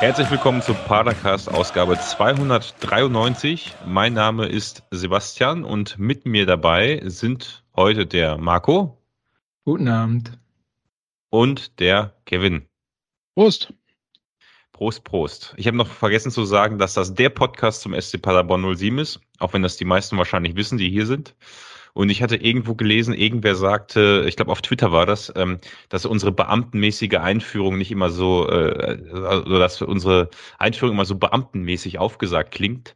Herzlich 0.00 0.30
willkommen 0.30 0.62
zum 0.62 0.76
Padercast 0.76 1.52
Ausgabe 1.52 1.98
293. 1.98 3.74
Mein 3.84 4.12
Name 4.12 4.46
ist 4.46 4.84
Sebastian 4.92 5.64
und 5.64 5.98
mit 5.98 6.24
mir 6.24 6.46
dabei 6.46 7.02
sind 7.04 7.64
heute 7.74 8.06
der 8.06 8.38
Marco. 8.38 8.96
Guten 9.64 9.88
Abend. 9.88 10.38
Und 11.30 11.80
der 11.80 12.14
Kevin. 12.26 12.68
Prost. 13.34 13.74
Prost, 14.70 15.02
Prost. 15.02 15.54
Ich 15.56 15.66
habe 15.66 15.76
noch 15.76 15.88
vergessen 15.88 16.30
zu 16.30 16.44
sagen, 16.44 16.78
dass 16.78 16.94
das 16.94 17.14
der 17.14 17.30
Podcast 17.30 17.80
zum 17.80 17.92
SC 18.00 18.22
Paderborn 18.22 18.76
07 18.76 19.00
ist, 19.00 19.20
auch 19.40 19.52
wenn 19.52 19.62
das 19.62 19.78
die 19.78 19.84
meisten 19.84 20.16
wahrscheinlich 20.16 20.54
wissen, 20.54 20.78
die 20.78 20.90
hier 20.90 21.06
sind. 21.06 21.34
Und 21.98 22.10
ich 22.10 22.22
hatte 22.22 22.36
irgendwo 22.36 22.76
gelesen, 22.76 23.12
irgendwer 23.12 23.56
sagte, 23.56 24.24
ich 24.28 24.36
glaube 24.36 24.52
auf 24.52 24.62
Twitter 24.62 24.92
war 24.92 25.04
das, 25.04 25.32
ähm, 25.34 25.58
dass 25.88 26.06
unsere 26.06 26.30
beamtenmäßige 26.30 27.14
Einführung 27.14 27.76
nicht 27.76 27.90
immer 27.90 28.08
so, 28.08 28.48
äh, 28.48 29.02
also 29.12 29.58
dass 29.58 29.82
unsere 29.82 30.30
Einführung 30.58 30.94
immer 30.94 31.06
so 31.06 31.16
beamtenmäßig 31.16 31.98
aufgesagt 31.98 32.52
klingt. 32.52 32.94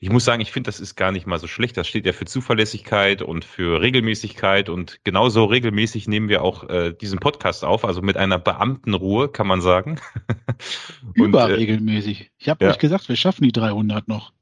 Ich 0.00 0.10
muss 0.10 0.24
sagen, 0.24 0.42
ich 0.42 0.50
finde, 0.50 0.66
das 0.66 0.80
ist 0.80 0.96
gar 0.96 1.12
nicht 1.12 1.28
mal 1.28 1.38
so 1.38 1.46
schlecht. 1.46 1.76
Das 1.76 1.86
steht 1.86 2.06
ja 2.06 2.12
für 2.12 2.24
Zuverlässigkeit 2.24 3.22
und 3.22 3.44
für 3.44 3.80
Regelmäßigkeit 3.80 4.68
und 4.68 4.98
genauso 5.04 5.44
regelmäßig 5.44 6.08
nehmen 6.08 6.28
wir 6.28 6.42
auch 6.42 6.68
äh, 6.68 6.92
diesen 6.92 7.20
Podcast 7.20 7.64
auf, 7.64 7.84
also 7.84 8.02
mit 8.02 8.16
einer 8.16 8.40
Beamtenruhe, 8.40 9.28
kann 9.28 9.46
man 9.46 9.60
sagen. 9.60 10.00
und, 11.16 11.26
Überregelmäßig. 11.26 12.22
Äh, 12.22 12.30
ich 12.36 12.48
habe 12.48 12.64
ja. 12.64 12.72
euch 12.72 12.78
gesagt, 12.80 13.08
wir 13.08 13.14
schaffen 13.14 13.44
die 13.44 13.52
300 13.52 14.08
noch. 14.08 14.32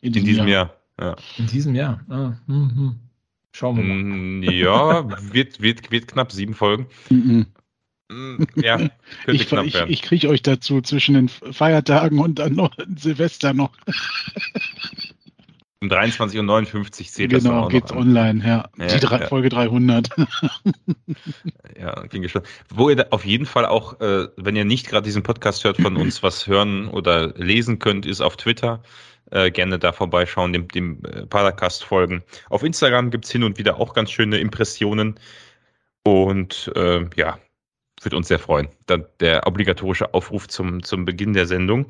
In 0.00 0.14
diesem, 0.14 0.26
in 0.26 0.32
diesem 0.32 0.48
Jahr. 0.48 0.74
Jahr. 0.98 1.10
Ja. 1.10 1.16
In 1.36 1.46
diesem 1.48 1.74
Jahr. 1.74 2.00
Ah, 2.08 2.32
hm, 2.46 2.70
hm. 2.74 3.00
Schauen 3.52 3.76
wir 3.76 3.84
mal. 3.84 3.96
Mm, 3.96 4.42
ja, 4.42 5.32
wird, 5.32 5.60
wird, 5.60 5.90
wird 5.90 6.08
knapp 6.08 6.32
sieben 6.32 6.54
Folgen. 6.54 6.86
Mm, 7.10 7.42
ja, 8.56 8.76
könnte 8.76 8.92
ich, 9.32 9.48
knapp 9.48 9.66
ich, 9.66 9.74
werden. 9.74 9.90
Ich 9.90 10.02
kriege 10.02 10.28
euch 10.28 10.42
dazu 10.42 10.80
zwischen 10.80 11.14
den 11.14 11.28
Feiertagen 11.28 12.18
und 12.20 12.38
dann 12.38 12.54
noch 12.54 12.74
Silvester 12.96 13.52
noch. 13.52 13.72
Um 15.80 15.88
23 15.88 16.40
und 16.40 16.46
59 16.46 17.10
zählt 17.12 17.30
genau, 17.30 17.38
das 17.38 17.44
Genau, 17.44 17.68
geht's 17.68 17.92
online, 17.92 18.44
ja. 18.44 18.68
ja 18.78 18.86
Die 18.86 18.98
drei, 18.98 19.20
ja. 19.20 19.26
Folge 19.28 19.48
300. 19.48 20.08
ja, 21.80 22.02
ging 22.06 22.22
gespannt. 22.22 22.46
Wo 22.68 22.90
ihr 22.90 23.06
auf 23.12 23.24
jeden 23.24 23.46
Fall 23.46 23.64
auch, 23.64 24.00
äh, 24.00 24.26
wenn 24.36 24.56
ihr 24.56 24.64
nicht 24.64 24.88
gerade 24.88 25.04
diesen 25.04 25.22
Podcast 25.22 25.62
hört, 25.62 25.76
von 25.76 25.96
uns 25.96 26.22
was 26.22 26.48
hören 26.48 26.88
oder 26.88 27.28
lesen 27.36 27.78
könnt, 27.78 28.06
ist 28.06 28.20
auf 28.20 28.36
Twitter 28.36 28.82
äh, 29.30 29.50
gerne 29.50 29.78
da 29.78 29.92
vorbeischauen, 29.92 30.52
dem, 30.52 30.68
dem 30.68 31.02
äh, 31.04 31.26
Paracast 31.26 31.84
folgen. 31.84 32.22
Auf 32.48 32.62
Instagram 32.62 33.10
gibt 33.10 33.24
es 33.24 33.30
hin 33.30 33.44
und 33.44 33.58
wieder 33.58 33.78
auch 33.78 33.94
ganz 33.94 34.10
schöne 34.10 34.38
Impressionen. 34.38 35.18
Und 36.04 36.72
äh, 36.74 37.04
ja, 37.16 37.38
würde 38.02 38.16
uns 38.16 38.28
sehr 38.28 38.38
freuen. 38.38 38.68
Dann 38.86 39.04
der 39.20 39.46
obligatorische 39.46 40.14
Aufruf 40.14 40.48
zum, 40.48 40.82
zum 40.82 41.04
Beginn 41.04 41.32
der 41.32 41.46
Sendung. 41.46 41.86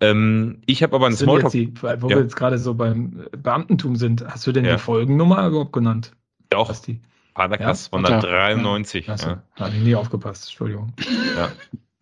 Ähm, 0.00 0.60
ich 0.66 0.82
habe 0.82 0.96
aber 0.96 1.06
ein 1.06 1.16
Smalltalk. 1.16 1.52
Die, 1.52 1.72
wo 1.80 1.86
ja. 1.86 2.08
wir 2.08 2.22
jetzt 2.22 2.36
gerade 2.36 2.58
so 2.58 2.74
beim 2.74 3.26
Beamtentum 3.36 3.96
sind, 3.96 4.24
hast 4.26 4.46
du 4.46 4.52
denn 4.52 4.64
ja. 4.64 4.74
die 4.74 4.78
Folgennummer 4.78 5.46
überhaupt 5.46 5.72
genannt? 5.72 6.12
Auch. 6.54 6.68
Was 6.68 6.82
die? 6.82 7.00
Paracast 7.34 7.92
ja? 7.92 7.98
193. 7.98 9.06
Ja. 9.06 9.16
Ja. 9.16 9.42
Habe 9.56 9.76
ich 9.76 9.82
nie 9.82 9.94
aufgepasst, 9.94 10.44
Entschuldigung. 10.44 10.92
Ja. 11.36 11.50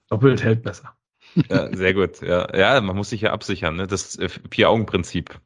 Doppelt 0.09 0.43
hält 0.45 0.63
besser. 0.63 0.95
Ja, 1.49 1.75
sehr 1.75 1.95
gut. 1.95 2.21
Ja, 2.23 2.55
ja, 2.57 2.81
man 2.81 2.97
muss 2.97 3.11
sich 3.11 3.23
ja 3.23 3.33
absichern. 3.33 3.77
Ne? 3.77 3.87
Das 3.87 4.19
äh, 4.19 4.29
Vier-Augen-Prinzip 4.51 5.41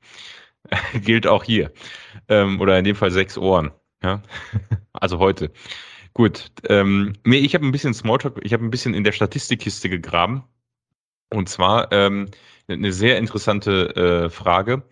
gilt 1.03 1.27
auch 1.27 1.44
hier. 1.44 1.72
Ähm, 2.28 2.61
oder 2.61 2.78
in 2.78 2.84
dem 2.84 2.97
Fall 2.97 3.11
sechs 3.11 3.39
Ohren. 3.39 3.72
Ja? 4.03 4.22
also 4.92 5.19
heute. 5.19 5.50
Gut. 6.14 6.50
Ähm, 6.69 7.14
nee, 7.25 7.39
ich 7.39 7.55
habe 7.55 7.64
ein 7.64 7.72
bisschen 7.72 7.94
Smalltalk, 7.94 8.41
ich 8.42 8.53
habe 8.53 8.64
ein 8.64 8.70
bisschen 8.70 8.94
in 8.94 9.05
der 9.05 9.12
Statistikkiste 9.12 9.88
gegraben. 9.88 10.44
Und 11.31 11.48
zwar 11.48 11.93
ähm, 11.93 12.31
eine 12.69 12.93
sehr 12.93 13.19
interessante 13.19 13.94
äh, 13.97 14.31
Frage. 14.31 14.82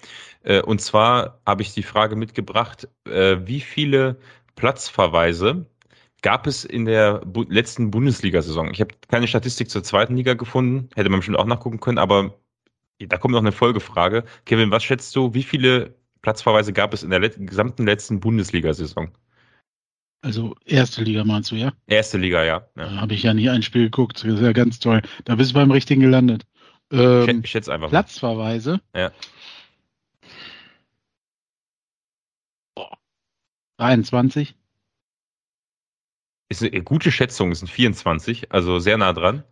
Äh, 0.43 0.63
und 0.63 0.81
zwar 0.81 1.41
habe 1.47 1.63
ich 1.63 1.75
die 1.75 1.83
Frage 1.83 2.17
mitgebracht, 2.17 2.89
äh, 3.07 3.39
wie 3.45 3.61
viele 3.61 4.19
Platzverweise 4.55 5.67
gab 6.27 6.49
es 6.49 6.65
in 6.65 6.87
der 6.87 7.21
Bu 7.25 7.45
letzten 7.49 7.93
Bundesliga-Saison. 7.93 8.73
Ich 8.73 8.81
habe 8.81 8.93
keine 9.07 9.29
Statistik 9.29 9.71
zur 9.71 9.85
zweiten 9.85 10.17
Liga 10.17 10.35
gefunden, 10.35 10.89
hätte 10.97 11.09
man 11.09 11.21
bestimmt 11.21 11.39
auch 11.39 11.47
nachgucken 11.47 11.79
können, 11.79 11.99
aber 11.99 12.35
da 12.99 13.17
kommt 13.17 13.31
noch 13.31 13.39
eine 13.39 13.53
Folgefrage. 13.53 14.25
Kevin, 14.45 14.73
was 14.73 14.83
schätzt 14.83 15.15
du, 15.15 15.35
wie 15.35 15.45
viele 15.45 15.95
Platzverweise 16.23 16.73
gab 16.73 16.93
es 16.93 17.05
in 17.05 17.11
der 17.11 17.21
let 17.21 17.37
gesamten 17.39 17.87
letzten 17.87 18.19
Bundesliga-Saison? 18.19 19.13
Also 20.21 20.57
erste 20.65 21.05
Liga 21.05 21.23
meinst 21.23 21.53
du, 21.53 21.55
ja? 21.55 21.73
Erste 21.87 22.19
Liga, 22.19 22.43
ja. 22.43 22.67
ja. 22.77 22.91
Habe 22.97 23.15
ich 23.15 23.23
ja 23.23 23.33
nie 23.33 23.49
ein 23.49 23.63
Spiel 23.63 23.85
geguckt. 23.85 24.25
Das 24.25 24.35
ist 24.35 24.41
ja 24.41 24.51
ganz 24.51 24.81
toll. 24.81 25.03
Da 25.27 25.37
bist 25.37 25.53
du 25.53 25.55
beim 25.55 25.71
richtigen 25.71 26.01
gelandet. 26.01 26.45
Ähm, 26.91 27.43
ich 27.45 27.51
schätze 27.53 27.73
einfach. 27.73 27.91
Platzverweise. 27.91 28.81
Ja. 28.97 29.13
23. 33.77 34.57
Ist 36.49 36.63
eine 36.63 36.83
gute 36.83 37.11
Schätzung, 37.11 37.51
es 37.51 37.59
sind 37.59 37.69
24, 37.69 38.53
also 38.53 38.79
sehr 38.79 38.99
nah 38.99 39.13
dran. 39.13 39.43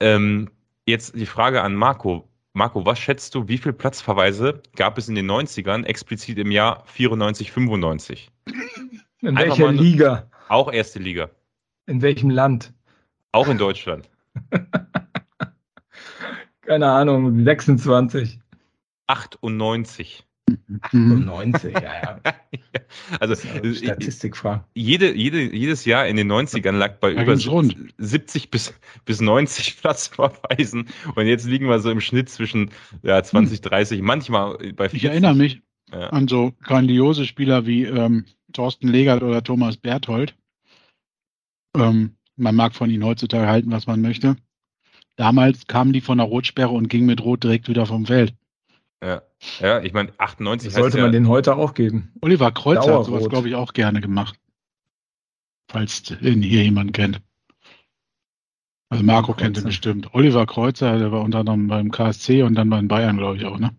Ähm, 0.00 0.50
jetzt 0.86 1.14
die 1.14 1.26
Frage 1.26 1.62
an 1.62 1.74
Marco. 1.74 2.28
Marco, 2.52 2.84
was 2.86 2.98
schätzt 2.98 3.34
du, 3.34 3.48
wie 3.48 3.58
viele 3.58 3.72
Platzverweise 3.72 4.62
gab 4.76 4.98
es 4.98 5.08
in 5.08 5.14
den 5.14 5.28
90ern, 5.28 5.84
explizit 5.84 6.38
im 6.38 6.50
Jahr 6.50 6.84
94, 6.86 7.50
95? 7.50 8.30
In 9.20 9.36
Einfach 9.36 9.58
welcher 9.58 9.72
Liga? 9.72 10.30
Auch 10.48 10.70
erste 10.70 10.98
Liga. 10.98 11.30
In 11.86 12.02
welchem 12.02 12.30
Land? 12.30 12.72
Auch 13.32 13.48
in 13.48 13.58
Deutschland. 13.58 14.08
Keine 16.60 16.90
Ahnung, 16.90 17.42
26. 17.44 18.38
98. 19.06 20.24
98, 20.82 21.72
ja, 21.74 21.82
ja. 21.82 22.20
also 23.20 23.34
Statistikfrage. 23.34 24.64
Jede, 24.74 25.14
jede, 25.14 25.54
jedes 25.54 25.84
Jahr 25.84 26.06
in 26.06 26.16
den 26.16 26.30
90ern 26.30 26.72
lag 26.72 26.98
bei 26.98 27.12
über 27.12 27.36
70 27.36 28.50
bis, 28.50 28.74
bis 29.04 29.20
90 29.20 29.76
Platzverweisen 29.80 30.88
und 31.14 31.26
jetzt 31.26 31.46
liegen 31.46 31.68
wir 31.68 31.78
so 31.80 31.90
im 31.90 32.00
Schnitt 32.00 32.28
zwischen 32.28 32.70
ja, 33.02 33.22
20, 33.22 33.60
30, 33.60 33.98
hm. 33.98 34.06
manchmal 34.06 34.56
bei 34.58 34.88
40. 34.88 34.94
Ich 34.94 35.04
erinnere 35.04 35.34
mich 35.34 35.62
ja. 35.92 36.08
an 36.10 36.28
so 36.28 36.52
grandiose 36.62 37.26
Spieler 37.26 37.66
wie 37.66 37.84
ähm, 37.84 38.24
Thorsten 38.52 38.88
Legert 38.88 39.22
oder 39.22 39.42
Thomas 39.42 39.76
Berthold. 39.76 40.34
Ähm, 41.76 42.16
man 42.36 42.54
mag 42.54 42.74
von 42.74 42.90
ihnen 42.90 43.04
heutzutage 43.04 43.46
halten, 43.46 43.70
was 43.70 43.86
man 43.86 44.00
möchte. 44.00 44.36
Damals 45.16 45.66
kamen 45.66 45.92
die 45.92 46.00
von 46.00 46.18
der 46.18 46.26
Rotsperre 46.26 46.70
und 46.70 46.88
gingen 46.88 47.06
mit 47.06 47.22
Rot 47.22 47.44
direkt 47.44 47.68
wieder 47.68 47.86
vom 47.86 48.06
Feld. 48.06 48.34
Ja, 49.04 49.22
ja 49.60 49.82
ich 49.82 49.92
meine, 49.92 50.12
98 50.18 50.72
das 50.72 50.80
sollte 50.80 50.96
man 50.96 51.06
ja, 51.06 51.12
den 51.12 51.28
heute 51.28 51.56
auch 51.56 51.74
geben. 51.74 52.12
Oliver 52.22 52.50
Kreuzer 52.52 52.80
Dauerrot. 52.80 52.98
hat 53.00 53.06
sowas, 53.06 53.28
glaube 53.28 53.48
ich, 53.48 53.54
auch 53.54 53.74
gerne 53.74 54.00
gemacht. 54.00 54.38
Falls 55.68 56.10
ihn 56.20 56.42
hier 56.42 56.62
jemand 56.62 56.94
kennt. 56.94 57.20
Also 58.88 59.04
Marco 59.04 59.32
Kreuzer. 59.32 59.44
kennt 59.44 59.58
ihn 59.58 59.64
bestimmt. 59.64 60.14
Oliver 60.14 60.46
Kreuzer, 60.46 60.98
der 60.98 61.12
war 61.12 61.20
unter 61.20 61.40
anderem 61.40 61.68
beim 61.68 61.90
KSC 61.90 62.42
und 62.42 62.54
dann 62.54 62.70
bei 62.70 62.76
den 62.76 62.88
Bayern, 62.88 63.18
glaube 63.18 63.36
ich, 63.36 63.44
auch, 63.44 63.58
ne? 63.58 63.74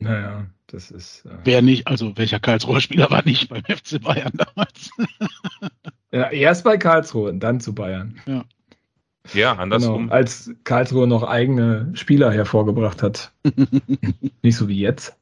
Naja, 0.00 0.46
das 0.66 0.90
ist. 0.90 1.24
Äh 1.24 1.38
Wer 1.44 1.62
nicht, 1.62 1.86
also 1.86 2.16
welcher 2.16 2.38
Karlsruher 2.38 2.80
Spieler 2.80 3.10
war 3.10 3.24
nicht 3.24 3.48
beim 3.48 3.62
FC 3.64 4.00
Bayern 4.02 4.32
damals? 4.34 4.90
ja, 6.12 6.30
erst 6.30 6.64
bei 6.64 6.76
Karlsruhe 6.76 7.30
und 7.30 7.40
dann 7.40 7.60
zu 7.60 7.74
Bayern. 7.74 8.20
Ja. 8.26 8.44
Ja, 9.34 9.52
andersrum. 9.54 10.04
Genau, 10.04 10.14
als 10.14 10.50
Karlsruhe 10.64 11.06
noch 11.06 11.22
eigene 11.22 11.90
Spieler 11.94 12.32
hervorgebracht 12.32 13.02
hat. 13.02 13.32
Nicht 14.42 14.56
so 14.56 14.68
wie 14.68 14.80
jetzt. 14.80 15.16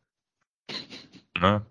Na, 1.38 1.66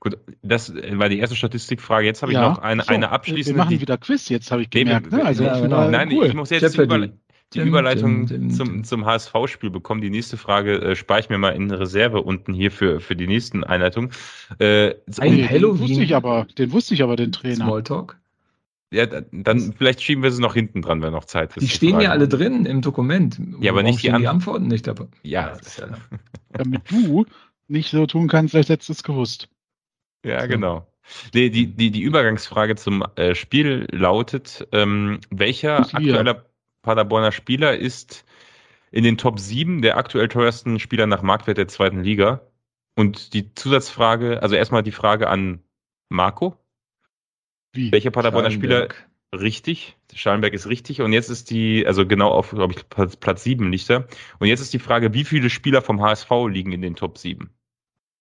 gut, 0.00 0.18
das 0.42 0.74
war 0.74 1.08
die 1.08 1.18
erste 1.18 1.36
Statistikfrage. 1.36 2.06
Jetzt 2.06 2.22
habe 2.22 2.32
ich 2.32 2.38
ja, 2.38 2.48
noch 2.48 2.58
eine, 2.58 2.82
so, 2.82 2.92
eine 2.92 3.10
abschließende. 3.10 3.56
Wir 3.56 3.64
machen 3.64 3.70
die, 3.70 3.80
wieder 3.80 3.98
Quiz, 3.98 4.28
jetzt 4.28 4.50
habe 4.50 4.62
ich 4.62 4.70
gemerkt. 4.70 5.12
Ne? 5.12 5.24
Also 5.24 5.44
ja, 5.44 5.60
genau. 5.60 5.88
Nein, 5.88 6.12
cool. 6.12 6.26
ich 6.26 6.34
muss 6.34 6.50
jetzt 6.50 6.76
die, 6.76 6.82
Überle 6.82 7.12
die 7.54 7.60
Überleitung 7.60 8.26
dim, 8.26 8.48
dim, 8.48 8.50
zum, 8.50 8.84
zum 8.84 9.06
HSV-Spiel 9.06 9.70
bekommen. 9.70 10.00
Die 10.00 10.10
nächste 10.10 10.36
Frage 10.36 10.80
äh, 10.82 10.96
spare 10.96 11.20
ich 11.20 11.28
mir 11.30 11.38
mal 11.38 11.50
in 11.50 11.70
Reserve 11.70 12.20
unten 12.20 12.52
hier 12.52 12.70
für, 12.70 13.00
für 13.00 13.16
die 13.16 13.26
nächsten 13.26 13.64
Einleitungen. 13.64 14.10
Äh, 14.58 14.94
Ein 15.18 15.48
Halloween. 15.48 15.78
Den 15.78 15.80
wusste 15.80 16.02
ich 16.02 16.14
aber, 16.14 16.46
den 16.58 16.72
wusste 16.72 16.94
ich 16.94 17.02
aber, 17.02 17.16
den 17.16 17.32
Trainer. 17.32 17.56
Smalltalk. 17.56 18.18
Ja, 18.90 19.04
dann 19.06 19.74
vielleicht 19.76 20.02
schieben 20.02 20.22
wir 20.22 20.30
sie 20.30 20.40
noch 20.40 20.54
hinten 20.54 20.80
dran, 20.80 21.02
wenn 21.02 21.12
noch 21.12 21.26
Zeit 21.26 21.56
ist. 21.56 21.62
Die 21.62 21.68
stehen 21.68 22.00
ja 22.00 22.10
alle 22.10 22.26
drin 22.26 22.64
im 22.64 22.80
Dokument. 22.80 23.38
Ja, 23.60 23.72
aber 23.72 23.82
nicht 23.82 24.02
die, 24.02 24.10
An 24.10 24.22
die, 24.22 24.28
Antworten 24.28 24.68
nicht 24.68 24.86
dabei. 24.86 25.06
Ja. 25.22 25.58
ja 25.76 25.88
Damit 26.52 26.90
du 26.90 27.26
nicht 27.66 27.90
so 27.90 28.06
tun 28.06 28.28
kannst, 28.28 28.54
als 28.54 28.70
hättest 28.70 28.88
du 28.88 28.92
es 28.94 29.02
gewusst. 29.02 29.48
Ja, 30.24 30.40
so. 30.40 30.48
genau. 30.48 30.86
Die, 31.34 31.50
die, 31.50 31.66
die, 31.66 31.90
die 31.90 32.00
Übergangsfrage 32.00 32.76
zum 32.76 33.04
äh, 33.16 33.34
Spiel 33.34 33.86
lautet, 33.90 34.66
ähm, 34.72 35.20
welcher 35.30 35.80
aktueller 35.80 36.46
Paderborner 36.82 37.32
Spieler 37.32 37.76
ist 37.76 38.24
in 38.90 39.04
den 39.04 39.18
Top 39.18 39.38
7 39.38 39.82
der 39.82 39.96
aktuell 39.96 40.28
teuersten 40.28 40.78
Spieler 40.78 41.06
nach 41.06 41.22
Marktwert 41.22 41.58
der 41.58 41.68
zweiten 41.68 42.02
Liga? 42.02 42.42
Und 42.94 43.32
die 43.32 43.54
Zusatzfrage, 43.54 44.42
also 44.42 44.54
erstmal 44.54 44.82
die 44.82 44.92
Frage 44.92 45.28
an 45.28 45.62
Marco. 46.08 46.56
Wie? 47.72 47.92
Welcher 47.92 48.10
Paderborner 48.10 48.50
Spieler 48.50 48.88
richtig. 49.34 49.96
Schallenberg 50.14 50.54
ist 50.54 50.68
richtig. 50.68 51.00
Und 51.00 51.12
jetzt 51.12 51.28
ist 51.28 51.50
die, 51.50 51.86
also 51.86 52.06
genau 52.06 52.30
auf, 52.30 52.50
glaube 52.50 52.74
ich, 52.74 52.88
Platz 53.20 53.44
7 53.44 53.70
liegt 53.70 53.90
er. 53.90 54.06
Und 54.38 54.48
jetzt 54.48 54.60
ist 54.60 54.72
die 54.72 54.78
Frage, 54.78 55.12
wie 55.14 55.24
viele 55.24 55.50
Spieler 55.50 55.82
vom 55.82 56.00
HSV 56.00 56.30
liegen 56.48 56.72
in 56.72 56.82
den 56.82 56.96
Top 56.96 57.18
7? 57.18 57.50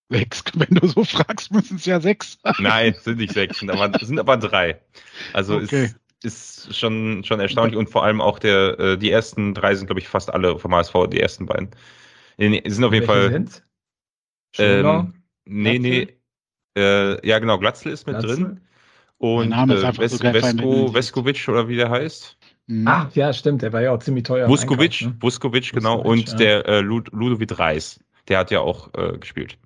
Sechs. 0.09 0.44
Wenn 0.53 0.75
du 0.75 0.88
so 0.88 1.03
fragst, 1.03 1.51
müssen 1.51 1.77
es 1.77 1.85
ja 1.85 1.99
sechs 1.99 2.38
sein. 2.44 2.55
Nein, 2.59 2.95
sind 2.99 3.17
nicht 3.17 3.33
sechs, 3.33 3.59
sind 3.59 3.69
aber, 3.69 3.97
sind 3.99 4.19
aber 4.19 4.38
drei. 4.38 4.79
Also 5.33 5.57
okay. 5.57 5.91
ist, 6.23 6.67
ist 6.67 6.77
schon, 6.77 7.23
schon 7.23 7.39
erstaunlich. 7.39 7.77
Und 7.77 7.89
vor 7.89 8.03
allem 8.03 8.21
auch 8.21 8.39
der, 8.39 8.79
äh, 8.79 8.97
die 8.97 9.11
ersten 9.11 9.53
drei 9.53 9.75
sind, 9.75 9.88
glaube 9.88 10.00
ich, 10.00 10.07
fast 10.07 10.33
alle 10.33 10.59
vom 10.59 10.73
HSV, 10.73 10.93
die 11.11 11.19
ersten 11.19 11.45
beiden. 11.45 11.69
In, 12.38 12.53
sind 12.69 12.83
auf 12.83 12.93
jeden 12.93 13.07
Welche 13.07 13.21
Fall. 13.21 13.31
Sind? 13.31 13.63
Ähm, 14.59 15.23
nee, 15.45 15.79
nee. 15.79 16.07
Äh, 16.77 17.27
ja, 17.27 17.39
genau, 17.39 17.57
Glatzel 17.57 17.91
ist 17.91 18.07
mit 18.07 18.19
Glatzel? 18.19 18.35
drin. 18.35 18.61
Und 19.19 19.51
äh, 19.51 19.97
Ves 19.97 20.17
so 20.17 20.23
Vesko, 20.23 20.93
Veskovic 20.93 21.47
oder 21.47 21.67
wie 21.67 21.75
der 21.75 21.89
heißt. 21.89 22.37
Mhm. 22.67 22.87
Ach, 22.87 23.15
ja, 23.15 23.33
stimmt, 23.33 23.61
der 23.61 23.73
war 23.73 23.81
ja 23.81 23.91
auch 23.91 23.99
ziemlich 23.99 24.25
teuer. 24.25 24.47
Vuskovic, 24.47 25.01
ne? 25.01 25.15
Vuskovic, 25.19 25.71
genau, 25.71 25.99
und 25.99 26.29
ja. 26.29 26.35
der 26.35 26.65
äh, 26.67 26.79
Lud 26.81 27.09
Ludovic 27.11 27.57
Reis, 27.57 27.99
der 28.27 28.39
hat 28.39 28.51
ja 28.51 28.59
auch 28.59 28.93
äh, 28.93 29.17
gespielt. 29.17 29.57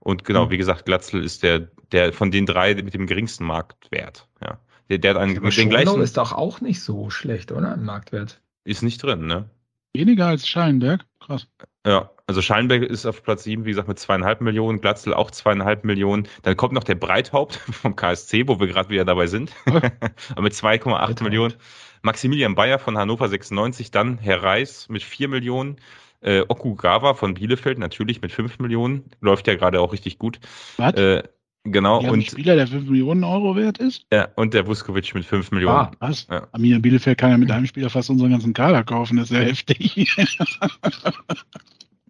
Und 0.00 0.24
genau, 0.24 0.46
mhm. 0.46 0.50
wie 0.50 0.58
gesagt, 0.58 0.86
Glatzel 0.86 1.22
ist 1.22 1.42
der, 1.42 1.68
der 1.92 2.12
von 2.12 2.30
den 2.30 2.46
drei 2.46 2.74
mit 2.74 2.94
dem 2.94 3.06
geringsten 3.06 3.44
Marktwert. 3.44 4.28
Ja. 4.42 4.58
Der, 4.88 4.98
der 4.98 5.14
hat 5.14 5.20
einen, 5.20 5.38
Aber 5.38 5.50
den 5.50 5.70
gleichen. 5.70 6.00
ist 6.00 6.16
doch 6.16 6.32
auch 6.32 6.60
nicht 6.60 6.82
so 6.82 7.10
schlecht, 7.10 7.52
oder? 7.52 7.74
Im 7.74 7.84
Marktwert. 7.84 8.40
Ist 8.64 8.82
nicht 8.82 9.02
drin, 9.02 9.26
ne? 9.26 9.48
Weniger 9.94 10.26
als 10.26 10.48
Schallenberg? 10.48 11.04
Krass. 11.20 11.46
Ja, 11.86 12.10
also 12.26 12.42
Schallenberg 12.42 12.82
ist 12.82 13.06
auf 13.06 13.22
Platz 13.22 13.44
7, 13.44 13.64
wie 13.64 13.70
gesagt, 13.70 13.88
mit 13.88 13.98
zweieinhalb 13.98 14.42
Millionen, 14.42 14.80
Glatzel 14.80 15.14
auch 15.14 15.30
zweieinhalb 15.30 15.84
Millionen. 15.84 16.28
Dann 16.42 16.56
kommt 16.56 16.74
noch 16.74 16.84
der 16.84 16.94
Breithaupt 16.94 17.54
vom 17.72 17.96
KSC, 17.96 18.46
wo 18.48 18.60
wir 18.60 18.66
gerade 18.66 18.90
wieder 18.90 19.04
dabei 19.04 19.26
sind, 19.26 19.52
mit 19.66 20.52
2,8 20.52 21.22
Millionen. 21.22 21.54
Maximilian 22.02 22.54
Bayer 22.54 22.78
von 22.78 22.98
Hannover 22.98 23.28
96, 23.28 23.90
dann 23.90 24.18
Herr 24.18 24.42
Reis 24.42 24.88
mit 24.88 25.02
4 25.02 25.28
Millionen. 25.28 25.76
Äh, 26.22 26.42
Okugawa 26.48 27.14
von 27.14 27.32
Bielefeld 27.32 27.78
natürlich 27.78 28.20
mit 28.20 28.30
5 28.30 28.58
Millionen. 28.58 29.10
Läuft 29.22 29.46
ja 29.46 29.54
gerade 29.54 29.80
auch 29.80 29.92
richtig 29.92 30.18
gut. 30.18 30.38
Was? 30.76 30.94
Äh, 30.94 31.22
genau. 31.64 32.00
und 32.00 32.24
Spieler, 32.24 32.56
der 32.56 32.66
5 32.66 32.88
Millionen 32.88 33.24
Euro 33.24 33.56
wert 33.56 33.78
ist? 33.78 34.04
Ja, 34.12 34.28
und 34.36 34.54
der 34.54 34.66
Vuskovic 34.66 35.14
mit 35.14 35.24
5 35.24 35.50
Millionen. 35.50 35.76
Ah, 35.76 35.92
was? 36.00 36.26
Ja. 36.30 36.48
Arminia 36.52 36.78
Bielefeld 36.78 37.18
kann 37.18 37.30
ja 37.30 37.38
mit 37.38 37.50
einem 37.50 37.66
Spieler 37.66 37.90
fast 37.90 38.10
unseren 38.10 38.30
ganzen 38.30 38.52
Kader 38.52 38.82
kaufen. 38.84 39.16
Das 39.16 39.30
ist 39.30 39.36
ja 39.36 39.42
heftig. 39.42 40.16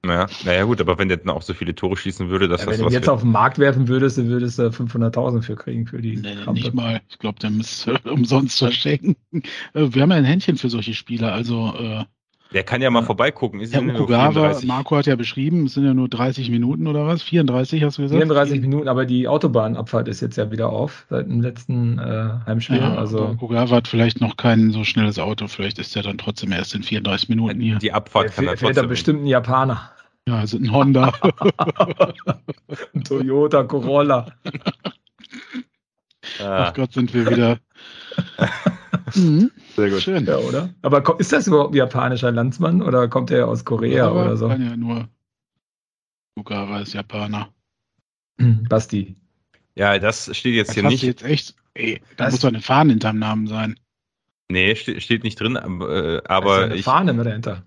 Ja, 0.05 0.27
naja 0.45 0.65
gut, 0.65 0.81
aber 0.81 0.99
wenn 0.99 1.09
der 1.09 1.19
dann 1.19 1.29
auch 1.29 1.43
so 1.43 1.53
viele 1.53 1.75
Tore 1.75 1.97
schießen 1.97 2.31
würde, 2.31 2.49
dass 2.49 2.63
ja, 2.63 2.69
das 2.69 2.79
wenn 2.79 2.87
du 2.87 2.93
jetzt 2.93 3.09
auf 3.09 3.21
den 3.21 3.33
Markt 3.33 3.59
werfen 3.59 3.87
würdest, 3.87 4.17
dann 4.17 4.29
würdest 4.29 4.59
du 4.59 4.63
500.000 4.63 5.43
für 5.43 5.57
kriegen 5.57 5.87
für 5.87 6.01
die 6.01 6.17
nee, 6.17 6.37
Krampe. 6.37 6.53
Nicht 6.53 6.73
mal. 6.73 7.03
Ich 7.09 7.19
glaube, 7.19 7.39
der 7.39 7.51
müsste 7.51 7.99
umsonst 8.11 8.59
verschenken. 8.59 9.17
Äh, 9.33 9.43
wir 9.91 10.03
haben 10.03 10.11
ja 10.11 10.17
ein 10.17 10.25
Händchen 10.25 10.57
für 10.57 10.71
solche 10.71 10.95
Spieler, 10.95 11.33
also 11.33 11.75
äh, 11.79 12.05
der 12.53 12.65
kann 12.65 12.83
ja 12.83 12.91
mal 12.91 13.03
vorbeigucken. 13.03 13.61
Ist 13.61 13.75
ja, 13.75 13.81
Okugawa, 13.81 14.59
Marco 14.65 14.97
hat 14.97 15.07
ja 15.07 15.17
beschrieben, 15.17 15.67
es 15.67 15.75
sind 15.75 15.85
ja 15.85 15.95
nur 15.95 16.09
30 16.09 16.51
Minuten 16.51 16.87
oder 16.87 17.07
was? 17.07 17.23
34 17.23 17.85
hast 17.85 17.99
du 17.99 18.03
gesagt? 18.03 18.19
34 18.19 18.61
Minuten, 18.61 18.89
aber 18.89 19.07
die 19.07 19.29
Autobahnabfahrt 19.29 20.09
ist 20.09 20.21
jetzt 20.21 20.37
ja 20.37 20.51
wieder 20.51 20.71
auf 20.71 21.07
seit 21.11 21.27
dem 21.27 21.41
letzten 21.41 21.99
äh, 21.99 22.31
Heimspiel. 22.47 22.79
Ja, 22.79 22.95
also 22.95 23.29
Okugawa 23.29 23.77
hat 23.77 23.89
vielleicht 23.89 24.21
noch 24.21 24.37
kein 24.37 24.71
so 24.71 24.85
schnelles 24.85 25.19
Auto, 25.19 25.47
vielleicht 25.47 25.79
ist 25.79 25.95
er 25.97 26.03
dann 26.03 26.19
trotzdem 26.19 26.53
erst 26.53 26.75
in 26.75 26.83
34 26.83 27.29
Minuten 27.29 27.61
hier. 27.61 27.79
Die 27.79 27.93
Abfahrt 27.93 28.25
der 28.25 28.33
kann 28.33 28.47
er 28.47 28.57
trotzdem. 28.57 28.89
bestimmt 28.89 29.23
ein 29.23 29.27
Japaner. 29.27 29.91
Ja, 30.27 30.37
also 30.37 30.59
ein 30.59 30.73
Honda. 30.73 31.13
ein 32.95 33.05
Toyota 33.05 33.63
Corolla. 33.65 34.27
Ach 36.43 36.75
Gott, 36.75 36.93
sind 36.93 37.13
wir 37.15 37.31
wieder. 37.31 37.59
mhm. 39.15 39.51
Sehr 39.81 39.91
gut. 39.91 40.03
Schön. 40.03 40.27
Ja, 40.27 40.37
oder? 40.37 40.69
Aber 40.83 41.19
ist 41.19 41.33
das 41.33 41.47
überhaupt 41.47 41.73
ein 41.73 41.79
japanischer 41.79 42.31
Landsmann 42.31 42.83
oder 42.83 43.09
kommt 43.09 43.31
er 43.31 43.49
aus 43.49 43.65
Korea 43.65 43.97
ja, 43.97 44.11
oder 44.11 44.37
so? 44.37 44.49
Kann 44.49 44.63
ja 44.63 44.77
nur. 44.77 45.09
Fugawa 46.37 46.81
ist 46.81 46.93
Japaner. 46.93 47.49
Hm, 48.39 48.65
Basti. 48.69 49.17
Ja, 49.77 49.99
das 49.99 50.37
steht 50.37 50.55
jetzt 50.55 50.69
das 50.69 50.75
hier 50.75 50.83
nicht. 50.85 51.03
Jetzt 51.03 51.23
echt, 51.23 51.55
ey, 51.75 52.03
da 52.17 52.25
das 52.25 52.35
muss 52.35 52.41
doch 52.43 52.49
eine 52.49 52.61
Fahne 52.61 52.91
hinterm 52.91 53.19
Namen 53.19 53.47
sein. 53.47 53.81
Nee, 54.51 54.75
steht, 54.75 55.03
steht 55.03 55.25
nicht 55.25 55.41
drin, 55.41 55.57
äh, 55.57 56.21
aber. 56.27 56.59
Ist 56.59 56.65
eine 56.65 56.75
ich, 56.77 56.85
Fahne 56.85 57.13
mit 57.15 57.25
dahinter. 57.25 57.63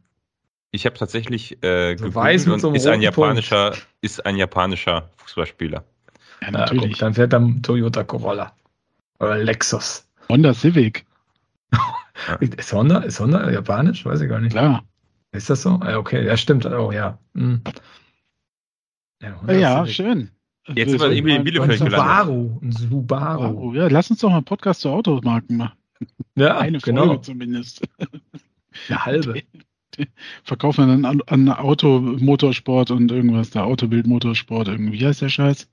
Ich 0.70 0.86
habe 0.86 0.96
tatsächlich 0.96 1.64
äh, 1.64 1.98
so 1.98 2.14
weiß 2.14 2.46
mit 2.46 2.62
so 2.62 2.74
ist 2.74 2.86
ein 2.86 3.02
japanischer, 3.02 3.72
Punkt. 3.72 3.88
ist 4.02 4.24
ein 4.26 4.38
japanischer 4.38 5.10
Fußballspieler. 5.18 5.84
Ja, 6.42 6.52
natürlich. 6.52 6.84
Ja, 6.84 6.90
guck, 6.90 7.00
dann 7.00 7.14
fährt 7.16 7.34
er 7.34 7.62
Toyota 7.64 8.04
Corolla. 8.04 8.56
Oder 9.20 9.38
Lexus. 9.38 10.08
Honda 10.30 10.54
Civic. 10.54 11.06
Ist 12.40 12.72
Honda, 12.74 13.00
ist 13.00 13.20
Honda 13.20 13.50
japanisch? 13.50 14.06
Weiß 14.06 14.22
ich 14.22 14.30
gar 14.30 14.40
nicht. 14.40 14.52
Klar. 14.52 14.84
Ist 15.32 15.50
das 15.50 15.64
so? 15.64 15.80
Okay, 15.82 16.26
ja, 16.26 16.38
stimmt. 16.38 16.66
Oh, 16.66 16.92
ja. 16.92 17.18
Hm. 17.34 17.62
Ja, 19.22 19.54
ja 19.54 19.88
schön. 19.88 20.30
Jetzt 20.68 20.92
sind 20.92 21.02
wir 21.02 21.12
irgendwie 21.12 21.36
in 21.36 21.44
Bielefeld 21.44 21.82
ein 21.82 21.92
Subaru, 21.92 22.60
ein 22.62 22.72
Subaru. 22.72 23.48
Subaru. 23.48 23.74
Ja, 23.74 23.88
lass 23.88 24.10
uns 24.10 24.20
doch 24.20 24.30
mal 24.30 24.38
einen 24.38 24.46
Podcast 24.46 24.82
zu 24.82 24.90
Automarken 24.90 25.58
machen. 25.58 25.78
Ja, 26.36 26.58
eine 26.60 26.80
Folge 26.80 27.02
genau. 27.02 27.18
zumindest. 27.18 27.88
Eine 28.90 29.06
halbe. 29.06 29.44
Verkaufen 30.44 30.88
dann 30.88 31.06
an, 31.06 31.22
an 31.28 31.48
Auto, 31.50 32.00
Motorsport 32.00 32.90
und 32.90 33.12
irgendwas, 33.12 33.52
da 33.52 33.66
Autobild, 33.66 34.08
Motorsport, 34.08 34.68
irgendwie. 34.68 35.00
Wie 35.00 35.06
heißt 35.06 35.22
der 35.22 35.30
Scheiß? 35.30 35.70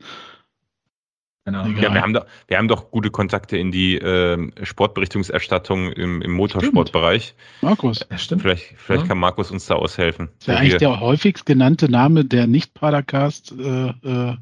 Genau. 1.46 1.66
Ja, 1.66 1.94
wir 1.94 2.02
haben, 2.02 2.12
doch, 2.12 2.26
wir 2.48 2.58
haben 2.58 2.68
doch 2.68 2.90
gute 2.90 3.10
Kontakte 3.10 3.56
in 3.56 3.72
die 3.72 3.96
äh, 3.96 4.50
Sportberichtungserstattung 4.62 5.90
im, 5.92 6.20
im 6.20 6.32
Motorsportbereich. 6.32 7.34
Markus. 7.62 8.06
Ja, 8.10 8.18
stimmt. 8.18 8.42
Vielleicht, 8.42 8.74
vielleicht 8.76 9.04
ja. 9.04 9.08
kann 9.08 9.18
Markus 9.18 9.50
uns 9.50 9.66
da 9.66 9.76
aushelfen. 9.76 10.26
Das 10.26 10.40
ist 10.40 10.46
ja 10.48 10.56
eigentlich 10.56 10.76
der 10.76 11.00
häufigst 11.00 11.46
genannte 11.46 11.90
Name 11.90 12.26
der 12.26 12.46
Nicht-Padercast 12.46 13.52
äh, 13.52 13.88
äh, 13.88 14.36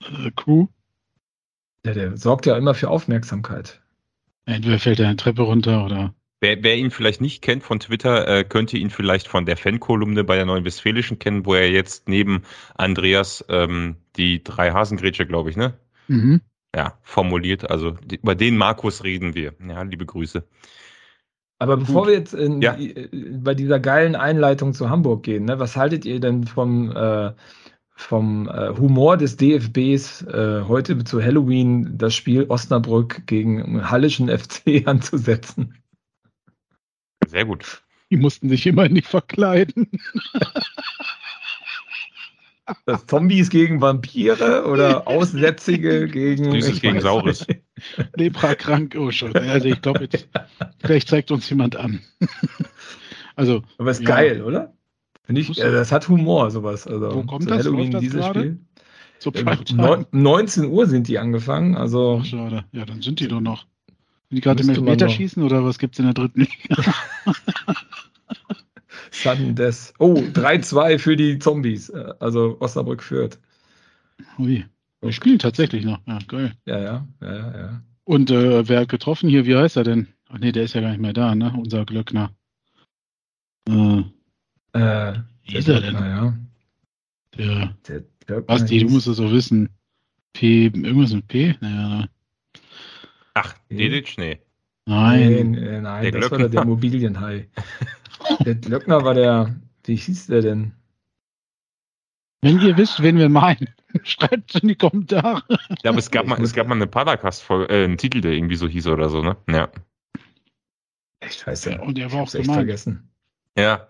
äh, 0.00 0.30
Crew. 0.34 0.66
Ja, 1.86 1.94
der 1.94 2.16
sorgt 2.16 2.46
ja 2.46 2.56
immer 2.56 2.74
für 2.74 2.90
Aufmerksamkeit. 2.90 3.80
Entweder 4.46 4.80
fällt 4.80 4.98
er 4.98 5.06
eine 5.06 5.16
Treppe 5.16 5.42
runter 5.42 5.84
oder. 5.84 6.12
Wer, 6.40 6.62
wer 6.62 6.76
ihn 6.76 6.90
vielleicht 6.90 7.20
nicht 7.20 7.42
kennt 7.42 7.62
von 7.62 7.80
Twitter, 7.80 8.26
äh, 8.26 8.44
könnte 8.44 8.78
ihn 8.78 8.88
vielleicht 8.88 9.28
von 9.28 9.44
der 9.44 9.58
Fankolumne 9.58 10.24
bei 10.24 10.36
der 10.36 10.46
Neuen 10.46 10.64
Westfälischen 10.64 11.18
kennen, 11.18 11.44
wo 11.44 11.54
er 11.54 11.70
jetzt 11.70 12.08
neben 12.08 12.42
Andreas 12.74 13.44
ähm, 13.50 13.96
die 14.16 14.42
drei 14.42 14.70
Hasengrätsche, 14.70 15.26
glaube 15.26 15.50
ich, 15.50 15.56
ne? 15.56 15.74
Mhm. 16.08 16.40
Ja, 16.74 16.98
formuliert. 17.02 17.70
Also 17.70 17.90
die, 17.90 18.16
über 18.16 18.34
den 18.34 18.56
Markus 18.56 19.04
reden 19.04 19.34
wir. 19.34 19.52
Ja, 19.66 19.82
liebe 19.82 20.06
Grüße. 20.06 20.44
Aber 21.58 21.76
bevor 21.76 22.02
Gut. 22.02 22.08
wir 22.08 22.18
jetzt 22.18 22.32
in, 22.32 22.62
ja. 22.62 22.74
Äh, 22.74 23.10
bei 23.12 23.54
dieser 23.54 23.78
geilen 23.78 24.16
Einleitung 24.16 24.72
zu 24.72 24.88
Hamburg 24.88 25.22
gehen, 25.22 25.44
ne, 25.44 25.58
was 25.58 25.76
haltet 25.76 26.06
ihr 26.06 26.20
denn 26.20 26.44
vom, 26.44 26.90
äh, 26.90 27.32
vom 27.94 28.48
äh, 28.48 28.70
Humor 28.78 29.18
des 29.18 29.36
DFBs 29.36 30.22
äh, 30.22 30.62
heute 30.66 31.04
zu 31.04 31.22
Halloween 31.22 31.98
das 31.98 32.14
Spiel 32.14 32.46
Osnabrück 32.48 33.26
gegen 33.26 33.90
Hallischen 33.90 34.30
FC 34.30 34.82
anzusetzen? 34.86 35.74
Sehr 37.30 37.44
gut. 37.44 37.82
Die 38.10 38.16
mussten 38.16 38.48
sich 38.48 38.66
immer 38.66 38.88
nicht 38.88 39.06
verkleiden. 39.06 39.88
Das 42.86 43.06
Zombies 43.06 43.50
gegen 43.50 43.80
Vampire 43.80 44.66
oder 44.66 45.06
Aussätzige 45.06 46.08
gegen. 46.12 46.50
Süßes 46.50 46.80
gegen 46.80 47.00
Saures. 47.00 47.46
Leprakrank, 48.16 48.96
oh 48.98 49.10
schon. 49.12 49.34
Also 49.36 49.68
ich 49.68 49.80
glaube, 49.80 50.08
vielleicht 50.80 51.08
zeigt 51.08 51.30
uns 51.30 51.48
jemand 51.48 51.76
an. 51.76 52.00
Also, 53.36 53.62
Aber 53.78 53.90
ist 53.90 54.02
ja. 54.02 54.08
geil, 54.08 54.42
oder? 54.42 54.74
Finde 55.22 55.40
ich, 55.40 55.58
äh, 55.58 55.72
das 55.72 55.92
hat 55.92 56.06
Humor, 56.10 56.50
sowas. 56.50 56.86
Also, 56.86 57.14
Wo 57.14 57.22
kommt 57.22 57.48
das? 57.48 57.64
Halloween, 57.64 57.90
das 57.90 58.00
dieses 58.02 58.20
gerade? 58.20 58.40
Spiel. 58.40 58.58
So 59.18 59.32
ähm, 59.34 60.06
19 60.10 60.66
Uhr 60.66 60.86
sind 60.86 61.08
die 61.08 61.18
angefangen, 61.18 61.74
also. 61.74 62.18
Ach, 62.20 62.26
schade. 62.26 62.64
Ja, 62.72 62.84
dann 62.84 63.00
sind 63.00 63.18
die 63.20 63.28
doch 63.28 63.40
noch. 63.40 63.64
Die 64.30 64.40
gerade 64.40 64.62
im 64.62 64.68
Elfmeter 64.68 65.08
schießen 65.08 65.42
oder 65.42 65.64
was 65.64 65.78
gibt 65.78 65.94
es 65.94 65.98
in 65.98 66.04
der 66.04 66.14
dritten 66.14 66.40
Liga? 66.40 66.94
Death. 69.54 69.92
Oh, 69.98 70.14
3-2 70.14 70.98
für 70.98 71.16
die 71.16 71.38
Zombies. 71.38 71.88
Äh, 71.90 72.14
also 72.20 72.56
Osnabrück 72.60 73.02
führt. 73.02 73.38
Ui. 74.38 74.64
Wir 75.00 75.12
spielen 75.12 75.38
tatsächlich 75.38 75.84
noch. 75.84 76.00
Ja, 76.06 76.18
geil. 76.28 76.54
Ja, 76.66 76.78
ja, 76.78 77.08
ja, 77.20 77.58
ja. 77.58 77.82
Und 78.04 78.30
äh, 78.30 78.68
wer 78.68 78.80
hat 78.80 78.88
getroffen 78.88 79.28
hier? 79.28 79.46
Wie 79.46 79.56
heißt 79.56 79.76
er 79.76 79.84
denn? 79.84 80.08
Ach 80.28 80.38
nee, 80.38 80.52
der 80.52 80.64
ist 80.64 80.74
ja 80.74 80.80
gar 80.80 80.90
nicht 80.90 81.00
mehr 81.00 81.12
da, 81.12 81.34
ne? 81.34 81.52
Unser 81.56 81.84
Glöckner. 81.84 82.32
Äh, 83.68 84.02
äh, 84.72 85.14
wie 85.44 85.56
ist 85.56 85.68
er 85.68 85.80
denn? 85.80 85.94
Ja. 85.94 86.38
Der, 87.36 87.74
der 88.28 88.40
Basti, 88.42 88.80
du 88.80 88.90
musst 88.90 89.06
es 89.06 89.16
so 89.16 89.30
wissen. 89.30 89.70
P, 90.32 90.66
irgendwas 90.66 91.12
mit 91.12 91.28
P? 91.28 91.56
Naja. 91.60 92.08
Ach, 93.34 93.54
Dedic? 93.70 94.18
Nee. 94.18 94.40
Nein, 94.86 95.52
nee, 95.52 95.80
nein, 95.80 96.02
der 96.02 96.12
das 96.12 96.20
Glöckner. 96.20 96.40
war 96.40 96.48
der 96.48 96.62
Immobilienhai. 96.62 97.48
der 98.40 98.54
Glöckner 98.56 99.04
war 99.04 99.14
der, 99.14 99.54
wie 99.84 99.96
hieß 99.96 100.26
der 100.26 100.42
denn? 100.42 100.72
Wenn 102.42 102.60
ihr 102.60 102.76
wisst, 102.76 103.02
wen 103.02 103.18
wir 103.18 103.28
meinen. 103.28 103.68
Schreibt 104.04 104.54
in 104.56 104.68
die 104.68 104.74
Kommentare. 104.74 105.42
Ja, 105.82 105.90
aber 105.90 105.98
es 105.98 106.10
gab 106.10 106.26
mal, 106.26 106.40
es 106.40 106.54
gab 106.54 106.66
mal 106.66 106.74
eine 106.74 106.86
Paracast-Folge, 106.86 107.72
äh, 107.72 107.84
einen 107.84 107.98
Titel, 107.98 108.20
der 108.20 108.32
irgendwie 108.32 108.56
so 108.56 108.68
hieß 108.68 108.86
oder 108.86 109.08
so, 109.10 109.22
ne? 109.22 109.36
Ja. 109.48 109.70
Echt 111.20 111.40
scheiße. 111.40 111.80
Und 111.80 111.98
der 111.98 112.10
war 112.12 112.22
auch 112.22 112.34
echt 112.34 112.50
vergessen. 112.50 113.10
Ja. 113.58 113.88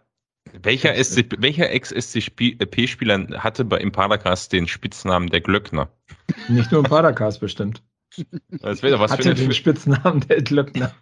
Welcher, 0.53 0.95
welcher 0.95 1.71
Ex-SCP-Spieler 1.71 3.43
hatte 3.43 3.65
bei 3.65 3.79
Impadacast 3.79 4.53
den 4.53 4.67
Spitznamen 4.67 5.29
der 5.29 5.43
Glöckner? 5.43 5.91
Nicht 6.49 6.73
nur 6.73 6.81
im 6.81 6.87
Impadacast 6.87 7.41
bestimmt. 7.41 7.83
Das 8.51 8.83
wäre 8.83 8.99
was 8.99 9.13
hatte 9.13 9.23
für 9.23 9.35
den 9.35 9.53
Spitznamen 9.53 10.21
der 10.29 10.43
Glöckner. 10.43 10.93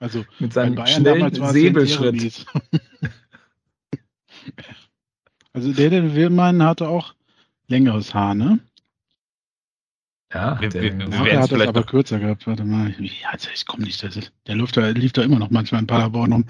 Also 0.00 0.24
mit 0.38 0.52
seinem 0.52 0.86
schnellen 0.86 1.34
Säbelschritt. 1.34 2.46
also 5.52 5.72
der, 5.72 5.90
den 5.90 6.14
wir 6.14 6.30
meinen, 6.30 6.62
hatte 6.62 6.88
auch 6.88 7.14
längeres 7.66 8.14
Haar, 8.14 8.34
ne? 8.34 8.60
Ja, 10.32 10.60
wir, 10.60 10.68
der, 10.68 10.82
wir, 10.82 10.98
wir 10.98 11.24
der 11.24 11.40
hat 11.40 11.52
das 11.52 11.66
aber 11.66 11.84
kürzer 11.84 12.18
gehabt. 12.18 12.46
Warte 12.46 12.64
mal. 12.64 12.94
Ja, 12.98 13.30
also 13.32 13.48
ich 13.52 13.64
komme 13.64 13.84
nicht. 13.84 14.02
Das 14.02 14.14
ist, 14.14 14.30
der 14.46 14.56
lief 14.56 14.72
da, 14.72 14.88
lief 14.90 15.12
da 15.12 15.22
immer 15.22 15.38
noch 15.38 15.50
manchmal 15.50 15.80
in 15.80 15.86
Paderborn 15.86 16.32
um. 16.32 16.44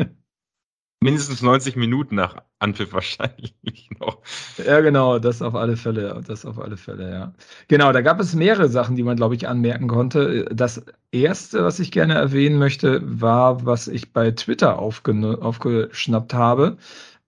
Mindestens 1.00 1.42
90 1.42 1.76
Minuten 1.76 2.16
nach 2.16 2.42
Anpfiff 2.58 2.92
wahrscheinlich 2.92 3.54
noch. 4.00 4.18
Ja, 4.64 4.80
genau, 4.80 5.18
das 5.18 5.42
auf 5.42 5.54
alle 5.54 5.76
Fälle, 5.76 6.20
das 6.26 6.44
auf 6.44 6.58
alle 6.58 6.76
Fälle, 6.76 7.10
ja. 7.10 7.32
Genau, 7.68 7.92
da 7.92 8.00
gab 8.00 8.18
es 8.20 8.34
mehrere 8.34 8.68
Sachen, 8.68 8.96
die 8.96 9.04
man, 9.04 9.16
glaube 9.16 9.36
ich, 9.36 9.46
anmerken 9.46 9.86
konnte. 9.86 10.46
Das 10.52 10.84
erste, 11.12 11.64
was 11.64 11.78
ich 11.78 11.92
gerne 11.92 12.14
erwähnen 12.14 12.58
möchte, 12.58 13.00
war, 13.04 13.64
was 13.64 13.86
ich 13.88 14.12
bei 14.12 14.32
Twitter 14.32 14.78
aufgeschnappt 14.78 16.34
habe. 16.34 16.78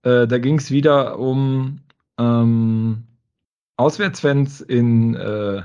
Äh, 0.02 0.26
da 0.26 0.38
ging 0.38 0.58
es 0.58 0.70
wieder 0.70 1.18
um 1.18 1.80
ähm, 2.18 3.04
Auswärtsfans 3.76 4.60
in 4.60 5.14
äh, 5.14 5.62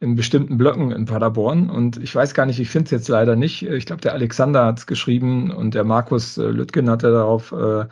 in 0.00 0.14
bestimmten 0.14 0.58
Blöcken 0.58 0.92
in 0.92 1.06
Paderborn. 1.06 1.70
Und 1.70 1.96
ich 2.02 2.14
weiß 2.14 2.34
gar 2.34 2.46
nicht, 2.46 2.60
ich 2.60 2.70
finde 2.70 2.86
es 2.86 2.90
jetzt 2.92 3.08
leider 3.08 3.36
nicht. 3.36 3.62
Ich 3.62 3.86
glaube, 3.86 4.02
der 4.02 4.12
Alexander 4.12 4.66
hat 4.66 4.78
es 4.78 4.86
geschrieben 4.86 5.50
und 5.50 5.74
der 5.74 5.84
Markus 5.84 6.38
äh, 6.38 6.44
Lüttgen 6.44 6.88
hatte 6.88 7.10
darauf, 7.10 7.52
äh, 7.52 7.86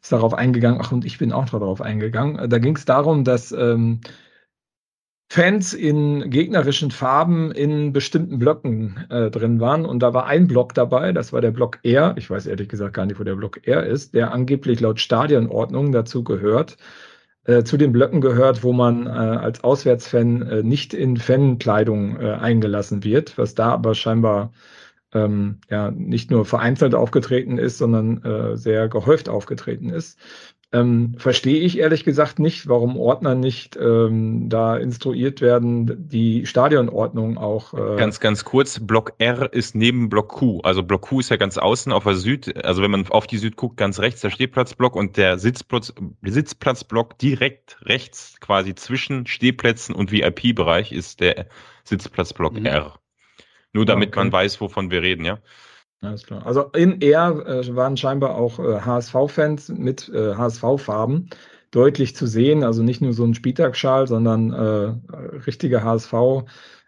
ist 0.00 0.12
darauf 0.12 0.34
eingegangen. 0.34 0.80
Ach, 0.82 0.92
und 0.92 1.04
ich 1.04 1.18
bin 1.18 1.32
auch 1.32 1.48
darauf 1.48 1.80
eingegangen. 1.80 2.50
Da 2.50 2.58
ging 2.58 2.76
es 2.76 2.84
darum, 2.84 3.22
dass 3.24 3.52
ähm, 3.52 4.00
Fans 5.30 5.72
in 5.72 6.28
gegnerischen 6.30 6.90
Farben 6.90 7.52
in 7.52 7.92
bestimmten 7.92 8.38
Blöcken 8.38 9.06
äh, 9.08 9.30
drin 9.30 9.60
waren. 9.60 9.86
Und 9.86 10.00
da 10.02 10.12
war 10.12 10.26
ein 10.26 10.46
Block 10.48 10.74
dabei, 10.74 11.12
das 11.12 11.32
war 11.32 11.40
der 11.40 11.52
Block 11.52 11.78
R. 11.84 12.14
Ich 12.18 12.28
weiß 12.28 12.46
ehrlich 12.46 12.68
gesagt 12.68 12.94
gar 12.94 13.06
nicht, 13.06 13.18
wo 13.18 13.24
der 13.24 13.36
Block 13.36 13.66
R 13.66 13.86
ist, 13.86 14.14
der 14.14 14.32
angeblich 14.32 14.80
laut 14.80 15.00
Stadionordnung 15.00 15.92
dazu 15.92 16.22
gehört 16.24 16.76
äh, 17.44 17.64
zu 17.64 17.76
den 17.76 17.92
Blöcken 17.92 18.20
gehört, 18.20 18.62
wo 18.62 18.72
man 18.72 19.06
äh, 19.06 19.10
als 19.10 19.64
Auswärtsfan 19.64 20.42
äh, 20.42 20.62
nicht 20.62 20.94
in 20.94 21.16
Fankleidung 21.16 22.20
äh, 22.20 22.32
eingelassen 22.32 23.04
wird, 23.04 23.36
was 23.38 23.54
da 23.54 23.70
aber 23.70 23.94
scheinbar 23.94 24.52
ähm, 25.12 25.58
ja 25.68 25.90
nicht 25.90 26.30
nur 26.30 26.44
vereinzelt 26.44 26.94
aufgetreten 26.94 27.58
ist, 27.58 27.78
sondern 27.78 28.22
äh, 28.24 28.56
sehr 28.56 28.88
gehäuft 28.88 29.28
aufgetreten 29.28 29.90
ist. 29.90 30.18
Ähm, 30.74 31.14
verstehe 31.18 31.60
ich 31.60 31.78
ehrlich 31.78 32.02
gesagt 32.02 32.38
nicht, 32.38 32.66
warum 32.66 32.96
Ordner 32.96 33.34
nicht 33.34 33.76
ähm, 33.76 34.48
da 34.48 34.78
instruiert 34.78 35.42
werden, 35.42 36.08
die 36.08 36.46
Stadionordnung 36.46 37.36
auch. 37.36 37.74
Äh 37.74 37.96
ganz, 37.96 38.20
ganz 38.20 38.44
kurz, 38.44 38.80
Block 38.80 39.12
R 39.18 39.52
ist 39.52 39.74
neben 39.74 40.08
Block 40.08 40.30
Q. 40.30 40.60
Also 40.62 40.82
Block 40.82 41.02
Q 41.02 41.20
ist 41.20 41.28
ja 41.28 41.36
ganz 41.36 41.58
außen 41.58 41.92
auf 41.92 42.04
der 42.04 42.14
Süd, 42.14 42.64
also 42.64 42.80
wenn 42.80 42.90
man 42.90 43.06
auf 43.08 43.26
die 43.26 43.36
Süd 43.36 43.56
guckt, 43.56 43.76
ganz 43.76 44.00
rechts 44.00 44.22
der 44.22 44.30
Stehplatzblock 44.30 44.96
und 44.96 45.18
der 45.18 45.38
Sitzplatz, 45.38 45.92
Sitzplatzblock 46.22 47.18
direkt 47.18 47.76
rechts 47.82 48.40
quasi 48.40 48.74
zwischen 48.74 49.26
Stehplätzen 49.26 49.94
und 49.94 50.10
VIP-Bereich 50.10 50.92
ist 50.92 51.20
der 51.20 51.48
Sitzplatzblock 51.84 52.58
mhm. 52.58 52.64
R. 52.64 52.98
Nur 53.74 53.84
damit 53.84 54.08
okay. 54.08 54.20
man 54.20 54.32
weiß, 54.32 54.60
wovon 54.62 54.90
wir 54.90 55.02
reden, 55.02 55.26
ja. 55.26 55.38
Alles 56.02 56.24
klar. 56.24 56.44
Also 56.44 56.64
in 56.74 57.00
R 57.00 57.46
äh, 57.46 57.76
waren 57.76 57.96
scheinbar 57.96 58.34
auch 58.34 58.58
äh, 58.58 58.80
HSV-Fans 58.80 59.68
mit 59.70 60.08
äh, 60.08 60.34
HSV-Farben 60.34 61.30
deutlich 61.70 62.16
zu 62.16 62.26
sehen. 62.26 62.64
Also 62.64 62.82
nicht 62.82 63.00
nur 63.00 63.12
so 63.12 63.24
ein 63.24 63.34
Spieltagsschal, 63.34 64.06
sondern 64.08 64.52
äh, 64.52 65.38
richtige 65.46 65.82
HSV. 65.82 66.14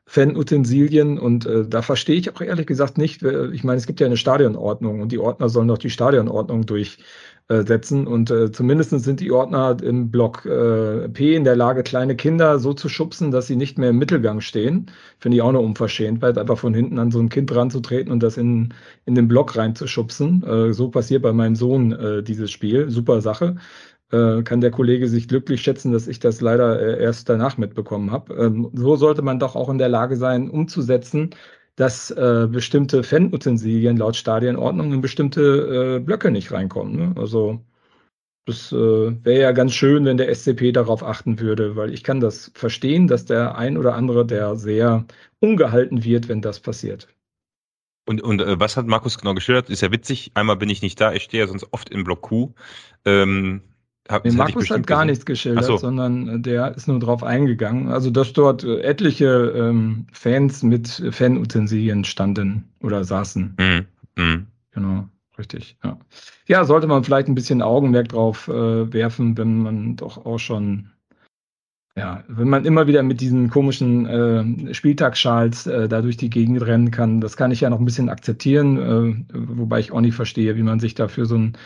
Fan-Utensilien 0.07 1.19
und 1.19 1.47
äh, 1.47 1.67
da 1.67 1.81
verstehe 1.81 2.17
ich 2.17 2.35
auch 2.35 2.43
ehrlich 2.43 2.67
gesagt 2.67 2.99
nicht. 2.99 3.23
Äh, 3.23 3.51
ich 3.53 3.65
meine, 3.65 3.79
es 3.79 3.87
gibt 3.87 4.01
ja 4.01 4.07
eine 4.07 4.19
Stadionordnung 4.19 5.01
und 5.01 5.13
die 5.13 5.19
Ordner 5.19 5.49
sollen 5.49 5.69
doch 5.69 5.79
die 5.79 5.89
Stadionordnung 5.89 6.67
durch 6.67 6.99
äh, 6.99 7.03
setzen. 7.49 8.07
Und 8.07 8.31
äh, 8.31 8.51
zumindest 8.51 8.91
sind 8.91 9.21
die 9.21 9.31
Ordner 9.31 9.77
im 9.83 10.11
Block 10.11 10.47
äh, 10.47 11.09
P 11.11 11.35
in 11.35 11.45
der 11.45 11.57
Lage, 11.57 11.83
kleine 11.83 12.17
Kinder 12.17 12.59
so 12.59 12.73
zu 12.73 12.89
schubsen, 12.89 13.31
dass 13.31 13.47
sie 13.47 13.57
nicht 13.57 13.77
mehr 13.77 13.91
im 13.91 13.99
Mittelgang 13.99 14.41
stehen. 14.41 14.91
Finde 15.19 15.37
ich 15.37 15.43
auch 15.43 15.51
eine 15.51 15.61
Unverschämtheit, 15.61 16.39
einfach 16.39 16.59
von 16.59 16.73
hinten 16.73 16.99
an 16.99 17.11
so 17.11 17.21
ein 17.21 17.29
Kind 17.29 17.55
ranzutreten 17.55 18.11
und 18.11 18.23
das 18.23 18.39
in, 18.39 18.73
in 19.05 19.15
den 19.15 19.29
Block 19.29 19.57
reinzuschubsen. 19.57 20.43
Äh, 20.43 20.73
so 20.73 20.89
passiert 20.89 21.23
bei 21.23 21.33
meinem 21.33 21.57
Sohn 21.57 21.93
äh, 21.93 22.23
dieses 22.23 22.51
Spiel. 22.51 22.89
Super 22.91 23.21
Sache 23.21 23.57
äh, 24.11 24.43
kann 24.43 24.61
der 24.61 24.71
Kollege 24.71 25.09
sich 25.09 25.29
glücklich 25.29 25.63
schätzen, 25.63 25.93
dass 25.93 26.09
ich 26.09 26.21
das 26.21 26.41
leider 26.41 26.81
äh, 26.81 27.03
erst 27.03 27.29
danach 27.29 27.59
mitbekommen 27.59 28.11
habe. 28.11 28.35
Ähm, 28.35 28.71
so 28.73 28.97
sollte 28.97 29.23
man 29.23 29.39
doch 29.39 29.57
auch 29.57 29.69
in 29.69 29.79
der 29.79 29.89
Lage 29.89 30.17
sein, 30.17 30.51
umzusetzen, 30.51 31.31
dass 31.77 32.11
äh, 32.11 32.47
bestimmte 32.51 33.03
Fanutensilien 33.03 33.97
laut 33.97 34.17
Stadionordnung 34.17 34.93
in 34.93 35.01
bestimmte 35.01 35.97
äh, 35.97 36.01
Blöcke 36.01 36.31
nicht 36.31 36.53
reinkommen. 36.53 36.97
Ne? 36.97 37.15
Also 37.21 37.65
das 38.47 38.73
äh, 38.73 38.77
wäre 38.77 39.41
ja 39.41 39.53
ganz 39.53 39.73
schön, 39.73 40.05
wenn 40.05 40.19
der 40.19 40.33
SCP 40.35 40.73
darauf 40.73 41.03
achten 41.03 41.41
würde, 41.41 41.77
weil 41.77 41.93
ich 41.93 42.05
kann 42.05 42.21
das 42.21 42.53
verstehen, 42.55 43.07
dass 43.09 43.25
der 43.25 43.57
ein 43.57 43.79
oder 43.79 43.95
andere, 43.95 44.27
der 44.27 44.57
sehr 44.57 45.07
ungehalten 45.41 46.05
wird, 46.05 46.29
wenn 46.29 46.43
das 46.43 46.61
passiert. 46.61 47.09
Und, 48.07 48.21
und 48.21 48.43
äh, 48.43 48.61
was 48.61 48.77
hat 48.77 48.87
Markus 48.87 49.19
genau 49.19 49.35
geschildert? 49.35 49.71
Ist 49.71 49.81
ja 49.81 49.91
witzig. 49.91 50.33
Einmal 50.35 50.57
bin 50.57 50.69
ich 50.69 50.83
nicht 50.83 51.01
da, 51.01 51.13
ich 51.13 51.23
stehe 51.23 51.43
ja 51.43 51.49
sonst 51.49 51.67
oft 51.73 51.89
in 51.89 52.05
Block 52.05 52.21
Q. 52.21 52.53
Ähm, 53.07 53.63
hab, 54.09 54.25
nee, 54.25 54.33
Markus 54.33 54.69
hat 54.71 54.87
gar 54.87 54.99
gesehen. 54.99 55.07
nichts 55.07 55.27
geschildert, 55.27 55.65
so. 55.65 55.77
sondern 55.79 56.29
äh, 56.29 56.41
der 56.41 56.75
ist 56.77 56.89
nur 56.89 56.99
drauf 56.99 57.23
eingegangen. 57.23 57.89
Also, 57.89 58.11
dass 58.11 58.35
dort 58.35 58.63
äh, 58.63 58.81
etliche 58.81 59.53
ähm, 59.57 60.07
Fans 60.13 60.63
mit 60.63 61.03
Fanutensilien 61.11 62.05
standen 62.05 62.65
oder 62.83 63.05
saßen. 63.05 63.57
Mhm. 63.59 63.87
Mhm. 64.17 64.47
Genau, 64.73 65.09
richtig. 65.39 65.79
Ja. 65.83 65.99
ja, 66.47 66.65
sollte 66.65 66.87
man 66.87 67.05
vielleicht 67.05 67.29
ein 67.29 67.35
bisschen 67.35 67.63
Augenmerk 67.63 68.09
drauf 68.09 68.49
äh, 68.49 68.93
werfen, 68.93 69.39
wenn 69.39 69.63
man 69.63 69.97
doch 69.97 70.27
auch 70.27 70.39
schon, 70.39 70.91
ja, 71.97 72.25
wenn 72.29 72.49
man 72.49 72.67
immer 72.67 72.87
wieder 72.87 73.03
mit 73.03 73.23
diesen 73.23 73.49
komischen 73.49 74.07
äh, 74.07 74.75
Spieltagsschals 74.75 75.67
äh, 75.67 75.89
da 75.89 76.03
durch 76.03 76.19
die 76.19 76.31
Gegend 76.31 76.61
rennen 76.61 76.91
kann. 76.91 77.23
Das 77.23 77.39
kann 77.39 77.53
ich 77.53 77.63
ja 77.63 77.71
noch 77.71 77.79
ein 77.79 77.87
bisschen 77.87 78.11
akzeptieren, 78.11 78.77
äh, 78.77 79.25
wobei 79.33 79.81
ich 79.81 79.93
auch 79.93 80.01
nicht 80.03 80.15
verstehe, 80.15 80.57
wie 80.57 80.63
man 80.63 80.81
sich 80.81 80.95
dafür 80.95 81.25
so 81.25 81.37
ein 81.37 81.57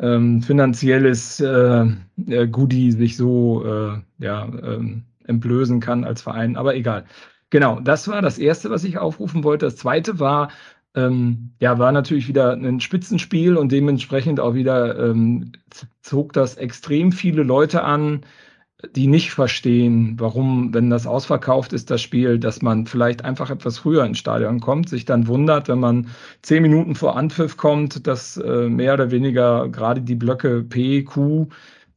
ähm, 0.00 0.42
finanzielles 0.42 1.40
äh, 1.40 1.86
äh, 2.28 2.46
Goodie 2.48 2.92
sich 2.92 3.16
so 3.16 3.64
äh, 3.64 3.98
ja, 4.18 4.44
ähm, 4.44 5.04
entblößen 5.24 5.80
kann 5.80 6.04
als 6.04 6.22
Verein. 6.22 6.56
Aber 6.56 6.74
egal. 6.74 7.04
Genau, 7.50 7.80
das 7.80 8.08
war 8.08 8.22
das 8.22 8.38
Erste, 8.38 8.70
was 8.70 8.84
ich 8.84 8.98
aufrufen 8.98 9.42
wollte. 9.44 9.66
Das 9.66 9.76
Zweite 9.76 10.20
war, 10.20 10.50
ähm, 10.94 11.52
ja, 11.60 11.78
war 11.78 11.92
natürlich 11.92 12.28
wieder 12.28 12.52
ein 12.52 12.80
Spitzenspiel 12.80 13.56
und 13.56 13.72
dementsprechend 13.72 14.40
auch 14.40 14.54
wieder 14.54 14.98
ähm, 15.10 15.52
zog 16.02 16.32
das 16.32 16.56
extrem 16.56 17.12
viele 17.12 17.42
Leute 17.42 17.82
an, 17.84 18.22
die 18.94 19.08
nicht 19.08 19.32
verstehen, 19.32 20.14
warum, 20.18 20.72
wenn 20.72 20.88
das 20.88 21.06
ausverkauft 21.06 21.72
ist, 21.72 21.90
das 21.90 22.00
Spiel, 22.00 22.38
dass 22.38 22.62
man 22.62 22.86
vielleicht 22.86 23.24
einfach 23.24 23.50
etwas 23.50 23.78
früher 23.78 24.04
ins 24.04 24.18
Stadion 24.18 24.60
kommt, 24.60 24.88
sich 24.88 25.04
dann 25.04 25.26
wundert, 25.26 25.68
wenn 25.68 25.80
man 25.80 26.08
zehn 26.42 26.62
Minuten 26.62 26.94
vor 26.94 27.16
Anpfiff 27.16 27.56
kommt, 27.56 28.06
dass 28.06 28.36
äh, 28.36 28.68
mehr 28.68 28.94
oder 28.94 29.10
weniger 29.10 29.68
gerade 29.68 30.00
die 30.00 30.14
Blöcke 30.14 30.62
P, 30.62 31.02
Q 31.02 31.48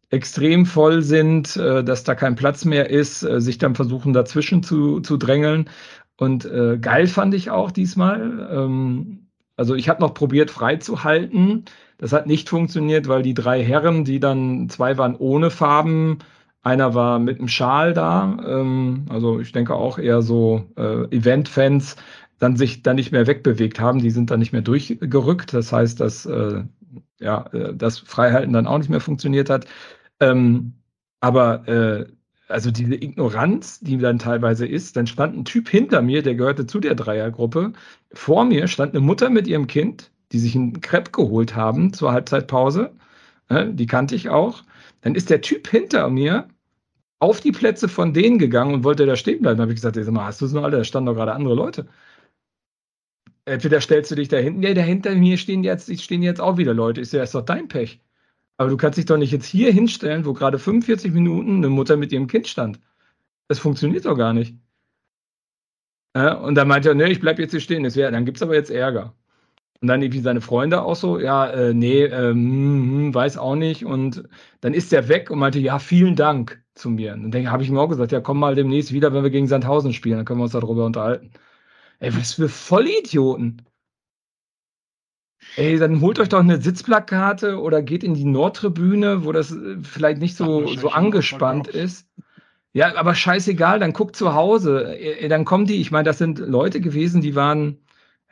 extrem 0.09 0.65
voll 0.65 1.03
sind, 1.03 1.55
äh, 1.55 1.83
dass 1.83 2.03
da 2.03 2.15
kein 2.15 2.35
Platz 2.35 2.65
mehr 2.65 2.89
ist, 2.89 3.23
äh, 3.23 3.39
sich 3.41 3.59
dann 3.59 3.75
versuchen 3.75 4.13
dazwischen 4.13 4.63
zu, 4.63 5.01
zu 5.01 5.17
drängeln. 5.17 5.69
Und 6.17 6.45
äh, 6.45 6.77
geil 6.79 7.07
fand 7.07 7.33
ich 7.35 7.51
auch 7.51 7.71
diesmal. 7.71 8.49
Ähm, 8.51 9.27
also 9.55 9.75
ich 9.75 9.87
habe 9.87 10.01
noch 10.01 10.13
probiert 10.15 10.49
freizuhalten. 10.51 11.65
Das 11.99 12.13
hat 12.13 12.25
nicht 12.25 12.49
funktioniert, 12.49 13.07
weil 13.07 13.21
die 13.21 13.35
drei 13.35 13.63
Herren, 13.63 14.03
die 14.03 14.19
dann 14.19 14.69
zwei 14.69 14.97
waren 14.97 15.15
ohne 15.15 15.51
Farben, 15.51 16.19
einer 16.63 16.93
war 16.93 17.19
mit 17.19 17.39
einem 17.39 17.47
Schal 17.47 17.93
da. 17.93 18.37
Ähm, 18.45 19.05
also 19.09 19.39
ich 19.39 19.51
denke 19.51 19.75
auch 19.75 19.97
eher 19.97 20.21
so 20.21 20.65
äh, 20.77 21.05
Event-Fans 21.15 21.95
dann 22.39 22.57
sich 22.57 22.81
dann 22.81 22.95
nicht 22.95 23.11
mehr 23.11 23.27
wegbewegt 23.27 23.79
haben. 23.79 23.99
Die 23.99 24.09
sind 24.09 24.31
dann 24.31 24.39
nicht 24.39 24.51
mehr 24.51 24.61
durchgerückt. 24.61 25.53
Das 25.53 25.71
heißt, 25.71 25.99
dass 25.99 26.25
äh, 26.25 26.63
ja, 27.19 27.45
äh, 27.53 27.73
das 27.75 27.99
Freihalten 27.99 28.53
dann 28.53 28.67
auch 28.67 28.79
nicht 28.79 28.89
mehr 28.89 28.99
funktioniert 28.99 29.49
hat. 29.49 29.65
Ähm, 30.19 30.73
aber 31.19 31.67
äh, 31.67 32.05
also 32.47 32.71
diese 32.71 32.95
Ignoranz, 32.95 33.79
die 33.79 33.97
dann 33.97 34.19
teilweise 34.19 34.67
ist, 34.67 34.97
dann 34.97 35.07
stand 35.07 35.37
ein 35.37 35.45
Typ 35.45 35.69
hinter 35.69 36.01
mir, 36.01 36.21
der 36.23 36.35
gehörte 36.35 36.65
zu 36.67 36.79
der 36.79 36.95
Dreiergruppe. 36.95 37.73
Vor 38.13 38.45
mir 38.45 38.67
stand 38.67 38.93
eine 38.93 39.05
Mutter 39.05 39.29
mit 39.29 39.47
ihrem 39.47 39.67
Kind, 39.67 40.11
die 40.31 40.39
sich 40.39 40.55
einen 40.55 40.81
Crepe 40.81 41.11
geholt 41.11 41.55
haben 41.55 41.93
zur 41.93 42.11
Halbzeitpause. 42.11 42.91
Äh, 43.49 43.67
die 43.71 43.85
kannte 43.85 44.15
ich 44.15 44.29
auch. 44.29 44.63
Dann 45.01 45.15
ist 45.15 45.29
der 45.29 45.41
Typ 45.41 45.67
hinter 45.67 46.09
mir 46.09 46.47
auf 47.19 47.41
die 47.41 47.51
Plätze 47.51 47.89
von 47.89 48.13
denen 48.13 48.39
gegangen 48.39 48.73
und 48.73 48.83
wollte 48.83 49.05
da 49.05 49.15
stehen 49.15 49.41
bleiben. 49.41 49.57
Da 49.57 49.63
habe 49.63 49.71
ich 49.73 49.77
gesagt, 49.77 49.95
sag 49.95 50.11
mal, 50.11 50.25
hast 50.25 50.41
du 50.41 50.45
es 50.45 50.53
noch 50.53 50.63
alle? 50.63 50.77
Da 50.77 50.83
standen 50.83 51.07
doch 51.07 51.15
gerade 51.15 51.33
andere 51.33 51.55
Leute. 51.55 51.87
Entweder 53.45 53.81
stellst 53.81 54.11
du 54.11 54.15
dich 54.15 54.27
da 54.27 54.37
hinten, 54.37 54.61
ja, 54.63 54.73
da 54.73 54.81
hinter 54.81 55.15
mir 55.15 55.37
stehen 55.37 55.63
jetzt, 55.63 55.91
stehen 56.01 56.23
jetzt 56.23 56.39
auch 56.39 56.57
wieder 56.57 56.73
Leute. 56.73 57.01
Ist 57.01 57.13
ja, 57.13 57.23
ist 57.23 57.35
doch 57.35 57.45
dein 57.45 57.67
Pech. 57.67 58.01
Aber 58.57 58.69
du 58.69 58.77
kannst 58.77 58.97
dich 58.97 59.05
doch 59.05 59.17
nicht 59.17 59.31
jetzt 59.31 59.45
hier 59.47 59.71
hinstellen, 59.71 60.25
wo 60.25 60.33
gerade 60.33 60.59
45 60.59 61.11
Minuten 61.11 61.57
eine 61.57 61.69
Mutter 61.69 61.97
mit 61.97 62.11
ihrem 62.11 62.27
Kind 62.27 62.47
stand. 62.47 62.79
Das 63.47 63.59
funktioniert 63.59 64.05
doch 64.05 64.15
gar 64.15 64.33
nicht. 64.33 64.55
Und 66.13 66.55
dann 66.55 66.67
meinte 66.67 66.89
er, 66.89 66.95
nee, 66.95 67.11
ich 67.11 67.19
bleib 67.19 67.39
jetzt 67.39 67.51
hier 67.51 67.59
stehen. 67.59 67.83
Das 67.83 67.95
wär, 67.95 68.11
dann 68.11 68.25
gibt 68.25 68.37
es 68.37 68.43
aber 68.43 68.53
jetzt 68.53 68.69
Ärger. 68.69 69.15
Und 69.81 69.87
dann 69.87 70.01
irgendwie 70.03 70.19
seine 70.19 70.41
Freunde 70.41 70.83
auch 70.83 70.95
so, 70.95 71.19
ja, 71.19 71.47
äh, 71.47 71.73
nee, 71.73 72.03
ähm, 72.03 73.13
weiß 73.13 73.37
auch 73.37 73.55
nicht. 73.55 73.83
Und 73.83 74.23
dann 74.61 74.75
ist 74.75 74.91
der 74.91 75.07
weg 75.07 75.31
und 75.31 75.39
meinte, 75.39 75.59
ja, 75.59 75.79
vielen 75.79 76.15
Dank 76.15 76.63
zu 76.75 76.91
mir. 76.91 77.13
Und 77.13 77.31
dann 77.31 77.49
habe 77.49 77.63
ich 77.63 77.69
ihm 77.69 77.77
auch 77.77 77.87
gesagt, 77.87 78.11
ja, 78.11 78.21
komm 78.21 78.39
mal 78.39 78.53
demnächst 78.53 78.93
wieder, 78.93 79.11
wenn 79.11 79.23
wir 79.23 79.31
gegen 79.31 79.47
Sandhausen 79.47 79.93
spielen, 79.93 80.17
dann 80.17 80.25
können 80.25 80.39
wir 80.39 80.43
uns 80.43 80.51
darüber 80.51 80.85
unterhalten. 80.85 81.31
Ey, 81.99 82.15
was 82.15 82.35
für 82.35 82.47
Vollidioten. 82.47 83.63
Ey, 85.55 85.79
dann 85.79 85.99
holt 86.01 86.19
euch 86.19 86.29
doch 86.29 86.39
eine 86.39 86.61
Sitzplakate 86.61 87.59
oder 87.59 87.81
geht 87.81 88.03
in 88.03 88.13
die 88.13 88.25
Nordtribüne, 88.25 89.25
wo 89.25 89.31
das 89.31 89.51
äh, 89.51 89.77
vielleicht 89.81 90.21
nicht 90.21 90.35
so, 90.35 90.67
so 90.75 90.89
angespannt 90.89 91.67
ist. 91.67 92.07
Ja, 92.73 92.95
aber 92.95 93.15
scheißegal, 93.15 93.79
dann 93.79 93.93
guckt 93.93 94.15
zu 94.15 94.33
Hause. 94.33 94.97
Ey, 94.97 95.27
dann 95.27 95.43
kommen 95.43 95.65
die, 95.65 95.81
ich 95.81 95.91
meine, 95.91 96.05
das 96.05 96.19
sind 96.19 96.39
Leute 96.39 96.79
gewesen, 96.81 97.21
die 97.21 97.35
waren, 97.35 97.79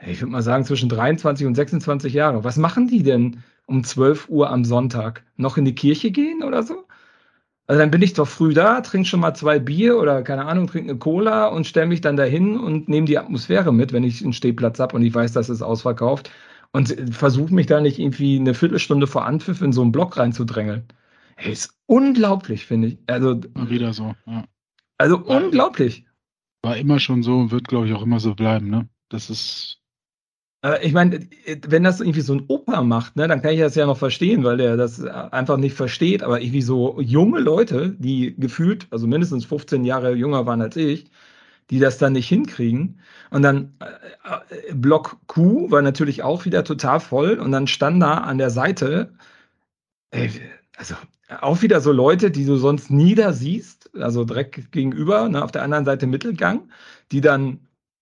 ich 0.06 0.22
würde 0.22 0.32
mal 0.32 0.42
sagen, 0.42 0.66
zwischen 0.66 0.90
23 0.90 1.46
und 1.48 1.56
26 1.56 2.14
Jahre. 2.14 2.44
Was 2.44 2.58
machen 2.58 2.88
die 2.88 3.04
denn 3.04 3.44
um 3.66 3.84
12 3.84 4.30
Uhr 4.30 4.50
am 4.50 4.66
Sonntag? 4.66 5.24
Noch 5.36 5.58
in 5.58 5.66
die 5.66 5.76
Kirche 5.76 6.12
gehen 6.12 6.44
oder 6.44 6.64
so? 6.64 6.86
Also 7.68 7.82
dann 7.82 7.92
bin 7.92 8.02
ich 8.02 8.14
doch 8.14 8.28
früh 8.28 8.54
da, 8.54 8.82
trinke 8.82 9.08
schon 9.08 9.20
mal 9.20 9.36
zwei 9.36 9.60
Bier 9.60 10.00
oder 10.00 10.24
keine 10.24 10.46
Ahnung, 10.46 10.66
trinke 10.66 10.90
eine 10.90 11.00
Cola 11.00 11.48
und 11.48 11.68
stelle 11.68 11.86
mich 11.86 12.02
dann 12.02 12.18
dahin 12.18 12.58
und 12.58 12.90
nehme 12.90 13.06
die 13.06 13.20
Atmosphäre 13.20 13.72
mit, 13.72 13.94
wenn 13.94 14.04
ich 14.04 14.24
einen 14.24 14.34
Stehplatz 14.34 14.80
habe 14.80 14.96
und 14.96 15.04
ich 15.04 15.14
weiß, 15.14 15.34
dass 15.34 15.50
es 15.50 15.62
ausverkauft 15.62 16.32
und 16.72 16.96
versuche 17.12 17.54
mich 17.54 17.68
da 17.68 17.80
nicht 17.80 18.00
irgendwie 18.00 18.40
eine 18.40 18.56
Viertelstunde 18.56 19.06
vor 19.06 19.26
Anpfiff 19.26 19.62
in 19.62 19.72
so 19.72 19.82
einen 19.82 19.92
Block 19.92 20.18
reinzudrängeln. 20.18 20.88
Hey, 21.36 21.54
ist 21.54 21.78
unglaublich, 21.86 22.66
finde 22.66 22.90
ich. 22.90 22.98
Also, 23.08 23.40
wieder 23.56 23.94
so, 23.94 24.16
ja. 24.26 24.46
Also 24.98 25.26
war, 25.28 25.44
unglaublich. 25.44 26.06
War 26.62 26.76
immer 26.76 27.00
schon 27.00 27.24
so 27.24 27.38
und 27.38 27.52
wird, 27.52 27.68
glaube 27.68 27.88
ich, 27.88 27.94
auch 27.94 28.02
immer 28.02 28.20
so 28.20 28.36
bleiben, 28.36 28.70
ne? 28.70 28.90
Das 29.10 29.30
ist. 29.30 29.79
Ich 30.82 30.92
meine, 30.92 31.22
wenn 31.68 31.84
das 31.84 32.02
irgendwie 32.02 32.20
so 32.20 32.34
ein 32.34 32.44
Opa 32.50 32.82
macht, 32.84 33.16
ne, 33.16 33.30
dann 33.30 33.42
kann 33.42 33.54
ich 33.54 33.62
das 33.62 33.76
ja 33.76 33.86
noch 33.86 33.98
verstehen, 33.98 34.44
weil 34.44 34.58
der 34.58 34.76
das 34.76 35.02
einfach 35.06 35.56
nicht 35.56 35.74
versteht. 35.74 36.22
Aber 36.22 36.42
irgendwie 36.42 36.62
so 36.62 37.00
junge 37.00 37.40
Leute, 37.40 37.96
die 37.98 38.36
gefühlt, 38.38 38.88
also 38.92 39.08
mindestens 39.08 39.46
15 39.46 39.86
Jahre 39.86 40.14
jünger 40.16 40.46
waren 40.46 40.62
als 40.62 40.76
ich, 40.76 41.10
die 41.70 41.80
das 41.80 41.98
dann 41.98 42.14
nicht 42.14 42.28
hinkriegen. 42.28 43.00
Und 43.32 43.44
dann 43.44 43.74
äh, 43.80 44.74
Block 44.74 45.18
Q 45.28 45.72
war 45.72 45.82
natürlich 45.82 46.24
auch 46.24 46.46
wieder 46.46 46.64
total 46.66 47.00
voll 47.00 47.40
und 47.40 47.52
dann 47.52 47.68
stand 47.68 48.02
da 48.02 48.16
an 48.16 48.38
der 48.38 48.50
Seite, 48.50 49.14
ey, 50.12 50.30
also 50.78 50.96
auch 51.42 51.62
wieder 51.62 51.82
so 51.82 51.92
Leute, 51.92 52.32
die 52.32 52.46
du 52.46 52.58
sonst 52.58 52.90
nie 52.92 53.16
da 53.16 53.34
siehst, 53.34 53.92
also 53.96 54.26
direkt 54.26 54.72
gegenüber, 54.72 55.30
ne, 55.30 55.44
auf 55.44 55.52
der 55.52 55.64
anderen 55.64 55.86
Seite 55.86 56.08
Mittelgang, 56.08 56.70
die 57.12 57.22
dann 57.22 57.60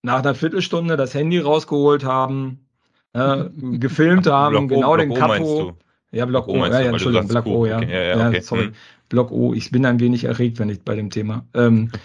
nach 0.08 0.20
einer 0.20 0.34
Viertelstunde 0.34 0.98
das 0.98 1.13
Handy 1.13 1.38
rausgeholt 1.39 2.04
haben, 2.04 2.65
äh, 3.13 3.46
gefilmt 3.78 4.26
haben, 4.26 4.67
Block 4.67 4.70
genau 4.70 4.93
o, 4.93 4.98
den 4.98 5.13
Capo. 5.13 5.78
Ja, 6.12 6.26
Block 6.26 6.48
O, 6.48 6.54
O 6.54 6.65
ja, 6.65 6.80
ja, 6.80 6.91
Entschuldigung, 6.91 7.28
Block 7.28 7.46
O, 7.46 7.65
ja. 7.65 7.78
Okay, 7.78 7.91
ja, 7.91 8.17
ja, 8.17 8.28
okay. 8.30 8.41
sorry. 8.41 8.65
Hm. 8.65 8.74
Block 9.10 9.32
O, 9.32 9.54
ich 9.54 9.72
bin 9.72 9.86
ein 9.86 10.00
wenig 10.00 10.24
erregt, 10.24 10.60
wenn 10.60 10.70
ich 10.70 10.82
bei 10.82 10.96
dem 10.96 11.10
Thema. 11.10 11.46
Ähm, 11.54 11.91
äh, 11.91 11.98
äh, 11.98 12.00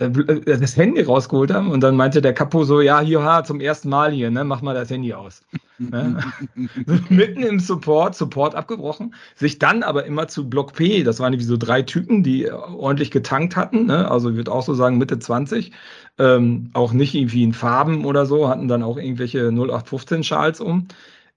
das 0.00 0.76
Handy 0.76 1.02
rausgeholt 1.02 1.52
haben 1.52 1.70
und 1.70 1.80
dann 1.80 1.94
meinte 1.94 2.22
der 2.22 2.32
Kapo 2.32 2.64
so, 2.64 2.80
ja, 2.80 3.00
hier, 3.00 3.42
zum 3.44 3.60
ersten 3.60 3.90
Mal 3.90 4.12
hier, 4.12 4.30
ne, 4.30 4.44
mach 4.44 4.62
mal 4.62 4.74
das 4.74 4.88
Handy 4.88 5.12
aus. 5.12 5.42
ne? 5.78 6.18
Mitten 7.10 7.42
im 7.42 7.60
Support, 7.60 8.14
Support 8.14 8.54
abgebrochen, 8.54 9.14
sich 9.34 9.58
dann 9.58 9.82
aber 9.82 10.06
immer 10.06 10.26
zu 10.26 10.48
Block 10.48 10.72
P, 10.72 11.02
das 11.02 11.20
waren 11.20 11.34
wie 11.34 11.42
so 11.42 11.58
drei 11.58 11.82
Typen, 11.82 12.22
die 12.22 12.50
ordentlich 12.50 13.10
getankt 13.10 13.56
hatten, 13.56 13.86
ne? 13.86 14.10
also 14.10 14.30
ich 14.30 14.36
würde 14.36 14.52
auch 14.52 14.62
so 14.62 14.72
sagen 14.72 14.96
Mitte 14.96 15.18
20, 15.18 15.72
ähm, 16.18 16.70
auch 16.72 16.92
nicht 16.92 17.14
irgendwie 17.14 17.42
in 17.42 17.52
Farben 17.52 18.06
oder 18.06 18.24
so, 18.24 18.48
hatten 18.48 18.68
dann 18.68 18.82
auch 18.82 18.96
irgendwelche 18.96 19.48
0815 19.48 20.24
Schals 20.24 20.60
um 20.60 20.88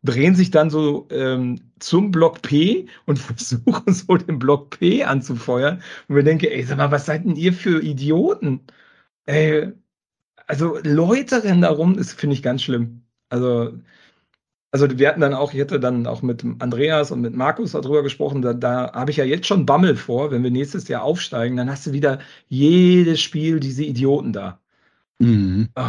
drehen 0.04 0.36
sich 0.36 0.52
dann 0.52 0.70
so 0.70 1.08
ähm, 1.12 1.60
zum 1.80 2.12
Block 2.12 2.42
P 2.42 2.88
und 3.06 3.20
versuchen 3.20 3.94
so 3.94 4.18
den 4.18 4.40
Block 4.40 4.78
P 4.78 5.04
anzufeuern. 5.04 5.82
Und 6.08 6.16
wir 6.16 6.24
denken, 6.24 6.46
ey, 6.46 6.64
sag 6.64 6.78
mal, 6.78 6.92
was 6.92 7.06
seid 7.06 7.26
denn 7.26 7.36
ihr 7.36 7.54
für 7.54 7.82
Idioten? 7.82 8.62
Ey, 9.26 9.72
also 10.48 10.78
Leute 10.84 11.44
rennen 11.44 11.62
da 11.62 11.70
rum, 11.70 11.98
das 11.98 12.14
finde 12.14 12.36
ich 12.36 12.44
ganz 12.44 12.64
schlimm. 12.64 13.04
Also, 13.30 13.74
also 14.72 14.88
wir 14.98 15.08
hatten 15.08 15.22
dann 15.22 15.34
auch, 15.34 15.54
ich 15.54 15.60
hätte 15.60 15.80
dann 15.80 16.08
auch 16.08 16.22
mit 16.22 16.44
Andreas 16.60 17.12
und 17.12 17.22
mit 17.22 17.36
Markus 17.36 17.72
darüber 17.72 18.04
gesprochen, 18.04 18.42
da, 18.42 18.54
da 18.54 18.92
habe 18.94 19.12
ich 19.12 19.18
ja 19.18 19.24
jetzt 19.26 19.48
schon 19.48 19.66
Bammel 19.66 19.96
vor, 19.96 20.32
wenn 20.32 20.44
wir 20.44 20.52
nächstes 20.52 20.88
Jahr 20.88 21.04
aufsteigen, 21.04 21.58
dann 21.58 21.70
hast 21.70 21.88
du 21.88 21.94
wieder 21.94 22.20
jedes 22.50 23.22
Spiel 23.22 23.60
diese 23.60 23.84
Idioten 23.84 24.34
da. 24.34 24.60
Mhm. 25.20 25.70
Oh. 25.76 25.82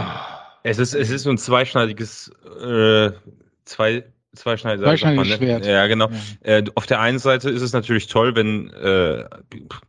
Es 0.66 0.78
ist, 0.78 0.94
es 0.94 1.10
ist 1.10 1.24
so 1.24 1.30
ein 1.30 1.36
zweischneidiges 1.36 2.32
äh, 2.62 3.10
zwei 3.64 4.04
zweischneidiges 4.34 4.86
Zweischneidiges 4.86 5.28
ne? 5.28 5.36
Schwert. 5.36 5.66
Ja, 5.66 5.86
genau. 5.86 6.10
Ja. 6.44 6.58
Äh, 6.58 6.64
auf 6.74 6.86
der 6.86 7.00
einen 7.00 7.18
Seite 7.18 7.50
ist 7.50 7.62
es 7.62 7.72
natürlich 7.72 8.06
toll, 8.08 8.34
wenn, 8.34 8.70
äh, 8.70 9.24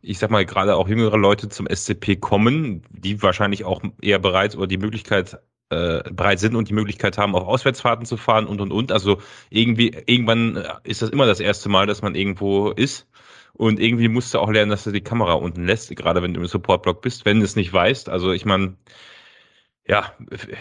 ich 0.02 0.18
sag 0.18 0.30
mal, 0.30 0.44
gerade 0.46 0.76
auch 0.76 0.88
jüngere 0.88 1.16
Leute 1.16 1.48
zum 1.48 1.66
SCP 1.66 2.16
kommen, 2.16 2.82
die 2.90 3.22
wahrscheinlich 3.22 3.64
auch 3.64 3.82
eher 4.00 4.18
bereit 4.18 4.56
oder 4.56 4.66
die 4.66 4.78
Möglichkeit 4.78 5.38
äh, 5.70 6.02
bereit 6.12 6.38
sind 6.38 6.54
und 6.54 6.68
die 6.68 6.74
Möglichkeit 6.74 7.18
haben, 7.18 7.34
auf 7.34 7.44
Auswärtsfahrten 7.44 8.06
zu 8.06 8.16
fahren 8.16 8.46
und 8.46 8.60
und 8.60 8.72
und. 8.72 8.92
Also 8.92 9.20
irgendwie, 9.50 9.92
irgendwann 10.06 10.56
äh, 10.56 10.68
ist 10.84 11.02
das 11.02 11.10
immer 11.10 11.26
das 11.26 11.40
erste 11.40 11.68
Mal, 11.68 11.86
dass 11.86 12.02
man 12.02 12.14
irgendwo 12.14 12.70
ist. 12.70 13.08
Und 13.52 13.80
irgendwie 13.80 14.08
musst 14.08 14.34
du 14.34 14.38
auch 14.38 14.50
lernen, 14.50 14.70
dass 14.70 14.84
du 14.84 14.92
die 14.92 15.00
Kamera 15.00 15.32
unten 15.32 15.64
lässt, 15.64 15.94
gerade 15.96 16.22
wenn 16.22 16.34
du 16.34 16.40
im 16.40 16.46
Supportblock 16.46 17.00
bist, 17.00 17.24
wenn 17.24 17.38
du 17.38 17.44
es 17.44 17.56
nicht 17.56 17.72
weißt. 17.72 18.10
Also 18.10 18.32
ich 18.32 18.44
meine, 18.44 18.76
ja, 19.88 20.12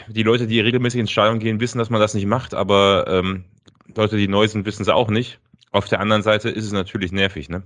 die 0.08 0.24
Leute, 0.24 0.48
die 0.48 0.60
regelmäßig 0.60 1.00
ins 1.00 1.12
Stadion 1.12 1.40
gehen, 1.40 1.60
wissen, 1.60 1.80
dass 1.80 1.90
man 1.90 2.02
das 2.02 2.14
nicht 2.14 2.28
macht, 2.28 2.54
aber 2.54 3.06
ähm, 3.08 3.46
Leute, 3.96 4.18
die 4.18 4.28
neu 4.28 4.48
sind, 4.48 4.66
wissen 4.66 4.84
es 4.84 4.90
auch 4.90 5.10
nicht. 5.10 5.40
Auf 5.72 5.88
der 5.88 6.00
anderen 6.00 6.22
Seite 6.22 6.50
ist 6.50 6.66
es 6.66 6.72
natürlich 6.72 7.12
nervig, 7.12 7.50
ne? 7.50 7.64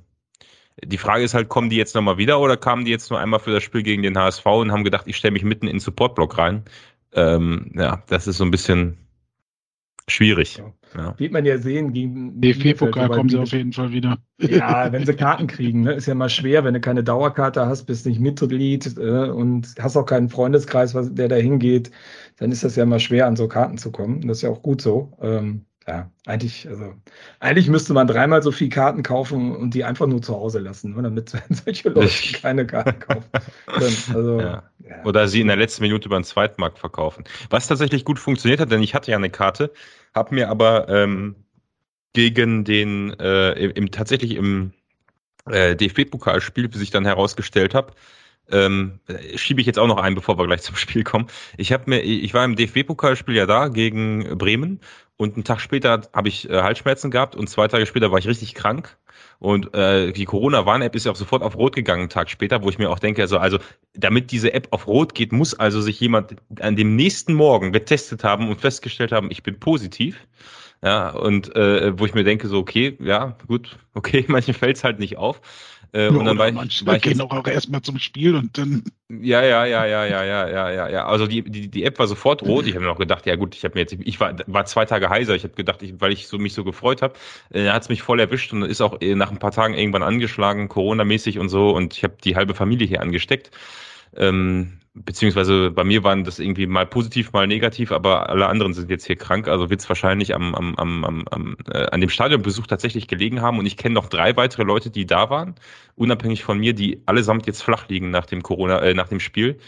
Die 0.83 0.97
Frage 0.97 1.25
ist 1.25 1.33
halt, 1.33 1.49
kommen 1.49 1.69
die 1.69 1.75
jetzt 1.75 1.93
nochmal 1.93 2.17
wieder 2.17 2.39
oder 2.39 2.55
kamen 2.55 2.85
die 2.85 2.91
jetzt 2.91 3.09
nur 3.09 3.19
einmal 3.19 3.41
für 3.41 3.51
das 3.51 3.63
Spiel 3.63 3.83
gegen 3.83 4.01
den 4.01 4.17
HSV 4.17 4.45
und 4.45 4.71
haben 4.71 4.85
gedacht, 4.85 5.07
ich 5.07 5.17
stelle 5.17 5.33
mich 5.33 5.43
mitten 5.43 5.67
in 5.67 5.73
den 5.73 5.79
Supportblock 5.79 6.37
rein? 6.37 6.63
Ähm, 7.11 7.71
ja, 7.75 8.01
das 8.07 8.27
ist 8.27 8.37
so 8.37 8.45
ein 8.45 8.51
bisschen 8.51 8.97
schwierig. 10.07 10.57
Ja. 10.57 10.71
Wird 10.93 11.31
man 11.31 11.45
ja 11.45 11.57
sehen 11.57 11.93
gegen. 11.93 12.41
DFB-Pokal 12.41 13.09
kommen 13.09 13.29
sie 13.29 13.37
auf 13.37 13.51
jeden 13.51 13.73
Fall 13.73 13.91
wieder. 13.91 14.17
Ja, 14.39 14.89
wenn 14.91 15.05
sie 15.05 15.13
Karten 15.13 15.47
kriegen, 15.47 15.81
ne? 15.81 15.93
ist 15.93 16.07
ja 16.07 16.15
mal 16.15 16.29
schwer, 16.29 16.63
wenn 16.63 16.73
du 16.73 16.79
keine 16.79 17.03
Dauerkarte 17.03 17.65
hast, 17.65 17.85
bist 17.85 18.05
nicht 18.05 18.19
Mitglied 18.19 18.97
äh, 18.97 19.29
und 19.29 19.75
hast 19.79 19.97
auch 19.97 20.05
keinen 20.05 20.29
Freundeskreis, 20.29 20.95
was, 20.95 21.13
der 21.13 21.27
da 21.27 21.35
hingeht, 21.35 21.91
dann 22.37 22.51
ist 22.51 22.63
das 22.63 22.75
ja 22.75 22.85
mal 22.85 22.99
schwer, 22.99 23.27
an 23.27 23.35
so 23.35 23.47
Karten 23.47 23.77
zu 23.77 23.91
kommen. 23.91 24.27
Das 24.27 24.37
ist 24.37 24.41
ja 24.41 24.49
auch 24.49 24.63
gut 24.63 24.81
so. 24.81 25.13
Ähm, 25.21 25.65
ja, 25.89 26.11
eigentlich, 26.27 26.67
also 26.67 26.93
eigentlich 27.39 27.67
müsste 27.67 27.93
man 27.93 28.05
dreimal 28.05 28.43
so 28.43 28.51
viel 28.51 28.69
Karten 28.69 29.01
kaufen 29.01 29.55
und 29.55 29.73
die 29.73 29.83
einfach 29.83 30.05
nur 30.05 30.21
zu 30.21 30.35
Hause 30.35 30.59
lassen, 30.59 30.95
ne, 30.95 31.01
damit 31.01 31.29
solche 31.49 31.89
Leute 31.89 32.33
keine 32.33 32.67
Karten 32.67 32.99
kaufen 32.99 33.29
können. 33.65 33.97
Also, 34.13 34.39
ja. 34.39 34.63
Ja. 34.87 35.03
Oder 35.03 35.27
sie 35.27 35.41
in 35.41 35.47
der 35.47 35.55
letzten 35.55 35.83
Minute 35.83 36.07
über 36.07 36.19
den 36.19 36.23
Zweitmarkt 36.23 36.79
verkaufen. 36.79 37.23
Was 37.49 37.67
tatsächlich 37.67 38.05
gut 38.05 38.19
funktioniert 38.19 38.59
hat, 38.59 38.71
denn 38.71 38.83
ich 38.83 38.93
hatte 38.93 39.11
ja 39.11 39.17
eine 39.17 39.29
Karte, 39.29 39.71
habe 40.13 40.35
mir 40.35 40.49
aber 40.49 40.89
ähm, 40.89 41.35
gegen 42.13 42.63
den 42.63 43.19
äh, 43.19 43.53
im, 43.53 43.91
tatsächlich 43.91 44.35
im 44.35 44.73
äh, 45.47 45.75
DFB-Pokalspiel, 45.75 46.71
wie 46.71 46.77
sich 46.77 46.91
dann 46.91 47.05
herausgestellt 47.05 47.73
habe, 47.73 47.93
ähm, 48.51 48.99
schiebe 49.35 49.61
ich 49.61 49.67
jetzt 49.67 49.79
auch 49.79 49.87
noch 49.87 49.97
ein, 49.97 50.15
bevor 50.15 50.37
wir 50.37 50.47
gleich 50.47 50.61
zum 50.61 50.75
Spiel 50.75 51.03
kommen. 51.03 51.27
Ich 51.57 51.71
habe 51.71 51.83
mir, 51.87 52.01
ich 52.01 52.33
war 52.33 52.45
im 52.45 52.55
DFB-Pokalspiel 52.55 53.35
ja 53.35 53.45
da 53.45 53.67
gegen 53.67 54.37
Bremen 54.37 54.79
und 55.19 55.35
einen 55.35 55.43
Tag 55.43 55.59
später 55.59 56.01
habe 56.13 56.29
ich 56.29 56.49
äh, 56.49 56.61
Halsschmerzen 56.61 57.11
gehabt 57.11 57.35
und 57.35 57.49
zwei 57.49 57.67
Tage 57.67 57.85
später 57.85 58.09
war 58.09 58.19
ich 58.19 58.27
richtig 58.27 58.55
krank. 58.55 58.97
Und 59.39 59.73
äh, 59.75 60.13
die 60.13 60.23
Corona-Warn-App 60.23 60.95
ist 60.95 61.05
ja 61.05 61.11
auch 61.11 61.17
sofort 61.17 61.43
auf 61.43 61.57
Rot 61.57 61.75
gegangen, 61.75 62.03
einen 62.03 62.09
Tag 62.09 62.29
später, 62.29 62.63
wo 62.63 62.69
ich 62.69 62.77
mir 62.77 62.89
auch 62.89 62.99
denke, 62.99 63.21
also, 63.21 63.37
also 63.37 63.59
damit 63.93 64.31
diese 64.31 64.53
App 64.53 64.69
auf 64.71 64.87
Rot 64.87 65.15
geht, 65.15 65.33
muss 65.33 65.53
also 65.53 65.81
sich 65.81 65.99
jemand 65.99 66.37
an 66.61 66.77
dem 66.77 66.95
nächsten 66.95 67.33
Morgen 67.33 67.73
getestet 67.73 68.23
haben 68.23 68.47
und 68.47 68.61
festgestellt 68.61 69.11
haben, 69.11 69.29
ich 69.29 69.43
bin 69.43 69.59
positiv. 69.59 70.25
Ja, 70.81 71.09
und 71.09 71.53
äh, 71.53 71.99
wo 71.99 72.05
ich 72.05 72.13
mir 72.13 72.23
denke, 72.23 72.47
so, 72.47 72.57
okay, 72.57 72.97
ja, 73.01 73.35
gut, 73.45 73.77
okay, 73.93 74.23
manchen 74.29 74.53
fällt 74.53 74.77
es 74.77 74.85
halt 74.85 74.99
nicht 74.99 75.17
auf. 75.17 75.41
Äh, 75.91 76.05
ja, 76.05 76.09
und 76.09 76.25
dann 76.25 76.37
war 76.37 76.49
ich, 76.49 76.53
manche 76.53 76.85
war 76.85 76.95
ich 76.97 77.01
gehen 77.01 77.19
auch 77.19 77.47
erstmal 77.47 77.81
zum 77.81 77.97
Spiel 77.97 78.35
und 78.35 78.57
dann. 78.57 78.83
Ja, 79.09 79.41
ja, 79.43 79.65
ja, 79.65 79.85
ja, 79.85 80.05
ja, 80.05 80.23
ja, 80.23 80.47
ja, 80.47 80.69
ja, 80.69 80.89
ja. 80.89 81.05
Also 81.05 81.25
die, 81.25 81.41
die, 81.41 81.67
die 81.67 81.83
App 81.83 81.97
war 81.97 82.05
sofort 82.05 82.43
rot. 82.43 82.67
Ich 82.67 82.73
habe 82.73 82.81
mir 82.81 82.91
noch 82.91 82.99
gedacht, 82.99 83.25
ja 83.25 83.35
gut, 83.35 83.55
ich 83.55 83.63
habe 83.63 83.73
mir 83.73 83.81
jetzt, 83.81 83.93
ich 83.93 84.19
war, 84.19 84.35
war 84.45 84.65
zwei 84.65 84.85
Tage 84.85 85.09
heiser. 85.09 85.35
Ich 85.35 85.43
habe 85.43 85.55
gedacht, 85.55 85.81
ich, 85.81 85.99
weil 85.99 86.11
ich 86.11 86.27
so 86.27 86.37
mich 86.37 86.53
so 86.53 86.63
gefreut 86.63 87.01
habe, 87.01 87.15
äh, 87.51 87.69
hat 87.69 87.81
es 87.81 87.89
mich 87.89 88.03
voll 88.03 88.19
erwischt 88.19 88.53
und 88.53 88.61
ist 88.63 88.81
auch 88.81 89.01
äh, 89.01 89.15
nach 89.15 89.31
ein 89.31 89.39
paar 89.39 89.51
Tagen 89.51 89.73
irgendwann 89.73 90.03
angeschlagen, 90.03 90.67
Corona-mäßig 90.67 91.39
und 91.39 91.49
so. 91.49 91.71
Und 91.71 91.95
ich 91.95 92.03
habe 92.03 92.15
die 92.23 92.35
halbe 92.35 92.53
Familie 92.53 92.87
hier 92.87 93.01
angesteckt. 93.01 93.49
Ähm, 94.15 94.79
beziehungsweise 95.05 95.71
bei 95.71 95.83
mir 95.83 96.03
waren 96.03 96.23
das 96.23 96.39
irgendwie 96.39 96.67
mal 96.67 96.85
positiv, 96.85 97.31
mal 97.31 97.47
negativ, 97.47 97.91
aber 97.91 98.29
alle 98.29 98.47
anderen 98.47 98.73
sind 98.73 98.89
jetzt 98.89 99.05
hier 99.05 99.15
krank. 99.15 99.47
Also 99.47 99.69
wird 99.69 99.81
es 99.81 99.89
wahrscheinlich 99.89 100.35
am, 100.35 100.53
am, 100.55 100.75
am, 100.75 101.25
am, 101.29 101.57
äh, 101.71 101.85
an 101.87 102.01
dem 102.01 102.09
Stadionbesuch 102.09 102.67
tatsächlich 102.67 103.07
gelegen 103.07 103.41
haben. 103.41 103.59
Und 103.59 103.65
ich 103.65 103.77
kenne 103.77 103.95
noch 103.95 104.09
drei 104.09 104.35
weitere 104.35 104.63
Leute, 104.63 104.89
die 104.89 105.05
da 105.05 105.29
waren, 105.29 105.55
unabhängig 105.95 106.43
von 106.43 106.59
mir, 106.59 106.73
die 106.73 107.01
allesamt 107.05 107.47
jetzt 107.47 107.63
flach 107.63 107.87
liegen 107.87 108.11
nach 108.11 108.25
dem 108.25 108.43
Corona, 108.43 108.79
äh, 108.81 108.93
nach 108.93 109.07
dem 109.07 109.19
Spiel 109.19 109.59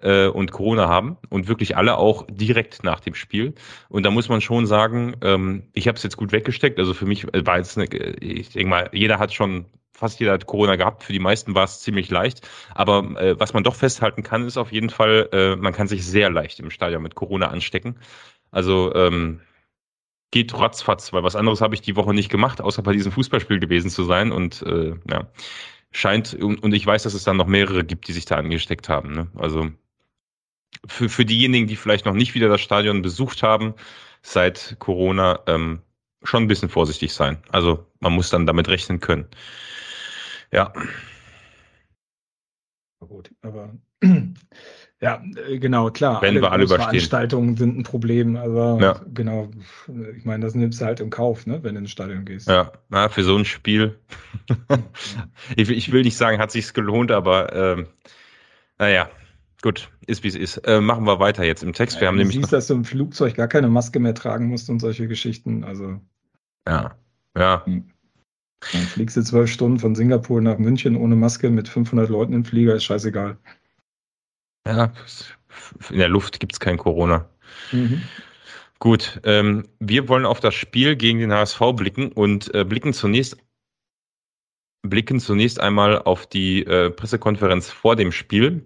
äh, 0.00 0.26
und 0.26 0.52
Corona 0.52 0.88
haben 0.88 1.16
und 1.30 1.48
wirklich 1.48 1.76
alle 1.76 1.96
auch 1.96 2.26
direkt 2.30 2.84
nach 2.84 3.00
dem 3.00 3.14
Spiel. 3.14 3.54
Und 3.88 4.04
da 4.04 4.10
muss 4.10 4.28
man 4.28 4.40
schon 4.40 4.66
sagen, 4.66 5.16
ähm, 5.22 5.64
ich 5.72 5.88
habe 5.88 5.96
es 5.96 6.02
jetzt 6.02 6.16
gut 6.16 6.32
weggesteckt. 6.32 6.78
Also 6.78 6.94
für 6.94 7.06
mich 7.06 7.24
äh, 7.34 7.46
war 7.46 7.58
jetzt 7.58 7.76
eine, 7.76 7.86
äh, 7.90 8.16
ich 8.24 8.50
denke 8.50 8.68
mal, 8.68 8.90
jeder 8.92 9.18
hat 9.18 9.32
schon 9.34 9.66
fast 9.96 10.20
jeder 10.20 10.32
hat 10.32 10.46
Corona 10.46 10.76
gehabt. 10.76 11.02
Für 11.02 11.12
die 11.12 11.18
meisten 11.18 11.54
war 11.54 11.64
es 11.64 11.80
ziemlich 11.80 12.10
leicht. 12.10 12.46
Aber 12.74 13.18
äh, 13.20 13.38
was 13.40 13.54
man 13.54 13.64
doch 13.64 13.74
festhalten 13.74 14.22
kann, 14.22 14.46
ist 14.46 14.58
auf 14.58 14.72
jeden 14.72 14.90
Fall, 14.90 15.28
äh, 15.32 15.56
man 15.56 15.72
kann 15.72 15.88
sich 15.88 16.04
sehr 16.06 16.30
leicht 16.30 16.60
im 16.60 16.70
Stadion 16.70 17.02
mit 17.02 17.14
Corona 17.14 17.48
anstecken. 17.48 17.98
Also 18.50 18.94
ähm, 18.94 19.40
geht 20.30 20.54
ratzfatz, 20.58 21.12
weil 21.12 21.22
was 21.22 21.36
anderes 21.36 21.60
habe 21.60 21.74
ich 21.74 21.80
die 21.80 21.96
Woche 21.96 22.12
nicht 22.12 22.28
gemacht, 22.28 22.60
außer 22.60 22.82
bei 22.82 22.92
diesem 22.92 23.12
Fußballspiel 23.12 23.58
gewesen 23.58 23.90
zu 23.90 24.04
sein. 24.04 24.32
Und 24.32 24.62
äh, 24.62 24.94
ja, 25.10 25.28
scheint, 25.92 26.34
und, 26.34 26.62
und 26.62 26.74
ich 26.74 26.86
weiß, 26.86 27.04
dass 27.04 27.14
es 27.14 27.24
dann 27.24 27.38
noch 27.38 27.46
mehrere 27.46 27.84
gibt, 27.84 28.06
die 28.08 28.12
sich 28.12 28.26
da 28.26 28.36
angesteckt 28.36 28.88
haben. 28.88 29.14
Ne? 29.14 29.28
Also 29.36 29.70
für, 30.86 31.08
für 31.08 31.24
diejenigen, 31.24 31.66
die 31.66 31.76
vielleicht 31.76 32.04
noch 32.04 32.14
nicht 32.14 32.34
wieder 32.34 32.48
das 32.48 32.60
Stadion 32.60 33.00
besucht 33.00 33.42
haben, 33.42 33.74
seit 34.20 34.76
Corona, 34.78 35.40
ähm, 35.46 35.80
schon 36.22 36.44
ein 36.44 36.48
bisschen 36.48 36.68
vorsichtig 36.68 37.12
sein. 37.12 37.38
Also 37.50 37.86
man 38.00 38.12
muss 38.12 38.30
dann 38.30 38.46
damit 38.46 38.68
rechnen 38.68 39.00
können. 39.00 39.26
Ja. 40.52 40.72
Gut, 43.00 43.30
aber 43.42 43.74
ja, 45.00 45.22
äh, 45.48 45.58
genau, 45.58 45.90
klar. 45.90 46.22
Wenn 46.22 46.34
alle 46.36 46.42
wir 46.42 46.52
alle 46.52 46.64
überstehen. 46.64 46.86
Veranstaltungen 46.86 47.56
sind 47.56 47.78
ein 47.78 47.82
Problem, 47.82 48.36
aber 48.36 48.78
ja. 48.80 49.00
genau, 49.12 49.50
ich 50.16 50.24
meine, 50.24 50.44
das 50.44 50.54
nimmst 50.54 50.80
du 50.80 50.84
halt 50.84 51.00
im 51.00 51.10
Kauf, 51.10 51.46
ne, 51.46 51.62
wenn 51.62 51.74
du 51.74 51.80
ins 51.80 51.90
Stadion 51.90 52.24
gehst. 52.24 52.48
Ja, 52.48 52.72
na, 52.88 53.08
für 53.08 53.22
so 53.22 53.36
ein 53.36 53.44
Spiel. 53.44 53.98
ich, 55.56 55.70
ich, 55.70 55.92
will 55.92 56.02
nicht 56.02 56.16
sagen, 56.16 56.38
hat 56.38 56.50
sich's 56.50 56.74
gelohnt, 56.74 57.12
aber 57.12 57.54
ähm, 57.54 57.86
naja, 58.78 59.08
gut, 59.62 59.90
ist 60.06 60.24
wie 60.24 60.28
es 60.28 60.34
ist. 60.34 60.58
Äh, 60.58 60.80
machen 60.80 61.06
wir 61.06 61.20
weiter 61.20 61.44
jetzt 61.44 61.62
im 61.62 61.72
Text. 61.72 61.96
Ja, 61.96 62.02
wir 62.02 62.08
haben 62.08 62.16
du 62.16 62.22
nämlich 62.22 62.36
siehst, 62.36 62.52
dass 62.52 62.66
du 62.66 62.74
im 62.74 62.84
Flugzeug 62.84 63.34
gar 63.34 63.48
keine 63.48 63.68
Maske 63.68 64.00
mehr 64.00 64.14
tragen 64.14 64.48
musst 64.48 64.68
und 64.68 64.80
solche 64.80 65.06
Geschichten. 65.06 65.64
Also. 65.64 66.00
Ja, 66.66 66.96
ja. 67.36 67.64
Hm. 67.64 67.90
Dann 68.72 68.82
fliegst 68.82 69.16
du 69.16 69.22
zwölf 69.22 69.50
Stunden 69.50 69.78
von 69.78 69.94
Singapur 69.94 70.40
nach 70.40 70.58
München 70.58 70.96
ohne 70.96 71.16
Maske 71.16 71.50
mit 71.50 71.68
500 71.68 72.08
Leuten 72.08 72.32
im 72.32 72.44
Flieger, 72.44 72.74
ist 72.74 72.84
scheißegal. 72.84 73.36
Ja, 74.66 74.92
in 75.90 75.98
der 75.98 76.08
Luft 76.08 76.40
gibt 76.40 76.52
es 76.52 76.60
kein 76.60 76.76
Corona. 76.76 77.28
Mhm. 77.72 78.02
Gut, 78.78 79.20
ähm, 79.24 79.68
wir 79.78 80.08
wollen 80.08 80.26
auf 80.26 80.40
das 80.40 80.54
Spiel 80.54 80.96
gegen 80.96 81.18
den 81.18 81.32
HSV 81.32 81.60
blicken 81.74 82.12
und 82.12 82.52
äh, 82.54 82.64
blicken 82.64 82.92
zunächst 82.92 83.36
blicken 84.82 85.18
zunächst 85.18 85.58
einmal 85.60 86.00
auf 86.02 86.26
die 86.26 86.64
äh, 86.64 86.90
Pressekonferenz 86.90 87.70
vor 87.70 87.96
dem 87.96 88.12
Spiel 88.12 88.64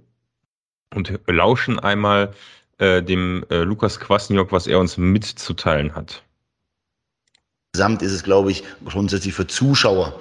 und 0.94 1.18
lauschen 1.26 1.78
einmal 1.78 2.34
äh, 2.78 3.02
dem 3.02 3.44
äh, 3.50 3.58
Lukas 3.58 4.00
Kwasniok, 4.00 4.52
was 4.52 4.66
er 4.66 4.80
uns 4.80 4.98
mitzuteilen 4.98 5.94
hat. 5.94 6.24
Insgesamt 7.72 8.02
ist 8.02 8.10
es, 8.10 8.24
glaube 8.24 8.50
ich, 8.50 8.64
grundsätzlich 8.84 9.32
für 9.32 9.46
Zuschauer 9.46 10.18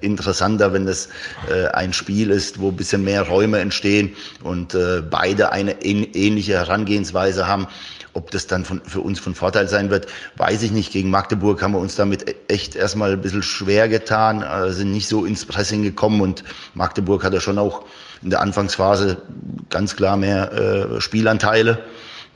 interessanter, 0.00 0.72
wenn 0.72 0.86
das 0.86 1.08
äh, 1.50 1.66
ein 1.70 1.92
Spiel 1.92 2.30
ist, 2.30 2.60
wo 2.60 2.68
ein 2.68 2.76
bisschen 2.76 3.02
mehr 3.02 3.22
Räume 3.22 3.58
entstehen 3.58 4.14
und 4.44 4.76
äh, 4.76 5.02
beide 5.02 5.50
eine 5.50 5.82
ähnliche 5.82 6.52
Herangehensweise 6.52 7.48
haben. 7.48 7.66
Ob 8.12 8.30
das 8.30 8.46
dann 8.46 8.64
von, 8.64 8.80
für 8.84 9.00
uns 9.00 9.18
von 9.18 9.34
Vorteil 9.34 9.68
sein 9.68 9.90
wird, 9.90 10.06
weiß 10.36 10.62
ich 10.62 10.70
nicht. 10.70 10.92
Gegen 10.92 11.10
Magdeburg 11.10 11.60
haben 11.62 11.72
wir 11.72 11.80
uns 11.80 11.96
damit 11.96 12.30
e-, 12.30 12.36
echt 12.46 12.76
erstmal 12.76 13.14
ein 13.14 13.20
bisschen 13.22 13.42
schwer 13.42 13.88
getan, 13.88 14.42
äh, 14.42 14.70
sind 14.70 14.92
nicht 14.92 15.08
so 15.08 15.24
ins 15.24 15.46
Pressing 15.46 15.82
gekommen 15.82 16.20
und 16.20 16.44
Magdeburg 16.74 17.24
hat 17.24 17.34
ja 17.34 17.40
schon 17.40 17.58
auch 17.58 17.86
in 18.22 18.30
der 18.30 18.40
Anfangsphase 18.40 19.20
ganz 19.68 19.96
klar 19.96 20.16
mehr 20.16 20.52
äh, 20.52 21.00
Spielanteile. 21.00 21.82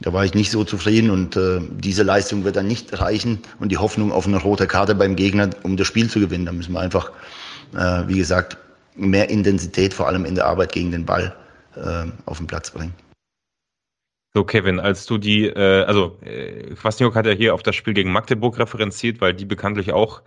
Da 0.01 0.13
war 0.13 0.25
ich 0.25 0.35
nicht 0.35 0.51
so 0.51 0.65
zufrieden 0.65 1.11
und 1.11 1.37
äh, 1.37 1.61
diese 1.71 2.03
Leistung 2.03 2.45
wird 2.45 2.57
dann 2.57 2.67
nicht 2.67 2.99
reichen 2.99 3.39
und 3.61 3.71
die 3.71 3.79
Hoffnung 3.79 4.11
auf 4.11 4.27
eine 4.27 4.39
rote 4.39 4.67
Karte 4.67 4.95
beim 4.95 5.15
Gegner, 5.17 5.51
um 5.63 5.77
das 5.77 5.87
Spiel 5.87 6.09
zu 6.11 6.19
gewinnen. 6.19 6.47
Da 6.47 6.53
müssen 6.53 6.73
wir 6.73 6.81
einfach, 6.81 7.13
äh, 7.75 8.03
wie 8.09 8.17
gesagt, 8.17 8.57
mehr 8.97 9.31
Intensität, 9.31 9.95
vor 9.95 10.09
allem 10.09 10.25
in 10.25 10.35
der 10.35 10.47
Arbeit 10.47 10.73
gegen 10.73 10.91
den 10.91 11.07
Ball, 11.07 11.35
äh, 11.77 12.05
auf 12.27 12.39
den 12.39 12.47
Platz 12.47 12.71
bringen. 12.71 12.95
So, 14.35 14.45
Kevin, 14.45 14.81
als 14.81 15.05
du 15.05 15.19
die, 15.19 15.47
äh, 15.47 15.85
also 15.85 16.19
äh, 16.23 16.75
Kwasniok 16.75 17.15
hat 17.15 17.27
ja 17.27 17.33
hier 17.33 17.55
auf 17.55 17.63
das 17.63 17.77
Spiel 17.77 17.93
gegen 17.93 18.13
Magdeburg 18.13 18.59
referenziert, 18.59 19.21
weil 19.21 19.35
die 19.35 19.45
bekanntlich 19.45 19.93
auch, 19.93 20.23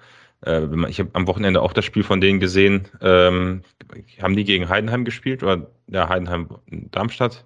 äh, 0.45 0.61
ich 0.87 0.99
habe 0.99 1.09
am 1.13 1.25
Wochenende 1.27 1.61
auch 1.61 1.73
das 1.73 1.85
Spiel 1.85 2.03
von 2.03 2.21
denen 2.21 2.39
gesehen, 2.39 2.87
ähm, 3.01 3.63
haben 4.21 4.35
die 4.35 4.43
gegen 4.43 4.69
Heidenheim 4.69 5.05
gespielt 5.05 5.41
oder 5.41 5.71
ja, 5.87 6.07
Heidenheim 6.07 6.49
Darmstadt? 6.91 7.45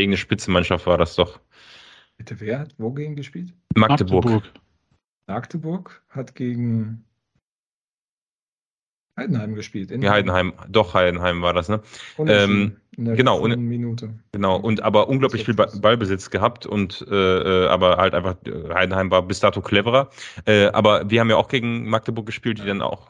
Gegen 0.00 0.12
eine 0.12 0.16
Spitzenmannschaft 0.16 0.86
war 0.86 0.96
das 0.96 1.14
doch. 1.14 1.40
Bitte, 2.16 2.40
wer 2.40 2.60
hat 2.60 2.74
wogegen 2.78 3.16
gespielt? 3.16 3.52
Magdeburg. 3.74 4.24
Magdeburg. 4.24 4.52
Magdeburg 5.26 6.02
hat 6.08 6.34
gegen 6.34 7.04
Heidenheim 9.14 9.54
gespielt. 9.54 9.90
ja, 9.90 10.10
Heidenheim, 10.10 10.54
doch 10.70 10.94
Heidenheim 10.94 11.42
war 11.42 11.52
das, 11.52 11.68
ne? 11.68 11.82
Ähm, 12.16 12.78
genau, 12.96 13.40
und, 13.40 13.54
Minute. 13.60 14.14
genau, 14.32 14.56
und 14.56 14.80
aber 14.80 15.10
unglaublich 15.10 15.44
viel 15.44 15.52
Ballbesitz 15.52 16.30
gehabt 16.30 16.64
und 16.64 17.06
äh, 17.10 17.64
äh, 17.64 17.68
aber 17.68 17.98
halt 17.98 18.14
einfach 18.14 18.36
äh, 18.46 18.72
Heidenheim 18.72 19.10
war 19.10 19.20
bis 19.20 19.40
dato 19.40 19.60
cleverer. 19.60 20.08
Äh, 20.46 20.68
aber 20.68 21.10
wir 21.10 21.20
haben 21.20 21.28
ja 21.28 21.36
auch 21.36 21.48
gegen 21.48 21.90
Magdeburg 21.90 22.24
gespielt, 22.24 22.56
die 22.56 22.62
ja. 22.62 22.68
dann 22.68 22.80
auch 22.80 23.08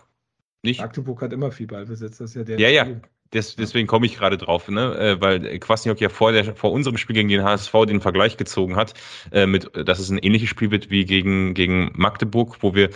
nicht. 0.64 0.80
Magdeburg 0.80 1.22
hat 1.22 1.32
immer 1.32 1.52
viel 1.52 1.68
Ballbesitz, 1.68 2.18
das 2.18 2.30
ist 2.30 2.34
ja 2.34 2.42
der. 2.42 2.58
Ja, 2.58 2.68
ja, 2.68 3.00
des, 3.32 3.56
deswegen 3.56 3.86
komme 3.86 4.06
ich 4.06 4.16
gerade 4.16 4.38
drauf, 4.38 4.68
ne? 4.68 4.96
Äh, 4.96 5.20
weil 5.20 5.58
Kwasniok 5.58 6.00
ja 6.00 6.08
vor, 6.08 6.32
der, 6.32 6.56
vor 6.56 6.72
unserem 6.72 6.96
Spiel 6.96 7.14
gegen 7.14 7.28
den 7.28 7.44
HSV 7.44 7.72
den 7.86 8.00
Vergleich 8.00 8.36
gezogen 8.36 8.76
hat, 8.76 8.94
äh, 9.32 9.46
mit, 9.46 9.70
dass 9.74 9.98
es 9.98 10.10
ein 10.10 10.18
ähnliches 10.18 10.48
Spiel 10.48 10.70
wird 10.70 10.90
wie 10.90 11.04
gegen, 11.04 11.54
gegen 11.54 11.92
Magdeburg, 11.94 12.58
wo 12.60 12.74
wir, 12.74 12.90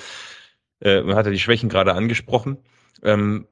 äh, 0.80 1.02
hat 1.14 1.26
er 1.26 1.32
die 1.32 1.38
Schwächen 1.38 1.68
gerade 1.68 1.94
angesprochen. 1.94 2.58
Ähm, 3.02 3.46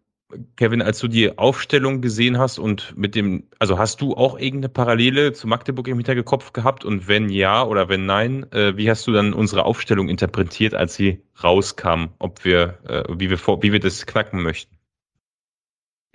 Kevin, 0.56 0.80
als 0.80 0.98
du 0.98 1.08
die 1.08 1.36
Aufstellung 1.38 2.00
gesehen 2.00 2.38
hast 2.38 2.58
und 2.58 2.96
mit 2.96 3.14
dem, 3.14 3.48
also 3.58 3.78
hast 3.78 4.00
du 4.00 4.14
auch 4.14 4.38
irgendeine 4.38 4.70
Parallele 4.70 5.32
zu 5.32 5.46
Magdeburg 5.46 5.88
im 5.88 5.98
Hinterkopf 5.98 6.52
gehabt? 6.52 6.84
Und 6.84 7.06
wenn 7.06 7.28
ja 7.28 7.64
oder 7.64 7.88
wenn 7.88 8.06
nein, 8.06 8.50
äh, 8.52 8.76
wie 8.76 8.88
hast 8.90 9.06
du 9.06 9.12
dann 9.12 9.34
unsere 9.34 9.64
Aufstellung 9.64 10.08
interpretiert, 10.08 10.74
als 10.74 10.94
sie 10.94 11.22
rauskam, 11.42 12.06
ob 12.18 12.44
wir, 12.44 12.78
äh, 12.88 13.04
wie 13.14 13.30
wir 13.30 13.38
vor, 13.38 13.62
wie 13.62 13.72
wir 13.72 13.80
das 13.80 14.06
knacken 14.06 14.42
möchten? 14.42 14.74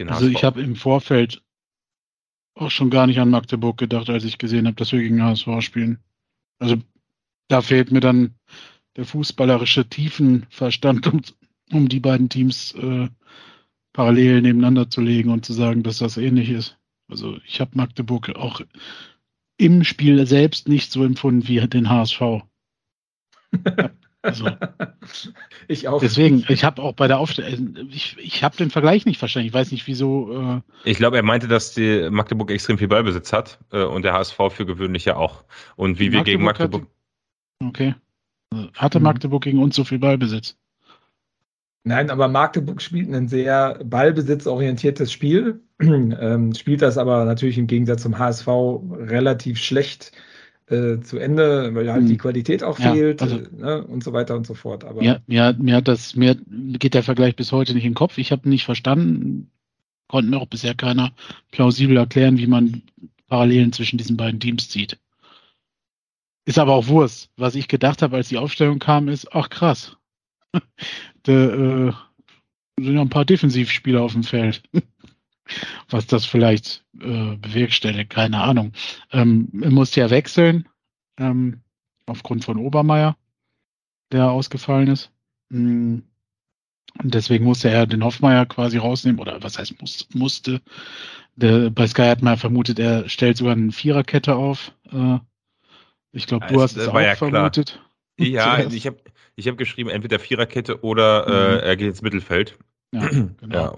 Also 0.05 0.27
ich 0.27 0.43
habe 0.43 0.61
im 0.61 0.75
Vorfeld 0.75 1.43
auch 2.55 2.71
schon 2.71 2.89
gar 2.89 3.07
nicht 3.07 3.19
an 3.19 3.29
Magdeburg 3.29 3.77
gedacht, 3.77 4.09
als 4.09 4.23
ich 4.23 4.37
gesehen 4.37 4.67
habe, 4.67 4.75
dass 4.75 4.91
wir 4.91 4.99
gegen 4.99 5.23
HSV 5.23 5.47
spielen. 5.61 5.99
Also 6.59 6.77
da 7.47 7.61
fehlt 7.61 7.91
mir 7.91 7.99
dann 7.99 8.35
der 8.95 9.05
fußballerische 9.05 9.87
Tiefenverstand, 9.87 11.07
um, 11.13 11.21
um 11.71 11.89
die 11.89 11.99
beiden 11.99 12.29
Teams 12.29 12.73
äh, 12.73 13.09
parallel 13.93 14.41
nebeneinander 14.41 14.89
zu 14.89 15.01
legen 15.01 15.29
und 15.29 15.45
zu 15.45 15.53
sagen, 15.53 15.83
dass 15.83 15.99
das 15.99 16.17
ähnlich 16.17 16.49
ist. 16.49 16.77
Also 17.09 17.37
ich 17.45 17.61
habe 17.61 17.71
Magdeburg 17.75 18.29
auch 18.35 18.61
im 19.57 19.83
Spiel 19.83 20.25
selbst 20.27 20.67
nicht 20.67 20.91
so 20.91 21.03
empfunden 21.03 21.47
wie 21.47 21.65
den 21.67 21.89
HSV. 21.89 22.21
Also, 24.27 24.49
ich 25.67 25.87
auch. 25.87 26.01
Deswegen, 26.01 26.43
ich 26.49 26.63
habe 26.63 26.81
auch 26.81 26.93
bei 26.93 27.07
der 27.07 27.19
Aufstellung, 27.19 27.77
ich, 27.89 28.17
ich 28.19 28.43
habe 28.43 28.57
den 28.57 28.69
Vergleich 28.69 29.05
nicht 29.05 29.17
verstanden. 29.17 29.47
Ich 29.47 29.53
weiß 29.53 29.71
nicht, 29.71 29.87
wieso. 29.87 30.61
Äh 30.83 30.89
ich 30.89 30.97
glaube, 30.97 31.17
er 31.17 31.23
meinte, 31.23 31.47
dass 31.47 31.73
die 31.73 32.09
Magdeburg 32.09 32.51
extrem 32.51 32.77
viel 32.77 32.89
Ballbesitz 32.89 33.31
hat 33.31 33.59
äh, 33.71 33.83
und 33.83 34.03
der 34.03 34.13
HSV 34.13 34.37
für 34.49 34.65
gewöhnlich 34.65 35.05
ja 35.05 35.15
auch. 35.15 35.43
Und 35.75 35.99
wie 35.99 36.11
wir 36.11 36.23
gegen 36.23 36.43
Magdeburg. 36.43 36.83
Hatte, 36.83 37.67
okay. 37.69 37.95
Hatte 38.73 38.99
mhm. 38.99 39.03
Magdeburg 39.03 39.43
gegen 39.43 39.59
uns 39.59 39.75
so 39.75 39.83
viel 39.83 39.99
Ballbesitz? 39.99 40.57
Nein, 41.83 42.09
aber 42.09 42.27
Magdeburg 42.27 42.81
spielt 42.81 43.13
ein 43.13 43.29
sehr 43.29 43.79
ballbesitzorientiertes 43.81 45.09
Spiel, 45.09 45.61
ähm, 45.79 46.53
spielt 46.53 46.81
das 46.81 46.97
aber 46.97 47.23
natürlich 47.23 47.57
im 47.57 47.67
Gegensatz 47.67 48.01
zum 48.01 48.19
HSV 48.19 48.47
relativ 48.91 49.57
schlecht 49.57 50.11
äh, 50.69 50.99
zu 50.99 51.17
Ende, 51.17 51.73
weil 51.75 51.91
halt 51.91 52.01
hm. 52.01 52.09
die 52.09 52.17
Qualität 52.17 52.63
auch 52.63 52.77
ja, 52.79 52.93
fehlt 52.93 53.21
also, 53.21 53.39
ne, 53.55 53.83
und 53.83 54.03
so 54.03 54.13
weiter 54.13 54.35
und 54.35 54.45
so 54.45 54.53
fort. 54.53 54.83
Aber 54.83 55.01
ja, 55.01 55.19
mir, 55.27 55.55
mir 55.59 55.75
hat 55.77 55.87
das, 55.87 56.15
mir 56.15 56.35
geht 56.45 56.93
der 56.93 57.03
Vergleich 57.03 57.35
bis 57.35 57.51
heute 57.51 57.73
nicht 57.73 57.85
in 57.85 57.91
den 57.91 57.95
Kopf. 57.95 58.17
Ich 58.17 58.31
habe 58.31 58.49
nicht 58.49 58.65
verstanden, 58.65 59.49
konnte 60.07 60.29
mir 60.29 60.37
auch 60.37 60.47
bisher 60.47 60.75
keiner 60.75 61.13
plausibel 61.51 61.97
erklären, 61.97 62.37
wie 62.37 62.47
man 62.47 62.81
Parallelen 63.27 63.73
zwischen 63.73 63.97
diesen 63.97 64.17
beiden 64.17 64.39
Teams 64.39 64.69
zieht. 64.69 64.97
Ist 66.45 66.59
aber 66.59 66.75
auch 66.75 66.87
Wurst. 66.87 67.29
Was 67.35 67.55
ich 67.55 67.67
gedacht 67.67 68.01
habe, 68.01 68.15
als 68.15 68.29
die 68.29 68.37
Aufstellung 68.37 68.79
kam, 68.79 69.09
ist, 69.09 69.33
ach 69.33 69.49
krass. 69.49 69.97
da 71.23 71.31
äh, 71.31 71.93
sind 72.79 72.95
ja 72.95 73.01
ein 73.01 73.09
paar 73.09 73.25
Defensivspieler 73.25 74.01
auf 74.01 74.13
dem 74.13 74.23
Feld. 74.23 74.63
was 75.89 76.07
das 76.07 76.25
vielleicht 76.25 76.83
äh, 76.99 77.35
bewerkstelligt, 77.35 78.09
keine 78.09 78.41
Ahnung. 78.41 78.73
Ähm, 79.11 79.49
er 79.61 79.71
musste 79.71 80.01
ja 80.01 80.09
wechseln, 80.09 80.67
ähm, 81.17 81.61
aufgrund 82.05 82.45
von 82.45 82.57
Obermeier, 82.57 83.17
der 84.11 84.31
ausgefallen 84.31 84.87
ist. 84.87 85.11
Mm. 85.49 85.99
Und 87.03 87.13
deswegen 87.13 87.45
musste 87.45 87.69
er 87.69 87.85
den 87.85 88.03
Hoffmeier 88.03 88.45
quasi 88.47 88.77
rausnehmen, 88.77 89.19
oder 89.19 89.43
was 89.43 89.59
heißt 89.59 89.79
muss, 89.81 90.07
musste. 90.13 90.61
Der, 91.35 91.69
bei 91.69 91.85
Sky 91.85 92.03
hat 92.03 92.23
man 92.23 92.37
vermutet, 92.37 92.79
er 92.79 93.07
stellt 93.07 93.37
sogar 93.37 93.53
eine 93.53 93.71
Viererkette 93.71 94.35
auf. 94.35 94.71
Äh, 94.91 95.19
ich 96.11 96.25
glaube, 96.25 96.47
du 96.47 96.61
hast 96.61 96.75
es 96.75 96.87
auch 96.87 96.99
ja 96.99 97.15
vermutet. 97.15 97.79
Ja, 98.17 98.59
ich 98.71 98.87
habe 98.87 98.97
ich 99.35 99.47
hab 99.47 99.57
geschrieben, 99.57 99.89
entweder 99.89 100.17
Viererkette 100.17 100.83
oder 100.83 101.27
äh, 101.27 101.55
mhm. 101.55 101.59
er 101.63 101.77
geht 101.77 101.87
ins 101.89 102.01
Mittelfeld. 102.01 102.57
Ja, 102.91 103.07
genau. 103.41 103.77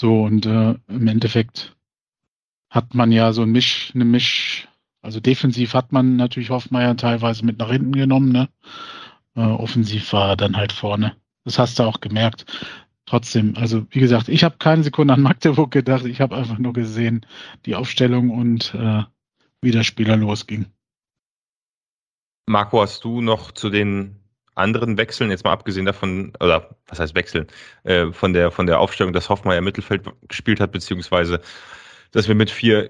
So, 0.00 0.22
und 0.22 0.46
äh, 0.46 0.76
im 0.88 1.08
Endeffekt 1.08 1.76
hat 2.70 2.94
man 2.94 3.12
ja 3.12 3.34
so 3.34 3.42
ein 3.42 3.50
Misch, 3.50 3.92
eine 3.94 4.06
Misch, 4.06 4.66
also 5.02 5.20
defensiv 5.20 5.74
hat 5.74 5.92
man 5.92 6.16
natürlich 6.16 6.48
Hoffmeier 6.48 6.96
teilweise 6.96 7.44
mit 7.44 7.58
nach 7.58 7.70
hinten 7.70 7.92
genommen, 7.92 8.32
ne? 8.32 8.48
Äh, 9.36 9.42
offensiv 9.42 10.10
war 10.14 10.30
er 10.30 10.36
dann 10.36 10.56
halt 10.56 10.72
vorne. 10.72 11.16
Das 11.44 11.58
hast 11.58 11.78
du 11.78 11.82
auch 11.82 12.00
gemerkt. 12.00 12.46
Trotzdem, 13.04 13.58
also 13.58 13.86
wie 13.90 14.00
gesagt, 14.00 14.30
ich 14.30 14.42
habe 14.42 14.56
keine 14.56 14.84
Sekunde 14.84 15.12
an 15.12 15.20
Magdeburg 15.20 15.70
gedacht, 15.70 16.06
ich 16.06 16.22
habe 16.22 16.34
einfach 16.34 16.56
nur 16.56 16.72
gesehen, 16.72 17.26
die 17.66 17.74
Aufstellung 17.74 18.30
und 18.30 18.72
äh, 18.72 19.02
wie 19.60 19.70
der 19.70 19.84
Spieler 19.84 20.16
losging. 20.16 20.64
Marco, 22.46 22.80
hast 22.80 23.04
du 23.04 23.20
noch 23.20 23.52
zu 23.52 23.68
den 23.68 24.19
anderen 24.54 24.98
Wechseln, 24.98 25.30
jetzt 25.30 25.44
mal 25.44 25.52
abgesehen 25.52 25.86
davon, 25.86 26.32
oder 26.40 26.76
was 26.86 27.00
heißt 27.00 27.14
Wechseln, 27.14 27.46
äh, 27.84 28.12
von 28.12 28.32
der 28.32 28.50
von 28.50 28.66
der 28.66 28.80
Aufstellung, 28.80 29.12
dass 29.12 29.28
Hoffmeier 29.28 29.60
Mittelfeld 29.60 30.02
gespielt 30.28 30.60
hat, 30.60 30.72
beziehungsweise 30.72 31.40
dass 32.12 32.28
wir 32.28 32.34
mit 32.34 32.50
vier 32.50 32.88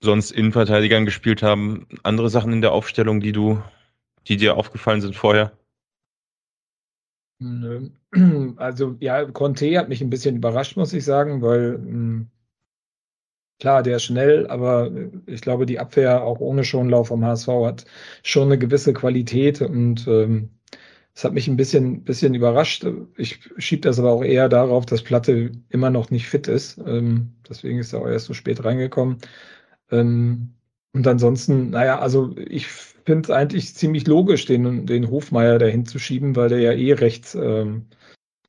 sonst 0.00 0.30
Innenverteidigern 0.30 1.04
gespielt 1.04 1.42
haben. 1.42 1.86
Andere 2.02 2.30
Sachen 2.30 2.52
in 2.52 2.62
der 2.62 2.72
Aufstellung, 2.72 3.20
die 3.20 3.32
du, 3.32 3.62
die 4.28 4.36
dir 4.36 4.56
aufgefallen 4.56 5.00
sind 5.00 5.16
vorher? 5.16 5.52
Also 8.56 8.96
ja, 9.00 9.24
Conte 9.24 9.78
hat 9.78 9.88
mich 9.88 10.00
ein 10.00 10.10
bisschen 10.10 10.36
überrascht, 10.36 10.76
muss 10.76 10.92
ich 10.92 11.04
sagen, 11.04 11.42
weil 11.42 11.74
hm, 11.74 12.26
klar, 13.60 13.82
der 13.82 13.96
ist 13.96 14.04
schnell, 14.04 14.46
aber 14.48 14.90
ich 15.26 15.40
glaube, 15.40 15.64
die 15.64 15.78
Abwehr 15.78 16.22
auch 16.24 16.40
ohne 16.40 16.64
Schonlauf 16.64 17.08
vom 17.08 17.24
HSV 17.24 17.48
hat 17.64 17.84
schon 18.22 18.48
eine 18.48 18.58
gewisse 18.58 18.92
Qualität 18.92 19.62
und 19.62 20.06
ähm, 20.08 20.50
das 21.14 21.24
hat 21.24 21.32
mich 21.32 21.48
ein 21.48 21.56
bisschen, 21.56 22.04
bisschen 22.04 22.34
überrascht. 22.34 22.86
Ich 23.16 23.40
schiebe 23.58 23.82
das 23.82 23.98
aber 23.98 24.12
auch 24.12 24.24
eher 24.24 24.48
darauf, 24.48 24.86
dass 24.86 25.02
Platte 25.02 25.52
immer 25.68 25.90
noch 25.90 26.10
nicht 26.10 26.28
fit 26.28 26.48
ist. 26.48 26.78
Ähm, 26.86 27.34
deswegen 27.48 27.78
ist 27.78 27.92
er 27.92 28.00
auch 28.00 28.06
erst 28.06 28.26
so 28.26 28.34
spät 28.34 28.64
reingekommen. 28.64 29.18
Ähm, 29.90 30.54
und 30.92 31.06
ansonsten, 31.06 31.70
naja, 31.70 31.98
also 31.98 32.34
ich 32.36 32.66
finde 32.66 33.22
es 33.22 33.30
eigentlich 33.30 33.74
ziemlich 33.74 34.06
logisch, 34.06 34.44
den, 34.46 34.86
den 34.86 35.10
Hofmeier 35.10 35.58
dahin 35.58 35.86
zu 35.86 35.98
schieben, 35.98 36.36
weil 36.36 36.48
der 36.48 36.60
ja 36.60 36.72
eh 36.72 36.92
rechts 36.92 37.34
ähm, 37.34 37.86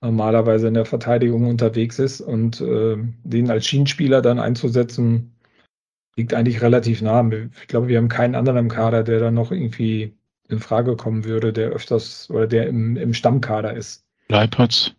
normalerweise 0.01 0.67
in 0.67 0.73
der 0.73 0.85
Verteidigung 0.85 1.47
unterwegs 1.47 1.99
ist 1.99 2.21
und 2.21 2.61
äh, 2.61 2.97
den 3.23 3.51
als 3.51 3.67
Schienenspieler 3.67 4.21
dann 4.21 4.39
einzusetzen, 4.39 5.35
liegt 6.15 6.33
eigentlich 6.33 6.61
relativ 6.61 7.01
nah. 7.01 7.27
Ich 7.61 7.67
glaube, 7.67 7.87
wir 7.87 7.97
haben 7.97 8.09
keinen 8.09 8.35
anderen 8.35 8.57
im 8.59 8.69
Kader, 8.69 9.03
der 9.03 9.19
dann 9.19 9.35
noch 9.35 9.51
irgendwie 9.51 10.17
in 10.51 10.59
Frage 10.59 10.95
kommen 10.95 11.23
würde, 11.23 11.53
der 11.53 11.69
öfters 11.69 12.29
oder 12.29 12.47
der 12.47 12.67
im, 12.67 12.97
im 12.97 13.13
Stammkader 13.13 13.73
ist. 13.73 14.05
Leipertz. 14.27 14.93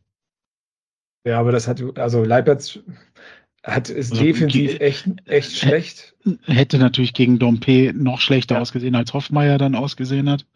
Ja, 1.24 1.38
aber 1.38 1.52
das 1.52 1.68
hat, 1.68 1.82
also 1.98 2.24
Leipertz 2.24 2.80
hat, 3.62 3.88
ist 3.88 4.12
also, 4.12 4.24
defensiv 4.24 4.80
echt, 4.80 5.06
echt 5.26 5.56
schlecht. 5.56 6.16
Hätte 6.44 6.78
natürlich 6.78 7.14
gegen 7.14 7.38
Dompe 7.38 7.92
noch 7.94 8.20
schlechter 8.20 8.56
ja. 8.56 8.60
ausgesehen, 8.60 8.94
als 8.94 9.12
Hoffmeier 9.12 9.58
dann 9.58 9.74
ausgesehen 9.74 10.28
hat. 10.28 10.46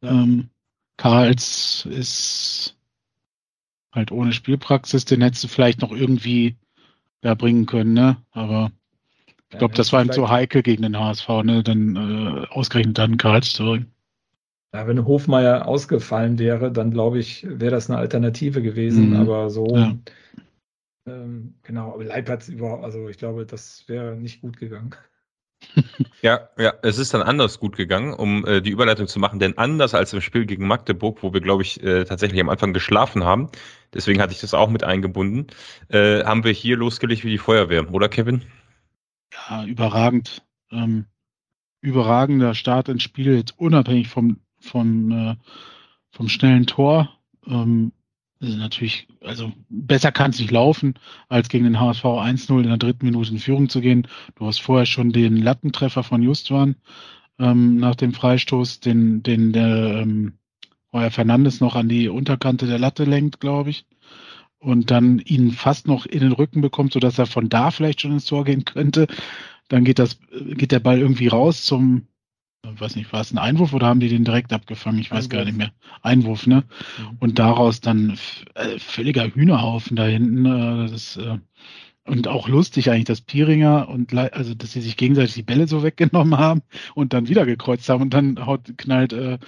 Ja. 0.00 0.10
Ähm, 0.10 0.48
Karls 0.96 1.86
ist 1.90 2.76
halt 3.92 4.12
ohne 4.12 4.32
Spielpraxis, 4.32 5.04
den 5.04 5.22
hättest 5.22 5.44
du 5.44 5.48
vielleicht 5.48 5.82
noch 5.82 5.92
irgendwie 5.92 6.56
da 7.20 7.34
bringen 7.34 7.66
können, 7.66 7.92
ne? 7.92 8.16
Aber 8.30 8.70
ich 9.50 9.58
glaube, 9.58 9.74
das 9.74 9.92
war 9.92 10.02
ihm 10.02 10.12
zu 10.12 10.28
heikel 10.28 10.62
gegen 10.62 10.82
den 10.82 10.98
HSV, 10.98 11.28
ne? 11.44 11.62
Dann 11.62 11.96
äh, 11.96 12.46
ausgerechnet 12.48 12.98
dann 12.98 13.16
Karls 13.16 13.52
zu 13.52 13.64
bringen. 13.64 13.92
Ja, 14.76 14.86
wenn 14.86 15.06
Hofmeier 15.06 15.66
ausgefallen 15.66 16.38
wäre, 16.38 16.70
dann 16.70 16.90
glaube 16.90 17.18
ich, 17.18 17.46
wäre 17.48 17.70
das 17.70 17.88
eine 17.88 17.98
Alternative 17.98 18.60
gewesen. 18.60 19.10
Mhm. 19.10 19.16
Aber 19.16 19.48
so, 19.48 19.74
ja. 19.74 19.96
ähm, 21.06 21.54
genau, 21.62 21.94
aber 21.94 22.04
Leipertz 22.04 22.48
überhaupt, 22.48 22.84
also 22.84 23.08
ich 23.08 23.16
glaube, 23.16 23.46
das 23.46 23.88
wäre 23.88 24.16
nicht 24.16 24.42
gut 24.42 24.58
gegangen. 24.58 24.94
Ja, 26.22 26.48
ja, 26.58 26.74
es 26.82 26.98
ist 26.98 27.14
dann 27.14 27.22
anders 27.22 27.60
gut 27.60 27.76
gegangen, 27.76 28.12
um 28.12 28.44
äh, 28.46 28.60
die 28.60 28.70
Überleitung 28.70 29.06
zu 29.06 29.18
machen, 29.18 29.38
denn 29.38 29.56
anders 29.58 29.94
als 29.94 30.12
im 30.12 30.20
Spiel 30.20 30.44
gegen 30.44 30.66
Magdeburg, 30.66 31.22
wo 31.22 31.32
wir, 31.32 31.40
glaube 31.40 31.62
ich, 31.62 31.82
äh, 31.82 32.04
tatsächlich 32.04 32.40
am 32.40 32.48
Anfang 32.48 32.72
geschlafen 32.72 33.24
haben, 33.24 33.50
deswegen 33.94 34.20
hatte 34.20 34.32
ich 34.32 34.40
das 34.40 34.52
auch 34.52 34.68
mit 34.68 34.82
eingebunden, 34.82 35.46
äh, 35.88 36.24
haben 36.24 36.44
wir 36.44 36.52
hier 36.52 36.76
losgelegt 36.76 37.24
wie 37.24 37.30
die 37.30 37.38
Feuerwehr, 37.38 37.92
oder 37.92 38.08
Kevin? 38.08 38.42
Ja, 39.32 39.64
überragend. 39.64 40.42
Ähm, 40.70 41.06
überragender 41.80 42.54
Start 42.54 42.88
ins 42.88 43.02
Spiel, 43.02 43.36
jetzt 43.36 43.58
unabhängig 43.58 44.08
vom 44.08 44.40
vom, 44.58 45.10
äh, 45.10 45.36
vom 46.10 46.28
schnellen 46.28 46.66
Tor. 46.66 47.10
Ähm, 47.46 47.92
natürlich, 48.40 49.08
also 49.22 49.52
besser 49.68 50.12
kann 50.12 50.30
es 50.30 50.38
nicht 50.38 50.50
laufen, 50.50 50.94
als 51.28 51.48
gegen 51.48 51.64
den 51.64 51.80
HSV 51.80 52.04
1-0 52.04 52.62
in 52.62 52.68
der 52.68 52.76
dritten 52.76 53.06
Minute 53.06 53.30
in 53.30 53.38
Führung 53.38 53.68
zu 53.68 53.80
gehen. 53.80 54.06
Du 54.36 54.46
hast 54.46 54.60
vorher 54.60 54.86
schon 54.86 55.12
den 55.12 55.36
Lattentreffer 55.36 56.02
von 56.02 56.22
Justwan 56.22 56.76
ähm, 57.38 57.76
nach 57.76 57.94
dem 57.94 58.12
Freistoß, 58.12 58.80
den, 58.80 59.22
den 59.22 59.52
der 59.52 60.02
ähm, 60.02 60.34
Heuer 60.92 61.10
Fernandes 61.10 61.60
noch 61.60 61.76
an 61.76 61.88
die 61.88 62.08
Unterkante 62.08 62.66
der 62.66 62.78
Latte 62.78 63.04
lenkt, 63.04 63.40
glaube 63.40 63.70
ich. 63.70 63.86
Und 64.58 64.90
dann 64.90 65.18
ihn 65.18 65.52
fast 65.52 65.86
noch 65.86 66.06
in 66.06 66.20
den 66.20 66.32
Rücken 66.32 66.60
bekommt, 66.60 66.92
sodass 66.92 67.18
er 67.18 67.26
von 67.26 67.48
da 67.48 67.70
vielleicht 67.70 68.00
schon 68.00 68.12
ins 68.12 68.24
Tor 68.24 68.44
gehen 68.44 68.64
könnte. 68.64 69.06
Dann 69.68 69.84
geht 69.84 69.98
das, 69.98 70.18
geht 70.30 70.72
der 70.72 70.80
Ball 70.80 70.98
irgendwie 70.98 71.28
raus 71.28 71.64
zum 71.64 72.06
weiß 72.62 72.96
nicht, 72.96 73.12
war 73.12 73.20
es 73.20 73.32
ein 73.32 73.38
Einwurf 73.38 73.72
oder 73.72 73.86
haben 73.86 74.00
die 74.00 74.08
den 74.08 74.24
direkt 74.24 74.52
abgefangen? 74.52 74.98
Ich 74.98 75.10
weiß 75.10 75.24
Einwurf. 75.24 75.30
gar 75.30 75.44
nicht 75.44 75.58
mehr. 75.58 75.72
Einwurf, 76.02 76.46
ne? 76.46 76.64
Mhm. 76.98 77.16
Und 77.20 77.38
daraus 77.38 77.80
dann 77.80 78.18
äh, 78.54 78.78
völliger 78.78 79.26
Hühnerhaufen 79.26 79.96
da 79.96 80.06
hinten. 80.06 80.46
Äh, 80.46 80.90
das, 80.90 81.16
äh, 81.16 81.38
und 82.06 82.28
auch 82.28 82.48
lustig 82.48 82.90
eigentlich, 82.90 83.04
dass 83.04 83.20
Piringer 83.20 83.88
und 83.88 84.14
also 84.14 84.54
dass 84.54 84.72
sie 84.72 84.80
sich 84.80 84.96
gegenseitig 84.96 85.34
die 85.34 85.42
Bälle 85.42 85.66
so 85.66 85.82
weggenommen 85.82 86.38
haben 86.38 86.62
und 86.94 87.12
dann 87.12 87.28
wieder 87.28 87.46
gekreuzt 87.46 87.88
haben 87.88 88.02
und 88.02 88.14
dann 88.14 88.46
haut, 88.46 88.72
knallt, 88.78 89.12
äh, 89.12 89.38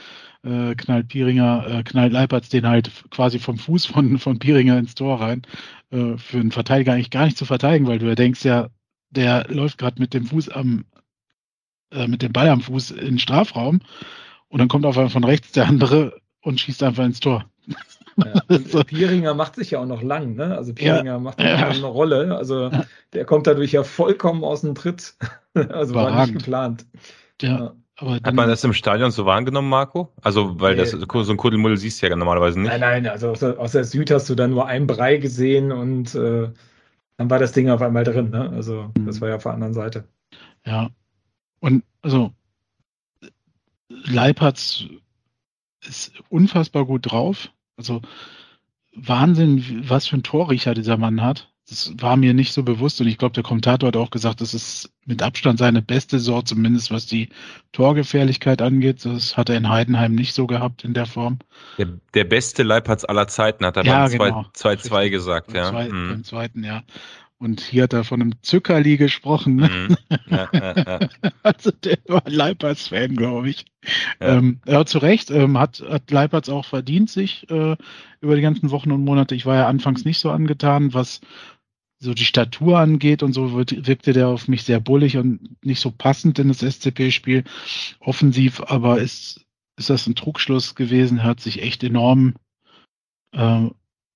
äh, 0.42 0.74
knallt 0.74 1.08
Piringer, 1.08 1.66
äh, 1.68 1.82
knallt 1.82 2.12
Leipertz 2.12 2.48
den 2.48 2.66
halt 2.66 2.90
quasi 3.10 3.38
vom 3.38 3.58
Fuß 3.58 3.86
von, 3.86 4.18
von 4.18 4.38
Piringer 4.38 4.78
ins 4.78 4.94
Tor 4.94 5.20
rein. 5.20 5.42
Äh, 5.90 6.16
für 6.16 6.38
einen 6.38 6.52
Verteidiger 6.52 6.92
eigentlich 6.92 7.10
gar 7.10 7.24
nicht 7.24 7.38
zu 7.38 7.44
verteidigen, 7.44 7.86
weil 7.86 7.98
du 7.98 8.06
ja 8.06 8.14
denkst 8.14 8.44
ja, 8.44 8.68
der 9.10 9.46
läuft 9.48 9.78
gerade 9.78 10.00
mit 10.00 10.12
dem 10.12 10.26
Fuß 10.26 10.50
am, 10.50 10.84
äh, 11.90 12.06
mit 12.06 12.22
dem 12.22 12.32
Ball 12.32 12.48
am 12.48 12.60
Fuß 12.60 12.92
in 12.92 13.04
den 13.04 13.18
Strafraum 13.18 13.80
und 14.48 14.58
dann 14.58 14.68
kommt 14.68 14.86
auf 14.86 14.96
einmal 14.96 15.10
von 15.10 15.24
rechts 15.24 15.52
der 15.52 15.66
andere 15.66 16.20
und 16.42 16.60
schießt 16.60 16.82
einfach 16.82 17.04
ins 17.04 17.20
Tor. 17.20 17.44
Ja. 18.16 18.58
so. 18.66 18.82
Pieringer 18.84 19.34
macht 19.34 19.56
sich 19.56 19.72
ja 19.72 19.80
auch 19.80 19.86
noch 19.86 20.02
lang, 20.02 20.34
ne? 20.34 20.56
Also 20.56 20.74
Pieringer 20.74 21.12
ja. 21.12 21.18
macht 21.18 21.40
ja. 21.40 21.68
eine 21.68 21.86
Rolle. 21.86 22.36
Also 22.36 22.70
der 23.12 23.24
kommt 23.24 23.46
dadurch 23.46 23.72
ja 23.72 23.84
vollkommen 23.84 24.44
aus 24.44 24.62
dem 24.62 24.74
Tritt. 24.74 25.14
also 25.54 25.92
Überragend. 25.92 25.94
war 25.94 26.26
nicht 26.26 26.38
geplant. 26.38 26.86
Ja. 27.42 27.74
Aber 28.00 28.14
Hat 28.14 28.34
man 28.34 28.48
das 28.48 28.62
im 28.62 28.72
Stadion 28.72 29.10
so 29.10 29.26
wahrgenommen, 29.26 29.68
Marco? 29.68 30.12
Also, 30.22 30.60
weil 30.60 30.76
nee. 30.76 30.82
das 30.82 30.92
so 30.92 31.32
ein 31.32 31.36
Kuddelmuddel 31.36 31.76
siehst 31.76 32.00
du 32.00 32.08
ja 32.08 32.14
normalerweise 32.14 32.60
nicht. 32.60 32.70
Nein, 32.70 32.80
nein, 32.80 33.06
also 33.08 33.30
aus 33.30 33.40
der, 33.40 33.58
aus 33.58 33.72
der 33.72 33.82
Süd 33.82 34.12
hast 34.12 34.30
du 34.30 34.36
dann 34.36 34.50
nur 34.50 34.66
einen 34.66 34.86
Brei 34.86 35.16
gesehen 35.16 35.72
und 35.72 36.14
äh, 36.14 36.48
dann 37.16 37.30
war 37.30 37.40
das 37.40 37.50
Ding 37.50 37.70
auf 37.70 37.82
einmal 37.82 38.04
drin. 38.04 38.30
Ne? 38.30 38.50
Also, 38.50 38.92
das 39.04 39.16
mhm. 39.16 39.20
war 39.20 39.28
ja 39.30 39.34
auf 39.34 39.42
der 39.42 39.52
anderen 39.52 39.74
Seite. 39.74 40.04
Ja. 40.64 40.90
Und 41.60 41.84
also, 42.02 42.32
Leipertz 43.88 44.84
ist 45.86 46.12
unfassbar 46.28 46.84
gut 46.84 47.10
drauf. 47.10 47.50
Also, 47.76 48.02
Wahnsinn, 48.94 49.84
was 49.88 50.06
für 50.08 50.16
ein 50.16 50.22
Torriecher 50.22 50.74
dieser 50.74 50.96
Mann 50.96 51.22
hat. 51.22 51.50
Das 51.68 51.92
war 51.98 52.16
mir 52.16 52.32
nicht 52.32 52.54
so 52.54 52.62
bewusst 52.62 52.98
und 53.02 53.08
ich 53.08 53.18
glaube, 53.18 53.34
der 53.34 53.42
Kommentator 53.42 53.88
hat 53.88 53.96
auch 53.96 54.08
gesagt, 54.08 54.40
das 54.40 54.54
ist 54.54 54.90
mit 55.04 55.22
Abstand 55.22 55.58
seine 55.58 55.82
beste 55.82 56.18
Saison, 56.18 56.46
zumindest 56.46 56.90
was 56.90 57.04
die 57.04 57.28
Torgefährlichkeit 57.72 58.62
angeht. 58.62 59.04
Das 59.04 59.36
hat 59.36 59.50
er 59.50 59.58
in 59.58 59.68
Heidenheim 59.68 60.14
nicht 60.14 60.32
so 60.32 60.46
gehabt 60.46 60.82
in 60.82 60.94
der 60.94 61.04
Form. 61.04 61.40
Der, 61.76 61.88
der 62.14 62.24
beste 62.24 62.62
Leipatz 62.62 63.04
aller 63.04 63.28
Zeiten, 63.28 63.66
hat 63.66 63.76
er 63.76 63.84
ja, 63.84 64.08
beim 64.16 64.46
2-2 64.54 64.88
genau. 64.88 65.10
gesagt. 65.10 65.52
Ja. 65.52 65.68
Zwei, 65.68 65.88
mhm. 65.90 66.08
Beim 66.08 66.24
zweiten, 66.24 66.64
ja. 66.64 66.84
Und 67.40 67.60
hier 67.60 67.84
hat 67.84 67.92
er 67.92 68.02
von 68.02 68.20
einem 68.20 68.42
Zückerli 68.42 68.96
gesprochen. 68.96 69.56
Mhm. 69.56 69.96
Ja, 70.28 70.48
ja, 70.52 70.74
ja. 70.76 71.08
also 71.44 71.70
der 71.70 71.98
war 72.08 72.22
Leipertz-Fan, 72.26 73.14
glaube 73.14 73.50
ich. 73.50 73.64
Ja. 74.20 74.38
Ähm, 74.38 74.60
ja, 74.66 74.84
zu 74.84 74.98
Recht. 74.98 75.30
Ähm, 75.30 75.56
hat, 75.56 75.80
hat 75.88 76.10
Leipertz 76.10 76.48
auch 76.48 76.64
verdient 76.64 77.10
sich 77.10 77.48
äh, 77.48 77.76
über 78.20 78.34
die 78.34 78.42
ganzen 78.42 78.72
Wochen 78.72 78.90
und 78.90 79.04
Monate. 79.04 79.36
Ich 79.36 79.46
war 79.46 79.54
ja 79.54 79.68
anfangs 79.68 80.04
nicht 80.04 80.18
so 80.18 80.30
angetan, 80.30 80.94
was 80.94 81.20
so 82.00 82.12
die 82.12 82.24
Statur 82.24 82.78
angeht 82.78 83.22
und 83.22 83.32
so 83.32 83.54
wirkte 83.54 84.12
der 84.12 84.28
auf 84.28 84.48
mich 84.48 84.62
sehr 84.62 84.80
bullig 84.80 85.16
und 85.16 85.64
nicht 85.64 85.80
so 85.80 85.90
passend 85.90 86.38
in 86.38 86.48
das 86.48 86.58
SCP-Spiel. 86.58 87.44
Offensiv 88.00 88.60
aber 88.62 89.00
ist, 89.00 89.46
ist 89.76 89.90
das 89.90 90.06
ein 90.06 90.14
Trugschluss 90.14 90.74
gewesen, 90.74 91.22
hat 91.22 91.40
sich 91.40 91.62
echt 91.62 91.82
enorm 91.84 92.34
äh, 93.32 93.68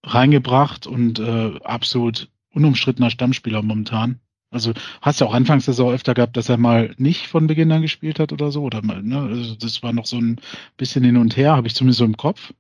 reingebracht 0.05 0.87
und 0.87 1.21
äh, 1.21 1.59
absolut 1.63 2.29
unumstrittener 2.53 3.11
Stammspieler 3.11 3.63
momentan. 3.63 4.21
Also 4.53 4.75
hast 5.01 5.21
du 5.21 5.25
auch 5.25 5.33
anfangs 5.33 5.65
der 5.65 5.73
Saison 5.73 5.95
öfter 5.95 6.13
gehabt, 6.13 6.37
dass 6.37 6.51
er 6.51 6.59
mal 6.59 6.95
nicht 6.99 7.27
von 7.27 7.47
Beginn 7.47 7.73
an 7.73 7.81
gespielt 7.81 8.21
hat 8.21 8.33
oder 8.33 8.53
so. 8.53 8.63
Oder 8.63 8.83
mal, 8.83 9.03
ne? 9.03 9.19
Also 9.19 9.55
das 9.55 9.83
war 9.83 9.95
noch 9.95 10.05
so 10.05 10.19
ein 10.19 10.39
bisschen 10.77 11.03
hin 11.03 11.17
und 11.17 11.39
her, 11.39 11.57
habe 11.57 11.67
ich 11.67 11.75
zumindest 11.75 12.01
so 12.01 12.05
im 12.05 12.19
Kopf. 12.19 12.53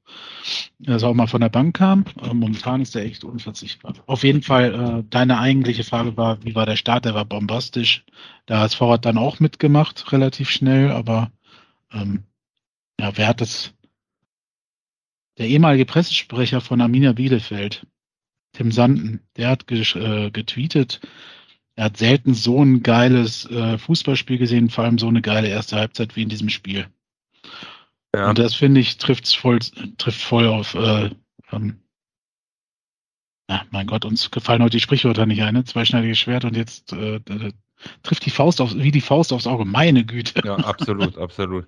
Dass 0.78 1.02
er 1.02 1.10
auch 1.10 1.14
mal 1.14 1.26
von 1.26 1.42
der 1.42 1.50
Bank 1.50 1.76
kam. 1.76 2.06
Aber 2.16 2.32
momentan 2.32 2.80
ist 2.80 2.96
er 2.96 3.04
echt 3.04 3.24
unverzichtbar. 3.24 3.92
Auf 4.06 4.24
jeden 4.24 4.42
Fall, 4.42 4.74
äh, 4.74 5.04
deine 5.10 5.38
eigentliche 5.38 5.84
Frage 5.84 6.16
war, 6.16 6.42
wie 6.42 6.54
war 6.54 6.64
der 6.64 6.76
Start? 6.76 7.04
Der 7.04 7.14
war 7.14 7.26
bombastisch. 7.26 8.04
Da 8.46 8.60
hat 8.60 8.72
Vorrat 8.72 9.04
dann 9.04 9.18
auch 9.18 9.38
mitgemacht, 9.38 10.12
relativ 10.12 10.48
schnell, 10.48 10.90
aber 10.90 11.30
ähm, 11.92 12.24
ja, 12.98 13.16
wer 13.16 13.28
hat 13.28 13.42
das? 13.42 13.74
Der 15.38 15.48
ehemalige 15.48 15.84
Pressesprecher 15.84 16.60
von 16.60 16.80
Arminia 16.80 17.12
Bielefeld, 17.12 17.86
Tim 18.52 18.70
Sanden, 18.70 19.20
der 19.36 19.48
hat 19.48 19.70
äh, 19.70 20.30
getweetet, 20.30 21.00
er 21.74 21.84
hat 21.84 21.96
selten 21.96 22.34
so 22.34 22.62
ein 22.62 22.82
geiles 22.82 23.50
äh, 23.50 23.78
Fußballspiel 23.78 24.38
gesehen, 24.38 24.68
vor 24.68 24.84
allem 24.84 24.98
so 24.98 25.08
eine 25.08 25.22
geile 25.22 25.48
erste 25.48 25.76
Halbzeit 25.76 26.16
wie 26.16 26.22
in 26.22 26.28
diesem 26.28 26.50
Spiel. 26.50 26.86
Ja. 28.14 28.28
Und 28.28 28.38
das 28.38 28.54
finde 28.54 28.80
ich 28.80 28.98
trifft 28.98 29.34
voll, 29.34 29.58
trifft 29.96 30.20
voll 30.20 30.46
auf. 30.46 30.74
Äh, 30.74 31.10
ähm, 31.50 31.78
ja, 33.48 33.62
mein 33.70 33.86
Gott, 33.86 34.04
uns 34.04 34.30
gefallen 34.30 34.62
heute 34.62 34.76
die 34.76 34.80
Sprichwörter 34.80 35.26
nicht 35.26 35.42
ein, 35.42 35.54
ne? 35.54 35.64
zweischneidiges 35.64 36.18
Schwert 36.18 36.44
und 36.44 36.56
jetzt 36.56 36.92
äh, 36.92 37.20
trifft 38.02 38.26
die 38.26 38.30
Faust 38.30 38.60
auf, 38.60 38.74
wie 38.74 38.90
die 38.90 39.00
Faust 39.00 39.32
aufs 39.32 39.46
Auge. 39.46 39.64
Meine 39.64 40.04
Güte. 40.04 40.42
Ja, 40.44 40.56
absolut, 40.56 41.16
absolut. 41.18 41.66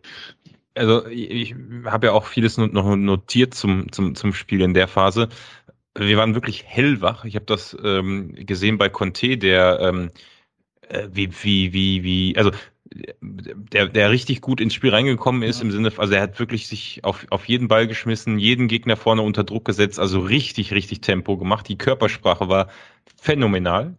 Also 0.75 1.07
ich, 1.07 1.31
ich 1.31 1.55
habe 1.85 2.07
ja 2.07 2.13
auch 2.13 2.27
vieles 2.27 2.59
noch 2.59 2.97
notiert 2.97 3.55
zum, 3.55 3.91
zum, 3.93 4.15
zum 4.15 4.35
Spiel 4.35 4.61
in 4.61 4.75
der 4.75 4.89
Phase 4.89 5.29
wir 5.97 6.17
waren 6.17 6.35
wirklich 6.35 6.65
hellwach. 6.65 7.25
Ich 7.25 7.37
habe 7.37 7.47
das 7.47 7.77
ähm, 7.83 8.35
gesehen 8.35 8.79
bei 8.79 8.89
Conte, 8.89 9.39
der 9.39 9.79
ähm, 9.81 10.11
äh, 10.89 11.09
wie, 11.13 11.31
wie, 11.43 11.73
wie, 11.73 12.03
wie, 12.03 12.37
also 12.37 12.51
der, 13.21 13.89
der 13.89 14.11
richtig 14.11 14.41
gut 14.41 14.61
ins 14.61 14.75
Spiel 14.75 14.91
reingekommen 14.91 15.43
ist, 15.43 15.59
ja. 15.59 15.65
im 15.65 15.71
Sinne, 15.71 15.93
also 15.97 16.15
er 16.15 16.23
hat 16.23 16.39
wirklich 16.39 16.69
sich 16.69 17.01
auf, 17.03 17.27
auf 17.31 17.47
jeden 17.47 17.69
Ball 17.69 17.87
geschmissen, 17.87 18.39
jeden 18.39 18.69
Gegner 18.69 18.97
vorne 18.97 19.23
unter 19.23 19.45
Druck 19.45 19.65
gesetzt, 19.65 19.99
also 19.99 20.21
richtig, 20.21 20.73
richtig 20.73 21.01
Tempo 21.01 21.37
gemacht. 21.37 21.69
Die 21.69 21.79
Körpersprache 21.79 22.49
war 22.49 22.69
phänomenal. 23.21 23.97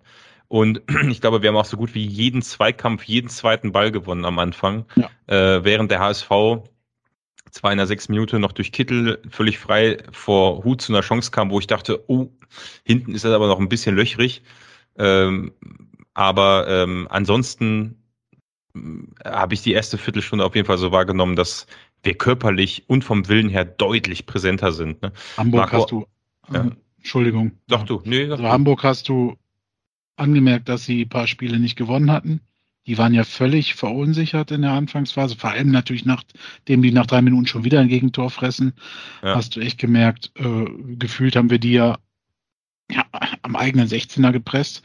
Und 0.48 0.82
ich 1.10 1.22
glaube, 1.22 1.42
wir 1.42 1.50
haben 1.50 1.58
auch 1.58 1.66
so 1.66 1.78
gut 1.78 1.94
wie 1.96 2.06
jeden 2.06 2.42
Zweikampf, 2.42 3.04
jeden 3.04 3.30
zweiten 3.30 3.72
Ball 3.72 3.92
gewonnen 3.92 4.26
am 4.26 4.40
Anfang, 4.40 4.86
ja. 4.96 5.10
äh, 5.28 5.64
während 5.64 5.92
der 5.92 6.00
HSV 6.00 6.30
zwar 7.56 7.72
in 7.72 7.78
der 7.78 7.88
sechs 7.88 8.10
Minute 8.10 8.38
noch 8.38 8.52
durch 8.52 8.74
Kittel 8.74 9.22
völlig 9.30 9.58
frei 9.60 9.98
vor 10.12 10.64
Hut 10.66 10.82
zu 10.82 10.92
einer 10.92 11.02
Chance 11.02 11.32
kam, 11.32 11.50
wo 11.50 11.60
ich 11.60 11.68
dachte, 11.68 12.04
oh, 12.08 12.28
hinten 12.84 13.16
ist 13.16 13.24
das 13.24 13.32
aber 13.32 13.48
noch 13.48 13.60
ein 13.60 13.70
bisschen 13.70 13.96
löchrig. 13.96 14.44
Ähm, 14.98 15.54
aber 16.14 16.68
ähm, 16.68 17.08
ansonsten 17.10 18.04
äh, 18.76 18.80
habe 19.24 19.54
ich 19.54 19.62
die 19.62 19.72
erste 19.72 19.98
Viertelstunde 19.98 20.44
auf 20.44 20.54
jeden 20.54 20.68
Fall 20.68 20.78
so 20.78 20.92
wahrgenommen, 20.92 21.38
dass 21.38 21.66
wir 22.04 22.16
körperlich 22.16 22.84
und 22.88 23.06
vom 23.06 23.28
Willen 23.30 23.50
her 23.50 23.64
deutlich 23.64 24.26
präsenter 24.26 24.74
sind. 24.74 25.02
Ne? 25.02 25.14
Hamburg 25.38 25.72
Marco, 25.72 25.78
hast 25.78 25.92
du, 25.92 26.06
ja. 26.54 26.72
Entschuldigung. 26.98 27.54
Doch 27.68 27.84
du, 27.84 28.02
nee. 28.04 28.30
Also 28.30 28.44
Hamburg 28.44 28.84
hast 28.84 29.08
du 29.08 29.38
angemerkt, 30.18 30.68
dass 30.68 30.84
sie 30.84 31.04
ein 31.04 31.10
paar 31.10 31.28
Spiele 31.28 31.60
nicht 31.60 31.78
gewonnen 31.78 32.12
hatten. 32.12 32.42
Die 32.88 32.98
waren 32.98 33.14
ja 33.14 33.24
völlig 33.24 33.74
verunsichert 33.74 34.52
in 34.52 34.62
der 34.62 34.72
Anfangsphase, 34.72 35.36
vor 35.36 35.52
allem 35.52 35.72
natürlich 35.72 36.06
nachdem 36.06 36.82
die 36.82 36.92
nach 36.92 37.08
drei 37.08 37.22
Minuten 37.22 37.48
schon 37.48 37.64
wieder 37.64 37.80
ein 37.80 37.88
Gegentor 37.88 38.30
fressen, 38.30 38.74
ja. 39.24 39.36
hast 39.36 39.56
du 39.56 39.60
echt 39.60 39.80
gemerkt, 39.80 40.32
äh, 40.36 40.66
gefühlt 40.96 41.36
haben 41.36 41.50
wir 41.50 41.60
die 41.60 41.74
ja, 41.74 41.98
ja 42.92 43.06
am 43.42 43.56
eigenen 43.56 43.88
16er 43.88 44.32
gepresst. 44.32 44.84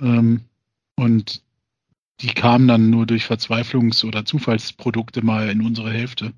Ähm, 0.00 0.42
und 0.96 1.42
die 2.20 2.28
kamen 2.28 2.66
dann 2.66 2.90
nur 2.90 3.06
durch 3.06 3.24
Verzweiflungs- 3.24 4.04
oder 4.04 4.24
Zufallsprodukte 4.24 5.22
mal 5.22 5.48
in 5.50 5.60
unsere 5.60 5.92
Hälfte. 5.92 6.32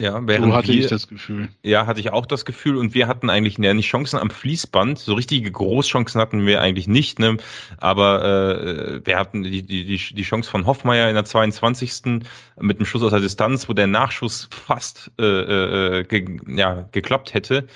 Ja, 0.00 0.26
während 0.26 0.46
so 0.46 0.56
hatte 0.56 0.68
wir, 0.68 0.80
ich 0.80 0.86
das 0.86 1.08
Gefühl. 1.08 1.50
Ja, 1.62 1.86
hatte 1.86 2.00
ich 2.00 2.10
auch 2.10 2.24
das 2.24 2.46
Gefühl 2.46 2.78
und 2.78 2.94
wir 2.94 3.06
hatten 3.06 3.28
eigentlich 3.28 3.58
ja, 3.58 3.74
nicht 3.74 3.86
Chancen 3.86 4.18
am 4.18 4.30
Fließband. 4.30 4.98
So 4.98 5.12
richtige 5.12 5.52
Großchancen 5.52 6.18
hatten 6.18 6.46
wir 6.46 6.62
eigentlich 6.62 6.88
nicht, 6.88 7.18
ne? 7.18 7.36
Aber 7.76 8.24
äh, 8.24 9.00
wir 9.04 9.18
hatten 9.18 9.42
die, 9.42 9.62
die, 9.62 9.84
die 9.84 10.22
Chance 10.22 10.50
von 10.50 10.64
Hoffmeier 10.64 11.10
in 11.10 11.14
der 11.14 11.26
22. 11.26 12.22
mit 12.58 12.78
dem 12.78 12.86
Schuss 12.86 13.02
aus 13.02 13.10
der 13.10 13.20
Distanz, 13.20 13.68
wo 13.68 13.74
der 13.74 13.88
Nachschuss 13.88 14.48
fast 14.50 15.10
äh, 15.20 15.24
äh, 15.24 16.04
ge, 16.04 16.38
ja, 16.46 16.88
geklappt 16.92 17.34
hätte. 17.34 17.66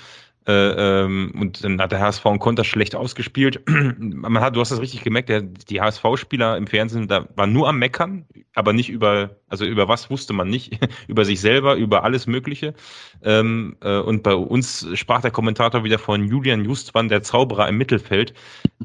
Äh, 0.47 1.03
ähm, 1.03 1.33
und 1.39 1.63
dann 1.63 1.81
hat 1.81 1.91
der 1.91 1.99
HSV 1.99 2.25
einen 2.27 2.39
Konter 2.39 2.63
schlecht 2.63 2.95
ausgespielt. 2.95 3.63
Man 3.97 4.39
hat, 4.41 4.55
du 4.55 4.59
hast 4.59 4.69
das 4.69 4.79
richtig 4.79 5.03
gemerkt, 5.03 5.29
der, 5.29 5.41
die 5.41 5.81
HSV-Spieler 5.81 6.55
im 6.57 6.67
Fernsehen, 6.67 7.07
da 7.07 7.27
waren 7.35 7.51
nur 7.51 7.67
am 7.67 7.79
Meckern, 7.79 8.25
aber 8.53 8.71
nicht 8.71 8.89
über, 8.89 9.37
also 9.49 9.65
über 9.65 9.87
was 9.87 10.11
wusste 10.11 10.33
man 10.33 10.47
nicht, 10.47 10.77
über 11.07 11.25
sich 11.25 11.41
selber, 11.41 11.75
über 11.75 12.03
alles 12.03 12.27
Mögliche. 12.27 12.75
Ähm, 13.23 13.75
äh, 13.81 13.97
und 13.97 14.21
bei 14.21 14.35
uns 14.35 14.87
sprach 14.93 15.21
der 15.21 15.31
Kommentator 15.31 15.83
wieder 15.83 15.97
von 15.97 16.27
Julian 16.27 16.63
Justwan, 16.63 17.09
der 17.09 17.23
Zauberer 17.23 17.67
im 17.67 17.77
Mittelfeld. 17.77 18.35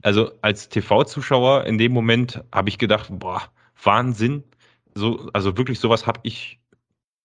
Also 0.01 0.31
als 0.41 0.71
TV-Zuschauer 0.71 1.67
in 1.67 1.77
dem 1.77 1.93
Moment 1.93 2.43
habe 2.53 2.71
ich 2.71 2.79
gedacht, 2.79 3.09
boah, 3.11 3.43
Wahnsinn. 3.83 4.45
So, 4.95 5.29
also 5.35 5.59
wirklich 5.59 5.79
sowas 5.79 6.07
habe 6.07 6.21
ich 6.23 6.61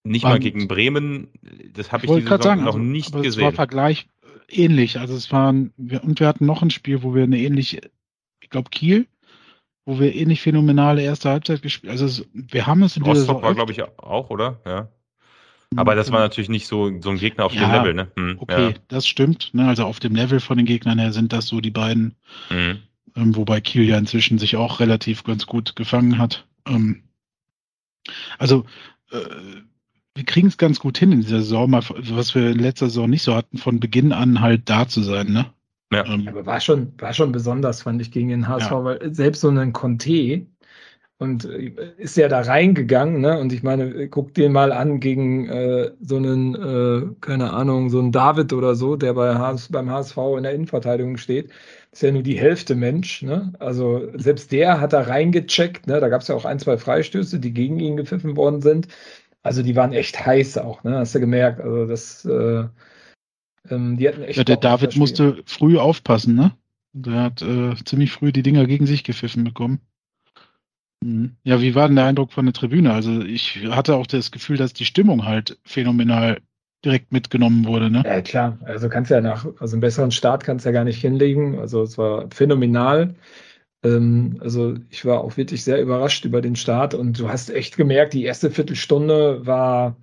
nicht 0.05 0.23
War, 0.23 0.31
mal 0.31 0.39
gegen 0.39 0.67
Bremen, 0.67 1.29
das 1.73 1.91
habe 1.91 2.05
ich 2.05 2.11
diese 2.11 2.27
Saison 2.27 2.41
sagen, 2.41 2.61
noch 2.61 2.75
also, 2.75 2.79
nicht 2.79 3.11
gesehen. 3.11 3.29
Es 3.29 3.41
war 3.41 3.51
Vergleich, 3.51 4.07
ähnlich. 4.49 4.99
Also 4.99 5.15
es 5.15 5.31
waren, 5.31 5.73
wir, 5.77 6.03
und 6.03 6.19
wir 6.19 6.27
hatten 6.27 6.45
noch 6.45 6.61
ein 6.61 6.69
Spiel, 6.69 7.03
wo 7.03 7.13
wir 7.13 7.23
eine 7.23 7.39
ähnliche, 7.39 7.81
ich 8.41 8.49
glaube 8.49 8.69
Kiel, 8.69 9.07
wo 9.85 9.99
wir 9.99 10.15
ähnlich 10.15 10.41
phänomenale 10.41 11.01
erste 11.01 11.29
Halbzeit 11.29 11.61
gespielt 11.61 11.91
Also 11.91 12.05
es, 12.05 12.27
wir 12.33 12.65
haben 12.65 12.83
es 12.83 12.97
in 12.97 13.03
Rostock 13.03 13.41
war, 13.41 13.53
glaube 13.53 13.71
ich, 13.71 13.83
auch, 13.83 14.29
oder? 14.29 14.59
Ja. 14.65 14.89
Hm, 15.71 15.79
Aber 15.79 15.95
das 15.95 16.11
war 16.11 16.19
genau. 16.19 16.25
natürlich 16.25 16.49
nicht 16.49 16.67
so, 16.67 17.01
so 17.01 17.09
ein 17.09 17.17
Gegner 17.17 17.45
auf 17.45 17.53
ja, 17.53 17.61
dem 17.61 17.71
Level, 17.71 17.93
ne? 17.93 18.11
Hm, 18.15 18.37
okay, 18.39 18.69
ja. 18.69 18.73
das 18.87 19.07
stimmt. 19.07 19.53
Ne? 19.53 19.67
Also 19.67 19.85
auf 19.85 19.99
dem 19.99 20.15
Level 20.15 20.39
von 20.39 20.57
den 20.57 20.65
Gegnern 20.65 20.99
her 20.99 21.11
sind 21.11 21.33
das 21.33 21.47
so 21.47 21.61
die 21.61 21.71
beiden. 21.71 22.15
Mhm. 22.49 22.79
Ähm, 23.15 23.35
wobei 23.35 23.61
Kiel 23.61 23.83
ja 23.83 23.97
inzwischen 23.97 24.37
sich 24.37 24.55
auch 24.55 24.79
relativ 24.79 25.23
ganz 25.23 25.45
gut 25.45 25.75
gefangen 25.75 26.17
hat. 26.17 26.45
Ähm, 26.67 27.03
also 28.37 28.65
äh, 29.11 29.17
wir 30.15 30.23
kriegen 30.23 30.47
es 30.47 30.57
ganz 30.57 30.79
gut 30.79 30.97
hin 30.97 31.11
in 31.11 31.21
dieser 31.21 31.39
Saison, 31.39 31.69
mal, 31.69 31.83
was 31.89 32.33
wir 32.33 32.51
in 32.51 32.59
letzter 32.59 32.87
Saison 32.87 33.09
nicht 33.09 33.23
so 33.23 33.35
hatten, 33.35 33.57
von 33.57 33.79
Beginn 33.79 34.13
an 34.13 34.41
halt 34.41 34.69
da 34.69 34.87
zu 34.87 35.01
sein, 35.03 35.27
ne? 35.31 35.45
Ja. 35.91 36.05
Ähm, 36.05 36.27
aber 36.27 36.45
war 36.45 36.59
schon, 36.61 36.93
war 36.97 37.13
schon 37.13 37.31
besonders, 37.31 37.83
fand 37.83 38.01
ich, 38.01 38.11
gegen 38.11 38.29
den 38.29 38.47
HSV, 38.47 38.71
ja. 38.71 38.83
weil 38.83 39.13
selbst 39.13 39.41
so 39.41 39.49
ein 39.49 39.73
Conte 39.73 40.47
und 41.17 41.45
äh, 41.45 41.71
ist 41.97 42.17
ja 42.17 42.27
da 42.27 42.41
reingegangen, 42.41 43.21
ne? 43.21 43.39
Und 43.39 43.53
ich 43.53 43.63
meine, 43.63 44.07
guck 44.09 44.33
den 44.33 44.51
mal 44.51 44.71
an 44.71 44.99
gegen 44.99 45.47
äh, 45.49 45.91
so 46.01 46.17
einen, 46.17 46.55
äh, 46.55 47.07
keine 47.21 47.53
Ahnung, 47.53 47.89
so 47.89 47.99
einen 47.99 48.11
David 48.11 48.51
oder 48.53 48.75
so, 48.75 48.95
der 48.95 49.13
bei 49.13 49.35
HS, 49.35 49.69
beim 49.69 49.89
HSV 49.89 50.17
in 50.37 50.43
der 50.43 50.53
Innenverteidigung 50.53 51.17
steht. 51.17 51.51
Ist 51.91 52.03
ja 52.03 52.11
nur 52.11 52.23
die 52.23 52.37
Hälfte 52.37 52.75
Mensch, 52.75 53.21
ne? 53.21 53.53
Also 53.59 54.09
selbst 54.15 54.51
der 54.51 54.81
hat 54.81 54.91
da 54.93 55.01
reingecheckt, 55.01 55.87
ne? 55.87 55.99
Da 55.99 56.09
gab 56.09 56.21
es 56.21 56.27
ja 56.27 56.35
auch 56.35 56.45
ein, 56.45 56.59
zwei 56.59 56.77
Freistöße, 56.77 57.39
die 57.39 57.53
gegen 57.53 57.79
ihn 57.79 57.95
gepfiffen 57.97 58.35
worden 58.35 58.61
sind. 58.61 58.87
Also 59.45 59.61
die 59.61 59.75
waren 59.75 59.93
echt 59.93 60.25
heiß 60.25 60.57
auch, 60.57 60.83
ne? 60.83 60.97
Hast 60.97 61.13
du 61.13 61.19
gemerkt. 61.19 61.61
Also 61.61 61.85
das, 61.85 62.25
äh, 62.25 62.63
ähm, 63.69 63.95
die 63.95 64.07
hatten 64.09 64.23
echt. 64.23 64.37
Ja, 64.37 64.43
der 64.43 64.57
David 64.57 64.95
musste 64.95 65.43
früh 65.45 65.77
aufpassen, 65.77 66.33
ne? 66.33 66.53
Der 66.93 67.21
hat 67.21 67.43
äh, 67.43 67.75
ziemlich 67.85 68.11
früh 68.11 68.31
die 68.31 68.41
Dinger 68.41 68.65
gegen 68.65 68.87
sich 68.87 69.03
gepfiffen 69.03 69.43
bekommen. 69.43 69.81
Mhm. 71.03 71.35
Ja, 71.43 71.61
wie 71.61 71.75
war 71.75 71.85
denn 71.87 71.95
der 71.95 72.05
Eindruck 72.05 72.33
von 72.33 72.45
der 72.45 72.53
Tribüne? 72.53 72.91
Also 72.91 73.21
ich 73.21 73.67
hatte 73.69 73.97
auch 73.97 74.07
das 74.07 74.31
Gefühl, 74.31 74.57
dass 74.57 74.73
die 74.73 74.85
Stimmung 74.85 75.25
halt 75.25 75.59
phänomenal 75.63 76.41
direkt 76.83 77.11
mitgenommen 77.11 77.67
wurde, 77.67 77.91
ne? 77.91 78.01
Ja, 78.03 78.21
klar. 78.21 78.57
Also 78.63 78.89
kannst 78.89 79.11
ja 79.11 79.21
nach, 79.21 79.45
also 79.59 79.75
einen 79.75 79.81
besseren 79.81 80.09
Start 80.09 80.43
kannst 80.43 80.65
du 80.65 80.69
ja 80.69 80.73
gar 80.73 80.85
nicht 80.85 81.01
hinlegen. 81.01 81.59
Also 81.59 81.83
es 81.83 81.99
war 81.99 82.25
phänomenal. 82.31 83.13
Ähm, 83.85 84.37
also 84.41 84.75
ich 84.89 85.05
war 85.05 85.21
auch 85.21 85.37
wirklich 85.37 85.63
sehr 85.63 85.81
überrascht 85.81 86.25
über 86.25 86.41
den 86.41 86.55
Start 86.55 86.93
und 86.95 87.19
du 87.19 87.29
hast 87.29 87.51
echt 87.51 87.77
gemerkt, 87.77 88.13
die 88.13 88.23
erste 88.23 88.49
Viertelstunde 88.49 89.45
war, 89.45 89.95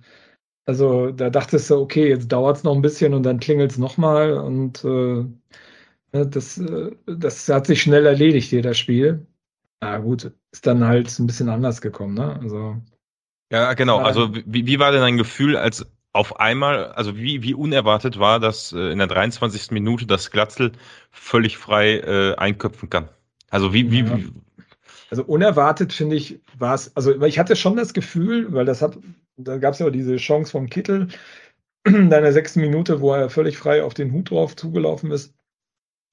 also 0.65 1.11
da 1.11 1.29
dachtest 1.29 1.69
du, 1.69 1.75
okay, 1.75 2.07
jetzt 2.07 2.31
dauert 2.31 2.57
es 2.57 2.63
noch 2.63 2.75
ein 2.75 2.81
bisschen 2.81 3.13
und 3.13 3.23
dann 3.23 3.39
klingelt 3.39 3.71
es 3.71 3.77
nochmal 3.77 4.33
und 4.37 4.83
äh, 4.85 4.87
ne, 4.87 6.27
das, 6.27 6.57
äh, 6.57 6.91
das 7.05 7.49
hat 7.49 7.67
sich 7.67 7.81
schnell 7.81 8.05
erledigt, 8.05 8.49
hier 8.49 8.61
das 8.61 8.77
Spiel. 8.77 9.27
Ja, 9.81 9.97
gut, 9.97 10.31
ist 10.53 10.65
dann 10.65 10.85
halt 10.85 11.19
ein 11.19 11.27
bisschen 11.27 11.49
anders 11.49 11.81
gekommen, 11.81 12.13
ne? 12.13 12.39
Also. 12.39 12.77
Ja, 13.51 13.73
genau. 13.73 13.99
Also, 13.99 14.33
wie, 14.33 14.65
wie 14.65 14.79
war 14.79 14.93
denn 14.93 15.01
dein 15.01 15.17
Gefühl, 15.17 15.57
als 15.57 15.85
auf 16.13 16.39
einmal, 16.39 16.85
also 16.93 17.17
wie, 17.17 17.43
wie 17.43 17.53
unerwartet 17.53 18.17
war, 18.17 18.39
dass 18.39 18.71
äh, 18.71 18.91
in 18.91 18.99
der 18.99 19.07
23. 19.07 19.71
Minute 19.71 20.05
das 20.05 20.31
Glatzel 20.31 20.71
völlig 21.11 21.57
frei 21.57 21.97
äh, 21.97 22.35
einköpfen 22.35 22.89
kann? 22.89 23.09
Also, 23.53 23.71
wie, 23.71 23.91
wie, 23.91 23.99
ja. 23.99 24.17
wie 24.17 24.31
also 25.11 25.25
unerwartet 25.25 25.93
finde 25.93 26.15
ich, 26.15 26.39
war 26.57 26.73
es, 26.73 26.95
also 26.97 27.21
ich 27.21 27.37
hatte 27.37 27.55
schon 27.55 27.75
das 27.75 27.93
Gefühl, 27.93 28.51
weil 28.51 28.65
das 28.65 28.81
hat, 28.81 28.97
da 29.37 29.57
gab 29.57 29.73
es 29.73 29.79
ja 29.79 29.85
auch 29.85 29.91
diese 29.91 30.15
Chance 30.15 30.49
vom 30.49 30.67
Kittel 30.67 31.07
in 31.85 32.09
der 32.09 32.33
sechsten 32.33 32.61
Minute, 32.61 32.99
wo 32.99 33.13
er 33.13 33.29
völlig 33.29 33.59
frei 33.59 33.83
auf 33.83 33.93
den 33.93 34.11
Hut 34.11 34.31
drauf 34.31 34.55
zugelaufen 34.55 35.11
ist. 35.11 35.35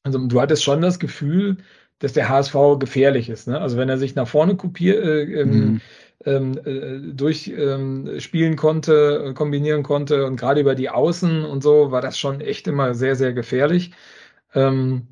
Also 0.02 0.18
du 0.18 0.38
hattest 0.38 0.64
schon 0.64 0.82
das 0.82 0.98
Gefühl, 0.98 1.56
dass 1.98 2.12
der 2.12 2.28
HSV 2.28 2.54
gefährlich 2.78 3.30
ist. 3.30 3.48
Ne? 3.48 3.58
Also 3.58 3.78
wenn 3.78 3.88
er 3.88 3.96
sich 3.96 4.14
nach 4.16 4.28
vorne 4.28 4.54
kopier, 4.56 5.02
äh, 5.02 5.40
ähm, 5.40 5.50
mhm. 5.50 5.80
ähm, 6.26 6.60
äh, 6.66 7.14
durchspielen 7.14 8.52
ähm, 8.52 8.56
konnte, 8.56 9.32
kombinieren 9.32 9.82
konnte 9.82 10.26
und 10.26 10.36
gerade 10.36 10.60
über 10.60 10.74
die 10.74 10.90
Außen 10.90 11.46
und 11.46 11.62
so, 11.62 11.90
war 11.90 12.02
das 12.02 12.18
schon 12.18 12.42
echt 12.42 12.68
immer 12.68 12.92
sehr, 12.92 13.16
sehr 13.16 13.32
gefährlich. 13.32 13.92
Ähm, 14.52 15.06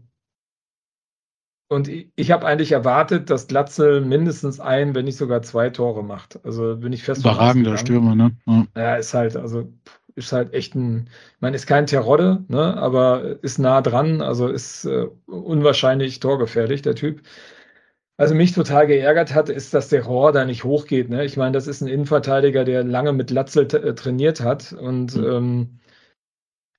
und 1.68 1.88
ich, 1.88 2.08
ich 2.16 2.30
habe 2.30 2.46
eigentlich 2.46 2.72
erwartet, 2.72 3.30
dass 3.30 3.46
Glatzel 3.46 4.00
mindestens 4.00 4.58
ein, 4.58 4.94
wenn 4.94 5.04
nicht 5.04 5.18
sogar 5.18 5.42
zwei 5.42 5.70
Tore 5.70 6.02
macht. 6.02 6.40
Also 6.44 6.76
bin 6.76 6.92
ich 6.92 7.02
fest. 7.02 7.20
Überragender 7.20 7.76
Stürmer, 7.76 8.14
ne? 8.14 8.36
Ja. 8.46 8.66
ja, 8.76 8.96
ist 8.96 9.12
halt, 9.14 9.36
also 9.36 9.68
ist 10.14 10.32
halt 10.32 10.52
echt 10.52 10.74
ein, 10.74 11.08
ich 11.36 11.40
meine, 11.40 11.56
ist 11.56 11.66
kein 11.66 11.86
Terodde, 11.86 12.44
ne, 12.48 12.76
aber 12.76 13.42
ist 13.42 13.58
nah 13.58 13.80
dran, 13.80 14.20
also 14.20 14.48
ist 14.48 14.84
äh, 14.84 15.06
unwahrscheinlich 15.26 16.20
torgefährlich, 16.20 16.82
der 16.82 16.96
Typ. 16.96 17.22
Also 18.16 18.34
mich 18.34 18.52
total 18.52 18.88
geärgert 18.88 19.32
hat, 19.32 19.48
ist, 19.48 19.72
dass 19.74 19.90
der 19.90 20.04
Rohr 20.04 20.32
da 20.32 20.44
nicht 20.44 20.64
hochgeht. 20.64 21.08
Ne? 21.08 21.24
Ich 21.24 21.36
meine, 21.36 21.52
das 21.52 21.68
ist 21.68 21.82
ein 21.82 21.88
Innenverteidiger, 21.88 22.64
der 22.64 22.82
lange 22.82 23.12
mit 23.12 23.30
Latzel 23.30 23.72
äh, 23.72 23.94
trainiert 23.94 24.40
hat 24.40 24.72
und 24.72 25.14
mhm. 25.14 25.24
ähm, 25.24 25.78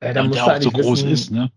äh, 0.01 0.13
da 0.13 0.21
ja, 0.21 0.27
muss 0.27 0.35
der 0.35 0.45
auch 0.45 0.61
so 0.61 0.71
groß 0.71 1.05
wissen, 1.05 1.11
ist, 1.11 1.31
ne? 1.31 1.49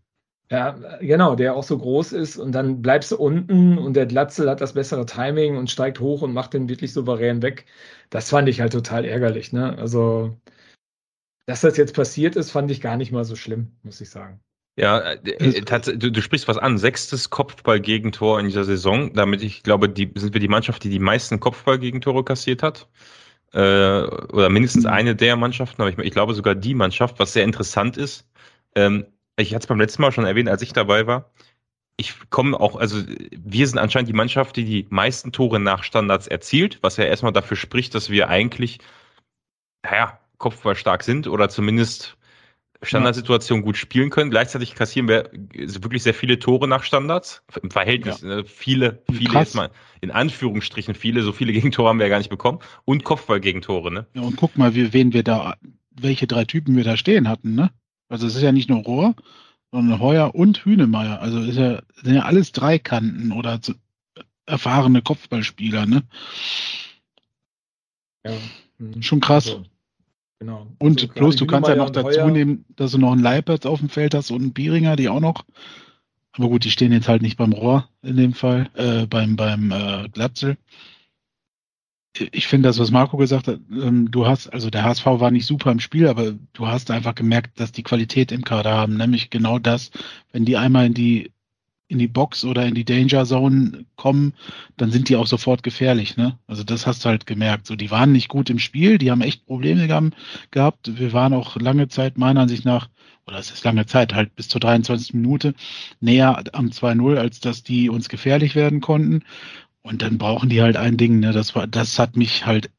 Ja, 0.52 0.76
genau, 1.00 1.34
der 1.34 1.56
auch 1.56 1.62
so 1.62 1.78
groß 1.78 2.12
ist 2.12 2.36
und 2.36 2.52
dann 2.52 2.82
bleibst 2.82 3.10
du 3.10 3.16
unten 3.16 3.78
und 3.78 3.94
der 3.94 4.04
Glatzel 4.04 4.50
hat 4.50 4.60
das 4.60 4.74
bessere 4.74 5.06
Timing 5.06 5.56
und 5.56 5.70
steigt 5.70 5.98
hoch 5.98 6.20
und 6.20 6.34
macht 6.34 6.52
den 6.52 6.68
wirklich 6.68 6.92
souverän 6.92 7.40
weg. 7.40 7.64
Das 8.10 8.28
fand 8.28 8.50
ich 8.50 8.60
halt 8.60 8.72
total 8.72 9.06
ärgerlich, 9.06 9.54
ne? 9.54 9.78
Also 9.78 10.36
dass 11.46 11.62
das 11.62 11.78
jetzt 11.78 11.94
passiert 11.94 12.36
ist, 12.36 12.50
fand 12.50 12.70
ich 12.70 12.82
gar 12.82 12.98
nicht 12.98 13.12
mal 13.12 13.24
so 13.24 13.34
schlimm, 13.34 13.72
muss 13.82 14.02
ich 14.02 14.10
sagen. 14.10 14.40
Ja, 14.76 14.98
äh, 14.98 15.30
äh 15.30 15.62
du, 15.96 16.12
du, 16.12 16.20
sprichst 16.20 16.48
was 16.48 16.58
an. 16.58 16.76
Sechstes 16.76 17.30
Kopfball-Gegentor 17.30 18.38
in 18.38 18.44
dieser 18.46 18.64
Saison. 18.64 19.14
Damit 19.14 19.42
ich 19.42 19.62
glaube, 19.62 19.88
die, 19.88 20.12
sind 20.16 20.34
wir 20.34 20.40
die 20.40 20.48
Mannschaft, 20.48 20.84
die 20.84 20.90
die 20.90 20.98
meisten 20.98 21.40
Kopfball-Gegentore 21.40 22.24
kassiert 22.24 22.62
hat. 22.62 22.88
Äh, 23.54 23.58
oder 23.58 24.50
mindestens 24.50 24.84
mhm. 24.84 24.90
eine 24.90 25.16
der 25.16 25.36
Mannschaften, 25.36 25.80
aber 25.80 25.90
ich, 25.90 25.98
ich, 25.98 26.12
glaube 26.12 26.34
sogar 26.34 26.54
die 26.54 26.74
Mannschaft, 26.74 27.18
was 27.18 27.32
sehr 27.32 27.44
interessant 27.44 27.96
ist. 27.96 28.26
Ähm, 28.74 29.06
ich 29.42 29.54
hatte 29.54 29.64
es 29.64 29.68
beim 29.68 29.80
letzten 29.80 30.02
Mal 30.02 30.12
schon 30.12 30.24
erwähnt, 30.24 30.48
als 30.48 30.62
ich 30.62 30.72
dabei 30.72 31.06
war. 31.06 31.30
Ich 31.96 32.14
komme 32.30 32.58
auch, 32.58 32.76
also 32.76 33.02
wir 33.30 33.66
sind 33.66 33.78
anscheinend 33.78 34.08
die 34.08 34.14
Mannschaft, 34.14 34.56
die 34.56 34.64
die 34.64 34.86
meisten 34.90 35.30
Tore 35.32 35.60
nach 35.60 35.84
Standards 35.84 36.26
erzielt, 36.26 36.78
was 36.82 36.96
ja 36.96 37.04
erstmal 37.04 37.32
dafür 37.32 37.56
spricht, 37.56 37.94
dass 37.94 38.10
wir 38.10 38.28
eigentlich, 38.28 38.78
naja, 39.82 40.18
Kopfball 40.38 40.74
stark 40.74 41.04
sind 41.04 41.28
oder 41.28 41.48
zumindest 41.48 42.16
Standardsituationen 42.82 43.64
gut 43.64 43.76
spielen 43.76 44.10
können. 44.10 44.30
Gleichzeitig 44.30 44.74
kassieren 44.74 45.06
wir 45.06 45.30
wirklich 45.32 46.02
sehr 46.02 46.14
viele 46.14 46.38
Tore 46.38 46.66
nach 46.66 46.82
Standards. 46.82 47.44
Im 47.62 47.70
Verhältnis 47.70 48.22
ja. 48.22 48.28
Ne, 48.28 48.44
viele, 48.44 49.02
viele 49.12 49.38
jetzt 49.38 49.54
mal 49.54 49.70
in 50.00 50.10
Anführungsstrichen 50.10 50.94
viele, 50.94 51.22
so 51.22 51.32
viele 51.32 51.52
Gegentore 51.52 51.88
haben 51.88 51.98
wir 51.98 52.06
ja 52.06 52.10
gar 52.10 52.18
nicht 52.18 52.30
bekommen. 52.30 52.58
Und 52.84 53.04
Kopfball-Gegentore, 53.04 53.92
ne? 53.92 54.06
Ja, 54.14 54.22
und 54.22 54.36
guck 54.36 54.56
mal, 54.56 54.74
wie, 54.74 54.92
wen 54.92 55.12
wir 55.12 55.22
da, 55.22 55.56
welche 55.92 56.26
drei 56.26 56.44
Typen 56.44 56.76
wir 56.76 56.84
da 56.84 56.96
stehen 56.96 57.28
hatten, 57.28 57.54
ne? 57.54 57.70
Also 58.12 58.26
es 58.26 58.36
ist 58.36 58.42
ja 58.42 58.52
nicht 58.52 58.68
nur 58.68 58.82
Rohr, 58.82 59.14
sondern 59.72 59.98
Heuer 59.98 60.34
und 60.34 60.66
Hünemeyer. 60.66 61.22
Also 61.22 61.40
ist 61.40 61.56
ja, 61.56 61.80
sind 62.02 62.14
ja 62.14 62.22
alles 62.24 62.52
Dreikanten 62.52 63.32
oder 63.32 63.58
erfahrene 64.44 65.00
Kopfballspieler, 65.00 65.86
ne? 65.86 66.02
Ja. 68.24 68.32
Schon 69.00 69.20
krass. 69.20 69.48
Also. 69.48 69.64
Genau. 70.40 70.66
Und 70.78 71.00
also 71.00 71.14
bloß, 71.14 71.36
du 71.36 71.46
kannst 71.46 71.70
ja 71.70 71.76
noch 71.76 71.88
dazu 71.88 72.20
Heuer. 72.20 72.30
nehmen, 72.30 72.66
dass 72.76 72.90
du 72.90 72.98
noch 72.98 73.12
einen 73.12 73.22
Leipert 73.22 73.64
auf 73.64 73.78
dem 73.78 73.88
Feld 73.88 74.12
hast 74.14 74.30
und 74.30 74.42
einen 74.42 74.52
Bieringer, 74.52 74.96
die 74.96 75.08
auch 75.08 75.20
noch. 75.20 75.46
Aber 76.32 76.48
gut, 76.48 76.64
die 76.64 76.70
stehen 76.70 76.92
jetzt 76.92 77.08
halt 77.08 77.22
nicht 77.22 77.38
beim 77.38 77.52
Rohr 77.52 77.88
in 78.02 78.18
dem 78.18 78.34
Fall, 78.34 78.68
äh, 78.74 79.06
beim, 79.06 79.36
beim 79.36 79.70
äh, 79.70 80.08
Glatzel. 80.10 80.58
Ich 82.18 82.46
finde 82.46 82.68
das, 82.68 82.78
was 82.78 82.90
Marco 82.90 83.16
gesagt 83.16 83.48
hat, 83.48 83.60
ähm, 83.70 84.10
du 84.10 84.26
hast, 84.26 84.48
also 84.52 84.68
der 84.68 84.84
HSV 84.84 85.06
war 85.06 85.30
nicht 85.30 85.46
super 85.46 85.72
im 85.72 85.80
Spiel, 85.80 86.08
aber 86.08 86.32
du 86.52 86.66
hast 86.66 86.90
einfach 86.90 87.14
gemerkt, 87.14 87.58
dass 87.58 87.72
die 87.72 87.82
Qualität 87.82 88.32
im 88.32 88.44
Kader 88.44 88.72
haben, 88.72 88.96
nämlich 88.96 89.30
genau 89.30 89.58
das, 89.58 89.90
wenn 90.30 90.44
die 90.44 90.58
einmal 90.58 90.86
in 90.86 90.94
die 90.94 91.32
in 91.92 91.98
die 91.98 92.08
Box 92.08 92.44
oder 92.44 92.64
in 92.66 92.74
die 92.74 92.86
Danger 92.86 93.26
Zone 93.26 93.84
kommen, 93.96 94.32
dann 94.78 94.90
sind 94.90 95.10
die 95.10 95.16
auch 95.16 95.26
sofort 95.26 95.62
gefährlich. 95.62 96.16
Ne? 96.16 96.38
Also 96.46 96.64
das 96.64 96.86
hast 96.86 97.04
du 97.04 97.10
halt 97.10 97.26
gemerkt. 97.26 97.66
So, 97.66 97.76
die 97.76 97.90
waren 97.90 98.12
nicht 98.12 98.28
gut 98.28 98.48
im 98.48 98.58
Spiel, 98.58 98.96
die 98.96 99.10
haben 99.10 99.20
echt 99.20 99.44
Probleme 99.44 99.86
gehabt. 100.50 100.98
Wir 100.98 101.12
waren 101.12 101.34
auch 101.34 101.56
lange 101.56 101.88
Zeit 101.88 102.16
meiner 102.16 102.40
Ansicht 102.40 102.64
nach, 102.64 102.88
oder 103.26 103.38
es 103.38 103.50
ist 103.50 103.64
lange 103.64 103.84
Zeit, 103.84 104.14
halt 104.14 104.34
bis 104.34 104.48
zur 104.48 104.60
23. 104.60 105.12
Minute 105.12 105.54
näher 106.00 106.42
am 106.52 106.68
2-0, 106.68 107.16
als 107.18 107.40
dass 107.40 107.62
die 107.62 107.90
uns 107.90 108.08
gefährlich 108.08 108.54
werden 108.54 108.80
konnten. 108.80 109.22
Und 109.82 110.02
dann 110.02 110.18
brauchen 110.18 110.48
die 110.48 110.62
halt 110.62 110.76
ein 110.76 110.96
Ding. 110.96 111.20
Ne? 111.20 111.32
Das 111.32 111.54
war, 111.54 111.66
das 111.66 111.98
hat 111.98 112.16
mich 112.16 112.46
halt 112.46 112.70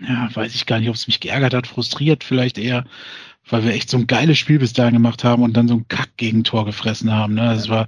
ja, 0.00 0.28
weiß 0.32 0.54
ich 0.54 0.66
gar 0.66 0.78
nicht, 0.78 0.88
ob 0.88 0.94
es 0.94 1.06
mich 1.06 1.20
geärgert 1.20 1.54
hat, 1.54 1.66
frustriert 1.66 2.24
vielleicht 2.24 2.58
eher, 2.58 2.84
weil 3.48 3.64
wir 3.64 3.72
echt 3.72 3.90
so 3.90 3.96
ein 3.96 4.06
geiles 4.06 4.38
Spiel 4.38 4.58
bis 4.58 4.72
dahin 4.72 4.94
gemacht 4.94 5.24
haben 5.24 5.42
und 5.42 5.56
dann 5.56 5.68
so 5.68 5.74
ein 5.74 5.88
Kack-Gegentor 5.88 6.66
gefressen 6.66 7.12
haben. 7.12 7.34
Ne? 7.34 7.42
Das 7.54 7.68
war. 7.68 7.86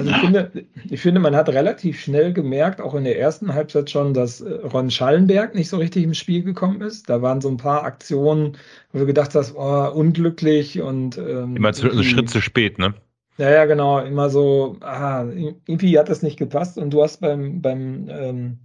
Also 0.00 0.12
ich, 0.12 0.16
ja. 0.16 0.22
finde, 0.22 0.66
ich 0.88 1.00
finde, 1.00 1.20
man 1.20 1.34
hat 1.34 1.48
relativ 1.48 2.00
schnell 2.00 2.32
gemerkt, 2.32 2.80
auch 2.80 2.94
in 2.94 3.02
der 3.02 3.18
ersten 3.18 3.52
Halbzeit 3.52 3.90
schon, 3.90 4.14
dass 4.14 4.40
äh, 4.40 4.48
Ron 4.48 4.92
Schallenberg 4.92 5.56
nicht 5.56 5.68
so 5.68 5.76
richtig 5.76 6.04
im 6.04 6.14
Spiel 6.14 6.44
gekommen 6.44 6.80
ist. 6.82 7.10
Da 7.10 7.20
waren 7.20 7.40
so 7.40 7.48
ein 7.48 7.56
paar 7.56 7.82
Aktionen, 7.82 8.56
wo 8.92 9.00
du 9.00 9.06
gedacht 9.06 9.34
hast, 9.34 9.56
oh, 9.56 9.90
unglücklich 9.92 10.80
und 10.80 11.18
ähm, 11.18 11.56
immer 11.56 11.72
zu, 11.72 11.90
einen 11.90 12.04
Schritt 12.04 12.30
zu 12.30 12.40
spät, 12.40 12.78
ne? 12.78 12.94
Ja, 13.38 13.50
ja, 13.50 13.64
genau. 13.66 14.00
Immer 14.00 14.30
so, 14.30 14.76
ah, 14.80 15.24
irgendwie 15.24 15.98
hat 15.98 16.08
das 16.08 16.22
nicht 16.22 16.38
gepasst. 16.38 16.76
Und 16.76 16.90
du 16.90 17.02
hast 17.02 17.20
beim, 17.20 17.62
beim, 17.62 18.08
ähm, 18.10 18.58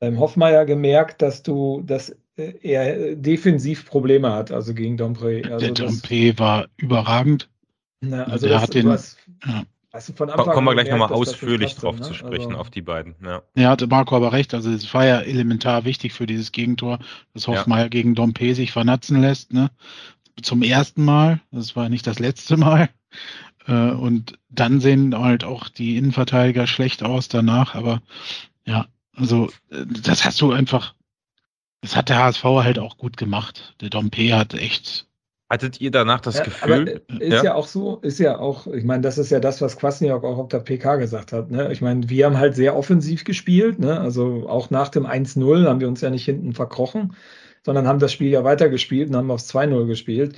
beim 0.00 0.18
Hoffmeier 0.18 0.64
gemerkt, 0.64 1.22
dass 1.22 1.42
du, 1.42 1.82
dass 1.86 2.14
er 2.36 3.14
defensiv 3.14 3.86
Probleme 3.86 4.32
hat, 4.32 4.50
also 4.50 4.74
gegen 4.74 4.96
Dompré. 4.96 5.48
Also 5.48 5.66
der 5.66 5.86
Dompré 5.86 6.38
war 6.38 6.66
überragend. 6.76 7.48
Na, 8.00 8.24
also 8.24 8.46
der 8.46 8.56
das, 8.56 8.62
hat 8.62 8.74
den, 8.74 8.88
hast, 8.88 9.18
ja. 9.46 9.62
hast 9.92 10.16
von 10.16 10.28
Anfang 10.30 10.52
Kommen 10.52 10.66
wir 10.66 10.74
gleich 10.74 10.90
nochmal 10.90 11.12
ausführlich 11.12 11.76
drauf 11.76 11.96
ne? 11.96 12.02
zu 12.02 12.12
sprechen, 12.12 12.48
also, 12.48 12.58
auf 12.58 12.70
die 12.70 12.82
beiden. 12.82 13.14
Ja. 13.24 13.42
ja, 13.54 13.70
hatte 13.70 13.86
Marco 13.86 14.16
aber 14.16 14.32
recht. 14.32 14.52
Also 14.52 14.70
es 14.70 14.92
war 14.92 15.06
ja 15.06 15.20
elementar 15.20 15.84
wichtig 15.84 16.12
für 16.12 16.26
dieses 16.26 16.50
Gegentor, 16.50 16.98
dass 17.32 17.46
Hoffmeier 17.46 17.84
ja. 17.84 17.88
gegen 17.88 18.14
Dompe 18.16 18.54
sich 18.54 18.72
vernatzen 18.72 19.20
lässt. 19.20 19.52
Ne? 19.52 19.70
Zum 20.42 20.62
ersten 20.62 21.04
Mal. 21.04 21.40
Das 21.52 21.76
war 21.76 21.88
nicht 21.88 22.06
das 22.06 22.18
letzte 22.18 22.56
Mal. 22.56 22.88
Äh, 23.66 23.90
und 23.90 24.38
dann 24.48 24.80
sehen 24.80 25.16
halt 25.18 25.44
auch 25.44 25.68
die 25.68 25.96
Innenverteidiger 25.96 26.66
schlecht 26.66 27.02
aus 27.02 27.28
danach, 27.28 27.74
aber 27.74 28.02
Ja, 28.66 28.86
also 29.14 29.50
das 29.70 30.24
hast 30.24 30.40
du 30.40 30.52
einfach, 30.52 30.94
das 31.80 31.96
hat 31.96 32.08
der 32.08 32.18
HSV 32.18 32.44
halt 32.44 32.78
auch 32.78 32.96
gut 32.98 33.16
gemacht. 33.16 33.74
Der 33.80 33.90
Dompe 33.90 34.36
hat 34.36 34.54
echt 34.54 35.06
Hattet 35.50 35.80
ihr 35.80 35.90
danach 35.90 36.20
das 36.20 36.38
ja, 36.38 36.44
Gefühl? 36.44 37.02
ist 37.18 37.32
ja. 37.32 37.44
ja. 37.44 37.54
auch 37.54 37.66
so, 37.66 37.98
ist 37.98 38.18
ja 38.18 38.38
auch, 38.38 38.66
ich 38.66 38.82
meine, 38.82 39.02
das 39.02 39.18
ist 39.18 39.30
ja 39.30 39.40
das, 39.40 39.60
was 39.60 39.76
Kwasniok 39.76 40.24
auch 40.24 40.38
auf 40.38 40.48
der 40.48 40.60
PK 40.60 40.96
gesagt 40.96 41.32
hat. 41.32 41.50
Ne? 41.50 41.70
Ich 41.70 41.82
meine, 41.82 42.08
wir 42.08 42.24
haben 42.24 42.38
halt 42.38 42.56
sehr 42.56 42.74
offensiv 42.74 43.24
gespielt, 43.24 43.78
ne? 43.78 44.00
also 44.00 44.48
auch 44.48 44.70
nach 44.70 44.88
dem 44.88 45.06
1-0 45.06 45.68
haben 45.68 45.80
wir 45.80 45.88
uns 45.88 46.00
ja 46.00 46.08
nicht 46.08 46.24
hinten 46.24 46.54
verkrochen, 46.54 47.14
sondern 47.62 47.86
haben 47.86 47.98
das 47.98 48.12
Spiel 48.12 48.30
ja 48.30 48.42
weitergespielt 48.42 49.10
und 49.10 49.16
haben 49.16 49.30
aufs 49.30 49.54
2-0 49.54 49.86
gespielt. 49.86 50.36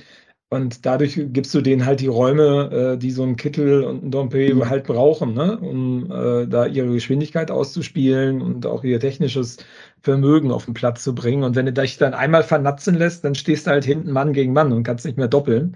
Und 0.49 0.85
dadurch 0.85 1.19
gibst 1.33 1.53
du 1.53 1.61
denen 1.61 1.85
halt 1.85 1.99
die 1.99 2.07
Räume, 2.07 2.93
äh, 2.93 2.97
die 2.97 3.11
so 3.11 3.23
ein 3.23 3.35
Kittel 3.35 3.83
und 3.83 4.03
ein 4.05 4.11
Dompe 4.11 4.53
mhm. 4.53 4.69
halt 4.69 4.85
brauchen, 4.85 5.33
ne? 5.33 5.57
um 5.59 6.09
äh, 6.09 6.47
da 6.47 6.65
ihre 6.65 6.93
Geschwindigkeit 6.93 7.51
auszuspielen 7.51 8.41
und 8.41 8.65
auch 8.65 8.85
ihr 8.85 8.99
technisches 9.01 9.57
Vermögen 10.01 10.51
auf 10.51 10.63
den 10.63 10.73
Platz 10.73 11.03
zu 11.03 11.13
bringen. 11.13 11.43
Und 11.43 11.55
wenn 11.57 11.65
du 11.65 11.73
dich 11.73 11.97
dann 11.97 12.13
einmal 12.13 12.43
vernatzen 12.43 12.95
lässt, 12.95 13.25
dann 13.25 13.35
stehst 13.35 13.67
du 13.67 13.71
halt 13.71 13.83
hinten 13.83 14.11
Mann 14.11 14.31
gegen 14.31 14.53
Mann 14.53 14.71
und 14.71 14.83
kannst 14.83 15.05
nicht 15.05 15.17
mehr 15.17 15.27
doppeln. 15.27 15.75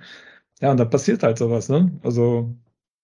Ja, 0.62 0.72
und 0.72 0.78
da 0.80 0.86
passiert 0.86 1.24
halt 1.24 1.38
sowas, 1.38 1.70
ne? 1.70 1.92
Also. 2.04 2.56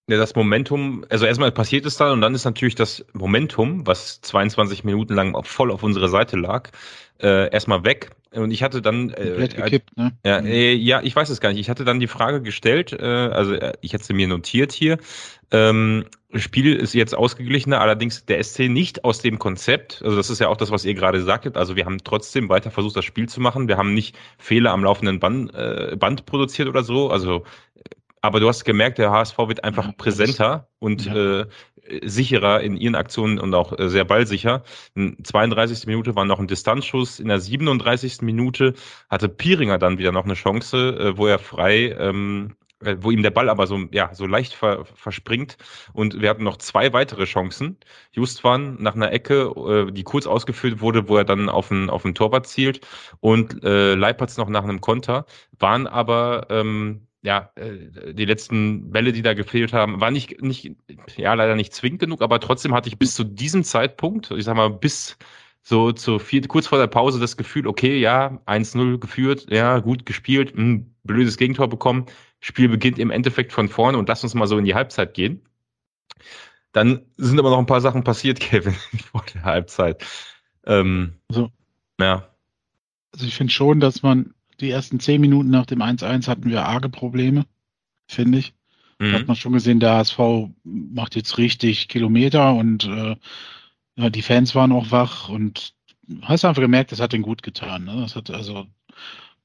Ja, 0.10 0.18
das 0.18 0.36
Momentum, 0.36 1.06
also 1.10 1.26
erstmal 1.26 1.52
passiert 1.52 1.86
es 1.86 1.98
dann 1.98 2.14
und 2.14 2.22
dann 2.22 2.34
ist 2.34 2.46
natürlich 2.46 2.76
das 2.76 3.06
Momentum, 3.12 3.86
was 3.86 4.22
22 4.22 4.86
Minuten 4.86 5.14
lang 5.14 5.36
voll 5.44 5.70
auf 5.70 5.84
unserer 5.84 6.08
Seite 6.08 6.38
lag, 6.38 6.70
äh, 7.22 7.52
erstmal 7.52 7.84
weg. 7.84 8.12
Und 8.32 8.52
ich 8.52 8.64
hatte 8.64 8.82
dann. 8.82 9.10
Äh, 9.10 9.48
gekippt, 9.48 9.98
ne? 9.98 10.18
Ja, 10.26 10.42
mhm. 10.42 10.48
äh, 10.48 10.74
ja, 10.74 11.02
ich 11.02 11.16
weiß 11.16 11.30
es 11.30 11.42
gar 11.42 11.50
nicht. 11.50 11.60
Ich 11.60 11.70
hatte 11.70 11.84
dann 11.84 12.00
die 12.00 12.08
Frage 12.08 12.42
gestellt, 12.42 12.94
äh, 12.94 13.04
also 13.04 13.54
äh, 13.54 13.74
ich 13.82 13.94
hatte 13.94 14.06
sie 14.06 14.14
mir 14.14 14.28
notiert 14.28 14.72
hier. 14.72 14.98
Ähm, 15.52 16.06
Spiel 16.34 16.76
ist 16.76 16.94
jetzt 16.94 17.16
ausgeglichener, 17.16 17.82
allerdings 17.82 18.26
der 18.26 18.42
SC 18.44 18.70
nicht 18.70 19.04
aus 19.04 19.20
dem 19.20 19.40
Konzept. 19.40 20.02
Also 20.04 20.16
das 20.16 20.30
ist 20.30 20.40
ja 20.40 20.50
auch 20.50 20.58
das, 20.58 20.72
was 20.72 20.86
ihr 20.86 20.94
gerade 20.94 21.22
sagtet. 21.22 21.58
Also 21.58 21.76
wir 21.76 21.86
haben 21.86 21.98
trotzdem 22.04 22.48
weiter 22.50 22.70
versucht, 22.70 22.96
das 22.96 23.06
Spiel 23.06 23.28
zu 23.28 23.42
machen. 23.42 23.68
Wir 23.68 23.78
haben 23.78 23.94
nicht 23.94 24.18
Fehler 24.38 24.72
am 24.72 24.84
laufenden 24.84 25.20
Band, 25.20 25.54
äh, 25.54 25.96
Band 25.98 26.26
produziert 26.26 26.68
oder 26.68 26.84
so. 26.84 27.10
Also 27.10 27.44
aber 28.22 28.40
du 28.40 28.48
hast 28.48 28.66
gemerkt, 28.66 28.98
der 28.98 29.12
HSV 29.12 29.38
wird 29.38 29.64
einfach 29.64 29.96
präsenter 29.98 30.68
und 30.80 31.06
ja. 31.06 31.42
äh, 31.42 31.46
sicherer 32.04 32.62
in 32.62 32.78
ihren 32.78 32.96
Aktionen 32.96 33.40
und 33.40 33.54
auch 33.54 33.78
äh, 33.78 33.90
sehr 33.90 34.06
ballsicher. 34.06 34.64
In 34.96 35.24
32. 35.24 35.88
Minute 35.88 36.16
war 36.16 36.26
noch 36.26 36.40
ein 36.40 36.48
Distanzschuss. 36.48 37.20
In 37.20 37.28
der 37.28 37.40
37. 37.40 38.22
Minute 38.22 38.74
hatte 39.10 39.30
Pieringer 39.30 39.78
dann 39.78 39.98
wieder 39.98 40.12
noch 40.12 40.26
eine 40.26 40.34
Chance, 40.34 40.98
äh, 40.98 41.18
wo 41.18 41.28
er 41.28 41.40
frei, 41.40 41.96
ähm, 41.98 42.56
äh, 42.84 42.98
wo 43.00 43.12
ihm 43.12 43.24
der 43.24 43.32
Ball 43.32 43.50
aber 43.50 43.68
so, 43.68 43.80
ja, 43.92 44.14
so 44.14 44.26
leicht 44.26 44.54
ver, 44.54 44.86
verspringt. 44.86 45.58
Und 45.94 46.22
wir 46.22 46.30
hatten 46.30 46.44
noch 46.44 46.58
zwei 46.58 46.94
weitere 46.94 47.26
Chancen. 47.26 47.78
Justwan 48.12 48.78
nach 48.82 48.96
einer 48.96 49.12
Ecke, 49.12 49.54
äh, 49.88 49.92
die 49.92 50.04
kurz 50.04 50.28
ausgeführt 50.28 50.82
wurde, 50.82 51.08
wo 51.08 51.18
er 51.18 51.26
dann 51.26 51.50
auf 51.50 51.70
den, 51.70 51.90
auf 51.90 52.04
den 52.04 52.16
Torwart 52.16 52.48
zielt. 52.48 52.82
Und 53.20 53.64
äh, 53.64 53.96
Leipertz 53.96 54.38
noch 54.38 54.50
nach 54.50 54.64
einem 54.64 54.82
Konter, 54.82 55.26
waren 55.58 55.88
aber 55.88 56.48
ähm, 56.50 57.07
ja, 57.28 57.52
äh, 57.56 58.14
die 58.14 58.24
letzten 58.24 58.90
Bälle, 58.90 59.12
die 59.12 59.22
da 59.22 59.34
gefehlt 59.34 59.74
haben, 59.74 60.00
war 60.00 60.12
nicht, 60.12 60.42
nicht, 60.42 60.72
ja, 61.18 61.34
leider 61.34 61.56
nicht 61.56 61.74
zwingend 61.74 62.00
genug, 62.00 62.22
aber 62.22 62.40
trotzdem 62.40 62.74
hatte 62.74 62.88
ich 62.88 62.98
bis 62.98 63.16
zu 63.16 63.26
diesem 63.26 63.66
Zeitpunkt, 63.66 64.32
ich 64.32 64.46
sag 64.46 64.56
mal, 64.56 64.70
bis 64.70 65.18
so 65.62 65.92
zu 65.92 66.20
vier, 66.20 66.48
kurz 66.48 66.68
vor 66.68 66.78
der 66.78 66.88
Pause 66.88 67.20
das 67.20 67.36
Gefühl, 67.36 67.68
okay, 67.68 68.00
ja, 68.00 68.40
1-0 68.46 69.00
geführt, 69.00 69.48
ja, 69.50 69.80
gut 69.80 70.06
gespielt, 70.06 70.56
ein 70.56 70.58
hm, 70.58 70.96
blödes 71.04 71.36
Gegentor 71.36 71.68
bekommen, 71.68 72.06
Spiel 72.40 72.70
beginnt 72.70 72.98
im 72.98 73.12
Endeffekt 73.12 73.52
von 73.52 73.68
vorne 73.68 73.98
und 73.98 74.08
lass 74.08 74.24
uns 74.24 74.34
mal 74.34 74.48
so 74.48 74.58
in 74.58 74.64
die 74.64 74.76
Halbzeit 74.76 75.14
gehen. 75.14 75.42
Dann 76.72 77.02
sind 77.18 77.40
aber 77.40 77.50
noch 77.50 77.60
ein 77.60 77.66
paar 77.66 77.82
Sachen 77.82 78.06
passiert, 78.06 78.40
Kevin, 78.40 78.76
vor 79.12 79.26
der 79.34 79.44
Halbzeit. 79.44 80.06
Ähm, 80.66 81.16
also, 81.28 81.52
ja. 82.00 82.30
Also 83.12 83.26
ich 83.26 83.36
finde 83.36 83.52
schon, 83.52 83.82
dass 83.82 84.02
man 84.02 84.34
die 84.60 84.70
ersten 84.70 85.00
zehn 85.00 85.22
Minuten 85.22 85.50
nach 85.50 85.66
dem 85.66 85.82
1-1 85.82 86.28
hatten 86.28 86.50
wir 86.50 86.66
arge 86.66 86.90
Probleme, 86.90 87.46
finde 88.08 88.40
ich. 88.40 88.54
Mhm. 89.00 89.14
Hat 89.14 89.28
man 89.28 89.36
schon 89.36 89.54
gesehen, 89.54 89.80
der 89.80 89.94
HSV 89.94 90.20
macht 90.64 91.16
jetzt 91.16 91.38
richtig 91.38 91.88
Kilometer 91.88 92.54
und 92.56 92.86
äh, 92.86 93.16
ja, 93.96 94.10
die 94.10 94.22
Fans 94.22 94.56
waren 94.56 94.72
auch 94.72 94.92
wach 94.92 95.30
und 95.30 95.74
hast 96.22 96.46
einfach 96.46 96.62
gemerkt, 96.62 96.92
das 96.92 97.00
hat 97.00 97.14
den 97.14 97.22
gut 97.22 97.44
getan. 97.44 97.86
Ne? 97.86 97.96
Das 98.02 98.16
hat 98.16 98.30
also 98.32 98.68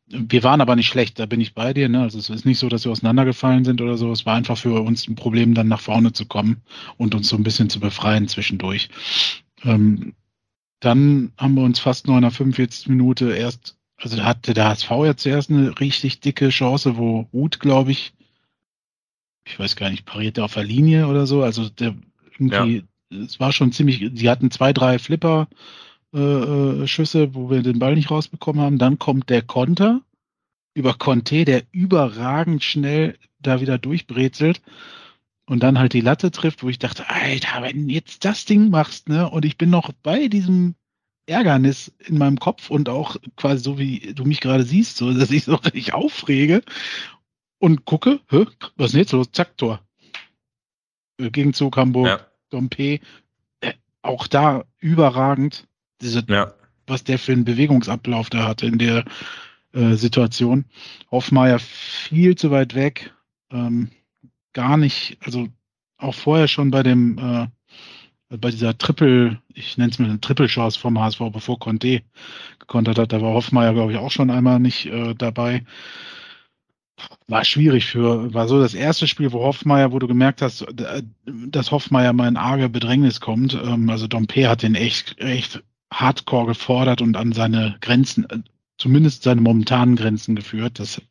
wir 0.06 0.42
waren 0.42 0.60
aber 0.60 0.76
nicht 0.76 0.88
schlecht, 0.88 1.18
da 1.18 1.26
bin 1.26 1.40
ich 1.40 1.54
bei 1.54 1.72
dir. 1.72 1.88
Ne? 1.88 2.02
Also 2.02 2.18
es 2.18 2.28
ist 2.28 2.44
nicht 2.44 2.58
so, 2.58 2.68
dass 2.68 2.84
wir 2.84 2.92
auseinandergefallen 2.92 3.64
sind 3.64 3.80
oder 3.80 3.96
so. 3.96 4.12
Es 4.12 4.26
war 4.26 4.34
einfach 4.34 4.58
für 4.58 4.82
uns 4.82 5.08
ein 5.08 5.14
Problem, 5.14 5.54
dann 5.54 5.68
nach 5.68 5.80
vorne 5.80 6.12
zu 6.12 6.26
kommen 6.26 6.62
und 6.98 7.14
uns 7.14 7.28
so 7.28 7.36
ein 7.36 7.42
bisschen 7.42 7.70
zu 7.70 7.80
befreien 7.80 8.28
zwischendurch. 8.28 8.90
Ähm, 9.64 10.14
dann 10.80 11.32
haben 11.38 11.54
wir 11.54 11.62
uns 11.62 11.78
fast 11.78 12.06
nur 12.06 12.16
in 12.16 12.22
der 12.22 12.30
45. 12.30 12.88
Minute 12.88 13.32
erst 13.32 13.78
also 14.02 14.16
da 14.16 14.24
hatte 14.24 14.52
der 14.52 14.68
HSV 14.68 14.90
ja 14.90 15.16
zuerst 15.16 15.50
eine 15.50 15.78
richtig 15.78 16.20
dicke 16.20 16.48
Chance, 16.48 16.96
wo 16.96 17.28
Ruth, 17.32 17.60
glaube 17.60 17.92
ich, 17.92 18.12
ich 19.44 19.58
weiß 19.58 19.76
gar 19.76 19.90
nicht, 19.90 20.04
parierte 20.04 20.44
auf 20.44 20.54
der 20.54 20.64
Linie 20.64 21.06
oder 21.06 21.26
so. 21.26 21.42
Also 21.42 21.68
der 21.68 21.94
irgendwie, 22.38 22.84
ja. 23.10 23.18
es 23.24 23.38
war 23.38 23.52
schon 23.52 23.72
ziemlich, 23.72 24.10
sie 24.14 24.28
hatten 24.28 24.50
zwei, 24.50 24.72
drei 24.72 24.98
Flipper 24.98 25.48
äh, 26.14 26.18
äh, 26.18 26.86
Schüsse, 26.86 27.34
wo 27.34 27.50
wir 27.50 27.62
den 27.62 27.78
Ball 27.78 27.94
nicht 27.94 28.10
rausbekommen 28.10 28.60
haben. 28.60 28.78
Dann 28.78 28.98
kommt 28.98 29.30
der 29.30 29.42
Konter 29.42 30.00
über 30.74 30.94
Conte, 30.94 31.44
der 31.44 31.62
überragend 31.70 32.64
schnell 32.64 33.18
da 33.40 33.60
wieder 33.60 33.78
durchbrezelt 33.78 34.62
und 35.46 35.62
dann 35.62 35.78
halt 35.78 35.92
die 35.92 36.00
Latte 36.00 36.30
trifft, 36.30 36.62
wo 36.62 36.68
ich 36.68 36.78
dachte, 36.78 37.08
Alter, 37.08 37.62
wenn 37.62 37.88
jetzt 37.88 38.24
das 38.24 38.44
Ding 38.46 38.70
machst, 38.70 39.08
ne, 39.08 39.28
und 39.28 39.44
ich 39.44 39.58
bin 39.58 39.70
noch 39.70 39.92
bei 40.02 40.28
diesem 40.28 40.74
Ärgernis 41.32 41.92
in 42.06 42.18
meinem 42.18 42.38
Kopf 42.38 42.70
und 42.70 42.88
auch 42.88 43.16
quasi 43.36 43.62
so, 43.62 43.78
wie 43.78 44.14
du 44.14 44.24
mich 44.24 44.40
gerade 44.40 44.64
siehst, 44.64 44.96
so, 44.96 45.12
dass 45.12 45.30
ich 45.30 45.44
so 45.44 45.56
richtig 45.56 45.94
aufrege 45.94 46.62
und 47.58 47.84
gucke, 47.84 48.20
Hä, 48.28 48.46
was 48.76 48.86
ist 48.88 48.92
denn 48.92 49.00
jetzt 49.00 49.12
los? 49.12 49.32
Zack, 49.32 49.56
Tor. 49.56 49.80
Äh, 51.18 51.30
Gegenzug 51.30 51.76
Hamburg, 51.76 52.06
ja. 52.06 52.20
Dompe, 52.50 53.00
äh, 53.60 53.72
auch 54.02 54.26
da 54.26 54.64
überragend, 54.78 55.66
diese, 56.00 56.24
ja. 56.28 56.52
was 56.86 57.04
der 57.04 57.18
für 57.18 57.32
einen 57.32 57.44
Bewegungsablauf 57.44 58.30
da 58.30 58.46
hatte 58.46 58.66
in 58.66 58.78
der 58.78 59.04
äh, 59.72 59.94
Situation. 59.94 60.64
Hoffmeier 61.10 61.58
viel 61.58 62.36
zu 62.36 62.50
weit 62.50 62.74
weg, 62.74 63.14
ähm, 63.50 63.90
gar 64.52 64.76
nicht, 64.76 65.18
also 65.20 65.48
auch 65.96 66.14
vorher 66.14 66.48
schon 66.48 66.70
bei 66.70 66.82
dem 66.82 67.18
äh, 67.18 67.46
bei 68.38 68.50
dieser 68.50 68.76
Triple, 68.76 69.38
ich 69.54 69.76
nenne 69.78 69.90
es 69.90 69.98
mal 69.98 70.08
eine 70.08 70.20
Triple-Chance 70.20 70.78
vom 70.78 70.98
HSV, 70.98 71.20
bevor 71.32 71.58
Conte 71.58 72.02
gekontert 72.58 72.98
hat, 72.98 73.12
da 73.12 73.20
war 73.20 73.32
Hoffmeier, 73.32 73.74
glaube 73.74 73.92
ich, 73.92 73.98
auch 73.98 74.10
schon 74.10 74.30
einmal 74.30 74.60
nicht 74.60 74.86
äh, 74.86 75.14
dabei. 75.14 75.64
War 77.26 77.44
schwierig 77.44 77.86
für, 77.86 78.32
war 78.32 78.48
so 78.48 78.60
das 78.60 78.74
erste 78.74 79.06
Spiel, 79.06 79.32
wo 79.32 79.40
Hoffmeier, 79.40 79.92
wo 79.92 79.98
du 79.98 80.06
gemerkt 80.06 80.42
hast, 80.42 80.62
äh, 80.62 81.02
dass 81.26 81.70
Hoffmeier 81.70 82.12
mal 82.12 82.28
in 82.28 82.36
arge 82.36 82.68
Bedrängnis 82.68 83.20
kommt. 83.20 83.54
Ähm, 83.54 83.90
also 83.90 84.06
Dompe 84.06 84.48
hat 84.48 84.62
den 84.62 84.74
echt, 84.74 85.18
echt 85.18 85.62
hardcore 85.92 86.46
gefordert 86.46 87.02
und 87.02 87.16
an 87.16 87.32
seine 87.32 87.76
Grenzen, 87.80 88.24
äh, 88.30 88.38
zumindest 88.78 89.24
seine 89.24 89.40
momentanen 89.40 89.96
Grenzen 89.96 90.36
geführt. 90.36 90.78
Das 90.78 91.02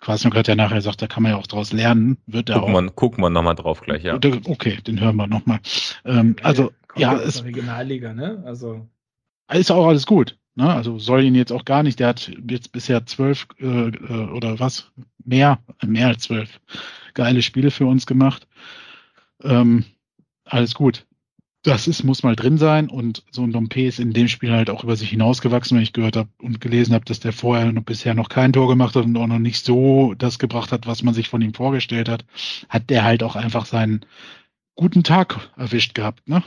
Quasniok 0.00 0.36
hat 0.36 0.48
ja 0.48 0.54
nachher 0.54 0.76
gesagt, 0.76 1.02
da 1.02 1.06
kann 1.06 1.22
man 1.22 1.32
ja 1.32 1.38
auch 1.38 1.46
draus 1.46 1.72
lernen. 1.72 2.18
Wird 2.26 2.50
gucken, 2.52 2.72
wir, 2.72 2.90
gucken 2.90 3.24
wir 3.24 3.30
nochmal 3.30 3.54
drauf 3.54 3.80
gleich, 3.80 4.04
ja. 4.04 4.14
Okay, 4.14 4.78
den 4.86 5.00
hören 5.00 5.16
wir 5.16 5.26
nochmal. 5.26 5.58
Ähm, 6.04 6.36
also, 6.42 6.72
ja, 6.96 7.16
es 7.16 7.44
Regionalliga, 7.44 8.12
ne? 8.12 8.42
Also. 8.44 8.88
Ist 9.52 9.70
auch 9.70 9.86
alles 9.86 10.06
gut. 10.06 10.36
Ne? 10.54 10.72
Also 10.74 10.98
soll 10.98 11.24
ihn 11.24 11.34
jetzt 11.34 11.52
auch 11.52 11.64
gar 11.64 11.82
nicht. 11.82 12.00
Der 12.00 12.08
hat 12.08 12.30
jetzt 12.50 12.72
bisher 12.72 13.06
zwölf 13.06 13.46
äh, 13.60 13.88
äh 13.88 14.28
oder 14.30 14.58
was? 14.58 14.90
Mehr, 15.24 15.58
mehr 15.86 16.08
als 16.08 16.22
zwölf 16.22 16.60
geile 17.14 17.42
Spiele 17.42 17.70
für 17.70 17.86
uns 17.86 18.06
gemacht. 18.06 18.46
Ähm, 19.42 19.84
alles 20.44 20.74
gut 20.74 21.06
das 21.64 21.88
ist, 21.88 22.04
muss 22.04 22.22
mal 22.22 22.36
drin 22.36 22.56
sein 22.56 22.88
und 22.88 23.24
so 23.30 23.42
ein 23.42 23.52
Dompe 23.52 23.86
ist 23.86 23.98
in 23.98 24.12
dem 24.12 24.28
Spiel 24.28 24.52
halt 24.52 24.70
auch 24.70 24.84
über 24.84 24.96
sich 24.96 25.10
hinausgewachsen, 25.10 25.76
wenn 25.76 25.82
ich 25.82 25.92
gehört 25.92 26.16
habe 26.16 26.28
und 26.40 26.60
gelesen 26.60 26.94
habe, 26.94 27.04
dass 27.04 27.20
der 27.20 27.32
vorher 27.32 27.72
noch, 27.72 27.82
bisher 27.82 28.14
noch 28.14 28.28
kein 28.28 28.52
Tor 28.52 28.68
gemacht 28.68 28.94
hat 28.94 29.04
und 29.04 29.16
auch 29.16 29.26
noch 29.26 29.40
nicht 29.40 29.64
so 29.64 30.14
das 30.14 30.38
gebracht 30.38 30.70
hat, 30.70 30.86
was 30.86 31.02
man 31.02 31.14
sich 31.14 31.28
von 31.28 31.42
ihm 31.42 31.54
vorgestellt 31.54 32.08
hat, 32.08 32.24
hat 32.68 32.90
der 32.90 33.04
halt 33.04 33.22
auch 33.22 33.34
einfach 33.34 33.66
seinen 33.66 34.06
guten 34.76 35.02
Tag 35.02 35.50
erwischt 35.56 35.94
gehabt, 35.94 36.28
ne? 36.28 36.42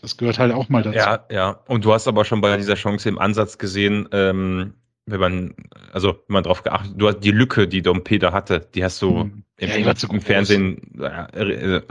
Das 0.00 0.16
gehört 0.16 0.40
halt 0.40 0.52
auch 0.52 0.68
mal 0.68 0.82
dazu. 0.82 0.96
Ja, 0.96 1.24
ja. 1.30 1.60
Und 1.68 1.84
du 1.84 1.92
hast 1.92 2.08
aber 2.08 2.24
schon 2.24 2.40
bei 2.40 2.56
dieser 2.56 2.74
Chance 2.74 3.08
im 3.08 3.20
Ansatz 3.20 3.56
gesehen, 3.58 4.08
ähm, 4.10 4.74
wenn 5.06 5.20
man, 5.20 5.54
also 5.92 6.10
wenn 6.28 6.34
man 6.34 6.44
drauf 6.44 6.62
geachtet, 6.62 6.92
du 6.96 7.08
hast 7.08 7.20
die 7.20 7.32
Lücke, 7.32 7.66
die 7.66 7.82
Dompe 7.82 8.18
da 8.18 8.32
hatte, 8.32 8.68
die 8.74 8.84
hast 8.84 9.02
du 9.02 9.22
hm. 9.22 9.44
im, 9.56 9.68
ja, 9.84 9.94
im 10.10 10.20
Fernsehen, 10.20 10.80
ja, 10.96 11.26
äh, 11.26 11.82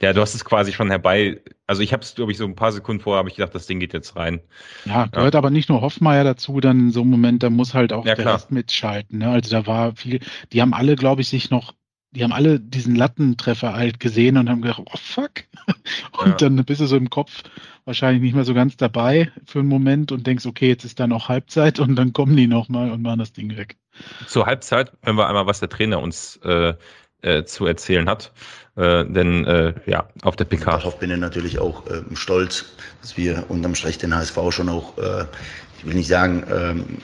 ja, 0.00 0.12
du 0.12 0.20
hast 0.20 0.34
es 0.34 0.44
quasi 0.44 0.72
schon 0.72 0.88
herbei, 0.88 1.40
also 1.66 1.82
ich 1.82 1.92
habe 1.92 2.02
es, 2.02 2.14
glaube 2.14 2.30
ich, 2.30 2.38
so 2.38 2.44
ein 2.44 2.54
paar 2.54 2.70
Sekunden 2.70 3.02
vorher 3.02 3.18
habe 3.18 3.28
ich 3.28 3.36
gedacht, 3.36 3.54
das 3.54 3.66
Ding 3.66 3.80
geht 3.80 3.92
jetzt 3.92 4.14
rein. 4.14 4.40
Ja, 4.84 5.06
gehört 5.06 5.34
ja. 5.34 5.38
aber 5.38 5.50
nicht 5.50 5.68
nur 5.68 5.80
Hoffmeier 5.80 6.22
dazu, 6.22 6.60
dann 6.60 6.78
in 6.78 6.90
so 6.92 7.00
einem 7.00 7.10
Moment, 7.10 7.42
da 7.42 7.50
muss 7.50 7.74
halt 7.74 7.92
auch 7.92 8.06
ja, 8.06 8.14
der 8.14 8.24
klar. 8.24 8.34
Rest 8.36 8.52
mitschalten. 8.52 9.18
Ne? 9.18 9.28
Also 9.28 9.50
da 9.50 9.66
war 9.66 9.96
viel, 9.96 10.20
die 10.52 10.62
haben 10.62 10.72
alle, 10.72 10.94
glaube 10.94 11.22
ich, 11.22 11.28
sich 11.28 11.50
noch 11.50 11.74
die 12.16 12.24
haben 12.24 12.32
alle 12.32 12.58
diesen 12.58 12.96
Lattentreffer 12.96 13.74
halt 13.74 14.00
gesehen 14.00 14.38
und 14.38 14.48
haben 14.48 14.62
gedacht, 14.62 14.82
oh 14.84 14.96
fuck. 14.96 15.44
Und 16.18 16.28
ja. 16.40 16.48
dann 16.48 16.56
bist 16.64 16.80
du 16.80 16.86
so 16.86 16.96
im 16.96 17.10
Kopf 17.10 17.42
wahrscheinlich 17.84 18.22
nicht 18.22 18.34
mehr 18.34 18.44
so 18.44 18.54
ganz 18.54 18.76
dabei 18.78 19.30
für 19.44 19.58
einen 19.58 19.68
Moment 19.68 20.12
und 20.12 20.26
denkst, 20.26 20.46
okay, 20.46 20.68
jetzt 20.68 20.84
ist 20.84 20.98
da 20.98 21.06
noch 21.06 21.28
Halbzeit 21.28 21.78
und 21.78 21.94
dann 21.94 22.12
kommen 22.12 22.36
die 22.36 22.46
nochmal 22.46 22.90
und 22.90 23.02
machen 23.02 23.18
das 23.18 23.32
Ding 23.32 23.56
weg. 23.56 23.76
Zur 24.26 24.46
Halbzeit 24.46 24.92
hören 25.02 25.16
wir 25.16 25.28
einmal, 25.28 25.46
was 25.46 25.60
der 25.60 25.68
Trainer 25.68 26.00
uns 26.00 26.40
äh, 26.42 26.74
äh, 27.22 27.44
zu 27.44 27.66
erzählen 27.66 28.08
hat. 28.08 28.32
Äh, 28.76 29.04
denn 29.04 29.44
äh, 29.44 29.74
ja, 29.86 30.08
auf 30.22 30.36
der 30.36 30.44
PK. 30.46 30.78
Darauf 30.78 30.98
bin 30.98 31.10
ich 31.10 31.18
natürlich 31.18 31.58
auch 31.58 31.86
äh, 31.86 32.02
stolz, 32.14 32.64
dass 33.02 33.16
wir 33.16 33.44
unterm 33.48 33.74
Strich 33.74 33.98
den 33.98 34.14
HSV 34.14 34.38
schon 34.50 34.68
auch, 34.68 34.96
äh, 34.98 35.26
ich 35.78 35.86
will 35.86 35.94
nicht 35.94 36.08
sagen, 36.08 36.44
ähm, 36.50 36.98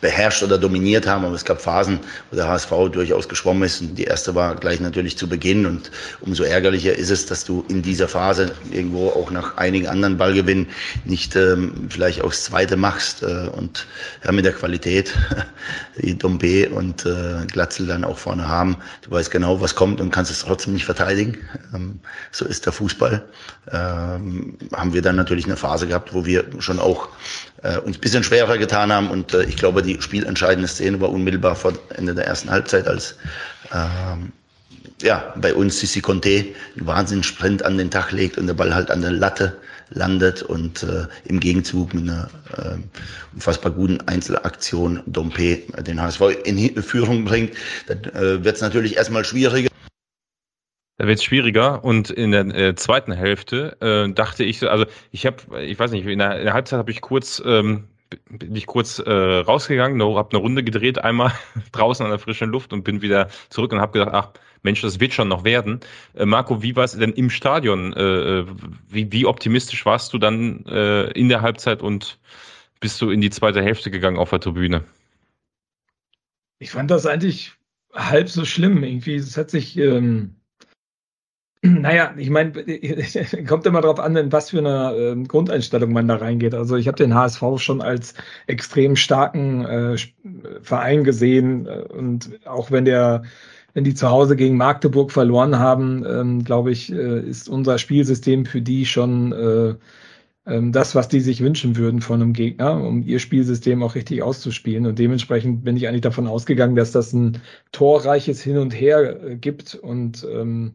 beherrscht 0.00 0.42
oder 0.42 0.58
dominiert 0.58 1.06
haben, 1.06 1.24
aber 1.24 1.34
es 1.34 1.44
gab 1.44 1.60
Phasen, 1.60 2.00
wo 2.30 2.36
der 2.36 2.48
HSV 2.48 2.70
durchaus 2.92 3.28
geschwommen 3.28 3.64
ist. 3.64 3.80
Und 3.80 3.96
die 3.96 4.04
erste 4.04 4.34
war 4.34 4.54
gleich 4.56 4.80
natürlich 4.80 5.16
zu 5.16 5.28
Beginn 5.28 5.66
und 5.66 5.90
umso 6.20 6.42
ärgerlicher 6.44 6.94
ist 6.94 7.10
es, 7.10 7.26
dass 7.26 7.44
du 7.44 7.64
in 7.68 7.82
dieser 7.82 8.08
Phase 8.08 8.52
irgendwo 8.70 9.08
auch 9.10 9.30
nach 9.30 9.56
einigen 9.56 9.86
anderen 9.86 10.16
Ballgewinnen 10.16 10.68
nicht 11.04 11.36
ähm, 11.36 11.88
vielleicht 11.90 12.22
aufs 12.22 12.44
Zweite 12.44 12.76
machst 12.76 13.22
äh, 13.22 13.48
und 13.56 13.86
ja, 14.24 14.32
mit 14.32 14.44
der 14.44 14.52
Qualität, 14.52 15.14
die 15.98 16.16
Dombe 16.16 16.70
und 16.70 17.04
äh, 17.06 17.46
Glatzel 17.46 17.86
dann 17.86 18.04
auch 18.04 18.18
vorne 18.18 18.48
haben. 18.48 18.76
Du 19.02 19.10
weißt 19.10 19.30
genau, 19.30 19.60
was 19.60 19.74
kommt 19.74 20.00
und 20.00 20.10
kannst 20.10 20.30
es 20.30 20.40
trotzdem 20.40 20.74
nicht 20.74 20.84
verteidigen. 20.84 21.38
Ähm, 21.74 22.00
so 22.32 22.44
ist 22.44 22.66
der 22.66 22.72
Fußball. 22.72 23.22
Ähm, 23.70 24.56
haben 24.72 24.92
wir 24.92 25.02
dann 25.02 25.16
natürlich 25.16 25.44
eine 25.44 25.56
Phase 25.56 25.86
gehabt, 25.86 26.14
wo 26.14 26.24
wir 26.24 26.44
schon 26.58 26.78
auch 26.78 27.08
äh, 27.62 27.78
uns 27.78 27.96
ein 27.96 28.00
bisschen 28.00 28.24
schwerer 28.24 28.58
getan 28.58 28.92
haben. 28.92 29.10
Und 29.10 29.34
äh, 29.34 29.44
ich 29.44 29.56
glaube, 29.56 29.82
die 29.82 30.00
spielentscheidende 30.00 30.68
Szene 30.68 31.00
war 31.00 31.10
unmittelbar 31.10 31.56
vor 31.56 31.72
Ende 31.96 32.14
der 32.14 32.26
ersten 32.26 32.50
Halbzeit, 32.50 32.86
als 32.86 33.16
ähm, 33.72 34.32
ja, 35.02 35.32
bei 35.36 35.54
uns 35.54 35.80
Sissi 35.80 36.00
Conte 36.00 36.46
einen 36.76 36.86
Wahnsinnssprint 36.86 37.62
an 37.62 37.78
den 37.78 37.90
Tag 37.90 38.12
legt 38.12 38.38
und 38.38 38.46
der 38.46 38.54
Ball 38.54 38.74
halt 38.74 38.90
an 38.90 39.00
der 39.00 39.12
Latte 39.12 39.56
landet 39.90 40.42
und 40.42 40.82
äh, 40.82 41.06
im 41.24 41.40
Gegenzug 41.40 41.94
mit 41.94 42.04
einer 42.04 42.30
äh, 42.56 42.76
unfassbar 43.34 43.72
guten 43.72 44.00
Einzelaktion 44.02 45.02
Dompe 45.06 45.58
den 45.86 46.00
HSV 46.00 46.20
in 46.44 46.82
Führung 46.82 47.24
bringt, 47.24 47.54
dann 47.86 48.04
äh, 48.14 48.44
wird 48.44 48.56
es 48.56 48.62
natürlich 48.62 48.96
erstmal 48.96 49.24
schwieriger. 49.24 49.69
Da 51.00 51.06
wird 51.06 51.18
es 51.18 51.24
schwieriger 51.24 51.82
und 51.82 52.10
in 52.10 52.32
der 52.32 52.44
äh, 52.54 52.74
zweiten 52.74 53.12
Hälfte 53.12 53.74
äh, 53.80 54.12
dachte 54.12 54.44
ich, 54.44 54.68
also 54.68 54.84
ich 55.12 55.24
habe, 55.24 55.62
ich 55.62 55.78
weiß 55.78 55.92
nicht, 55.92 56.04
in 56.04 56.18
der, 56.18 56.38
in 56.40 56.44
der 56.44 56.52
Halbzeit 56.52 56.78
habe 56.78 56.90
ich 56.90 57.00
kurz, 57.00 57.42
ähm, 57.46 57.84
bin 58.28 58.54
ich 58.54 58.66
kurz 58.66 58.98
äh, 58.98 59.10
rausgegangen, 59.10 60.02
habe 60.02 60.28
eine 60.30 60.38
Runde 60.38 60.62
gedreht, 60.62 61.02
einmal 61.02 61.32
draußen 61.72 62.04
an 62.04 62.10
der 62.10 62.18
frischen 62.18 62.50
Luft 62.50 62.74
und 62.74 62.84
bin 62.84 63.00
wieder 63.00 63.30
zurück 63.48 63.72
und 63.72 63.80
habe 63.80 63.98
gedacht, 63.98 64.12
ach 64.12 64.32
Mensch, 64.62 64.82
das 64.82 65.00
wird 65.00 65.14
schon 65.14 65.28
noch 65.28 65.42
werden. 65.42 65.80
Äh, 66.12 66.26
Marco, 66.26 66.62
wie 66.62 66.76
war 66.76 66.84
es 66.84 66.92
denn 66.92 67.14
im 67.14 67.30
Stadion? 67.30 67.94
Äh, 67.94 68.40
äh, 68.40 68.46
wie, 68.90 69.10
wie 69.10 69.24
optimistisch 69.24 69.86
warst 69.86 70.12
du 70.12 70.18
dann 70.18 70.66
äh, 70.66 71.10
in 71.12 71.30
der 71.30 71.40
Halbzeit 71.40 71.80
und 71.80 72.18
bist 72.78 73.00
du 73.00 73.08
in 73.08 73.22
die 73.22 73.30
zweite 73.30 73.62
Hälfte 73.62 73.90
gegangen 73.90 74.18
auf 74.18 74.28
der 74.28 74.40
Tribüne? 74.40 74.84
Ich 76.58 76.72
fand 76.72 76.90
das 76.90 77.06
eigentlich 77.06 77.52
halb 77.94 78.28
so 78.28 78.44
schlimm. 78.44 78.84
Irgendwie, 78.84 79.14
es 79.14 79.38
hat 79.38 79.48
sich 79.48 79.78
ähm, 79.78 80.34
naja, 81.62 82.14
ich 82.16 82.30
meine, 82.30 82.52
kommt 83.46 83.66
immer 83.66 83.82
darauf 83.82 84.00
an, 84.00 84.16
in 84.16 84.32
was 84.32 84.50
für 84.50 84.58
eine 84.58 84.94
äh, 84.96 85.22
Grundeinstellung 85.24 85.92
man 85.92 86.08
da 86.08 86.16
reingeht. 86.16 86.54
Also 86.54 86.76
ich 86.76 86.88
habe 86.88 86.96
den 86.96 87.14
HSV 87.14 87.42
schon 87.56 87.82
als 87.82 88.14
extrem 88.46 88.96
starken 88.96 89.64
äh, 89.64 89.96
Verein 90.62 91.04
gesehen 91.04 91.66
äh, 91.66 91.80
und 91.92 92.40
auch 92.46 92.70
wenn 92.70 92.84
der 92.84 93.22
wenn 93.72 93.84
die 93.84 93.94
zu 93.94 94.10
Hause 94.10 94.34
gegen 94.34 94.56
Magdeburg 94.56 95.12
verloren 95.12 95.58
haben, 95.58 96.04
ähm, 96.04 96.44
glaube 96.44 96.72
ich, 96.72 96.92
äh, 96.92 97.20
ist 97.20 97.48
unser 97.48 97.78
Spielsystem 97.78 98.44
für 98.44 98.60
die 98.60 98.84
schon 98.84 99.32
äh, 99.32 99.74
ähm, 100.46 100.72
das, 100.72 100.94
was 100.94 101.08
die 101.08 101.20
sich 101.20 101.40
wünschen 101.40 101.76
würden 101.76 102.00
von 102.00 102.20
einem 102.20 102.32
Gegner, 102.32 102.82
um 102.82 103.02
ihr 103.02 103.18
Spielsystem 103.18 103.82
auch 103.82 103.94
richtig 103.94 104.22
auszuspielen. 104.22 104.86
Und 104.86 104.98
dementsprechend 104.98 105.64
bin 105.64 105.76
ich 105.76 105.86
eigentlich 105.86 106.00
davon 106.00 106.26
ausgegangen, 106.26 106.74
dass 106.76 106.92
das 106.92 107.12
ein 107.12 107.40
torreiches 107.72 108.42
Hin 108.42 108.58
und 108.58 108.72
Her 108.72 109.22
äh, 109.22 109.36
gibt 109.36 109.74
und 109.74 110.26
ähm, 110.32 110.74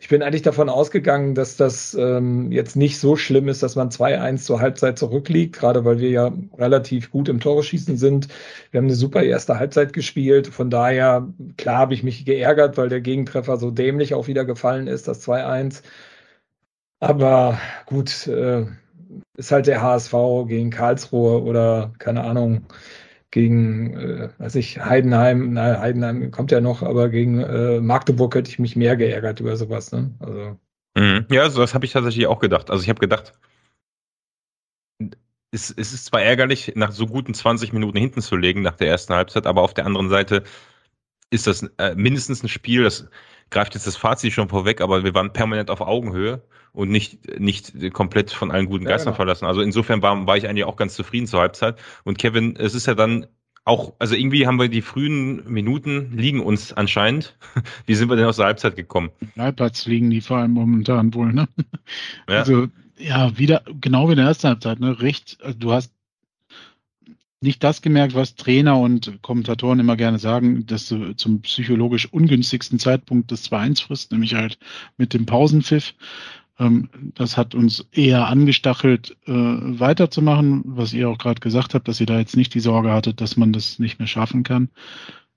ich 0.00 0.08
bin 0.08 0.22
eigentlich 0.22 0.42
davon 0.42 0.68
ausgegangen, 0.68 1.34
dass 1.34 1.56
das 1.56 1.92
ähm, 1.94 2.52
jetzt 2.52 2.76
nicht 2.76 3.00
so 3.00 3.16
schlimm 3.16 3.48
ist, 3.48 3.64
dass 3.64 3.74
man 3.74 3.90
2-1 3.90 4.44
zur 4.44 4.60
Halbzeit 4.60 4.96
zurückliegt, 4.96 5.56
gerade 5.56 5.84
weil 5.84 5.98
wir 5.98 6.10
ja 6.10 6.32
relativ 6.56 7.10
gut 7.10 7.28
im 7.28 7.40
Tore 7.40 7.64
schießen 7.64 7.96
sind. 7.96 8.28
Wir 8.70 8.78
haben 8.78 8.86
eine 8.86 8.94
super 8.94 9.24
erste 9.24 9.58
Halbzeit 9.58 9.92
gespielt. 9.92 10.46
Von 10.46 10.70
daher, 10.70 11.26
klar 11.56 11.78
habe 11.78 11.94
ich 11.94 12.04
mich 12.04 12.24
geärgert, 12.24 12.76
weil 12.76 12.88
der 12.88 13.00
Gegentreffer 13.00 13.56
so 13.56 13.72
dämlich 13.72 14.14
auch 14.14 14.28
wieder 14.28 14.44
gefallen 14.44 14.86
ist, 14.86 15.08
das 15.08 15.26
2-1. 15.26 15.82
Aber 17.00 17.58
gut, 17.86 18.26
äh, 18.28 18.66
ist 19.36 19.52
halt 19.52 19.66
der 19.66 19.82
HSV 19.82 20.12
gegen 20.46 20.70
Karlsruhe 20.70 21.42
oder 21.42 21.92
keine 21.98 22.24
Ahnung 22.24 22.66
gegen, 23.30 23.96
äh, 23.96 24.30
weiß 24.38 24.54
ich, 24.54 24.80
Heidenheim, 24.80 25.52
na, 25.52 25.80
Heidenheim 25.80 26.30
kommt 26.30 26.50
ja 26.50 26.60
noch, 26.60 26.82
aber 26.82 27.08
gegen 27.08 27.40
äh, 27.40 27.80
Magdeburg 27.80 28.34
hätte 28.34 28.50
ich 28.50 28.58
mich 28.58 28.76
mehr 28.76 28.96
geärgert 28.96 29.40
über 29.40 29.56
sowas. 29.56 29.92
Ne? 29.92 30.14
Also. 30.20 30.58
Mhm. 30.96 31.26
Ja, 31.30 31.50
so 31.50 31.60
das 31.60 31.74
habe 31.74 31.84
ich 31.84 31.92
tatsächlich 31.92 32.26
auch 32.26 32.40
gedacht. 32.40 32.70
Also 32.70 32.82
ich 32.82 32.88
habe 32.88 33.00
gedacht, 33.00 33.34
es, 35.50 35.70
es 35.70 35.92
ist 35.92 36.06
zwar 36.06 36.22
ärgerlich, 36.22 36.72
nach 36.74 36.92
so 36.92 37.06
guten 37.06 37.34
20 37.34 37.72
Minuten 37.72 37.98
hinten 37.98 38.20
zu 38.20 38.36
legen 38.36 38.62
nach 38.62 38.76
der 38.76 38.88
ersten 38.88 39.14
Halbzeit, 39.14 39.46
aber 39.46 39.62
auf 39.62 39.74
der 39.74 39.86
anderen 39.86 40.08
Seite 40.08 40.42
ist 41.30 41.46
das 41.46 41.62
äh, 41.78 41.94
mindestens 41.94 42.42
ein 42.42 42.48
Spiel, 42.48 42.84
das 42.84 43.08
greift 43.50 43.74
jetzt 43.74 43.86
das 43.86 43.96
Fazit 43.96 44.32
schon 44.32 44.48
vorweg, 44.48 44.80
aber 44.80 45.04
wir 45.04 45.14
waren 45.14 45.32
permanent 45.32 45.70
auf 45.70 45.80
Augenhöhe 45.80 46.42
und 46.72 46.90
nicht, 46.90 47.38
nicht 47.40 47.92
komplett 47.92 48.30
von 48.30 48.50
allen 48.50 48.66
guten 48.66 48.84
Geistern 48.84 49.06
ja, 49.06 49.10
genau. 49.12 49.16
verlassen. 49.16 49.46
Also 49.46 49.62
insofern 49.62 50.02
war, 50.02 50.26
war 50.26 50.36
ich 50.36 50.48
eigentlich 50.48 50.64
auch 50.64 50.76
ganz 50.76 50.94
zufrieden 50.94 51.26
zur 51.26 51.40
Halbzeit. 51.40 51.76
Und 52.04 52.18
Kevin, 52.18 52.56
es 52.56 52.74
ist 52.74 52.86
ja 52.86 52.94
dann 52.94 53.26
auch, 53.64 53.94
also 53.98 54.14
irgendwie 54.14 54.46
haben 54.46 54.58
wir 54.58 54.68
die 54.68 54.82
frühen 54.82 55.44
Minuten 55.50 56.16
liegen 56.16 56.40
uns 56.40 56.72
anscheinend. 56.72 57.36
Wie 57.86 57.94
sind 57.94 58.08
wir 58.08 58.16
denn 58.16 58.24
aus 58.24 58.36
der 58.36 58.46
Halbzeit 58.46 58.76
gekommen? 58.76 59.10
Leitplatz 59.34 59.86
liegen 59.86 60.10
die 60.10 60.20
vor 60.20 60.38
allem 60.38 60.52
momentan 60.52 61.12
wohl, 61.14 61.32
ne? 61.32 61.48
Ja. 62.28 62.38
Also, 62.38 62.68
ja, 62.96 63.36
wieder, 63.38 63.62
genau 63.80 64.08
wie 64.08 64.12
in 64.12 64.18
der 64.18 64.26
ersten 64.26 64.48
Halbzeit, 64.48 64.80
ne? 64.80 65.00
Recht, 65.00 65.38
also 65.42 65.58
du 65.58 65.72
hast 65.72 65.92
nicht 67.40 67.62
das 67.62 67.82
gemerkt, 67.82 68.14
was 68.14 68.34
Trainer 68.34 68.78
und 68.78 69.22
Kommentatoren 69.22 69.78
immer 69.78 69.96
gerne 69.96 70.18
sagen, 70.18 70.66
dass 70.66 70.88
du 70.88 71.14
zum 71.14 71.40
psychologisch 71.42 72.12
ungünstigsten 72.12 72.78
Zeitpunkt 72.78 73.30
des 73.30 73.50
2-1 73.50 73.82
frisst, 73.82 74.12
nämlich 74.12 74.34
halt 74.34 74.58
mit 74.96 75.14
dem 75.14 75.26
Pausenpfiff. 75.26 75.94
Ähm, 76.58 76.88
das 77.14 77.36
hat 77.36 77.54
uns 77.54 77.86
eher 77.92 78.26
angestachelt, 78.26 79.16
äh, 79.26 79.32
weiterzumachen, 79.32 80.62
was 80.64 80.92
ihr 80.92 81.08
auch 81.08 81.18
gerade 81.18 81.40
gesagt 81.40 81.74
habt, 81.74 81.86
dass 81.86 82.00
ihr 82.00 82.06
da 82.06 82.18
jetzt 82.18 82.36
nicht 82.36 82.54
die 82.54 82.60
Sorge 82.60 82.92
hattet, 82.92 83.20
dass 83.20 83.36
man 83.36 83.52
das 83.52 83.78
nicht 83.78 83.98
mehr 83.98 84.08
schaffen 84.08 84.42
kann. 84.42 84.70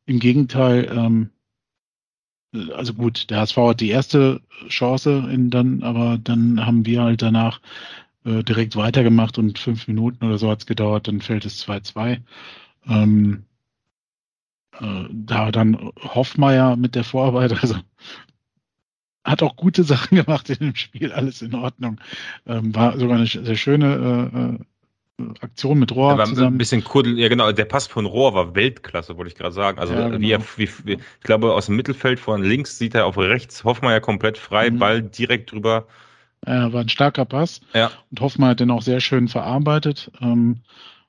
Im 0.06 0.20
Gegenteil, 0.20 0.92
ähm, 0.92 1.30
also 2.76 2.94
gut, 2.94 3.30
der 3.30 3.40
HSV 3.40 3.58
hat 3.58 3.82
die 3.82 3.90
erste 3.90 4.42
Chance, 4.68 5.30
in 5.32 5.50
dann, 5.52 5.84
aber 5.84 6.18
dann 6.18 6.66
haben 6.66 6.86
wir 6.86 7.04
halt 7.04 7.22
danach 7.22 7.62
äh, 8.26 8.44
direkt 8.44 8.76
weitergemacht 8.76 9.38
und 9.38 9.60
fünf 9.60 9.88
Minuten 9.88 10.26
oder 10.26 10.38
so 10.38 10.50
hat 10.50 10.62
es 10.62 10.66
gedauert, 10.66 11.08
dann 11.08 11.22
fällt 11.22 11.46
es 11.46 11.66
2-2. 11.66 12.20
Ähm, 12.88 13.46
äh, 14.80 15.06
da 15.12 15.52
dann 15.52 15.92
Hoffmeier 16.00 16.76
mit 16.76 16.96
der 16.96 17.04
Vorarbeit, 17.04 17.52
also 17.62 17.76
hat 19.24 19.44
auch 19.44 19.56
gute 19.56 19.84
Sachen 19.84 20.16
gemacht 20.18 20.50
in 20.50 20.58
dem 20.58 20.76
Spiel, 20.76 21.12
alles 21.12 21.42
in 21.42 21.54
Ordnung. 21.54 22.00
Ähm, 22.48 22.74
war 22.74 22.98
sogar 22.98 23.18
eine 23.18 23.28
sehr 23.28 23.56
schöne 23.56 24.60
äh, 25.20 25.24
äh, 25.24 25.34
Aktion 25.42 25.78
mit 25.78 25.96
Rohr. 25.96 26.18
war 26.18 26.26
zusammen. 26.26 26.56
ein 26.56 26.58
bisschen 26.58 26.84
kuddel, 26.84 27.20
ja 27.20 27.28
genau, 27.28 27.52
der 27.52 27.66
Pass 27.66 27.86
von 27.86 28.06
Rohr 28.06 28.34
war 28.34 28.56
Weltklasse, 28.56 29.18
wollte 29.18 29.32
ich 29.32 29.38
gerade 29.38 29.54
sagen. 29.54 29.78
Also 29.78 29.94
ja, 29.94 30.10
genau. 30.10 30.20
wie, 30.20 30.32
er, 30.32 30.42
wie, 30.58 30.70
wie, 30.86 30.94
ich 30.94 31.24
glaube, 31.24 31.54
aus 31.54 31.68
dem 31.68 31.76
Mittelfeld 31.76 32.20
von 32.20 32.42
links 32.42 32.78
sieht 32.78 32.96
er 32.96 33.06
auf 33.06 33.18
rechts 33.18 33.64
Hoffmeier 33.64 34.00
komplett 34.00 34.38
frei, 34.38 34.72
mhm. 34.72 34.80
Ball 34.80 35.02
direkt 35.04 35.52
drüber 35.52 35.88
äh, 36.46 36.72
war 36.72 36.82
ein 36.82 36.90
starker 36.90 37.26
Pass. 37.26 37.62
Ja. 37.74 37.92
Und 38.10 38.22
Hoffmann 38.22 38.52
hat 38.52 38.60
den 38.60 38.72
auch 38.72 38.82
sehr 38.82 39.00
schön 39.00 39.28
verarbeitet 39.28 40.12
ähm, 40.22 40.62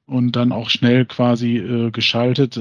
und 0.06 0.36
dann 0.36 0.52
auch 0.52 0.70
schnell 0.70 1.06
quasi 1.06 1.56
äh, 1.56 1.90
geschaltet. 1.90 2.56
Äh, 2.56 2.60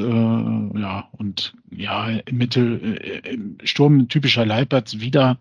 ja, 0.79 1.09
und 1.11 1.53
ja, 1.69 2.09
im 2.09 2.37
Mittel, 2.37 2.97
äh, 3.01 3.33
im 3.33 3.57
Sturm 3.63 4.07
typischer 4.07 4.45
Leipertz 4.45 4.99
wieder 4.99 5.37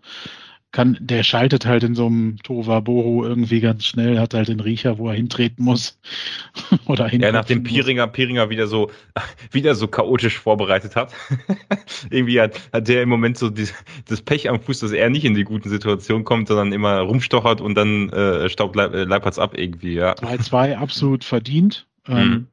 kann, 0.71 0.97
der 1.01 1.23
schaltet 1.23 1.65
halt 1.65 1.83
in 1.83 1.95
so 1.95 2.05
einem 2.05 2.37
Tohuwabohu 2.43 3.25
irgendwie 3.25 3.59
ganz 3.59 3.85
schnell, 3.85 4.19
hat 4.19 4.33
halt 4.33 4.47
den 4.47 4.61
Riecher, 4.61 4.97
wo 4.97 5.09
er 5.09 5.15
hintreten 5.15 5.65
muss. 5.65 5.99
Oder 6.85 7.13
Ja, 7.13 7.31
nachdem 7.31 7.63
Piringer, 7.63 8.07
Piringer 8.07 8.49
wieder 8.49 8.67
so, 8.67 8.89
wieder 9.51 9.75
so 9.75 9.87
chaotisch 9.87 10.39
vorbereitet 10.39 10.95
hat. 10.95 11.13
irgendwie 12.09 12.39
hat, 12.39 12.59
hat 12.71 12.87
der 12.87 13.03
im 13.03 13.09
Moment 13.09 13.37
so 13.37 13.49
die, 13.49 13.67
das 14.07 14.21
Pech 14.21 14.49
am 14.49 14.61
Fuß, 14.61 14.79
dass 14.79 14.91
er 14.91 15.09
nicht 15.09 15.25
in 15.25 15.35
die 15.35 15.43
guten 15.43 15.69
Situationen 15.69 16.23
kommt, 16.23 16.47
sondern 16.47 16.71
immer 16.71 16.99
rumstochert 16.99 17.59
und 17.59 17.75
dann 17.75 18.09
äh, 18.09 18.49
staubt 18.49 18.75
Leip, 18.75 18.93
äh, 18.93 19.03
Leipertz 19.03 19.39
ab 19.39 19.57
irgendwie, 19.57 19.95
ja. 19.95 20.13
2-2 20.13 20.75
absolut 20.75 21.23
verdient. 21.25 21.85
Ähm, 22.07 22.29
mhm. 22.29 22.47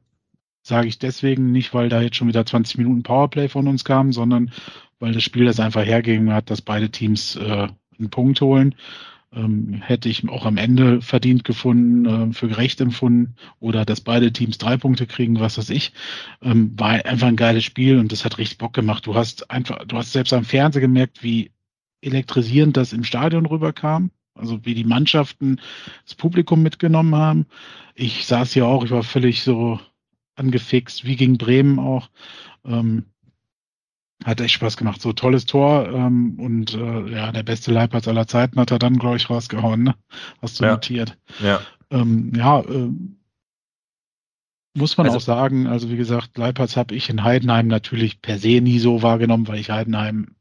Sage 0.61 0.89
ich 0.89 0.99
deswegen 0.99 1.51
nicht, 1.51 1.73
weil 1.73 1.87
da 1.87 2.01
jetzt 2.01 2.17
schon 2.17 2.27
wieder 2.27 2.45
20 2.45 2.77
Minuten 2.77 3.01
Powerplay 3.01 3.47
von 3.47 3.67
uns 3.67 3.85
kam, 3.85 4.11
sondern 4.11 4.51
weil 4.99 5.13
das 5.13 5.23
Spiel 5.23 5.45
das 5.45 5.61
einfach 5.61 5.85
hergegeben 5.85 6.33
hat, 6.33 6.49
dass 6.49 6.61
beide 6.61 6.89
Teams 6.89 7.37
äh, 7.37 7.69
einen 7.99 8.09
Punkt 8.09 8.41
holen. 8.41 8.75
Ähm, 9.31 9.73
hätte 9.83 10.09
ich 10.09 10.27
auch 10.27 10.45
am 10.47 10.57
Ende 10.57 11.01
verdient 11.01 11.43
gefunden, 11.43 12.05
äh, 12.31 12.33
für 12.33 12.47
gerecht 12.47 12.81
empfunden 12.81 13.35
oder 13.59 13.85
dass 13.85 14.01
beide 14.01 14.33
Teams 14.33 14.57
drei 14.57 14.75
Punkte 14.75 15.05
kriegen, 15.05 15.39
was 15.39 15.59
weiß 15.59 15.69
ich. 15.69 15.93
Ähm, 16.41 16.73
war 16.79 17.05
einfach 17.05 17.27
ein 17.27 17.35
geiles 17.35 17.63
Spiel 17.63 17.99
und 17.99 18.11
das 18.11 18.25
hat 18.25 18.39
richtig 18.39 18.57
Bock 18.57 18.73
gemacht. 18.73 19.05
Du 19.05 19.13
hast 19.13 19.51
einfach, 19.51 19.85
du 19.85 19.97
hast 19.97 20.13
selbst 20.13 20.33
am 20.33 20.45
Fernseher 20.45 20.81
gemerkt, 20.81 21.21
wie 21.21 21.51
elektrisierend 22.01 22.75
das 22.75 22.91
im 22.91 23.03
Stadion 23.03 23.45
rüberkam. 23.45 24.09
Also 24.33 24.65
wie 24.65 24.73
die 24.73 24.85
Mannschaften 24.85 25.59
das 26.05 26.15
Publikum 26.15 26.63
mitgenommen 26.63 27.15
haben. 27.15 27.45
Ich 27.93 28.25
saß 28.25 28.53
hier 28.53 28.65
auch, 28.65 28.85
ich 28.85 28.91
war 28.91 29.03
völlig 29.03 29.41
so 29.41 29.79
angefixt, 30.35 31.05
wie 31.05 31.17
gegen 31.17 31.37
Bremen 31.37 31.77
auch. 31.77 32.09
Ähm, 32.65 33.05
hat 34.25 34.41
echt 34.41 34.53
Spaß 34.55 34.77
gemacht. 34.77 35.01
So 35.01 35.13
tolles 35.13 35.45
Tor 35.45 35.87
ähm, 35.89 36.37
und 36.39 36.73
äh, 36.73 37.09
ja, 37.11 37.31
der 37.31 37.43
beste 37.43 37.71
Leipatz 37.71 38.07
aller 38.07 38.27
Zeiten 38.27 38.59
hat 38.59 38.71
er 38.71 38.79
dann, 38.79 38.97
glaube 38.97 39.17
ich, 39.17 39.29
rausgehauen. 39.29 39.83
Ne? 39.83 39.95
Hast 40.41 40.59
du 40.59 40.65
ja. 40.65 40.71
notiert. 40.71 41.17
Ja. 41.41 41.61
Ähm, 41.89 42.33
ja, 42.35 42.59
äh, 42.59 42.89
muss 44.75 44.97
man 44.97 45.07
also, 45.07 45.17
auch 45.17 45.21
sagen, 45.21 45.67
also 45.67 45.89
wie 45.89 45.97
gesagt, 45.97 46.37
Leipatz 46.37 46.75
habe 46.75 46.95
ich 46.95 47.09
in 47.09 47.23
Heidenheim 47.23 47.67
natürlich 47.67 48.21
per 48.21 48.37
se 48.37 48.61
nie 48.61 48.79
so 48.79 49.01
wahrgenommen, 49.01 49.47
weil 49.47 49.59
ich 49.59 49.71
Heidenheim 49.71 50.35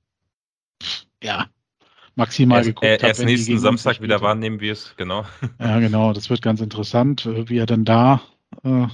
ja 1.23 1.47
maximal 2.15 2.59
erst, 2.59 2.69
geguckt 2.69 2.87
habe. 2.87 3.07
Erst 3.07 3.25
nächsten 3.25 3.59
Samstag 3.59 4.03
wieder 4.03 4.21
wahrnehmen 4.21 4.61
wir 4.61 4.73
es, 4.73 4.95
genau. 4.97 5.25
Ja, 5.59 5.79
genau, 5.79 6.13
das 6.13 6.31
wird 6.31 6.43
ganz 6.43 6.61
interessant, 6.61 7.27
äh, 7.27 7.49
wie 7.49 7.59
er 7.59 7.67
dann 7.67 7.85
da, 7.85 8.23
äh, 8.65 8.87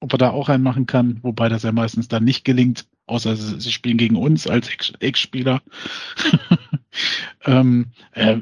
ob 0.00 0.12
er 0.12 0.18
da 0.18 0.30
auch 0.30 0.48
einen 0.48 0.62
machen 0.62 0.86
kann, 0.86 1.18
wobei 1.22 1.48
das 1.48 1.64
ja 1.64 1.72
meistens 1.72 2.08
dann 2.08 2.24
nicht 2.24 2.44
gelingt 2.44 2.86
außer 3.08 3.36
sie, 3.36 3.72
spielen 3.72 3.98
gegen 3.98 4.16
uns 4.16 4.46
als 4.46 4.68
Ex-Spieler. 5.00 5.62
ähm, 7.44 7.86
äh, 8.12 8.38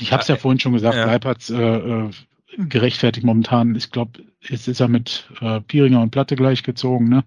ich 0.00 0.12
habe 0.12 0.22
es 0.22 0.28
ja 0.28 0.36
vorhin 0.36 0.60
schon 0.60 0.72
gesagt, 0.72 0.96
ja. 0.96 1.06
Leipatz 1.06 1.50
äh, 1.50 1.56
äh, 1.56 2.10
gerechtfertigt 2.56 3.24
momentan. 3.24 3.74
Ich 3.74 3.90
glaube, 3.90 4.24
jetzt 4.40 4.68
ist 4.68 4.80
er 4.80 4.88
mit 4.88 5.28
äh, 5.40 5.60
Pieringer 5.60 6.02
und 6.02 6.10
Platte 6.10 6.36
gleichgezogen. 6.36 7.08
Ne? 7.08 7.24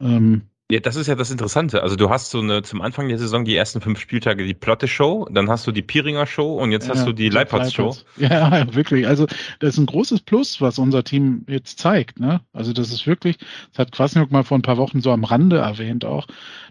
Ähm, 0.00 0.42
ja, 0.70 0.80
das 0.80 0.96
ist 0.96 1.08
ja 1.08 1.14
das 1.14 1.30
Interessante. 1.30 1.82
Also 1.82 1.94
du 1.94 2.08
hast 2.08 2.30
so 2.30 2.40
eine 2.40 2.62
zum 2.62 2.80
Anfang 2.80 3.08
der 3.08 3.18
Saison 3.18 3.44
die 3.44 3.54
ersten 3.54 3.82
fünf 3.82 4.00
Spieltage 4.00 4.46
die 4.46 4.54
Plotte-Show, 4.54 5.28
dann 5.30 5.50
hast 5.50 5.66
du 5.66 5.72
die 5.72 5.82
Pieringer 5.82 6.26
Show 6.26 6.56
und 6.56 6.72
jetzt 6.72 6.88
ja, 6.88 6.94
hast 6.94 7.06
du 7.06 7.12
die 7.12 7.28
Leipertz-Show. 7.28 7.94
Ja, 8.16 8.74
wirklich. 8.74 9.06
Also 9.06 9.26
das 9.58 9.74
ist 9.74 9.78
ein 9.78 9.84
großes 9.84 10.20
Plus, 10.20 10.62
was 10.62 10.78
unser 10.78 11.04
Team 11.04 11.44
jetzt 11.48 11.78
zeigt. 11.78 12.18
Ne? 12.18 12.40
Also 12.54 12.72
das 12.72 12.92
ist 12.92 13.06
wirklich, 13.06 13.36
das 13.72 13.80
hat 13.80 13.92
Kwasniok 13.92 14.30
mal 14.30 14.42
vor 14.42 14.56
ein 14.56 14.62
paar 14.62 14.78
Wochen 14.78 15.02
so 15.02 15.12
am 15.12 15.24
Rande 15.24 15.58
erwähnt 15.58 16.06
auch, 16.06 16.26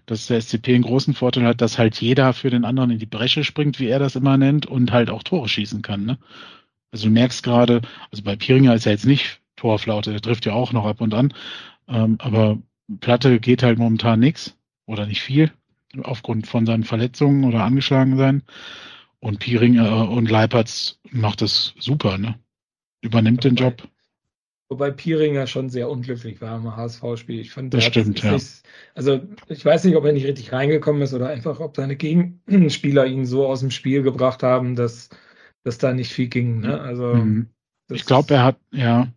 dass 0.07 0.25
der 0.25 0.41
SCP 0.41 0.73
einen 0.73 0.83
großen 0.83 1.13
Vorteil 1.13 1.45
hat, 1.45 1.61
dass 1.61 1.77
halt 1.77 2.01
jeder 2.01 2.33
für 2.33 2.49
den 2.49 2.65
anderen 2.65 2.89
in 2.89 2.99
die 2.99 3.05
Bresche 3.05 3.43
springt, 3.43 3.79
wie 3.79 3.87
er 3.87 3.99
das 3.99 4.15
immer 4.15 4.37
nennt, 4.37 4.65
und 4.65 4.91
halt 4.91 5.11
auch 5.11 5.21
Tore 5.21 5.47
schießen 5.47 5.83
kann. 5.83 6.03
Ne? 6.05 6.17
Also 6.91 7.07
du 7.07 7.11
merkst 7.11 7.43
gerade, 7.43 7.81
also 8.11 8.23
bei 8.23 8.35
Pieringer 8.35 8.73
ist 8.73 8.87
er 8.87 8.93
jetzt 8.93 9.05
nicht 9.05 9.39
Torflaute, 9.55 10.11
der 10.11 10.21
trifft 10.21 10.47
ja 10.47 10.53
auch 10.53 10.73
noch 10.73 10.87
ab 10.87 10.99
und 10.99 11.13
an, 11.13 11.31
ähm, 11.87 12.17
aber 12.19 12.57
Platte 12.99 13.39
geht 13.39 13.63
halt 13.63 13.77
momentan 13.77 14.19
nichts 14.19 14.57
oder 14.85 15.05
nicht 15.05 15.21
viel 15.21 15.51
aufgrund 16.01 16.47
von 16.47 16.65
seinen 16.65 16.83
Verletzungen 16.83 17.43
oder 17.43 17.63
angeschlagen 17.63 18.17
sein. 18.17 18.43
Und 19.19 19.39
Piering 19.39 19.77
äh, 19.77 19.89
und 19.89 20.29
Leipertz 20.29 20.99
macht 21.11 21.41
das 21.41 21.75
super, 21.79 22.17
ne? 22.17 22.39
Übernimmt 23.01 23.43
den 23.43 23.55
Job. 23.55 23.87
Wobei 24.69 24.91
Pieringer 24.91 25.45
schon 25.45 25.69
sehr 25.69 25.89
unglücklich 25.89 26.41
war 26.41 26.57
im 26.57 26.75
HSV-Spiel. 26.75 27.39
Ich 27.39 27.51
fand, 27.51 27.73
das 27.73 27.85
stimmt, 27.85 28.23
ja. 28.23 28.31
Nicht, 28.31 28.63
also 28.95 29.21
ich 29.47 29.63
weiß 29.63 29.83
nicht, 29.83 29.95
ob 29.95 30.05
er 30.05 30.13
nicht 30.13 30.25
richtig 30.25 30.51
reingekommen 30.51 31.01
ist 31.01 31.13
oder 31.13 31.27
einfach, 31.27 31.59
ob 31.59 31.75
seine 31.75 31.95
Gegenspieler 31.95 33.05
ihn 33.05 33.25
so 33.25 33.45
aus 33.45 33.59
dem 33.59 33.71
Spiel 33.71 34.01
gebracht 34.01 34.41
haben, 34.41 34.75
dass, 34.75 35.09
dass 35.63 35.77
da 35.77 35.93
nicht 35.93 36.11
viel 36.11 36.27
ging. 36.27 36.61
Ne? 36.61 36.81
Also 36.81 37.13
mhm. 37.13 37.49
ich 37.91 38.05
glaube, 38.05 38.33
er 38.33 38.43
hat, 38.43 38.57
ja, 38.71 39.09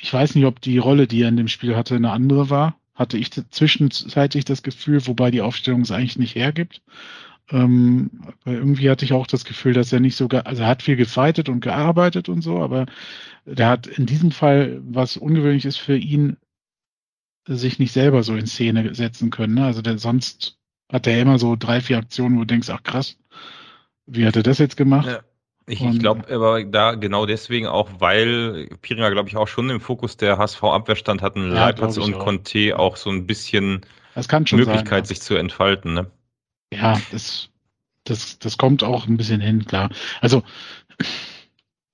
ich 0.00 0.12
weiß 0.12 0.34
nicht, 0.34 0.44
ob 0.44 0.60
die 0.60 0.78
Rolle, 0.78 1.06
die 1.06 1.22
er 1.22 1.28
in 1.28 1.36
dem 1.36 1.48
Spiel 1.48 1.76
hatte, 1.76 1.96
eine 1.96 2.10
andere 2.10 2.50
war. 2.50 2.76
Hatte 2.94 3.16
ich 3.16 3.30
zwischenzeitlich 3.30 4.44
das 4.44 4.62
Gefühl, 4.62 5.06
wobei 5.06 5.30
die 5.30 5.40
Aufstellung 5.40 5.82
es 5.82 5.90
eigentlich 5.90 6.18
nicht 6.18 6.34
hergibt. 6.34 6.82
Ähm, 7.50 8.10
weil 8.44 8.56
irgendwie 8.56 8.90
hatte 8.90 9.04
ich 9.04 9.12
auch 9.12 9.26
das 9.26 9.44
Gefühl, 9.44 9.72
dass 9.72 9.92
er 9.92 10.00
nicht 10.00 10.16
so, 10.16 10.28
also 10.28 10.62
er 10.62 10.68
hat 10.68 10.82
viel 10.82 10.96
gefeitet 10.96 11.48
und 11.48 11.60
gearbeitet 11.60 12.28
und 12.28 12.42
so, 12.42 12.60
aber 12.60 12.86
der 13.46 13.68
hat 13.68 13.86
in 13.86 14.04
diesem 14.04 14.32
Fall, 14.32 14.80
was 14.84 15.16
ungewöhnlich 15.16 15.64
ist 15.64 15.78
für 15.78 15.96
ihn, 15.96 16.36
sich 17.46 17.78
nicht 17.78 17.92
selber 17.92 18.22
so 18.22 18.36
in 18.36 18.46
Szene 18.46 18.94
setzen 18.94 19.30
können. 19.30 19.54
Ne? 19.54 19.64
Also 19.64 19.80
der, 19.80 19.98
sonst 19.98 20.58
hat 20.92 21.06
er 21.06 21.20
immer 21.22 21.38
so 21.38 21.56
drei, 21.56 21.80
vier 21.80 21.98
Aktionen, 21.98 22.36
wo 22.36 22.40
du 22.40 22.46
denkst, 22.46 22.68
ach 22.68 22.82
krass, 22.82 23.16
wie 24.06 24.26
hat 24.26 24.36
er 24.36 24.42
das 24.42 24.58
jetzt 24.58 24.76
gemacht? 24.76 25.06
Ja. 25.06 25.20
Ich, 25.68 25.82
ich 25.82 25.98
glaube 25.98 26.24
aber 26.34 26.64
da 26.64 26.94
genau 26.94 27.26
deswegen 27.26 27.66
auch, 27.66 27.90
weil 27.98 28.68
Piringer, 28.80 29.10
glaube 29.10 29.28
ich, 29.28 29.36
auch 29.36 29.48
schon 29.48 29.68
im 29.68 29.80
Fokus 29.80 30.16
der 30.16 30.38
HSV-Abwehr 30.38 30.96
stand, 30.96 31.20
hatten 31.20 31.48
ja, 31.48 31.68
Leipzig 31.68 32.02
und 32.02 32.14
auch. 32.14 32.24
Conte 32.24 32.78
auch 32.78 32.96
so 32.96 33.10
ein 33.10 33.26
bisschen 33.26 33.82
Möglichkeit, 34.16 34.88
sein, 34.88 34.98
ja. 34.98 35.04
sich 35.04 35.20
zu 35.20 35.36
entfalten. 35.36 35.92
Ne? 35.92 36.10
Ja, 36.72 36.98
das, 37.12 37.50
das, 38.04 38.38
das 38.38 38.56
kommt 38.56 38.82
auch 38.82 39.06
ein 39.06 39.18
bisschen 39.18 39.42
hin, 39.42 39.66
klar. 39.66 39.90
Also 40.22 40.42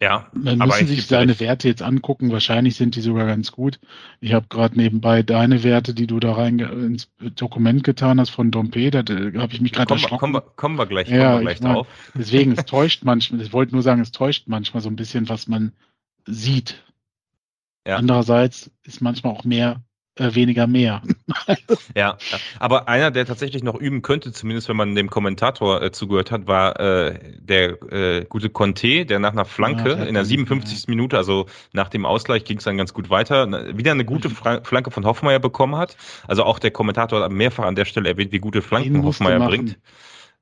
ja, 0.05 0.27
man 0.35 0.59
müssen 0.59 0.87
sich 0.87 1.07
seine 1.07 1.41
Werte 1.41 1.67
jetzt 1.67 1.81
angucken. 1.81 2.31
Wahrscheinlich 2.31 2.77
sind 2.77 2.95
die 2.95 3.01
sogar 3.01 3.25
ganz 3.25 3.53
gut. 3.53 3.81
Ich 4.21 4.35
habe 4.35 4.47
gerade 4.51 4.77
nebenbei 4.77 5.23
deine 5.23 5.65
Werte, 5.65 5.95
die 5.95 6.07
du 6.07 6.21
da 6.21 6.33
rein 6.33 6.59
ins 6.59 7.09
Dokument 7.37 7.85
getan 7.85 8.21
hast 8.21 8.29
von 8.29 8.51
Dompe, 8.51 8.91
da, 8.91 9.03
da 9.03 9.15
habe 9.41 9.55
ich 9.55 9.63
mich 9.63 9.73
gerade 9.73 9.95
erschrocken. 9.95 10.19
Kommen 10.19 10.35
wir, 10.35 10.41
kommen 10.43 10.77
wir 10.77 10.85
gleich, 10.85 11.09
ja, 11.09 11.33
kommen 11.33 11.35
wir 11.37 11.41
gleich 11.41 11.61
mein, 11.63 11.73
drauf. 11.73 11.87
Deswegen, 12.13 12.53
es 12.53 12.65
täuscht 12.67 13.03
manchmal, 13.05 13.41
ich 13.41 13.55
wollte 13.55 13.73
nur 13.73 13.83
sagen, 13.83 14.03
es 14.03 14.13
täuscht 14.13 14.47
manchmal 14.47 14.83
so 14.83 14.91
ein 14.91 14.97
bisschen, 14.97 15.31
was 15.31 15.49
man 15.49 15.73
sieht. 16.27 16.85
Ja. 17.87 17.97
Andererseits 17.97 18.71
ist 18.83 19.01
manchmal 19.01 19.33
auch 19.33 19.45
mehr 19.45 19.83
äh, 20.17 20.35
weniger 20.35 20.67
mehr. 20.67 21.03
ja, 21.97 22.17
aber 22.61 22.89
einer, 22.89 23.11
der 23.11 23.27
tatsächlich 23.27 23.65
noch 23.65 23.75
üben 23.75 24.03
könnte, 24.03 24.33
zumindest 24.33 24.69
wenn 24.69 24.77
man 24.77 24.95
dem 24.95 25.11
Kommentator 25.11 25.83
äh, 25.83 25.91
zugehört 25.91 26.31
hat, 26.31 26.47
war 26.47 26.79
äh, 26.79 27.19
der 27.39 27.83
äh, 27.93 28.25
gute 28.25 28.49
Conte, 28.49 29.07
der 29.07 29.19
nach 29.19 29.33
einer 29.33 29.45
Flanke 29.45 29.91
ja, 29.91 30.05
in 30.05 30.15
der 30.15 30.25
57. 30.25 30.81
Ja. 30.81 30.85
Minute, 30.89 31.17
also 31.17 31.47
nach 31.73 31.89
dem 31.89 32.07
Ausgleich 32.07 32.45
ging 32.45 32.59
es 32.59 32.65
dann 32.65 32.77
ganz 32.77 32.95
gut 32.95 33.11
weiter, 33.11 33.77
wieder 33.77 33.91
eine 33.91 34.05
gute 34.05 34.31
Fra 34.31 34.61
Flanke 34.63 34.91
von 34.91 35.05
Hoffmeier 35.05 35.41
bekommen 35.41 35.77
hat. 35.77 35.97
Also 36.29 36.45
auch 36.45 36.59
der 36.59 36.71
Kommentator 36.71 37.23
hat 37.23 37.33
mehrfach 37.33 37.65
an 37.65 37.75
der 37.75 37.85
Stelle 37.85 38.09
erwähnt, 38.09 38.31
wie 38.33 38.39
gute 38.39 38.63
Flanken 38.63 39.03
Hoffmeier 39.03 39.41
bringt. 39.47 39.79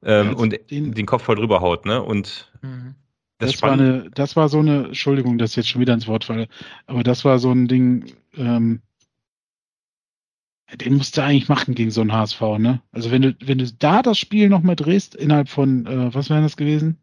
Ähm, 0.05 0.35
und 0.35 0.59
den, 0.71 0.93
den, 0.93 1.07
Kopf 1.07 1.23
voll 1.23 1.37
drüber 1.37 1.61
haut, 1.61 1.87
ne? 1.87 2.03
Und 2.03 2.51
mhm. 2.61 2.97
Das, 3.39 3.53
das 3.53 3.63
war 3.63 3.73
eine, 3.73 4.11
das 4.15 4.37
war 4.37 4.49
so 4.49 4.61
eine, 4.61 4.85
Entschuldigung, 4.87 5.39
dass 5.39 5.51
ich 5.51 5.57
jetzt 5.57 5.69
schon 5.69 5.81
wieder 5.81 5.95
ins 5.95 6.07
Wort 6.07 6.25
falle, 6.25 6.49
aber 6.87 7.03
das 7.03 7.25
war 7.25 7.39
so 7.39 7.51
ein 7.51 7.67
Ding, 7.67 8.13
ähm, 8.37 8.83
den 10.77 10.97
musst 10.97 11.17
du 11.17 11.23
eigentlich 11.23 11.49
machen 11.49 11.75
gegen 11.75 11.91
so 11.91 12.01
einen 12.01 12.13
HSV, 12.13 12.41
ne? 12.59 12.81
Also 12.93 13.11
wenn 13.11 13.23
du, 13.23 13.37
wenn 13.45 13.59
du 13.59 13.67
da 13.79 14.03
das 14.03 14.19
Spiel 14.19 14.49
noch 14.49 14.63
mal 14.63 14.77
drehst, 14.77 15.15
innerhalb 15.15 15.49
von, 15.49 15.87
äh, 15.87 16.15
was 16.15 16.31
wären 16.31 16.43
das 16.43 16.57
gewesen? 16.57 16.99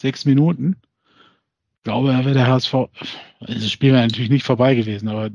Sechs 0.00 0.24
Minuten? 0.24 0.76
Ich 1.78 1.84
glaube, 1.84 2.08
da 2.08 2.24
wäre 2.24 2.34
der 2.34 2.46
HSV, 2.46 2.74
also 2.74 2.88
das 3.40 3.70
Spiel 3.70 3.92
wäre 3.92 4.02
natürlich 4.02 4.30
nicht 4.30 4.44
vorbei 4.44 4.74
gewesen, 4.74 5.08
aber 5.08 5.30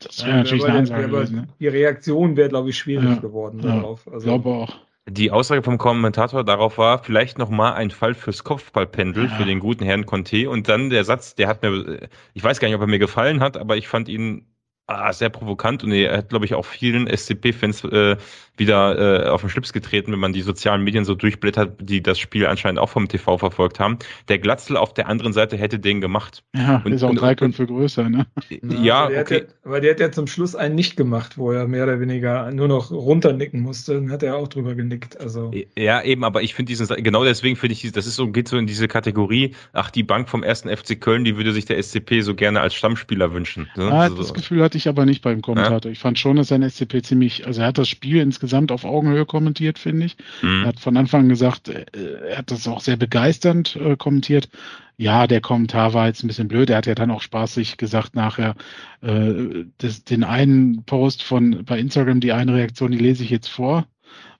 das 0.00 0.24
wäre 0.24 0.36
ja, 0.36 0.42
natürlich 0.42 0.64
eine 0.64 0.78
Ansage 0.80 1.08
gewesen. 1.08 1.36
Ne? 1.36 1.48
Die 1.60 1.68
Reaktion 1.68 2.36
wäre, 2.36 2.48
glaube 2.48 2.70
ich, 2.70 2.78
schwierig 2.78 3.08
ja, 3.08 3.14
geworden 3.16 3.60
darauf. 3.62 4.06
Also, 4.12 4.26
glaube 4.26 4.48
auch. 4.48 4.76
Die 5.08 5.30
Aussage 5.32 5.62
vom 5.62 5.78
Kommentator 5.78 6.44
darauf 6.44 6.78
war, 6.78 7.02
vielleicht 7.02 7.36
nochmal 7.38 7.74
ein 7.74 7.90
Fall 7.90 8.14
fürs 8.14 8.44
Kopfballpendel 8.44 9.24
ja. 9.24 9.30
für 9.30 9.44
den 9.44 9.58
guten 9.58 9.84
Herrn 9.84 10.06
Conte. 10.06 10.48
Und 10.48 10.68
dann 10.68 10.90
der 10.90 11.04
Satz, 11.04 11.34
der 11.34 11.48
hat 11.48 11.62
mir, 11.62 12.08
ich 12.34 12.44
weiß 12.44 12.60
gar 12.60 12.68
nicht, 12.68 12.76
ob 12.76 12.82
er 12.82 12.86
mir 12.86 13.00
gefallen 13.00 13.40
hat, 13.40 13.56
aber 13.56 13.76
ich 13.76 13.88
fand 13.88 14.08
ihn 14.08 14.46
ah, 14.86 15.12
sehr 15.12 15.30
provokant 15.30 15.84
und 15.84 15.92
er 15.92 16.18
hat, 16.18 16.28
glaube 16.28 16.44
ich, 16.44 16.54
auch 16.54 16.64
vielen 16.64 17.06
SCP-Fans 17.06 17.84
äh, 17.84 18.16
wieder 18.56 19.26
äh, 19.26 19.28
auf 19.28 19.40
den 19.40 19.50
Schlips 19.50 19.72
getreten, 19.72 20.12
wenn 20.12 20.18
man 20.18 20.32
die 20.32 20.42
sozialen 20.42 20.82
Medien 20.82 21.04
so 21.04 21.14
durchblättert, 21.14 21.76
die 21.80 22.02
das 22.02 22.18
Spiel 22.18 22.46
anscheinend 22.46 22.78
auch 22.78 22.90
vom 22.90 23.08
TV 23.08 23.38
verfolgt 23.38 23.80
haben. 23.80 23.98
Der 24.28 24.38
Glatzel 24.38 24.76
auf 24.76 24.92
der 24.92 25.08
anderen 25.08 25.32
Seite 25.32 25.56
hätte 25.56 25.78
den 25.78 26.00
gemacht. 26.00 26.44
Ja, 26.54 26.82
und, 26.84 26.92
ist 26.92 27.02
auch 27.02 27.14
drei 27.14 27.34
Köpfe 27.34 27.66
größer, 27.66 28.10
ne? 28.10 28.26
Ja, 28.62 29.04
aber 29.04 29.20
okay. 29.20 29.38
Ja, 29.38 29.54
aber 29.64 29.80
der 29.80 29.92
hat 29.92 30.00
ja 30.00 30.12
zum 30.12 30.26
Schluss 30.26 30.54
einen 30.54 30.74
nicht 30.74 30.96
gemacht, 30.96 31.38
wo 31.38 31.50
er 31.50 31.66
mehr 31.66 31.84
oder 31.84 31.98
weniger 32.00 32.50
nur 32.52 32.68
noch 32.68 32.90
runternicken 32.90 33.60
musste. 33.60 33.94
Dann 33.94 34.10
hat 34.10 34.22
er 34.22 34.36
auch 34.36 34.48
drüber 34.48 34.74
genickt. 34.74 35.18
Also. 35.18 35.50
Ja, 35.76 36.02
eben, 36.02 36.24
aber 36.24 36.42
ich 36.42 36.54
finde 36.54 36.70
diesen, 36.70 36.86
genau 37.02 37.24
deswegen 37.24 37.56
finde 37.56 37.72
ich, 37.72 37.90
das 37.92 38.06
ist 38.06 38.16
so, 38.16 38.28
geht 38.28 38.48
so 38.48 38.58
in 38.58 38.66
diese 38.66 38.86
Kategorie, 38.86 39.54
ach, 39.72 39.90
die 39.90 40.02
Bank 40.02 40.28
vom 40.28 40.42
ersten 40.42 40.68
FC 40.68 41.00
Köln, 41.00 41.24
die 41.24 41.36
würde 41.36 41.52
sich 41.52 41.64
der 41.64 41.82
SCP 41.82 42.20
so 42.20 42.34
gerne 42.34 42.60
als 42.60 42.74
Stammspieler 42.74 43.32
wünschen. 43.32 43.70
Ne? 43.76 43.90
Ah, 43.90 44.02
also, 44.02 44.16
das 44.16 44.34
Gefühl 44.34 44.62
hatte 44.62 44.71
hatte 44.72 44.78
ich 44.78 44.88
aber 44.88 45.04
nicht 45.04 45.20
beim 45.20 45.42
Kommentator. 45.42 45.90
Ja. 45.90 45.92
Ich 45.92 45.98
fand 45.98 46.18
schon, 46.18 46.36
dass 46.36 46.48
sein 46.48 46.62
SCP 46.62 47.02
ziemlich, 47.02 47.46
also 47.46 47.60
er 47.60 47.66
hat 47.66 47.76
das 47.76 47.90
Spiel 47.90 48.22
insgesamt 48.22 48.72
auf 48.72 48.86
Augenhöhe 48.86 49.26
kommentiert, 49.26 49.78
finde 49.78 50.06
ich. 50.06 50.16
Mhm. 50.40 50.62
Er 50.62 50.68
hat 50.68 50.80
von 50.80 50.96
Anfang 50.96 51.28
gesagt, 51.28 51.68
äh, 51.68 51.84
er 52.30 52.38
hat 52.38 52.50
das 52.50 52.66
auch 52.66 52.80
sehr 52.80 52.96
begeisternd 52.96 53.76
äh, 53.76 53.96
kommentiert. 53.96 54.48
Ja, 54.96 55.26
der 55.26 55.42
Kommentar 55.42 55.92
war 55.92 56.06
jetzt 56.06 56.24
ein 56.24 56.26
bisschen 56.26 56.48
blöd. 56.48 56.70
Er 56.70 56.78
hat 56.78 56.86
ja 56.86 56.94
dann 56.94 57.10
auch 57.10 57.20
spaßig 57.20 57.76
gesagt 57.76 58.14
nachher, 58.14 58.54
äh, 59.02 59.66
das, 59.76 60.04
den 60.04 60.24
einen 60.24 60.84
Post 60.84 61.22
von 61.22 61.66
bei 61.66 61.78
Instagram, 61.78 62.20
die 62.20 62.32
eine 62.32 62.54
Reaktion, 62.54 62.92
die 62.92 62.98
lese 62.98 63.24
ich 63.24 63.30
jetzt 63.30 63.48
vor 63.48 63.86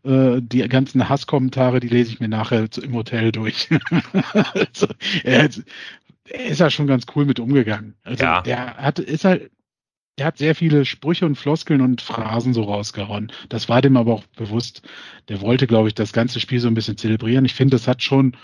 äh, 0.02 0.40
die 0.40 0.66
ganzen 0.66 1.10
Hasskommentare, 1.10 1.78
die 1.80 1.88
lese 1.88 2.10
ich 2.10 2.20
mir 2.20 2.28
nachher 2.28 2.66
im 2.82 2.94
Hotel 2.94 3.32
durch. 3.32 3.68
also, 4.32 4.86
er, 5.24 5.50
er 6.24 6.44
ist 6.46 6.60
ja 6.60 6.70
schon 6.70 6.86
ganz 6.86 7.04
cool 7.14 7.26
mit 7.26 7.38
umgegangen. 7.38 7.96
Also 8.02 8.24
ja. 8.24 8.40
der 8.40 8.78
hat, 8.78 8.98
ist 8.98 9.26
halt, 9.26 9.50
der 10.18 10.26
hat 10.26 10.38
sehr 10.38 10.54
viele 10.54 10.84
Sprüche 10.84 11.24
und 11.26 11.36
Floskeln 11.36 11.80
und 11.80 12.02
Phrasen 12.02 12.52
so 12.52 12.62
rausgehauen. 12.64 13.32
Das 13.48 13.68
war 13.68 13.80
dem 13.80 13.96
aber 13.96 14.12
auch 14.12 14.24
bewusst. 14.36 14.82
Der 15.28 15.40
wollte, 15.40 15.66
glaube 15.66 15.88
ich, 15.88 15.94
das 15.94 16.12
ganze 16.12 16.38
Spiel 16.38 16.60
so 16.60 16.68
ein 16.68 16.74
bisschen 16.74 16.98
zelebrieren. 16.98 17.44
Ich 17.44 17.54
finde, 17.54 17.76
das 17.76 17.88
hat 17.88 18.02
schon, 18.02 18.36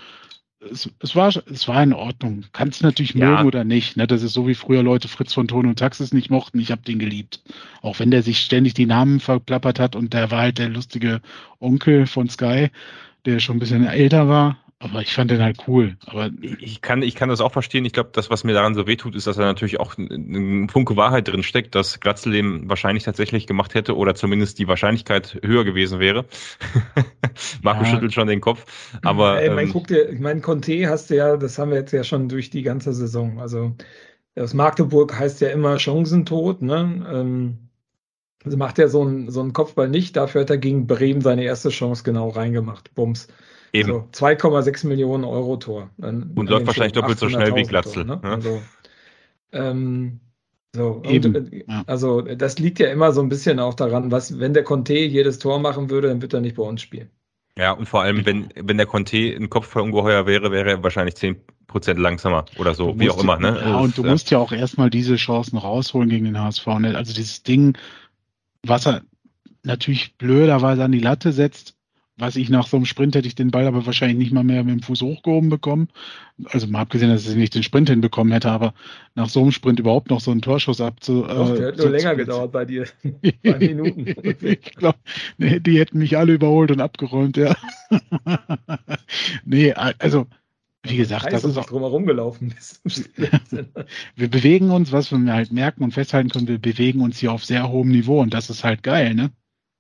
es, 0.60 0.90
es, 1.00 1.14
war, 1.14 1.28
es 1.28 1.68
war 1.68 1.82
in 1.82 1.92
Ordnung. 1.92 2.46
Kannst 2.52 2.82
natürlich 2.82 3.14
ja. 3.14 3.30
mögen 3.30 3.46
oder 3.46 3.64
nicht. 3.64 3.98
Ne? 3.98 4.06
Das 4.06 4.22
ist 4.22 4.32
so 4.32 4.48
wie 4.48 4.54
früher 4.54 4.82
Leute 4.82 5.08
Fritz 5.08 5.34
von 5.34 5.46
Ton 5.46 5.66
und 5.66 5.78
Taxis 5.78 6.14
nicht 6.14 6.30
mochten. 6.30 6.58
Ich 6.58 6.70
habe 6.70 6.82
den 6.82 6.98
geliebt. 6.98 7.42
Auch 7.82 7.98
wenn 7.98 8.10
der 8.10 8.22
sich 8.22 8.40
ständig 8.40 8.72
die 8.72 8.86
Namen 8.86 9.20
verplappert 9.20 9.78
hat 9.78 9.94
und 9.94 10.14
der 10.14 10.30
war 10.30 10.40
halt 10.40 10.58
der 10.58 10.70
lustige 10.70 11.20
Onkel 11.60 12.06
von 12.06 12.30
Sky, 12.30 12.70
der 13.26 13.40
schon 13.40 13.56
ein 13.56 13.60
bisschen 13.60 13.86
älter 13.86 14.26
war. 14.26 14.56
Aber 14.80 15.00
ich 15.02 15.12
fand 15.12 15.32
den 15.32 15.42
halt 15.42 15.64
cool. 15.66 15.96
Aber 16.06 16.30
ich 16.40 16.80
kann, 16.82 17.02
ich 17.02 17.16
kann 17.16 17.28
das 17.28 17.40
auch 17.40 17.50
verstehen. 17.50 17.84
Ich 17.84 17.92
glaube, 17.92 18.10
das, 18.12 18.30
was 18.30 18.44
mir 18.44 18.52
daran 18.52 18.76
so 18.76 18.86
wehtut, 18.86 19.16
ist, 19.16 19.26
dass 19.26 19.36
da 19.36 19.42
natürlich 19.42 19.80
auch 19.80 19.98
ein 19.98 20.68
Funke 20.68 20.96
Wahrheit 20.96 21.26
drin 21.26 21.42
steckt, 21.42 21.74
dass 21.74 21.98
Glatzel 21.98 22.32
den 22.32 22.68
wahrscheinlich 22.68 23.02
tatsächlich 23.02 23.48
gemacht 23.48 23.74
hätte 23.74 23.96
oder 23.96 24.14
zumindest 24.14 24.60
die 24.60 24.68
Wahrscheinlichkeit 24.68 25.40
höher 25.44 25.64
gewesen 25.64 25.98
wäre. 25.98 26.26
Marco 27.62 27.82
ja. 27.82 27.90
schüttelt 27.90 28.12
schon 28.14 28.28
den 28.28 28.40
Kopf. 28.40 28.66
Aber 29.02 29.42
Ey, 29.42 29.50
mein, 29.50 29.66
ähm, 29.66 29.72
guck 29.72 29.88
dir, 29.88 30.10
ich 30.10 30.20
meine, 30.20 30.40
Conte 30.42 30.88
hast 30.88 31.10
du 31.10 31.16
ja, 31.16 31.36
das 31.36 31.58
haben 31.58 31.72
wir 31.72 31.78
jetzt 31.78 31.92
ja 31.92 32.04
schon 32.04 32.28
durch 32.28 32.50
die 32.50 32.62
ganze 32.62 32.92
Saison. 32.92 33.40
Also 33.40 33.74
das 34.36 34.54
Magdeburg 34.54 35.18
heißt 35.18 35.40
ja 35.40 35.48
immer 35.48 35.78
Chancentod, 35.78 36.62
ne? 36.62 37.04
Ähm, 37.12 37.58
also 38.44 38.56
macht 38.56 38.78
er 38.78 38.88
so 38.88 39.02
einen, 39.02 39.28
so 39.32 39.40
einen 39.40 39.52
Kopfball 39.52 39.88
nicht, 39.88 40.16
dafür 40.16 40.42
hat 40.42 40.50
er 40.50 40.58
gegen 40.58 40.86
Bremen 40.86 41.20
seine 41.20 41.42
erste 41.42 41.70
Chance 41.70 42.04
genau 42.04 42.28
reingemacht. 42.28 42.94
Bums. 42.94 43.26
Eben. 43.72 43.88
So, 43.88 44.08
2,6 44.12 44.86
Millionen 44.86 45.24
Euro 45.24 45.56
Tor. 45.56 45.90
An, 46.00 46.32
und 46.34 46.48
läuft 46.48 46.66
wahrscheinlich 46.66 46.92
doppelt 46.92 47.18
so 47.18 47.28
schnell 47.28 47.54
wie 47.54 47.62
Glatzel. 47.62 48.06
Tor, 48.06 48.16
ne? 48.16 48.20
ja? 48.22 48.30
also, 48.34 48.62
ähm, 49.52 50.20
so. 50.74 51.02
Und, 51.04 51.36
äh, 51.36 51.64
ja. 51.66 51.82
Also 51.86 52.22
das 52.22 52.58
liegt 52.58 52.78
ja 52.78 52.90
immer 52.90 53.12
so 53.12 53.20
ein 53.20 53.28
bisschen 53.28 53.58
auch 53.58 53.74
daran, 53.74 54.10
was, 54.10 54.38
wenn 54.38 54.54
der 54.54 54.64
Conte 54.64 54.94
jedes 54.94 55.38
Tor 55.38 55.58
machen 55.60 55.90
würde, 55.90 56.08
dann 56.08 56.22
wird 56.22 56.34
er 56.34 56.40
nicht 56.40 56.56
bei 56.56 56.62
uns 56.62 56.82
spielen. 56.82 57.10
Ja, 57.56 57.72
und 57.72 57.86
vor 57.86 58.02
allem, 58.02 58.24
wenn, 58.24 58.50
wenn 58.54 58.76
der 58.76 58.86
Conte 58.86 59.16
ein 59.16 59.50
Kopfballungeheuer 59.50 60.26
wäre, 60.26 60.52
wäre 60.52 60.70
er 60.70 60.82
wahrscheinlich 60.84 61.16
10% 61.16 61.98
langsamer 61.98 62.44
oder 62.56 62.74
so, 62.74 62.88
musst, 62.88 63.00
wie 63.00 63.10
auch 63.10 63.20
immer. 63.20 63.38
Ne? 63.38 63.58
Ja, 63.60 63.78
und 63.78 63.98
du 63.98 64.04
ja. 64.04 64.10
musst 64.12 64.30
ja 64.30 64.38
auch 64.38 64.52
erstmal 64.52 64.90
diese 64.90 65.16
Chancen 65.16 65.58
rausholen 65.58 66.08
gegen 66.08 66.26
den 66.26 66.40
HSV. 66.40 66.66
Ne? 66.78 66.96
Also 66.96 67.12
dieses 67.12 67.42
Ding, 67.42 67.76
was 68.64 68.86
er 68.86 69.02
natürlich 69.64 70.16
blöderweise 70.16 70.84
an 70.84 70.92
die 70.92 71.00
Latte 71.00 71.32
setzt, 71.32 71.74
was 72.18 72.36
ich 72.36 72.50
nach 72.50 72.66
so 72.66 72.76
einem 72.76 72.86
Sprint 72.86 73.14
hätte 73.14 73.28
ich 73.28 73.34
den 73.34 73.50
Ball 73.50 73.66
aber 73.66 73.86
wahrscheinlich 73.86 74.18
nicht 74.18 74.32
mal 74.32 74.44
mehr 74.44 74.64
mit 74.64 74.74
dem 74.74 74.82
Fuß 74.82 75.02
hochgehoben 75.02 75.48
bekommen. 75.48 75.88
Also 76.44 76.66
mal 76.66 76.80
abgesehen, 76.80 77.10
dass 77.10 77.28
ich 77.28 77.36
nicht 77.36 77.54
den 77.54 77.62
Sprint 77.62 77.88
hinbekommen 77.88 78.32
hätte, 78.32 78.50
aber 78.50 78.74
nach 79.14 79.28
so 79.28 79.40
einem 79.40 79.52
Sprint 79.52 79.78
überhaupt 79.78 80.10
noch 80.10 80.20
so 80.20 80.30
einen 80.30 80.42
Torschuss 80.42 80.80
abzu. 80.80 81.22
Doch, 81.22 81.54
der 81.54 81.68
äh, 81.68 81.72
hat 81.72 81.78
nur 81.78 81.90
länger 81.90 82.16
gedauert 82.16 82.52
bei 82.52 82.64
dir. 82.64 82.86
Zwei 83.44 83.58
Minuten. 83.58 84.06
ich 84.06 84.74
glaube, 84.74 84.98
nee, 85.38 85.60
die 85.60 85.78
hätten 85.78 85.98
mich 85.98 86.18
alle 86.18 86.34
überholt 86.34 86.70
und 86.70 86.80
abgeräumt, 86.80 87.36
ja. 87.36 87.56
nee, 89.44 89.72
also 89.72 90.26
wie 90.82 90.96
gesagt, 90.96 91.26
das, 91.26 91.42
das 91.42 91.52
ist 91.52 91.56
auch 91.56 91.66
drumherum 91.66 92.06
gelaufen. 92.06 92.54
wir 94.16 94.28
bewegen 94.28 94.70
uns, 94.70 94.92
was 94.92 95.10
wir 95.12 95.32
halt 95.32 95.52
merken 95.52 95.84
und 95.84 95.92
festhalten 95.92 96.30
können, 96.30 96.48
wir 96.48 96.58
bewegen 96.58 97.00
uns 97.00 97.18
hier 97.18 97.32
auf 97.32 97.44
sehr 97.44 97.68
hohem 97.68 97.88
Niveau 97.88 98.20
und 98.20 98.32
das 98.32 98.50
ist 98.50 98.64
halt 98.64 98.82
geil, 98.82 99.14
ne? 99.14 99.30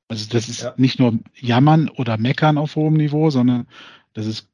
Also 0.08 0.26
das 0.30 0.48
ist 0.48 0.62
ja. 0.62 0.74
nicht 0.76 0.98
nur 0.98 1.18
Jammern 1.34 1.88
oder 1.90 2.16
Meckern 2.16 2.58
auf 2.58 2.76
hohem 2.76 2.94
Niveau, 2.94 3.30
sondern 3.30 3.66
das 4.14 4.26
ist, 4.26 4.48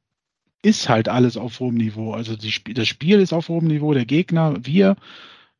ist 0.61 0.89
halt 0.89 1.07
alles 1.07 1.37
auf 1.37 1.59
hohem 1.59 1.75
Niveau. 1.75 2.13
Also 2.13 2.35
die, 2.35 2.51
das 2.73 2.87
Spiel 2.87 3.21
ist 3.21 3.33
auf 3.33 3.47
hohem 3.47 3.67
Niveau, 3.67 3.93
der 3.93 4.05
Gegner, 4.05 4.55
wir, 4.61 4.97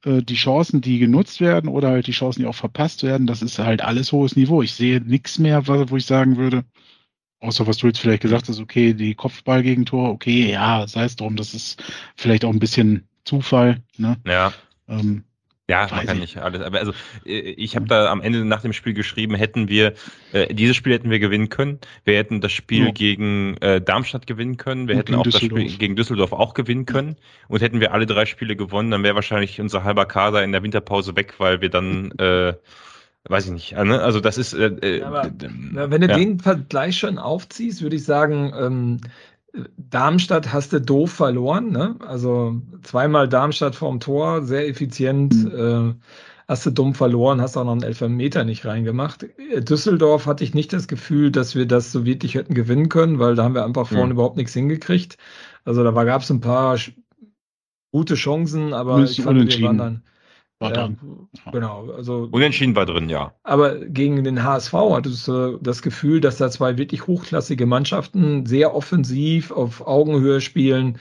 äh, 0.04 0.22
die 0.22 0.36
Chancen, 0.36 0.82
die 0.82 1.00
genutzt 1.00 1.40
werden 1.40 1.70
oder 1.70 1.90
halt 1.90 2.08
die 2.08 2.12
Chancen, 2.12 2.42
die 2.42 2.48
auch 2.48 2.56
verpasst 2.56 3.04
werden, 3.04 3.26
das 3.26 3.42
ist 3.42 3.58
halt 3.58 3.82
alles 3.82 4.12
hohes 4.12 4.36
Niveau. 4.36 4.62
Ich 4.62 4.74
sehe 4.74 5.00
nichts 5.00 5.40
mehr, 5.40 5.66
wo 5.68 5.96
ich 5.96 6.06
sagen 6.06 6.36
würde, 6.38 6.66
außer 7.40 7.66
was 7.68 7.78
du 7.78 7.88
jetzt 7.88 8.00
vielleicht 8.00 8.22
gesagt 8.22 8.50
hast, 8.50 8.60
okay, 8.60 8.94
die 8.94 9.16
Kopfballgegentor, 9.16 10.10
okay, 10.10 10.52
ja, 10.52 10.88
sei 10.88 11.06
es 11.06 11.16
drum, 11.16 11.36
das 11.36 11.54
ist 11.54 11.82
vielleicht 12.16 12.44
auch 12.44 12.52
ein 12.52 12.60
bisschen 12.60 13.08
Zufall. 13.24 13.82
Ne? 13.98 14.18
Ja. 14.26 14.54
Ähm, 14.88 15.24
ja, 15.68 15.88
man 15.90 16.06
kann 16.06 16.20
nicht 16.20 16.38
alles. 16.38 16.62
Aber 16.62 16.78
also 16.78 16.92
äh, 17.26 17.40
ich 17.40 17.76
habe 17.76 17.88
da 17.88 18.12
am 18.12 18.22
Ende 18.22 18.46
nach 18.46 18.62
dem 18.62 18.74
Spiel 18.74 18.94
geschrieben, 18.94 19.34
hätten 19.34 19.68
wir 19.68 19.94
äh, 20.32 20.54
dieses 20.54 20.76
Spiel 20.76 20.94
hätten 20.94 21.10
wir 21.10 21.20
gewinnen 21.20 21.50
können. 21.50 21.80
Wir 22.04 22.18
hätten 22.18 22.40
das 22.40 22.52
Spiel 22.52 22.86
ja. 22.86 22.92
gegen 22.92 23.58
äh, 23.58 23.82
Darmstadt 23.82 24.28
gewinnen 24.28 24.58
können. 24.58 24.88
Wir 24.88 24.96
und 24.96 25.00
hätten 25.00 25.16
auch 25.16 25.24
das 25.24 25.38
Spiel 25.38 25.78
gegen 25.78 25.96
Düsseldorf 25.96 26.34
auch 26.34 26.54
gewinnen 26.54 26.86
können. 26.86 27.16
Und 27.48 27.62
hätten 27.62 27.80
wir 27.80 27.94
alle 27.94 28.06
drei 28.06 28.26
Spiele 28.26 28.56
gewonnen, 28.56 28.92
dann 28.92 29.04
wäre 29.04 29.16
wahrscheinlich 29.16 29.60
unser 29.60 29.84
halber 29.84 30.06
Kader 30.06 30.44
in 30.44 30.52
der 30.52 30.62
Winterpause 30.62 31.16
weg, 31.16 31.34
weil 31.40 31.62
wir 31.62 31.70
dann 31.70 32.12
äh, 32.20 32.54
weiß 33.28 33.48
ich 33.48 33.52
nicht. 33.52 33.72
Ne? 33.72 34.00
Also 34.02 34.20
das 34.20 34.38
ist. 34.38 34.54
Äh, 34.54 34.68
äh 34.82 35.02
aber, 35.02 35.32
wenn 35.32 36.02
du 36.02 36.08
ja. 36.08 36.16
den 36.16 36.40
Vergleich 36.40 36.98
schon 36.98 37.18
aufziehst, 37.18 37.82
würde 37.82 37.96
ich 37.96 38.04
sagen, 38.04 38.54
ähm, 38.56 39.02
Darmstadt 39.78 40.52
hast 40.52 40.74
du 40.74 40.82
doof 40.82 41.12
verloren, 41.12 41.72
ne? 41.72 41.96
Also 42.06 42.62
zweimal 42.84 43.30
Darmstadt 43.30 43.76
vorm 43.76 44.00
Tor, 44.00 44.44
sehr 44.44 44.68
effizient. 44.68 45.34
Mhm. 45.34 45.96
Äh, 45.98 46.06
hast 46.48 46.66
du 46.66 46.70
dumm 46.70 46.94
verloren, 46.94 47.42
hast 47.42 47.58
auch 47.58 47.64
noch 47.64 47.72
einen 47.72 47.84
Elfmeter 47.84 48.44
nicht 48.44 48.66
reingemacht. 48.66 49.26
Düsseldorf 49.58 50.28
hatte 50.28 50.44
ich 50.44 50.54
nicht 50.54 50.74
das 50.74 50.88
Gefühl, 50.88 51.32
dass 51.32 51.56
wir 51.56 51.66
das 51.66 51.92
so 51.92 52.06
wirklich 52.06 52.36
hätten 52.36 52.54
gewinnen 52.54 52.90
können, 52.90 53.20
weil 53.20 53.36
da 53.36 53.44
haben 53.44 53.56
wir 53.56 53.66
einfach 53.66 53.88
vorne 53.88 54.06
mhm. 54.06 54.12
überhaupt 54.12 54.38
nichts 54.38 54.54
hingekriegt. 54.54 55.18
Also 55.64 55.84
da 55.84 56.04
gab 56.04 56.22
es 56.22 56.30
ein 56.30 56.42
paar 56.42 56.78
gute 57.92 58.16
Chancen, 58.16 58.74
aber 58.74 59.00
ich 59.04 59.22
fand, 59.22 59.40
wir 59.40 59.66
waren 59.66 59.78
dann 59.78 60.04
war 60.60 60.76
ja, 60.76 60.90
Genau, 61.52 61.92
also. 61.92 62.30
Unentschieden 62.32 62.76
war 62.76 62.86
drin, 62.86 63.10
ja. 63.10 63.34
Aber 63.44 63.76
gegen 63.76 64.24
den 64.24 64.44
HSV 64.44 64.74
hattest 64.74 65.28
du 65.28 65.58
das 65.62 65.82
Gefühl, 65.82 66.22
dass 66.22 66.38
da 66.38 66.50
zwei 66.50 66.78
wirklich 66.78 67.08
hochklassige 67.08 67.66
Mannschaften 67.66 68.46
sehr 68.46 68.74
offensiv 68.74 69.52
auf 69.52 69.86
Augenhöhe 69.86 70.42
spielen. 70.42 70.98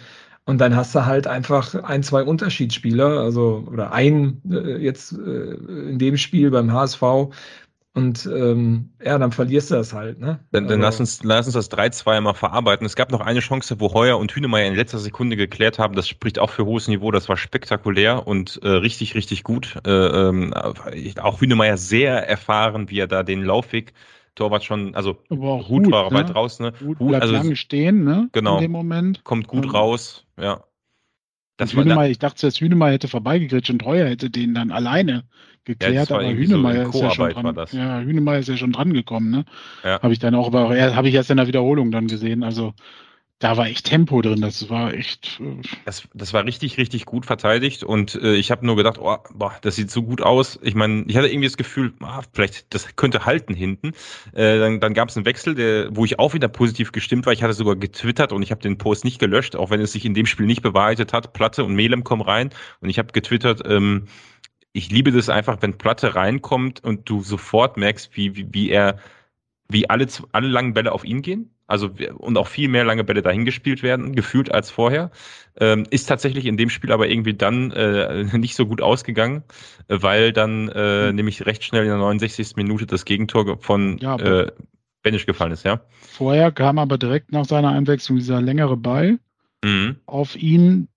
Und 0.47 0.59
dann 0.61 0.77
hast 0.77 0.95
du 0.95 1.07
halt 1.07 1.27
einfach 1.27 1.75
ein, 1.85 2.03
zwei 2.03 2.23
Unterschiedsspieler, 2.23 3.21
also 3.21 3.65
oder 3.71 3.93
ein 3.93 4.43
äh, 4.51 4.77
jetzt 4.77 5.13
äh, 5.13 5.55
in 5.91 5.99
dem 5.99 6.19
Spiel 6.19 6.51
beim 6.51 6.71
HSV, 6.71 7.03
und 7.97 8.27
ähm, 8.27 8.91
ja, 9.05 9.17
dann 9.19 9.31
verlierst 9.31 9.71
du 9.71 9.77
das 9.77 9.93
halt. 9.93 10.19
Ne? 10.19 10.41
Dann, 10.51 10.67
dann 10.67 10.83
also, 10.83 10.83
lass, 10.83 11.01
uns, 11.01 11.23
lass 11.23 11.47
uns 11.47 11.55
das 11.55 11.71
3-2 11.71 12.21
mal 12.21 12.35
verarbeiten. 12.35 12.85
Es 12.85 12.97
gab 12.97 13.13
noch 13.13 13.21
eine 13.21 13.39
Chance, 13.39 13.79
wo 13.79 13.95
Heuer 13.95 14.19
und 14.19 14.35
Hünemeyer 14.35 14.67
in 14.67 14.75
letzter 14.75 14.99
Sekunde 14.99 15.37
geklärt 15.37 15.79
haben. 15.79 15.95
Das 15.95 16.09
spricht 16.09 16.41
auch 16.41 16.51
für 16.51 16.65
hohes 16.65 16.89
Niveau. 16.89 17.13
Das 17.13 17.29
war 17.29 17.37
spektakulär 17.37 18.27
und 18.27 18.61
äh, 18.65 18.69
richtig, 18.69 19.15
richtig 19.15 19.45
gut. 19.45 19.77
Äh, 19.87 19.91
ähm, 19.91 20.53
auch 20.53 21.41
Hünemeyer 21.41 21.77
sehr 21.77 22.29
erfahren, 22.29 22.91
wie 22.91 22.99
er 22.99 23.07
da 23.07 23.23
den 23.23 23.45
Laufweg 23.45 23.93
Torwart 24.35 24.65
schon, 24.65 24.97
also 24.97 25.19
Hut, 25.31 25.69
Hut 25.69 25.91
war 25.93 26.11
ne? 26.11 26.19
weit 26.19 26.35
raus, 26.35 26.59
ne? 26.59 26.73
Hut 26.81 26.99
bleibt 26.99 27.23
also, 27.23 27.35
lange 27.35 27.55
stehen, 27.55 28.03
ne? 28.03 28.29
Genau. 28.33 28.57
In 28.57 28.63
dem 28.63 28.73
Moment. 28.73 29.23
Kommt 29.23 29.47
gut 29.47 29.67
ähm, 29.67 29.71
raus, 29.71 30.27
ja. 30.37 30.65
Das 31.57 31.73
Hünemeyer, 31.73 32.11
ich 32.11 32.19
dachte, 32.19 32.45
dass 32.45 32.61
Hünemeyer 32.61 32.95
hätte 32.95 33.07
vorbeigegrätscht 33.07 33.71
und 33.71 33.85
Heuer 33.85 34.09
hätte 34.09 34.31
den 34.31 34.55
dann 34.55 34.73
alleine 34.73 35.23
geklärt, 35.65 36.11
ja, 36.11 36.17
aber 36.17 36.29
Hünemeyer 36.29 36.91
so 36.93 36.99
ist 36.99 37.01
ja 37.01 37.11
schon 37.11 37.31
dran. 37.31 37.67
Ja, 37.73 38.01
Hünemeyer 38.01 38.39
ist 38.39 38.49
ja 38.49 38.57
schon 38.57 38.73
dran 38.73 38.93
gekommen, 38.93 39.31
ne? 39.31 39.45
Ja. 39.83 40.01
Habe 40.03 40.13
ich 40.13 40.19
dann 40.19 40.35
auch, 40.35 40.47
aber 40.47 40.71
habe 40.95 41.09
ich 41.09 41.15
erst 41.15 41.31
in 41.31 41.37
der 41.37 41.47
Wiederholung 41.47 41.91
dann 41.91 42.07
gesehen. 42.07 42.43
Also 42.43 42.75
da 43.41 43.57
war 43.57 43.67
echt 43.67 43.85
Tempo 43.87 44.23
drin. 44.23 44.41
Das 44.41 44.71
war 44.71 44.95
echt. 44.95 45.41
Äh 45.41 45.61
das, 45.85 46.09
das 46.15 46.33
war 46.33 46.45
richtig, 46.45 46.79
richtig 46.79 47.05
gut 47.05 47.27
verteidigt. 47.27 47.83
Und 47.83 48.15
äh, 48.15 48.37
ich 48.37 48.51
habe 48.51 48.65
nur 48.65 48.77
gedacht, 48.77 48.99
oh, 48.99 49.19
boah, 49.35 49.53
das 49.61 49.77
sieht 49.77 49.91
so 49.91 50.03
gut 50.03 50.23
aus. 50.23 50.59
Ich 50.63 50.75
meine, 50.75 51.05
ich 51.09 51.17
hatte 51.17 51.29
irgendwie 51.29 51.49
das 51.49 51.57
Gefühl, 51.57 51.93
ah, 52.01 52.23
vielleicht 52.33 52.73
das 52.73 52.97
könnte 52.97 53.27
halten 53.27 53.53
hinten. 53.53 53.93
Äh, 54.33 54.59
dann 54.59 54.81
dann 54.81 54.95
gab 54.95 55.09
es 55.09 55.17
einen 55.17 55.27
Wechsel, 55.27 55.55
der, 55.55 55.95
wo 55.95 56.05
ich 56.05 56.19
auch 56.19 56.33
wieder 56.33 56.49
positiv 56.49 56.93
gestimmt 56.93 57.27
war. 57.27 57.33
Ich 57.33 57.43
hatte 57.43 57.55
sogar 57.55 57.77
getwittert 57.77 58.33
und 58.33 58.43
ich 58.43 58.51
habe 58.51 58.63
den 58.63 58.79
Post 58.79 59.05
nicht 59.05 59.19
gelöscht, 59.19 59.57
auch 59.57 59.69
wenn 59.69 59.81
es 59.81 59.93
sich 59.93 60.05
in 60.05 60.15
dem 60.15 60.27
Spiel 60.27 60.47
nicht 60.47 60.63
bewahrheitet 60.63 61.13
hat. 61.13 61.33
Platte 61.33 61.65
und 61.65 61.75
Melem 61.75 62.05
kommen 62.05 62.23
rein 62.23 62.51
und 62.81 62.89
ich 62.89 62.99
habe 62.99 63.13
getwittert. 63.13 63.63
Ähm, 63.67 64.07
ich 64.75 64.91
liebe 64.91 65.13
das 65.13 65.29
einfach, 65.29 65.63
wenn 65.63 65.79
Platte 65.79 66.17
reinkommt 66.17 66.83
und 66.83 67.09
du 67.09 67.23
sofort 67.23 67.77
merkst, 67.77 68.17
wie, 68.17 68.37
wie, 68.37 68.49
wie 68.51 68.71
er, 68.71 68.99
wie 69.69 69.89
alle, 69.89 70.07
alle 70.33 70.49
langen 70.49 70.75
Bälle 70.75 70.93
auf 70.93 71.05
ihn 71.05 71.23
gehen. 71.23 71.55
also 71.69 71.91
und 72.19 72.37
auch 72.37 72.49
viel 72.49 72.69
mehr 72.69 72.85
lange 72.85 73.05
Bälle 73.05 73.23
dahin 73.23 73.45
gespielt 73.45 73.85
werden, 73.85 74.17
gefühlt 74.17 74.53
als 74.53 74.71
vorher. 74.71 75.13
Ähm, 75.61 75.87
ist 75.91 76.07
tatsächlich 76.07 76.45
in 76.47 76.57
dem 76.57 76.71
Spiel 76.71 76.91
aber 76.91 77.09
irgendwie 77.09 77.35
dann 77.35 77.71
äh, 77.71 78.25
nicht 78.37 78.57
so 78.57 78.67
gut 78.67 78.83
ausgegangen, 78.83 79.45
weil 79.87 80.33
dann 80.33 80.69
äh, 80.69 81.11
mhm. 81.11 81.17
nämlich 81.17 81.47
recht 81.47 81.63
schnell 81.63 81.85
in 81.85 81.91
der 81.91 81.99
69. 81.99 82.57
Minute 82.57 82.87
das 82.87 83.05
Gegentor 83.05 83.59
von 83.61 83.99
ja, 83.99 84.17
äh, 84.17 84.51
Benisch 85.03 85.27
gefallen 85.27 85.53
ist, 85.53 85.65
ja. 85.65 85.83
Vorher 86.01 86.51
kam 86.51 86.81
aber 86.81 86.99
direkt 86.99 87.31
nach 87.31 87.45
seiner 87.45 87.71
Einwechslung 87.71 88.19
dieser 88.19 88.41
längere 88.41 88.77
Ball 88.77 89.21
mhm. 89.63 89.97
auf 90.07 90.35
ihn, 90.35 90.89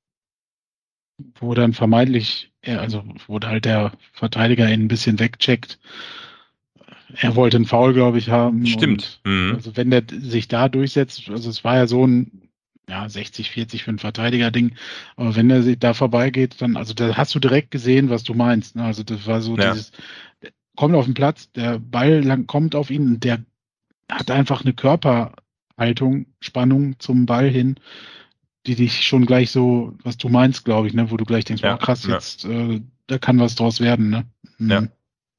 wo 1.39 1.53
dann 1.53 1.73
vermeintlich, 1.73 2.51
also 2.65 3.03
wo 3.27 3.39
halt 3.39 3.65
der 3.65 3.93
Verteidiger 4.13 4.69
ihn 4.69 4.83
ein 4.83 4.87
bisschen 4.87 5.19
wegcheckt 5.19 5.79
er 7.15 7.35
wollte 7.35 7.57
einen 7.57 7.65
Foul, 7.65 7.93
glaube 7.93 8.17
ich, 8.17 8.29
haben. 8.29 8.65
Stimmt. 8.65 9.21
Mhm. 9.23 9.53
Also 9.55 9.77
wenn 9.77 9.91
der 9.91 10.03
sich 10.11 10.47
da 10.47 10.69
durchsetzt, 10.69 11.29
also 11.29 11.49
es 11.49 11.63
war 11.63 11.75
ja 11.75 11.87
so 11.87 12.05
ein 12.05 12.49
ja, 12.89 13.07
60, 13.07 13.51
40 13.51 13.83
für 13.83 13.91
ein 13.91 13.99
Verteidiger-Ding. 13.99 14.75
Aber 15.17 15.35
wenn 15.35 15.49
er 15.49 15.61
sich 15.61 15.77
da 15.77 15.93
vorbeigeht, 15.93 16.61
dann, 16.61 16.77
also 16.77 16.93
da 16.93 17.17
hast 17.17 17.35
du 17.35 17.39
direkt 17.39 17.71
gesehen, 17.71 18.09
was 18.09 18.23
du 18.23 18.33
meinst. 18.33 18.75
Ne? 18.75 18.83
Also 18.83 19.03
das 19.03 19.27
war 19.27 19.41
so 19.41 19.57
ja. 19.57 19.73
dieses, 19.73 19.91
kommt 20.75 20.95
auf 20.95 21.05
den 21.05 21.13
Platz, 21.13 21.51
der 21.51 21.79
Ball 21.79 22.23
lang 22.23 22.47
kommt 22.47 22.75
auf 22.75 22.89
ihn 22.89 23.19
der 23.19 23.43
hat 24.09 24.31
einfach 24.31 24.63
eine 24.63 24.73
Körperhaltung, 24.73 26.27
Spannung 26.39 26.97
zum 26.99 27.25
Ball 27.25 27.49
hin, 27.49 27.75
die 28.67 28.75
dich 28.75 29.05
schon 29.05 29.25
gleich 29.25 29.51
so, 29.51 29.93
was 30.03 30.17
du 30.17 30.29
meinst, 30.29 30.65
glaube 30.65 30.87
ich, 30.87 30.93
ne, 30.93 31.09
wo 31.09 31.17
du 31.17 31.25
gleich 31.25 31.45
denkst, 31.45 31.63
ja, 31.63 31.75
oh, 31.75 31.77
krass, 31.77 32.05
ja. 32.05 32.15
jetzt, 32.15 32.45
äh, 32.45 32.81
da 33.07 33.17
kann 33.17 33.39
was 33.39 33.55
draus 33.55 33.79
werden, 33.79 34.09
ne? 34.09 34.25
Mhm. 34.57 34.69
Ja. 34.69 34.83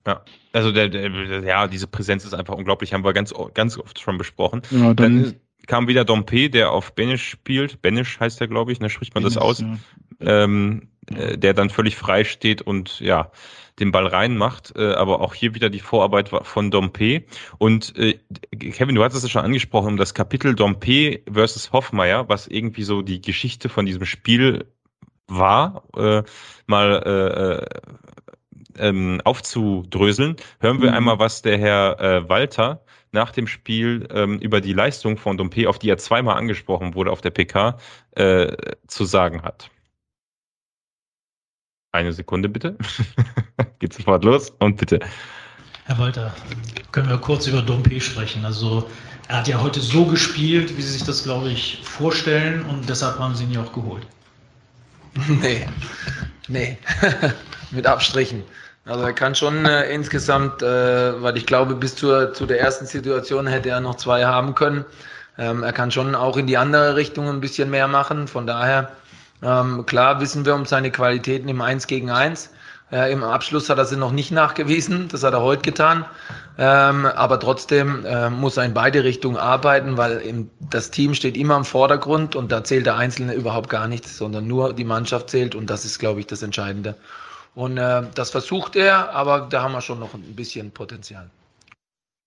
Ja, 0.07 0.23
also 0.55 0.73
der, 0.73 0.89
der, 0.89 1.43
ja, 1.43 1.67
diese 1.67 1.87
Präsenz 1.87 2.25
ist 2.25 2.33
einfach 2.33 2.55
unglaublich, 2.55 2.95
haben 2.95 3.05
wir 3.05 3.13
ganz, 3.13 3.35
ganz 3.53 3.77
oft 3.77 4.01
schon 4.01 4.17
besprochen. 4.17 4.63
Ja, 4.71 4.95
dann, 4.95 5.23
dann 5.23 5.35
kam 5.67 5.87
wieder 5.87 6.07
Dompe, 6.07 6.49
der 6.49 6.73
auf 6.73 6.95
Benisch 6.95 7.29
spielt. 7.29 7.83
Benisch 7.83 8.19
heißt 8.19 8.41
der, 8.41 8.49
glaube 8.49 8.73
ich, 8.73 8.81
ne, 8.81 8.89
spricht 8.89 9.15
man 9.15 9.23
Benisch, 9.23 9.35
das 9.35 9.43
aus. 9.43 9.61
Ja. 9.61 9.77
Ähm, 10.21 10.88
äh, 11.15 11.39
der 11.39 11.55
dann 11.55 11.71
völlig 11.71 11.97
frei 11.97 12.25
steht 12.25 12.63
und 12.63 13.01
ja, 13.01 13.31
den 13.79 13.93
Ball 13.93 14.07
reinmacht. 14.07 14.75
Äh, 14.77 14.95
aber 14.95 15.21
auch 15.21 15.35
hier 15.35 15.55
wieder 15.55 15.71
die 15.71 15.81
Vorarbeit 15.81 16.29
von 16.29 16.71
Dompe. 16.71 17.25
Und 17.59 17.97
äh, 17.97 18.19
Kevin, 18.57 18.95
du 18.95 19.05
hattest 19.05 19.25
es 19.25 19.31
schon 19.31 19.45
angesprochen, 19.45 19.89
um 19.89 19.97
das 19.97 20.15
Kapitel 20.15 20.55
Dompe 20.55 21.21
versus 21.31 21.73
Hoffmeier, 21.73 22.29
was 22.29 22.47
irgendwie 22.47 22.83
so 22.83 23.03
die 23.03 23.21
Geschichte 23.21 23.69
von 23.69 23.87
diesem 23.87 24.05
Spiel 24.05 24.67
war, 25.27 25.85
äh, 25.97 26.23
mal 26.67 27.03
äh, 27.05 27.63
äh 27.63 27.67
ähm, 28.79 29.21
aufzudröseln, 29.25 30.37
hören 30.61 30.81
wir 30.81 30.91
mhm. 30.91 30.97
einmal, 30.97 31.19
was 31.19 31.43
der 31.43 31.59
Herr 31.59 32.01
äh, 32.01 32.29
Walter 32.29 32.83
nach 33.13 33.33
dem 33.33 33.47
Spiel 33.47 34.07
ähm, 34.13 34.39
über 34.39 34.61
die 34.61 34.73
Leistung 34.73 35.17
von 35.17 35.37
Dompe, 35.37 35.69
auf 35.69 35.79
die 35.79 35.91
er 35.91 35.99
zweimal 35.99 36.37
angesprochen 36.37 36.95
wurde 36.95 37.11
auf 37.11 37.21
der 37.21 37.31
PK, 37.31 37.79
äh, 38.13 38.57
zu 38.87 39.05
sagen 39.05 39.43
hat. 39.43 39.71
Eine 41.93 42.13
Sekunde 42.13 42.49
bitte. 42.49 42.77
Geht 43.79 43.95
sofort 43.95 44.25
los 44.25 44.53
und 44.59 44.77
bitte. 44.77 45.01
Herr 45.87 45.99
Walter, 45.99 46.35
können 46.93 47.09
wir 47.09 47.17
kurz 47.17 47.47
über 47.47 47.63
Dompe 47.63 48.01
sprechen? 48.01 48.45
Also 48.45 48.89
er 49.29 49.39
hat 49.39 49.49
ja 49.49 49.61
heute 49.61 49.81
so 49.81 50.05
gespielt, 50.05 50.77
wie 50.77 50.83
Sie 50.83 50.93
sich 50.93 51.05
das, 51.05 51.25
glaube 51.25 51.49
ich, 51.49 51.81
vorstellen 51.83 52.63
und 52.67 52.89
deshalb 52.89 53.19
haben 53.19 53.35
Sie 53.35 53.45
ihn 53.45 53.53
ja 53.53 53.63
auch 53.63 53.73
geholt. 53.73 54.07
Nee, 55.41 55.67
nee, 56.47 56.79
mit 57.73 57.87
Abstrichen. 57.87 58.45
Also 58.85 59.05
er 59.05 59.13
kann 59.13 59.35
schon 59.35 59.67
äh, 59.67 59.91
insgesamt, 59.93 60.63
äh, 60.63 61.23
weil 61.23 61.37
ich 61.37 61.45
glaube, 61.45 61.75
bis 61.75 61.97
zur, 61.97 62.33
zu 62.33 62.47
der 62.47 62.61
ersten 62.61 62.87
Situation 62.87 63.47
hätte 63.47 63.69
er 63.71 63.81
noch 63.81 63.97
zwei 63.97 64.25
haben 64.25 64.55
können. 64.55 64.85
Ähm, 65.37 65.63
er 65.63 65.73
kann 65.73 65.91
schon 65.91 66.15
auch 66.15 66.37
in 66.37 66.47
die 66.47 66.57
andere 66.57 66.97
Richtung 66.97 67.29
ein 67.29 67.41
bisschen 67.41 67.69
mehr 67.71 67.89
machen. 67.89 68.29
Von 68.29 68.47
daher, 68.47 68.93
ähm, 69.43 69.87
klar 69.87 70.21
wissen 70.21 70.45
wir 70.45 70.55
um 70.55 70.65
seine 70.65 70.91
Qualitäten 70.91 71.49
im 71.49 71.61
1 71.61 71.87
gegen 71.87 72.11
1. 72.11 72.51
Äh, 72.91 73.13
Im 73.13 73.23
Abschluss 73.23 73.69
hat 73.69 73.77
er 73.79 73.85
sie 73.85 73.97
noch 73.97 74.13
nicht 74.13 74.31
nachgewiesen, 74.31 75.09
das 75.09 75.23
hat 75.23 75.35
er 75.35 75.43
heute 75.43 75.63
getan. 75.63 76.07
Ähm, 76.57 77.05
aber 77.05 77.39
trotzdem 77.39 78.05
äh, 78.07 78.31
muss 78.31 78.57
er 78.57 78.65
in 78.65 78.73
beide 78.75 79.05
Richtungen 79.05 79.37
arbeiten, 79.37 79.97
weil 79.97 80.19
im, 80.19 80.51
das 80.71 80.91
Team 80.91 81.15
steht 81.15 81.37
immer 81.37 81.57
im 81.57 81.65
Vordergrund 81.65 82.35
und 82.35 82.51
da 82.51 82.65
zählt 82.65 82.87
der 82.87 82.97
Einzelne 82.97 83.35
überhaupt 83.35 83.69
gar 83.69 83.89
nichts, 83.89 84.17
sondern 84.17 84.47
nur 84.47 84.73
die 84.73 84.85
Mannschaft 84.85 85.29
zählt 85.29 85.55
und 85.55 85.69
das 85.69 85.85
ist, 85.85 85.99
glaube 85.99 86.21
ich, 86.21 86.27
das 86.27 86.43
Entscheidende. 86.43 86.97
Und 87.55 87.77
äh, 87.77 88.03
das 88.15 88.31
versucht 88.31 88.75
er, 88.75 89.11
aber 89.13 89.49
da 89.51 89.63
haben 89.63 89.73
wir 89.73 89.83
schon 89.83 90.01
noch 90.01 90.15
ein 90.15 90.35
bisschen 90.35 90.71
Potenzial. 90.71 91.29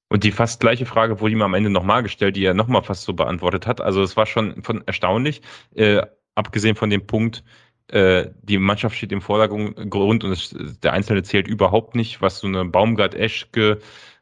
Und 0.09 0.25
die 0.25 0.31
fast 0.31 0.59
gleiche 0.59 0.85
Frage 0.85 1.21
wurde 1.21 1.31
ihm 1.31 1.41
am 1.41 1.53
Ende 1.53 1.69
nochmal 1.69 2.03
gestellt, 2.03 2.35
die 2.35 2.43
er 2.43 2.53
nochmal 2.53 2.83
fast 2.83 3.03
so 3.03 3.13
beantwortet 3.13 3.65
hat. 3.65 3.79
Also 3.79 4.03
es 4.03 4.17
war 4.17 4.25
schon 4.25 4.61
von 4.61 4.85
erstaunlich, 4.85 5.41
äh, 5.73 6.01
abgesehen 6.35 6.75
von 6.75 6.89
dem 6.89 7.05
Punkt, 7.07 7.43
äh, 7.87 8.29
die 8.41 8.57
Mannschaft 8.57 8.95
steht 8.95 9.11
im 9.11 9.21
Vordergrund 9.21 10.23
und 10.23 10.31
es, 10.31 10.55
der 10.81 10.93
Einzelne 10.93 11.23
zählt 11.23 11.47
überhaupt 11.47 11.95
nicht, 11.95 12.21
was 12.21 12.39
so 12.39 12.47
eine 12.47 12.65
Baumgart-eske 12.65 13.79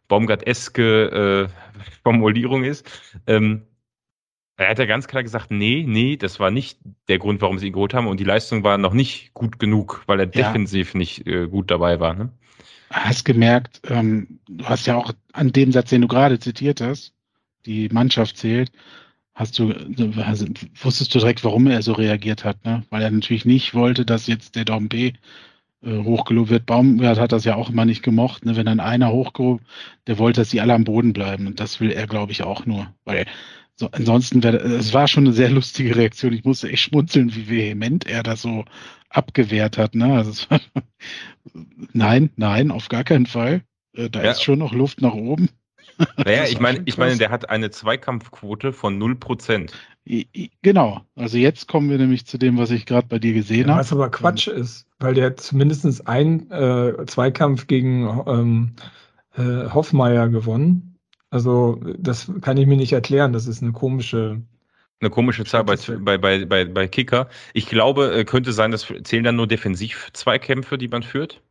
Baumgart-eske 0.08 1.50
äh, 1.50 1.92
Formulierung 2.04 2.66
ist. 2.66 2.90
Ähm, 3.26 3.68
er 4.58 4.70
hat 4.70 4.80
ja 4.80 4.86
ganz 4.86 5.08
klar 5.08 5.24
gesagt, 5.24 5.52
nee, 5.52 5.86
nee, 5.88 6.18
das 6.18 6.40
war 6.42 6.52
nicht 6.52 6.80
der 7.08 7.18
Grund, 7.18 7.42
warum 7.42 7.60
sie 7.60 7.68
ihn 7.68 7.74
geholt 7.74 7.94
haben. 7.94 8.08
Und 8.08 8.20
die 8.20 8.26
Leistung 8.26 8.64
war 8.64 8.78
noch 8.78 8.94
nicht 8.94 9.34
gut 9.34 9.58
genug, 9.58 10.04
weil 10.06 10.20
er 10.20 10.26
ja. 10.26 10.32
defensiv 10.32 10.96
nicht 10.96 11.26
äh, 11.26 11.48
gut 11.48 11.72
dabei 11.72 12.02
war. 12.02 12.14
Ne? 12.14 12.30
Hast 12.90 13.24
gemerkt, 13.24 13.80
ähm, 13.88 14.40
du 14.50 14.66
hast 14.66 14.86
ja 14.86 14.98
auch 14.98 15.14
an 15.32 15.54
dem 15.54 15.72
Satz, 15.72 15.92
den 15.92 16.02
du 16.02 16.10
gerade 16.10 16.40
zitiert 16.40 16.82
hast, 16.82 17.14
die 17.66 17.88
Mannschaft 17.90 18.36
zählt, 18.36 18.72
hast 19.40 19.58
du, 19.58 19.74
also, 20.18 20.46
wusstest 20.82 21.16
du 21.16 21.20
direkt, 21.20 21.46
warum 21.46 21.68
er 21.68 21.82
so 21.82 21.94
reagiert 21.94 22.44
hat, 22.44 22.66
ne? 22.66 22.84
Weil 22.90 23.02
er 23.02 23.10
natürlich 23.10 23.46
nicht 23.46 23.74
wollte, 23.74 24.06
dass 24.06 24.28
jetzt 24.28 24.56
der 24.56 24.66
Dom 24.66 24.90
B 24.90 25.14
äh, 25.82 26.04
hochgelobt 26.04 26.50
wird. 26.50 26.66
Baumgart 26.66 27.18
hat 27.18 27.32
das 27.32 27.46
ja 27.46 27.56
auch 27.56 27.70
immer 27.70 27.86
nicht 27.86 28.04
gemocht, 28.04 28.46
ne? 28.46 28.58
Wenn 28.58 28.66
dann 28.66 28.82
einer 28.82 29.14
hochgehoben, 29.14 29.66
der 30.08 30.18
wollte, 30.18 30.42
dass 30.42 30.50
sie 30.50 30.60
alle 30.60 30.74
am 30.74 30.84
Boden 30.84 31.14
bleiben. 31.14 31.48
Und 31.48 31.62
das 31.62 31.80
will 31.80 31.90
er, 31.90 32.06
glaube 32.06 32.34
ich, 32.34 32.44
auch 32.44 32.66
nur. 32.66 32.94
Weil 33.06 33.28
so, 33.76 33.90
ansonsten 33.92 34.44
wäre, 34.44 34.58
es 34.58 34.94
war 34.94 35.08
schon 35.08 35.26
eine 35.26 35.34
sehr 35.34 35.50
lustige 35.50 35.96
Reaktion. 35.96 36.34
Ich 36.34 36.44
musste 36.44 36.70
echt 36.70 36.84
schmunzeln, 36.84 37.34
wie 37.34 37.50
vehement 37.50 38.06
er 38.08 38.24
das 38.24 38.42
so 38.42 38.66
abgewehrt 39.10 39.78
hat. 39.78 39.96
Ne? 39.96 40.16
Also 40.16 40.50
war, 40.50 40.60
nein, 41.94 42.30
nein, 42.36 42.72
auf 42.72 42.90
gar 42.90 43.06
keinen 43.06 43.26
Fall. 43.26 43.62
Äh, 43.94 44.10
da 44.10 44.22
ja. 44.22 44.32
ist 44.32 44.44
schon 44.44 44.60
noch 44.60 44.74
Luft 44.74 45.00
nach 45.00 45.14
oben. 45.14 45.48
Naja, 46.18 46.46
ich 46.46 46.60
meine, 46.60 46.82
ich 46.86 46.98
meine, 46.98 47.18
der 47.18 47.30
hat 47.30 47.50
eine 47.50 47.72
Zweikampfquote 47.72 48.74
von 48.74 49.00
0%. 49.02 49.72
Genau. 50.62 51.02
Also 51.16 51.38
jetzt 51.38 51.68
kommen 51.68 51.90
wir 51.90 51.98
nämlich 51.98 52.26
zu 52.26 52.38
dem, 52.38 52.58
was 52.58 52.72
ich 52.72 52.86
gerade 52.86 53.08
bei 53.08 53.20
dir 53.20 53.34
gesehen 53.34 53.68
ja, 53.68 53.74
habe. 53.74 53.80
Was 53.82 53.92
aber 53.92 54.10
Quatsch 54.10 54.48
ist, 54.48 54.88
weil 55.00 55.14
der 55.14 55.38
zumindest 55.38 56.08
einen 56.08 56.50
äh, 56.52 57.06
Zweikampf 57.06 57.68
gegen 57.68 58.24
ähm, 58.28 58.76
äh, 59.36 59.70
Hoffmeier 59.70 60.30
gewonnen 60.30 60.90
also 61.32 61.80
das 61.98 62.32
kann 62.42 62.58
ich 62.58 62.66
mir 62.66 62.78
nicht 62.78 62.94
erklären. 62.94 63.34
Das 63.34 63.48
ist 63.48 63.62
eine 63.62 63.72
komische. 63.72 64.42
Eine 65.02 65.10
komische 65.10 65.46
Zahl 65.46 65.64
bei, 65.64 65.78
bei, 66.18 66.46
bei, 66.46 66.66
bei 66.66 66.88
Kicker. 66.88 67.30
Ich 67.54 67.68
glaube, 67.68 68.14
äh, 68.14 68.26
könnte 68.26 68.52
sein, 68.52 68.72
dass 68.72 68.92
zählen 69.04 69.24
dann 69.24 69.38
nur 69.38 69.48
Defensiv-Zweikämpfe, 69.48 70.78
die 70.78 70.90
man 70.90 71.04
führt. 71.04 71.42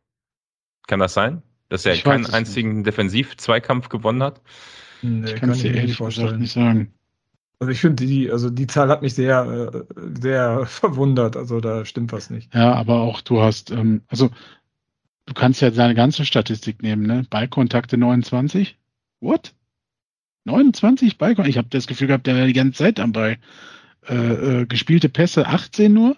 Kann 0.85 0.99
das 0.99 1.15
sein? 1.15 1.41
Dass 1.69 1.85
er 1.85 1.93
ich 1.93 2.03
keinen 2.03 2.25
einzigen 2.25 2.83
Defensiv-Zweikampf 2.83 3.89
gewonnen 3.89 4.23
hat? 4.23 4.41
Nee, 5.01 5.25
ich 5.25 5.35
kann 5.35 5.51
es 5.51 5.59
dir 5.59 5.73
ehrlich 5.73 5.95
vorstellen. 5.95 6.39
nicht 6.39 6.51
sagen. 6.51 6.93
Also 7.59 7.71
ich 7.71 7.81
finde 7.81 8.05
die, 8.05 8.31
also 8.31 8.49
die 8.49 8.67
Zahl 8.67 8.89
hat 8.89 9.01
mich 9.01 9.13
sehr, 9.13 9.73
äh, 9.73 10.01
sehr 10.19 10.65
verwundert. 10.67 11.37
Also 11.37 11.59
da 11.59 11.85
stimmt 11.85 12.11
was 12.11 12.29
nicht. 12.29 12.53
Ja, 12.53 12.73
aber 12.73 13.01
auch 13.01 13.21
du 13.21 13.41
hast, 13.41 13.71
ähm, 13.71 14.01
also 14.07 14.29
du 15.25 15.33
kannst 15.33 15.61
ja 15.61 15.71
seine 15.71 15.95
ganze 15.95 16.25
Statistik 16.25 16.81
nehmen, 16.81 17.05
ne? 17.05 17.25
Ballkontakte 17.29 17.97
29. 17.97 18.77
What? 19.19 19.53
29 20.45 21.17
Ballkontakt. 21.17 21.49
Ich 21.49 21.57
habe 21.57 21.67
das 21.69 21.85
Gefühl 21.85 22.07
gehabt, 22.07 22.27
der 22.27 22.35
wäre 22.35 22.47
die 22.47 22.53
ganze 22.53 22.83
Zeit 22.83 22.99
am 22.99 23.11
Ball. 23.11 23.37
Äh, 24.07 24.15
äh, 24.61 24.65
gespielte 24.65 25.09
Pässe 25.09 25.45
18 25.45 25.93
nur. 25.93 26.17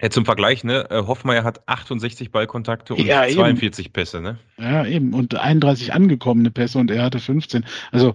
Ja, 0.00 0.08
zum 0.10 0.24
Vergleich, 0.24 0.64
ne? 0.64 0.88
Äh, 0.90 1.02
Hoffmeier 1.06 1.44
hat 1.44 1.68
68 1.68 2.30
Ballkontakte 2.30 2.94
und 2.94 3.04
ja, 3.04 3.26
42 3.28 3.86
eben. 3.86 3.92
Pässe, 3.92 4.20
ne? 4.20 4.38
Ja, 4.58 4.86
eben. 4.86 5.12
Und 5.12 5.34
31 5.34 5.92
angekommene 5.92 6.50
Pässe 6.50 6.78
und 6.78 6.90
er 6.90 7.02
hatte 7.02 7.18
15. 7.18 7.66
Also, 7.92 8.14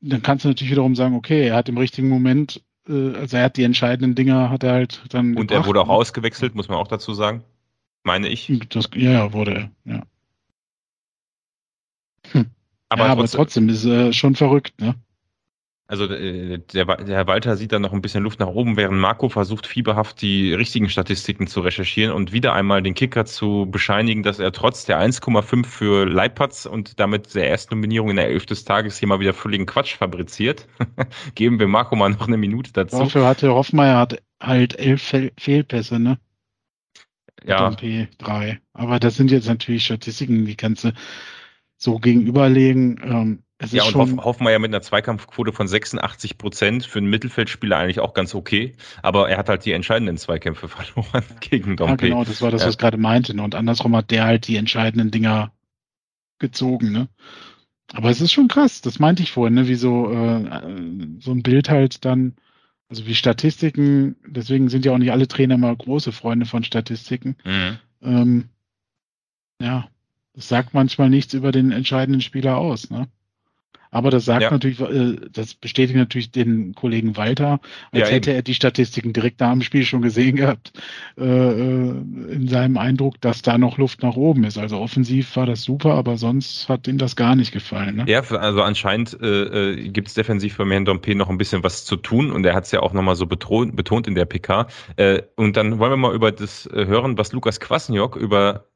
dann 0.00 0.22
kannst 0.22 0.44
du 0.44 0.48
natürlich 0.48 0.70
wiederum 0.70 0.94
sagen, 0.94 1.14
okay, 1.14 1.48
er 1.48 1.56
hat 1.56 1.68
im 1.68 1.76
richtigen 1.76 2.08
Moment, 2.08 2.62
äh, 2.88 3.14
also 3.14 3.36
er 3.36 3.44
hat 3.44 3.56
die 3.56 3.64
entscheidenden 3.64 4.14
Dinger, 4.14 4.50
hat 4.50 4.62
er 4.62 4.72
halt 4.72 5.02
dann. 5.10 5.36
Und 5.36 5.48
gebracht. 5.48 5.64
er 5.64 5.66
wurde 5.66 5.80
auch 5.82 5.88
ausgewechselt, 5.88 6.54
muss 6.54 6.68
man 6.68 6.78
auch 6.78 6.88
dazu 6.88 7.12
sagen. 7.12 7.44
Meine 8.02 8.28
ich. 8.28 8.50
Das, 8.70 8.88
ja, 8.94 9.32
wurde 9.32 9.70
er, 9.84 9.92
ja. 9.92 10.02
Hm. 12.32 12.46
Aber, 12.88 13.06
ja, 13.06 13.12
aber 13.12 13.26
trotzdem, 13.26 13.68
ist 13.68 13.84
äh, 13.84 14.12
schon 14.12 14.36
verrückt, 14.36 14.80
ne? 14.80 14.94
Also 15.86 16.06
äh, 16.06 16.58
der, 16.72 16.86
der 16.86 17.16
Herr 17.16 17.26
Walter 17.26 17.56
sieht 17.56 17.72
da 17.72 17.78
noch 17.78 17.92
ein 17.92 18.00
bisschen 18.00 18.22
Luft 18.22 18.40
nach 18.40 18.46
oben, 18.46 18.78
während 18.78 18.98
Marco 18.98 19.28
versucht 19.28 19.66
fieberhaft 19.66 20.22
die 20.22 20.54
richtigen 20.54 20.88
Statistiken 20.88 21.46
zu 21.46 21.60
recherchieren 21.60 22.14
und 22.14 22.32
wieder 22.32 22.54
einmal 22.54 22.82
den 22.82 22.94
Kicker 22.94 23.26
zu 23.26 23.66
bescheinigen, 23.70 24.22
dass 24.22 24.38
er 24.38 24.52
trotz 24.52 24.86
der 24.86 24.98
1,5 24.98 25.66
für 25.66 26.06
Leipatz 26.06 26.64
und 26.64 26.98
damit 27.00 27.34
der 27.34 27.50
ersten 27.50 27.74
Nominierung 27.74 28.10
in 28.10 28.16
der 28.16 28.28
Elf 28.28 28.46
des 28.46 28.64
Tages 28.64 28.98
hier 28.98 29.08
mal 29.08 29.20
wieder 29.20 29.34
völligen 29.34 29.66
Quatsch 29.66 29.96
fabriziert. 29.96 30.66
Geben 31.34 31.58
wir 31.58 31.68
Marco 31.68 31.96
mal 31.96 32.10
noch 32.10 32.28
eine 32.28 32.38
Minute 32.38 32.72
dazu. 32.72 32.98
Dafür 32.98 33.26
hatte 33.26 33.52
Hoffmeier 33.52 33.98
hat 33.98 34.22
halt 34.40 34.78
elf 34.78 35.02
Fehl 35.02 35.32
Fehlpässe, 35.38 35.98
ne? 35.98 36.18
Ja. 37.46 37.68
P3. 37.68 38.56
Aber 38.72 38.98
das 38.98 39.16
sind 39.16 39.30
jetzt 39.30 39.48
natürlich 39.48 39.84
Statistiken, 39.84 40.46
die 40.46 40.56
kannst 40.56 40.84
du 40.84 40.92
so 41.76 41.98
gegenüberlegen. 41.98 43.00
Ähm, 43.04 43.42
ja, 43.72 43.84
und 43.84 43.94
Hoff, 43.94 44.24
Hoffmeier 44.24 44.58
mit 44.58 44.70
einer 44.70 44.82
Zweikampfquote 44.82 45.52
von 45.52 45.68
86 45.68 46.38
Prozent 46.38 46.86
für 46.86 46.98
einen 46.98 47.08
Mittelfeldspieler 47.08 47.76
eigentlich 47.76 48.00
auch 48.00 48.14
ganz 48.14 48.34
okay. 48.34 48.74
Aber 49.02 49.28
er 49.28 49.38
hat 49.38 49.48
halt 49.48 49.64
die 49.64 49.72
entscheidenden 49.72 50.16
Zweikämpfe 50.16 50.68
verloren 50.68 51.24
gegen 51.40 51.76
Dompe. 51.76 52.06
Ja, 52.06 52.14
genau, 52.14 52.24
das 52.24 52.42
war 52.42 52.50
das, 52.50 52.62
ja. 52.62 52.68
was 52.68 52.74
ich 52.74 52.78
gerade 52.78 52.96
meinte. 52.96 53.34
Ne? 53.34 53.42
Und 53.42 53.54
andersrum 53.54 53.94
hat 53.96 54.10
der 54.10 54.24
halt 54.24 54.46
die 54.46 54.56
entscheidenden 54.56 55.10
Dinger 55.10 55.52
gezogen. 56.38 56.92
Ne? 56.92 57.08
Aber 57.92 58.10
es 58.10 58.20
ist 58.20 58.32
schon 58.32 58.48
krass, 58.48 58.80
das 58.80 58.98
meinte 58.98 59.22
ich 59.22 59.32
vorhin, 59.32 59.54
ne? 59.54 59.68
wie 59.68 59.74
so, 59.74 60.10
äh, 60.10 61.18
so 61.20 61.32
ein 61.32 61.42
Bild 61.42 61.70
halt 61.70 62.04
dann, 62.04 62.34
also 62.88 63.06
wie 63.06 63.14
Statistiken, 63.14 64.16
deswegen 64.26 64.68
sind 64.68 64.84
ja 64.84 64.92
auch 64.92 64.98
nicht 64.98 65.12
alle 65.12 65.28
Trainer 65.28 65.58
mal 65.58 65.76
große 65.76 66.12
Freunde 66.12 66.46
von 66.46 66.64
Statistiken. 66.64 67.36
Mhm. 67.44 67.78
Ähm, 68.02 68.48
ja, 69.60 69.88
das 70.34 70.48
sagt 70.48 70.74
manchmal 70.74 71.10
nichts 71.10 71.34
über 71.34 71.52
den 71.52 71.70
entscheidenden 71.70 72.20
Spieler 72.20 72.56
aus. 72.56 72.90
Ne? 72.90 73.08
Aber 73.94 74.10
das 74.10 74.24
sagt 74.24 74.42
ja. 74.42 74.50
natürlich, 74.50 74.80
äh, 74.80 75.16
das 75.32 75.54
bestätigt 75.54 75.96
natürlich 75.96 76.32
den 76.32 76.74
Kollegen 76.74 77.16
Walter, 77.16 77.60
als 77.92 78.08
ja, 78.08 78.14
hätte 78.16 78.32
er 78.32 78.42
die 78.42 78.54
Statistiken 78.54 79.12
direkt 79.12 79.38
nach 79.38 79.52
dem 79.52 79.62
Spiel 79.62 79.84
schon 79.84 80.02
gesehen 80.02 80.34
gehabt, 80.34 80.72
äh, 81.16 81.24
äh, 81.24 81.90
in 82.32 82.48
seinem 82.48 82.76
Eindruck, 82.76 83.20
dass 83.20 83.42
da 83.42 83.56
noch 83.56 83.78
Luft 83.78 84.02
nach 84.02 84.16
oben 84.16 84.42
ist. 84.42 84.58
Also 84.58 84.78
offensiv 84.78 85.36
war 85.36 85.46
das 85.46 85.62
super, 85.62 85.94
aber 85.94 86.16
sonst 86.16 86.68
hat 86.68 86.88
ihm 86.88 86.98
das 86.98 87.14
gar 87.14 87.36
nicht 87.36 87.52
gefallen. 87.52 87.96
Ne? 87.96 88.04
Ja, 88.08 88.20
also 88.22 88.62
anscheinend 88.62 89.16
äh, 89.22 89.88
gibt 89.88 90.08
es 90.08 90.14
defensiv 90.14 90.56
bei 90.56 90.66
Herrn 90.66 90.84
Dompe 90.84 91.14
noch 91.14 91.30
ein 91.30 91.38
bisschen 91.38 91.62
was 91.62 91.84
zu 91.84 91.94
tun 91.94 92.32
und 92.32 92.44
er 92.44 92.54
hat 92.54 92.64
es 92.64 92.72
ja 92.72 92.80
auch 92.80 92.94
nochmal 92.94 93.14
so 93.14 93.26
betont, 93.26 93.76
betont 93.76 94.08
in 94.08 94.16
der 94.16 94.24
PK. 94.24 94.66
Äh, 94.96 95.22
und 95.36 95.56
dann 95.56 95.78
wollen 95.78 95.92
wir 95.92 95.96
mal 95.96 96.14
über 96.14 96.32
das 96.32 96.68
hören, 96.72 97.16
was 97.16 97.30
Lukas 97.30 97.60
Kwasniok 97.60 98.16
über 98.16 98.66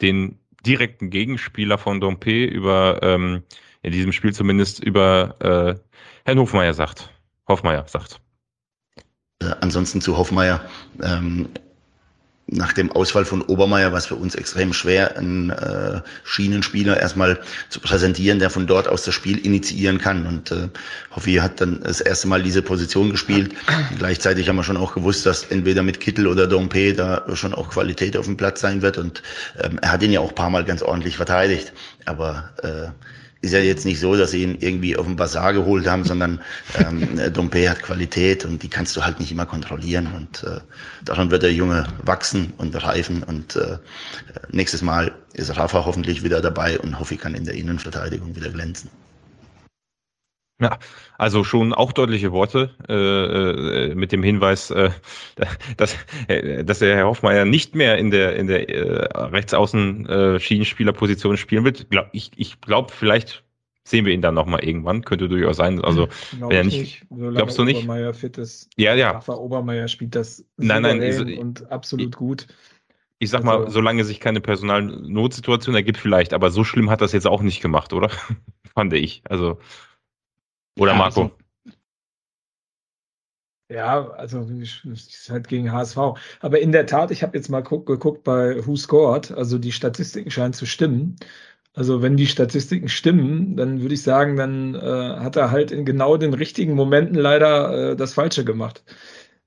den 0.00 0.38
direkten 0.64 1.10
Gegenspieler 1.10 1.76
von 1.76 2.00
Dompe, 2.00 2.44
über 2.44 3.00
ähm, 3.02 3.42
in 3.82 3.92
diesem 3.92 4.12
Spiel 4.12 4.32
zumindest 4.32 4.82
über 4.82 5.36
äh, 5.40 5.80
Herrn 6.24 6.38
Hofmeier 6.38 6.74
sagt. 6.74 7.10
Hofmeier 7.48 7.86
sagt. 7.88 8.20
Äh, 9.40 9.52
ansonsten 9.60 10.00
zu 10.00 10.16
Hofmeier. 10.16 10.60
Ähm, 11.02 11.48
nach 12.52 12.72
dem 12.72 12.90
Ausfall 12.90 13.24
von 13.24 13.42
Obermeier 13.42 13.92
war 13.92 13.98
es 13.98 14.06
für 14.06 14.16
uns 14.16 14.34
extrem 14.34 14.72
schwer, 14.72 15.16
einen 15.16 15.50
äh, 15.50 16.00
Schienenspieler 16.24 16.98
erstmal 16.98 17.38
zu 17.68 17.78
präsentieren, 17.78 18.40
der 18.40 18.50
von 18.50 18.66
dort 18.66 18.88
aus 18.88 19.04
das 19.04 19.14
Spiel 19.14 19.38
initiieren 19.38 19.98
kann. 19.98 20.26
Und 20.26 20.50
äh, 20.50 20.68
Hoffi 21.14 21.34
hat 21.34 21.60
dann 21.60 21.80
das 21.82 22.00
erste 22.00 22.26
Mal 22.26 22.42
diese 22.42 22.60
Position 22.60 23.10
gespielt. 23.10 23.54
Gleichzeitig 23.98 24.48
haben 24.48 24.56
wir 24.56 24.64
schon 24.64 24.76
auch 24.76 24.94
gewusst, 24.94 25.26
dass 25.26 25.44
entweder 25.44 25.84
mit 25.84 26.00
Kittel 26.00 26.26
oder 26.26 26.48
Dompe 26.48 26.92
da 26.92 27.24
schon 27.36 27.54
auch 27.54 27.70
Qualität 27.70 28.16
auf 28.16 28.26
dem 28.26 28.36
Platz 28.36 28.60
sein 28.60 28.82
wird. 28.82 28.98
Und 28.98 29.22
ähm, 29.62 29.78
er 29.80 29.92
hat 29.92 30.02
ihn 30.02 30.10
ja 30.10 30.18
auch 30.18 30.34
paar 30.34 30.50
Mal 30.50 30.64
ganz 30.64 30.82
ordentlich 30.82 31.16
verteidigt. 31.16 31.72
Aber 32.04 32.50
äh, 32.64 32.88
ist 33.42 33.52
ja 33.52 33.60
jetzt 33.60 33.86
nicht 33.86 34.00
so, 34.00 34.16
dass 34.16 34.32
sie 34.32 34.42
ihn 34.42 34.58
irgendwie 34.60 34.96
auf 34.96 35.06
den 35.06 35.16
Bazar 35.16 35.52
geholt 35.54 35.86
haben, 35.86 36.04
sondern 36.04 36.40
ähm, 36.78 37.32
Dompe 37.32 37.70
hat 37.70 37.82
Qualität 37.82 38.44
und 38.44 38.62
die 38.62 38.68
kannst 38.68 38.96
du 38.96 39.02
halt 39.04 39.18
nicht 39.18 39.32
immer 39.32 39.46
kontrollieren. 39.46 40.08
Und 40.14 40.44
äh, 40.44 40.60
daran 41.04 41.30
wird 41.30 41.42
der 41.42 41.52
Junge 41.52 41.86
wachsen 42.04 42.52
und 42.58 42.74
reifen. 42.82 43.22
Und 43.22 43.56
äh, 43.56 43.78
nächstes 44.50 44.82
Mal 44.82 45.12
ist 45.32 45.56
Rafa 45.56 45.86
hoffentlich 45.86 46.22
wieder 46.22 46.42
dabei 46.42 46.78
und 46.78 46.98
Hoffi 46.98 47.16
kann 47.16 47.34
in 47.34 47.44
der 47.44 47.54
Innenverteidigung 47.54 48.36
wieder 48.36 48.50
glänzen. 48.50 48.90
Ja, 50.60 50.78
also 51.16 51.42
schon 51.42 51.72
auch 51.72 51.92
deutliche 51.92 52.32
Worte 52.32 52.70
äh, 52.86 52.92
äh, 53.90 53.94
mit 53.94 54.12
dem 54.12 54.22
Hinweis, 54.22 54.70
äh, 54.70 54.90
dass, 55.78 55.96
äh, 56.28 56.64
dass 56.64 56.80
der 56.80 56.96
Herr 56.96 57.06
Hoffmeier 57.06 57.46
nicht 57.46 57.74
mehr 57.74 57.96
in 57.96 58.10
der 58.10 58.36
in 58.36 58.46
der 58.46 58.68
äh, 58.68 59.16
rechtsaußen 59.16 60.06
äh, 60.06 60.40
Schienenspielerposition 60.40 61.38
spielen 61.38 61.64
wird. 61.64 61.88
Glaub, 61.88 62.08
ich 62.12 62.32
ich 62.36 62.60
glaube, 62.60 62.92
vielleicht 62.92 63.42
sehen 63.84 64.04
wir 64.04 64.12
ihn 64.12 64.22
dann 64.22 64.34
nochmal 64.34 64.62
irgendwann. 64.62 65.02
Könnte 65.02 65.28
durchaus 65.28 65.56
sein. 65.56 65.82
Also 65.82 66.08
Glaub 66.36 66.50
wenn 66.50 66.56
er 66.58 66.64
nicht, 66.64 67.10
nicht. 67.10 67.34
glaubst 67.34 67.58
du 67.58 67.64
nicht? 67.64 67.78
Obermeier 67.78 68.12
fit 68.12 68.36
ist. 68.36 68.68
Ja, 68.76 68.94
ja. 68.94 69.12
Rafa 69.12 69.34
Obermeier 69.34 69.88
spielt 69.88 70.14
das 70.14 70.44
nein, 70.58 70.82
nein, 70.82 71.00
also, 71.00 71.24
und 71.24 71.70
absolut 71.72 72.06
ich, 72.06 72.12
gut. 72.12 72.46
Ich 73.18 73.30
sag 73.30 73.46
also, 73.46 73.64
mal, 73.64 73.70
solange 73.70 74.04
sich 74.04 74.20
keine 74.20 74.40
Personalnotsituation 74.40 75.74
ergibt, 75.74 75.98
vielleicht. 75.98 76.34
Aber 76.34 76.50
so 76.50 76.64
schlimm 76.64 76.90
hat 76.90 77.00
das 77.00 77.12
jetzt 77.12 77.26
auch 77.26 77.42
nicht 77.42 77.60
gemacht, 77.62 77.92
oder? 77.92 78.10
Fand 78.74 78.92
ich. 78.92 79.22
Also 79.28 79.58
oder 80.78 80.92
ja, 80.92 80.98
Marco? 80.98 81.22
Also, 81.22 81.36
ja, 83.70 84.10
also 84.10 84.48
es 84.60 84.84
ist 84.84 85.30
halt 85.30 85.46
gegen 85.48 85.70
HSV. 85.72 85.96
Aber 86.40 86.58
in 86.60 86.72
der 86.72 86.86
Tat, 86.86 87.12
ich 87.12 87.22
habe 87.22 87.36
jetzt 87.36 87.48
mal 87.48 87.62
geguckt 87.62 88.24
bei 88.24 88.66
Who 88.66 88.74
Scored, 88.76 89.30
also 89.30 89.58
die 89.58 89.70
Statistiken 89.72 90.30
scheinen 90.30 90.52
zu 90.54 90.66
stimmen. 90.66 91.16
Also 91.74 92.02
wenn 92.02 92.16
die 92.16 92.26
Statistiken 92.26 92.88
stimmen, 92.88 93.56
dann 93.56 93.80
würde 93.80 93.94
ich 93.94 94.02
sagen, 94.02 94.36
dann 94.36 94.74
äh, 94.74 94.80
hat 94.80 95.36
er 95.36 95.52
halt 95.52 95.70
in 95.70 95.84
genau 95.84 96.16
den 96.16 96.34
richtigen 96.34 96.74
Momenten 96.74 97.14
leider 97.16 97.92
äh, 97.92 97.96
das 97.96 98.14
Falsche 98.14 98.44
gemacht. 98.44 98.82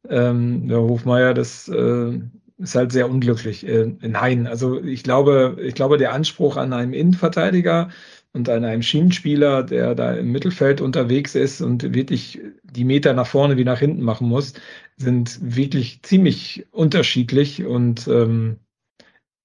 Ähm, 0.09 0.67
der 0.69 0.79
Hofmeier, 0.81 1.33
das 1.33 1.67
äh, 1.69 2.19
ist 2.57 2.75
halt 2.75 2.91
sehr 2.93 3.09
unglücklich. 3.09 3.67
Äh, 3.67 3.95
nein, 4.01 4.47
also 4.47 4.81
ich 4.81 5.03
glaube, 5.03 5.57
ich 5.61 5.75
glaube, 5.75 5.97
der 5.97 6.13
Anspruch 6.13 6.57
an 6.57 6.73
einen 6.73 6.93
Innenverteidiger 6.93 7.89
und 8.33 8.49
an 8.49 8.65
einem 8.65 8.81
Schienenspieler, 8.81 9.63
der 9.63 9.93
da 9.95 10.13
im 10.13 10.31
Mittelfeld 10.31 10.81
unterwegs 10.81 11.35
ist 11.35 11.61
und 11.61 11.93
wirklich 11.93 12.41
die 12.63 12.83
Meter 12.83 13.13
nach 13.13 13.27
vorne 13.27 13.57
wie 13.57 13.63
nach 13.63 13.79
hinten 13.79 14.01
machen 14.01 14.27
muss, 14.27 14.53
sind 14.97 15.39
wirklich 15.41 16.01
ziemlich 16.01 16.65
unterschiedlich. 16.71 17.63
Und 17.63 18.07
ähm, 18.07 18.57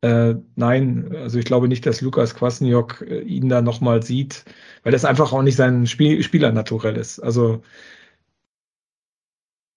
äh, 0.00 0.34
nein, 0.56 1.14
also 1.14 1.38
ich 1.38 1.44
glaube 1.44 1.68
nicht, 1.68 1.84
dass 1.84 2.00
Lukas 2.00 2.34
Kwasniok 2.34 3.02
äh, 3.02 3.20
ihn 3.20 3.50
da 3.50 3.60
nochmal 3.60 4.02
sieht, 4.02 4.44
weil 4.84 4.92
das 4.92 5.04
einfach 5.04 5.32
auch 5.32 5.42
nicht 5.42 5.56
sein 5.56 5.86
Spiel 5.86 6.22
Spielernaturell 6.22 6.96
ist. 6.96 7.18
Also 7.20 7.62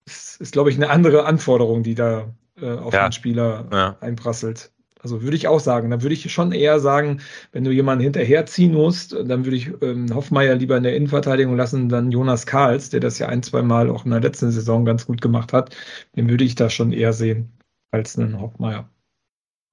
es 0.06 0.38
ist, 0.38 0.54
glaube 0.54 0.70
ich, 0.70 0.78
eine 0.78 0.90
andere 0.90 1.26
Anforderung, 1.26 1.84
die 1.84 1.96
da 1.96 2.34
äh, 2.56 2.72
auf 2.72 2.94
ja. 2.94 3.08
den 3.08 3.12
Spieler 3.12 3.68
ja. 3.72 3.98
einprasselt. 4.00 4.72
Also 5.04 5.22
würde 5.24 5.36
ich 5.36 5.48
auch 5.48 5.60
sagen. 5.60 5.90
Dann 5.90 6.02
würde 6.04 6.14
ich 6.14 6.32
schon 6.32 6.52
eher 6.52 6.80
sagen, 6.80 7.22
wenn 7.52 7.64
du 7.64 7.72
jemanden 7.72 8.04
hinterherziehen 8.04 8.74
musst, 8.74 9.14
dann 9.14 9.46
würde 9.46 9.58
ich 9.58 9.72
ähm, 9.82 10.14
Hoffmeier 10.14 10.56
lieber 10.56 10.78
in 10.78 10.84
der 10.84 10.96
Innenverteidigung 10.96 11.56
lassen, 11.56 11.90
dann 11.90 12.12
Jonas 12.12 12.46
Karls, 12.46 12.90
der 12.90 13.00
das 13.00 13.20
ja 13.20 13.28
ein, 13.28 13.44
zwei 13.44 13.62
Mal 13.64 13.90
auch 13.90 14.06
in 14.06 14.12
der 14.12 14.22
letzten 14.22 14.52
Saison 14.52 14.86
ganz 14.86 15.06
gut 15.06 15.22
gemacht 15.22 15.54
hat. 15.54 15.76
Den 16.16 16.30
würde 16.30 16.44
ich 16.44 16.56
da 16.56 16.70
schon 16.70 16.94
eher 16.94 17.14
sehen 17.14 17.52
als 17.92 18.18
einen 18.18 18.40
Hoffmeier. 18.40 18.90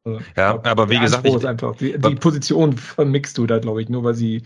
Also, 0.04 0.20
ja, 0.36 0.52
glaub, 0.52 0.66
aber 0.66 0.90
wie 0.90 0.98
gesagt, 0.98 1.26
ich, 1.26 1.46
einfach, 1.46 1.76
die, 1.76 1.98
die, 1.98 2.14
Position 2.14 2.76
vermixst 2.76 3.36
du 3.36 3.46
da, 3.46 3.58
glaube 3.58 3.82
ich, 3.82 3.88
nur 3.88 4.04
weil 4.04 4.14
sie 4.14 4.42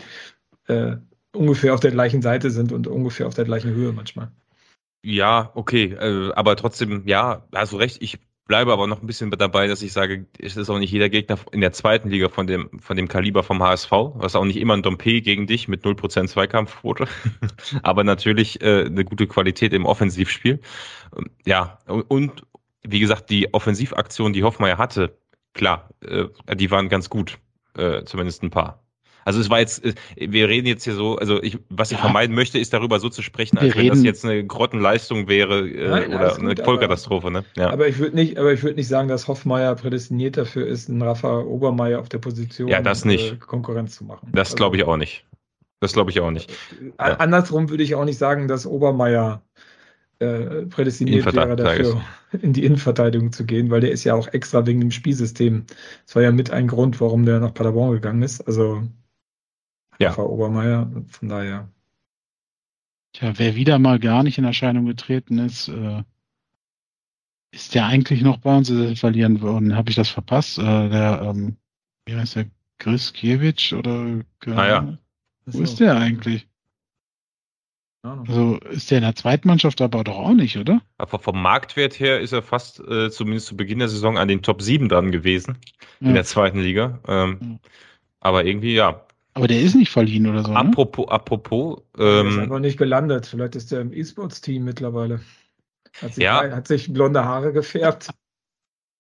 äh, 0.67 0.97
ungefähr 1.35 1.75
auf 1.75 1.81
der 1.81 1.93
gleichen 1.93 2.23
Seite 2.23 2.51
sind 2.51 2.73
und 2.73 2.89
ungefähr 2.89 3.29
auf 3.29 3.35
der 3.35 3.45
gleichen 3.45 3.71
Höhe 3.71 3.93
manchmal. 3.93 4.33
Ja, 5.05 5.51
okay, 5.55 5.93
äh, 5.93 6.33
aber 6.35 6.57
trotzdem, 6.57 7.07
ja, 7.07 7.47
hast 7.55 7.73
du 7.73 7.77
recht. 7.77 8.03
Ich 8.03 8.19
bleibe 8.47 8.73
aber 8.73 8.87
noch 8.87 9.01
ein 9.01 9.07
bisschen 9.07 9.31
dabei, 9.31 9.67
dass 9.67 9.83
ich 9.83 9.93
sage, 9.93 10.27
es 10.39 10.57
ist 10.57 10.69
auch 10.69 10.79
nicht 10.79 10.91
jeder 10.91 11.09
Gegner 11.09 11.39
in 11.53 11.61
der 11.61 11.73
zweiten 11.73 12.11
Liga 12.11 12.29
von 12.29 12.47
dem, 12.47 12.81
von 12.81 12.97
dem 12.97 13.09
Kaliber 13.09 13.43
vom 13.43 13.63
HSV. 13.63 13.91
Was 13.91 14.37
auch 14.37 14.45
nicht 14.45 14.59
immer 14.59 14.75
ein 14.75 14.83
Dompe 14.83 15.21
gegen 15.21 15.47
dich 15.47 15.69
mit 15.69 15.85
0% 15.85 16.27
Zweikampfquote. 16.27 17.07
aber 17.83 18.05
natürlich 18.05 18.61
äh, 18.61 18.85
eine 18.87 19.05
gute 19.05 19.27
Qualität 19.27 19.73
im 19.73 19.87
Offensivspiel. 19.87 20.61
Ähm, 21.17 21.31
ja, 21.47 21.79
und 21.87 22.47
wie 22.83 23.01
gesagt, 23.01 23.31
die 23.31 23.53
Offensivaktion, 23.55 24.33
die 24.33 24.43
Hoffmeier 24.43 24.79
hatte, 24.79 25.17
klar, 25.55 25.89
äh, 26.01 26.27
die 26.57 26.71
waren 26.71 26.89
ganz 26.89 27.09
gut. 27.09 27.39
Äh, 27.75 28.05
zumindest 28.05 28.43
ein 28.43 28.51
paar. 28.51 28.83
Also 29.25 29.41
es 29.41 29.51
war 29.51 29.61
jetzt, 29.61 29.85
äh, 29.85 29.95
wir 30.17 30.49
reden 30.49 30.67
jetzt 30.67 30.85
hier 30.85 30.95
so, 30.95 31.17
also 31.17 31.43
ich, 31.43 31.59
was 31.69 31.91
ich 31.91 31.99
ja. 31.99 32.05
vermeiden 32.05 32.35
möchte, 32.35 32.59
ist 32.59 32.73
darüber 32.73 33.01
so 33.01 33.09
zu 33.09 33.23
sprechen, 33.23 33.59
als 33.59 33.75
wir 33.75 33.83
wenn 33.83 33.89
das 33.89 34.03
jetzt 34.03 34.25
eine 34.25 34.45
Grottenleistung 34.45 35.29
wäre 35.29 35.69
äh, 35.69 35.89
Nein, 35.89 36.15
oder 36.15 36.31
gut, 36.31 36.39
eine 36.39 36.57
Vollkatastrophe. 36.57 37.31
Ne? 37.31 37.45
Ja. 37.57 37.71
Aber 37.71 37.89
ich 37.89 37.99
würde 37.99 38.17
nicht, 38.17 38.39
aber 38.39 38.53
ich 38.53 38.63
würde 38.63 38.77
nicht 38.77 38.89
sagen, 38.89 39.09
dass 39.09 39.29
Hoffmeier 39.29 39.75
prädestiniert 39.75 40.37
dafür 40.37 40.67
ist, 40.67 40.89
einen 40.89 41.03
Rafa 41.03 41.41
Obermeier 41.41 42.01
auf 42.01 42.09
der 42.09 42.19
Position 42.19 42.69
ja, 42.69 42.81
das 42.81 43.05
nicht. 43.05 43.33
Äh, 43.33 43.37
Konkurrenz 43.37 43.97
zu 43.97 44.05
machen. 44.05 44.29
Das 44.33 44.49
also, 44.49 44.57
glaube 44.57 44.77
ich 44.77 44.85
auch 44.85 44.97
nicht. 44.97 45.25
Das 45.81 45.93
glaube 45.93 46.11
ich 46.11 46.21
auch 46.21 46.31
nicht. 46.31 46.51
Äh, 46.81 46.85
ja. 46.99 47.17
Andersrum 47.17 47.69
würde 47.69 47.83
ich 47.83 47.95
auch 47.95 48.05
nicht 48.05 48.19
sagen, 48.19 48.49
dass 48.49 48.67
Obermeier 48.67 49.43
äh, 50.23 50.67
prädestiniert 50.67 51.35
wäre 51.35 51.57
dafür, 51.57 52.01
in 52.43 52.53
die 52.53 52.65
Innenverteidigung 52.65 53.33
zu 53.33 53.45
gehen, 53.45 53.71
weil 53.71 53.81
der 53.81 53.91
ist 53.91 54.05
ja 54.05 54.15
auch 54.15 54.29
extra 54.29 54.65
wegen 54.67 54.81
dem 54.81 54.93
Spielsystem. 54.93 55.65
Das 56.07 56.15
war 56.15 56.23
ja 56.23 56.31
mit 56.31 56.51
ein 56.53 56.69
Grund, 56.69 57.01
warum 57.01 57.25
der 57.25 57.41
nach 57.41 57.53
Paderborn 57.53 57.93
gegangen 57.93 58.23
ist. 58.23 58.41
Also 58.43 58.83
ja. 59.99 60.13
Frau 60.13 60.29
Obermeier. 60.29 60.91
Von 61.09 61.29
daher. 61.29 61.69
Tja, 63.13 63.33
wer 63.37 63.55
wieder 63.55 63.79
mal 63.79 63.99
gar 63.99 64.23
nicht 64.23 64.39
in 64.39 64.45
Erscheinung 64.45 64.87
getreten 64.87 65.39
ist, 65.39 65.69
äh, 65.69 66.03
ist 67.51 67.75
der 67.75 67.87
eigentlich 67.87 68.23
noch 68.23 68.39
bei 68.39 68.57
uns? 68.57 68.73
Verlieren 68.99 69.43
worden? 69.43 69.77
Habe 69.77 69.91
ich 69.91 69.97
das 69.97 70.09
verpasst? 70.09 70.59
Äh, 70.59 70.89
der, 70.89 71.23
ähm, 71.23 71.57
wie 72.07 72.17
heißt 72.17 72.37
der? 72.37 72.47
Griskiewicz 72.79 73.73
oder? 73.73 74.25
Ah 74.47 74.67
ja. 74.67 74.99
Wo 75.47 75.63
ist 75.63 75.79
der 75.79 75.97
eigentlich? 75.97 76.49
Also 78.03 78.57
ist 78.71 78.91
der 78.91 78.99
in 78.99 79.05
der 79.05 79.15
Zweitmannschaft 79.15 79.81
aber 79.81 80.03
doch 80.03 80.17
auch 80.17 80.33
nicht, 80.33 80.57
oder? 80.57 80.83
Aber 80.99 81.21
vom 81.21 81.41
Marktwert 81.41 82.01
her 82.01 82.19
ist 82.19 82.33
er 82.33 82.43
fast 82.43 82.81
äh, 82.81 83.11
zumindest 83.11 83.47
zu 83.47 83.57
Beginn 83.57 83.79
der 83.79 83.89
Saison 83.89 84.19
an 84.19 84.27
den 84.27 84.43
Top 84.43 84.61
7 84.61 84.89
dran 84.89 85.13
gewesen 85.13 85.59
ja. 86.01 86.09
in 86.09 86.15
der 86.15 86.25
zweiten 86.25 86.59
Liga. 86.59 86.99
Ähm, 87.07 87.39
ja. 87.41 87.71
Aber 88.19 88.45
irgendwie, 88.45 88.75
ja. 88.75 89.07
Aber 89.35 89.49
der 89.49 89.61
ist 89.61 89.75
nicht 89.75 89.91
verliehen 89.91 90.27
oder 90.27 90.45
so. 90.45 90.53
Apropos, 90.53 91.07
ne? 91.07 91.13
apropos. 91.13 91.83
Ähm, 91.99 92.29
ist 92.29 92.39
einfach 92.39 92.59
nicht 92.59 92.79
gelandet. 92.79 93.27
Vielleicht 93.27 93.57
ist 93.57 93.73
der 93.73 93.81
im 93.81 93.93
E-Sports-Team 93.93 94.65
mittlerweile. 94.65 95.21
Hat 96.01 96.15
sich, 96.15 96.25
ja. 96.25 96.51
hat 96.51 96.69
sich 96.69 96.93
blonde 96.93 97.25
Haare 97.25 97.53
gefärbt. 97.53 98.11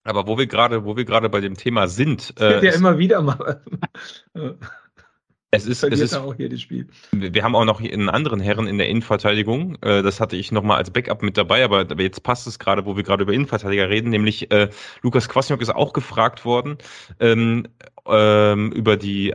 Aber 0.05 0.27
wo 0.27 0.37
wir 0.37 0.47
gerade, 0.47 0.85
wo 0.85 0.97
wir 0.97 1.05
gerade 1.05 1.29
bei 1.29 1.41
dem 1.41 1.57
Thema 1.57 1.89
sind. 1.89 2.35
Das 2.39 2.63
äh, 2.63 2.67
ja 2.67 2.73
immer 2.73 2.99
wieder 2.99 3.23
mal. 3.23 3.63
Es 5.55 5.67
ist, 5.67 5.85
es 5.85 6.01
ist 6.01 6.15
auch 6.15 6.35
jedes 6.39 6.63
Spiel. 6.63 6.87
Wir 7.11 7.45
haben 7.45 7.55
auch 7.55 7.67
noch 7.67 7.79
einen 7.79 8.09
anderen 8.09 8.41
Herren 8.41 8.67
in 8.67 8.79
der 8.79 8.89
Innenverteidigung. 8.89 9.77
Äh, 9.83 10.03
das 10.03 10.19
hatte 10.19 10.35
ich 10.35 10.51
nochmal 10.51 10.79
als 10.79 10.91
Backup 10.91 11.23
mit 11.23 11.37
dabei, 11.37 11.63
aber 11.63 11.85
jetzt 12.01 12.23
passt 12.23 12.47
es 12.47 12.59
gerade, 12.59 12.87
wo 12.87 12.97
wir 12.97 13.03
gerade 13.03 13.25
über 13.25 13.35
Innenverteidiger 13.35 13.91
reden, 13.91 14.09
nämlich 14.09 14.51
äh, 14.51 14.71
Lukas 15.03 15.29
Kwasniok 15.29 15.61
ist 15.61 15.69
auch 15.69 15.93
gefragt 15.93 16.47
worden 16.47 16.79
ähm, 17.21 17.69
ähm, 18.07 18.73
über 18.73 18.97
die 18.97 19.35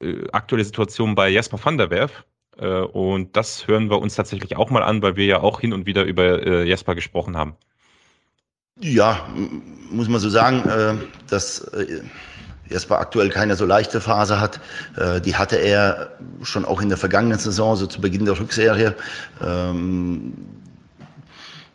äh, 0.00 0.28
aktuelle 0.32 0.64
Situation 0.64 1.14
bei 1.14 1.28
Jasper 1.28 1.58
van 1.62 1.78
der 1.78 1.90
Werf. 1.90 2.24
Äh, 2.58 2.66
und 2.66 3.36
das 3.36 3.66
hören 3.66 3.90
wir 3.90 4.00
uns 4.00 4.14
tatsächlich 4.14 4.56
auch 4.56 4.70
mal 4.70 4.82
an, 4.82 5.02
weil 5.02 5.16
wir 5.16 5.24
ja 5.26 5.40
auch 5.40 5.60
hin 5.60 5.72
und 5.72 5.86
wieder 5.86 6.04
über 6.04 6.46
äh, 6.46 6.68
Jasper 6.68 6.94
gesprochen 6.94 7.36
haben. 7.36 7.54
Ja, 8.80 9.26
muss 9.90 10.08
man 10.08 10.20
so 10.20 10.28
sagen, 10.28 11.08
dass 11.30 11.66
Jesper 12.68 12.98
aktuell 12.98 13.30
keine 13.30 13.56
so 13.56 13.64
leichte 13.64 14.02
Phase 14.02 14.38
hat. 14.38 14.60
Die 15.24 15.34
hatte 15.34 15.56
er 15.56 16.10
schon 16.42 16.66
auch 16.66 16.82
in 16.82 16.90
der 16.90 16.98
vergangenen 16.98 17.38
Saison, 17.38 17.74
so 17.74 17.86
zu 17.86 18.02
Beginn 18.02 18.26
der 18.26 18.38
Rückserie. 18.38 18.94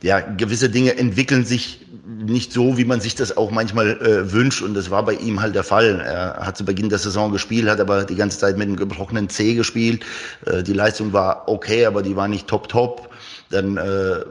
Ja, 0.01 0.19
gewisse 0.19 0.69
Dinge 0.69 0.97
entwickeln 0.97 1.45
sich 1.45 1.85
nicht 2.05 2.51
so, 2.51 2.77
wie 2.77 2.85
man 2.85 3.01
sich 3.01 3.15
das 3.15 3.37
auch 3.37 3.51
manchmal 3.51 4.01
äh, 4.01 4.31
wünscht. 4.31 4.61
Und 4.61 4.73
das 4.73 4.89
war 4.89 5.05
bei 5.05 5.13
ihm 5.13 5.41
halt 5.41 5.55
der 5.55 5.63
Fall. 5.63 6.01
Er 6.01 6.45
hat 6.45 6.57
zu 6.57 6.65
Beginn 6.65 6.89
der 6.89 6.99
Saison 6.99 7.31
gespielt, 7.31 7.69
hat 7.69 7.79
aber 7.79 8.03
die 8.03 8.15
ganze 8.15 8.39
Zeit 8.39 8.57
mit 8.57 8.67
einem 8.67 8.77
gebrochenen 8.77 9.29
C 9.29 9.53
gespielt. 9.53 10.03
Äh, 10.45 10.63
die 10.63 10.73
Leistung 10.73 11.13
war 11.13 11.47
okay, 11.47 11.85
aber 11.85 12.01
die 12.01 12.15
war 12.15 12.27
nicht 12.27 12.47
top 12.47 12.69
top. 12.69 13.09
Dann 13.49 13.77
äh, 13.77 14.25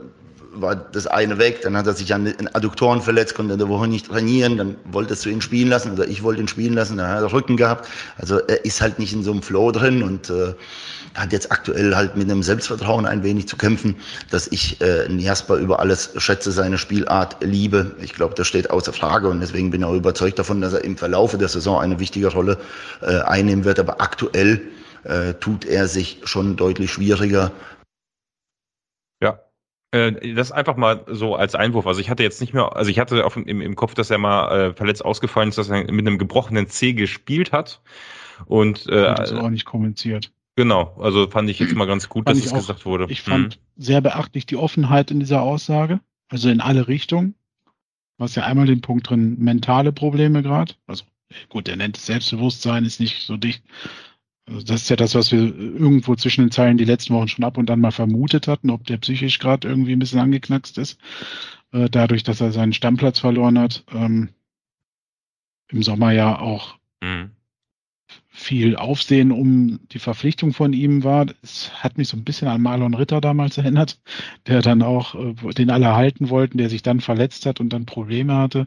war 0.53 0.75
das 0.75 1.07
eine 1.07 1.39
weg, 1.39 1.63
dann 1.63 1.77
hat 1.77 1.87
er 1.87 1.95
sich 1.95 2.13
an 2.13 2.25
den 2.25 2.55
Adduktoren 2.55 3.03
verletzt, 3.03 3.35
konnte 3.35 3.53
in 3.53 3.59
der 3.59 3.69
Woche 3.69 3.87
nicht 3.87 4.07
trainieren, 4.07 4.57
dann 4.57 4.77
wolltest 4.85 5.25
du 5.25 5.31
ihn 5.31 5.41
spielen 5.41 5.69
lassen 5.69 5.93
oder 5.93 6.09
ich 6.09 6.23
wollte 6.23 6.41
ihn 6.41 6.49
spielen 6.49 6.75
lassen, 6.75 6.97
dann 6.97 7.09
hat 7.09 7.23
er 7.23 7.33
Rücken 7.33 7.57
gehabt. 7.57 7.89
Also 8.19 8.39
er 8.39 8.65
ist 8.65 8.81
halt 8.81 8.99
nicht 8.99 9.13
in 9.13 9.23
so 9.23 9.31
einem 9.31 9.43
Flow 9.43 9.71
drin 9.71 10.03
und 10.03 10.29
äh, 10.31 10.55
hat 11.15 11.33
jetzt 11.33 11.51
aktuell 11.53 11.95
halt 11.95 12.17
mit 12.17 12.31
einem 12.31 12.43
Selbstvertrauen 12.43 13.07
ein 13.07 13.23
wenig 13.23 13.49
zu 13.49 13.57
kämpfen, 13.57 13.97
dass 14.31 14.49
ich 14.49 14.81
äh, 14.81 15.11
Jasper 15.13 15.57
über 15.57 15.81
alles 15.81 16.11
schätze, 16.17 16.51
seine 16.53 16.79
Spielart 16.79 17.37
liebe. 17.41 17.95
Ich 18.01 18.15
glaube, 18.15 18.35
das 18.35 18.47
steht 18.47 18.71
außer 18.71 18.93
Frage 18.93 19.29
und 19.29 19.41
deswegen 19.41 19.71
bin 19.71 19.83
ich 19.83 19.87
auch 19.87 19.95
überzeugt 19.95 20.39
davon, 20.39 20.61
dass 20.61 20.73
er 20.73 20.85
im 20.85 20.97
Verlaufe 20.97 21.39
der 21.39 21.49
Saison 21.49 21.81
eine 21.81 21.99
wichtige 22.01 22.29
Rolle 22.29 22.59
äh, 23.03 23.21
einnehmen 23.21 23.65
wird. 23.65 23.79
Aber 23.79 24.01
aktuell 24.01 24.61
äh, 25.05 25.35
tut 25.35 25.65
er 25.65 25.89
sich 25.89 26.21
schon 26.25 26.57
deutlich 26.57 26.93
schwieriger, 26.93 27.53
das 29.93 30.53
einfach 30.53 30.77
mal 30.77 31.05
so 31.09 31.35
als 31.35 31.55
Einwurf. 31.55 31.87
Also 31.87 32.01
ich 32.01 32.11
hatte 32.11 32.23
jetzt 32.23 32.41
nicht 32.41 32.55
mehr, 32.55 32.77
also 32.77 32.91
ich 32.91 33.01
hatte 33.01 33.25
auf, 33.27 33.37
im, 33.37 33.61
im 33.61 33.75
Kopf, 33.75 33.95
dass 33.95 34.11
er 34.11 34.19
mal 34.19 34.53
äh, 34.53 34.73
verletzt 34.73 35.05
ausgefallen 35.05 35.49
ist, 35.49 35.59
dass 35.59 35.69
er 35.69 35.91
mit 35.91 36.07
einem 36.07 36.19
gebrochenen 36.19 36.69
C 36.69 36.93
gespielt 36.93 37.51
hat. 37.53 37.81
Und 38.47 38.87
äh, 38.87 39.15
das 39.15 39.33
auch 39.33 39.51
nicht 39.51 39.65
kommentiert. 39.65 40.33
Genau, 40.57 40.97
also 41.01 41.29
fand 41.29 41.49
ich 41.51 41.59
jetzt 41.59 41.75
mal 41.75 41.87
ganz 41.87 42.09
gut, 42.09 42.27
fand 42.27 42.39
dass 42.39 42.47
es 42.47 42.53
auch, 42.53 42.59
gesagt 42.59 42.85
wurde. 42.85 43.07
Ich 43.09 43.23
fand 43.23 43.57
mhm. 43.57 43.83
sehr 43.83 44.01
beachtlich 44.01 44.47
die 44.47 44.57
Offenheit 44.57 45.11
in 45.11 45.21
dieser 45.21 45.43
Aussage, 45.43 46.01
also 46.29 46.49
in 46.49 46.61
alle 46.61 46.87
Richtungen. 46.89 47.35
Hast 48.19 48.37
ja 48.37 48.45
einmal 48.45 48.67
den 48.67 48.83
Punkt 48.83 49.09
drin, 49.09 49.37
mentale 49.39 49.93
Probleme 49.93 50.43
gerade. 50.43 50.75
Also 50.87 51.05
gut, 51.49 51.69
er 51.69 51.77
nennt 51.77 51.97
es 51.97 52.07
Selbstbewusstsein, 52.07 52.85
ist 52.85 53.01
nicht 53.01 53.27
so 53.27 53.39
dicht, 53.39 53.63
also 54.51 54.67
das 54.67 54.83
ist 54.83 54.91
ja 54.91 54.97
das, 54.97 55.15
was 55.15 55.31
wir 55.31 55.39
irgendwo 55.39 56.17
zwischen 56.17 56.45
den 56.45 56.51
Zeilen 56.51 56.77
die 56.77 56.85
letzten 56.85 57.15
Wochen 57.15 57.29
schon 57.29 57.45
ab 57.45 57.57
und 57.57 57.71
an 57.71 57.81
mal 57.81 57.93
vermutet 57.93 58.49
hatten, 58.49 58.71
ob 58.71 58.85
der 58.85 58.97
psychisch 58.97 59.39
gerade 59.39 59.69
irgendwie 59.69 59.93
ein 59.93 59.99
bisschen 59.99 60.19
angeknackst 60.19 60.77
ist, 60.79 60.99
äh, 61.73 61.89
dadurch, 61.89 62.25
dass 62.25 62.41
er 62.41 62.51
seinen 62.51 62.73
Stammplatz 62.73 63.21
verloren 63.21 63.59
hat. 63.59 63.85
Ähm, 63.93 64.31
Im 65.69 65.83
Sommer 65.85 66.11
ja 66.13 66.39
auch 66.41 66.75
mhm. 67.01 67.31
viel 68.29 68.75
Aufsehen 68.75 69.31
um 69.31 69.79
die 69.93 70.01
Verpflichtung 70.01 70.53
von 70.53 70.73
ihm 70.73 71.05
war. 71.05 71.27
Es 71.43 71.71
hat 71.83 71.97
mich 71.97 72.09
so 72.09 72.17
ein 72.17 72.25
bisschen 72.25 72.49
an 72.49 72.61
Marlon 72.61 72.95
Ritter 72.95 73.21
damals 73.21 73.57
erinnert, 73.57 74.01
der 74.49 74.63
dann 74.63 74.83
auch, 74.83 75.15
äh, 75.15 75.55
den 75.55 75.71
alle 75.71 75.95
halten 75.95 76.29
wollten, 76.29 76.59
der 76.59 76.71
sich 76.71 76.83
dann 76.83 77.01
verletzt 77.01 77.47
hat 77.47 77.61
und 77.61 77.73
dann 77.73 77.87
Probleme 77.87 78.35
hatte 78.35 78.67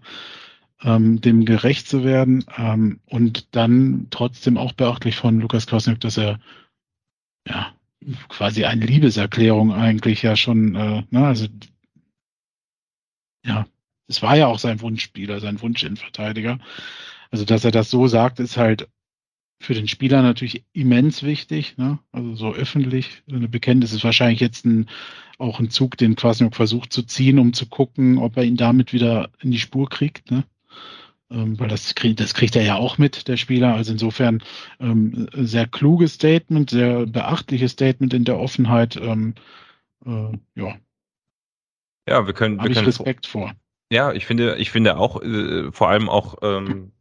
ähm, 0.84 1.22
dem 1.22 1.46
gerecht 1.46 1.88
zu 1.88 2.04
werden 2.04 2.46
ähm, 2.58 3.00
und 3.06 3.56
dann 3.56 4.08
trotzdem 4.10 4.58
auch 4.58 4.74
beachtlich 4.74 5.16
von 5.16 5.40
Lukas 5.40 5.68
Krasnick, 5.68 6.00
dass 6.02 6.18
er 6.18 6.40
ja 7.48 7.74
quasi 8.30 8.66
eine 8.66 8.86
Liebeserklärung 8.86 9.74
eigentlich 9.74 10.22
ja 10.22 10.36
schon, 10.36 10.76
äh, 10.76 11.04
ne, 11.10 11.26
also 11.26 11.48
ja, 13.46 13.66
es 14.08 14.22
war 14.22 14.36
ja 14.36 14.48
auch 14.48 14.60
sein 14.60 14.82
Wunschspieler, 14.82 15.40
sein 15.40 15.62
Wunsch-Innenverteidiger. 15.62 16.60
Also, 17.32 17.46
dass 17.46 17.66
er 17.66 17.72
das 17.72 17.90
so 17.90 18.08
sagt, 18.08 18.40
ist 18.40 18.58
halt 18.58 18.88
für 19.60 19.74
den 19.74 19.88
Spieler 19.88 20.22
natürlich 20.22 20.66
immens 20.74 21.24
wichtig. 21.24 21.78
Ne? 21.78 22.00
Also 22.12 22.36
so 22.36 22.54
öffentlich. 22.54 23.24
Eine 23.30 23.48
Bekenntnis 23.48 23.94
ist 23.94 24.04
wahrscheinlich 24.04 24.42
jetzt 24.42 24.66
ein, 24.66 24.90
auch 25.38 25.60
ein 25.60 25.70
Zug, 25.70 25.98
den 25.98 26.16
Kwasniok 26.16 26.56
versucht 26.56 26.92
zu 26.92 27.04
ziehen, 27.04 27.40
um 27.40 27.54
zu 27.54 27.68
gucken, 27.68 28.18
ob 28.18 28.38
er 28.38 28.44
ihn 28.44 28.58
damit 28.58 28.94
wieder 28.94 29.32
in 29.40 29.52
die 29.52 29.60
Spur 29.60 29.90
kriegt. 29.90 30.30
Ne? 30.32 30.44
Ähm, 31.34 31.60
weil 31.60 31.68
das, 31.68 31.96
krieg, 31.96 32.16
das 32.18 32.34
kriegt 32.34 32.56
er 32.56 32.64
ja 32.64 32.76
auch 32.76 32.98
mit, 32.98 33.28
der 33.28 33.38
Spieler. 33.38 33.74
Also 33.74 33.92
insofern 33.92 34.44
ähm, 34.80 35.28
sehr 35.34 35.68
kluges 35.68 36.14
Statement, 36.14 36.70
sehr 36.70 37.06
beachtliches 37.06 37.72
Statement 37.72 38.14
in 38.14 38.24
der 38.24 38.40
Offenheit. 38.40 38.96
Ähm, 38.98 39.34
äh, 40.06 40.38
ja. 40.56 40.76
Ja, 42.08 42.28
wir 42.28 42.34
können. 42.34 42.60
Habe 42.60 42.72
ich 42.72 42.86
Respekt 42.86 43.28
vor. 43.28 43.54
Ja, 43.92 44.12
ich 44.12 44.26
finde, 44.26 44.58
ich 44.58 44.72
finde 44.72 44.98
auch, 44.98 45.22
äh, 45.22 45.72
vor 45.72 45.90
allem 45.90 46.10
auch, 46.10 46.36
ähm, 46.42 46.92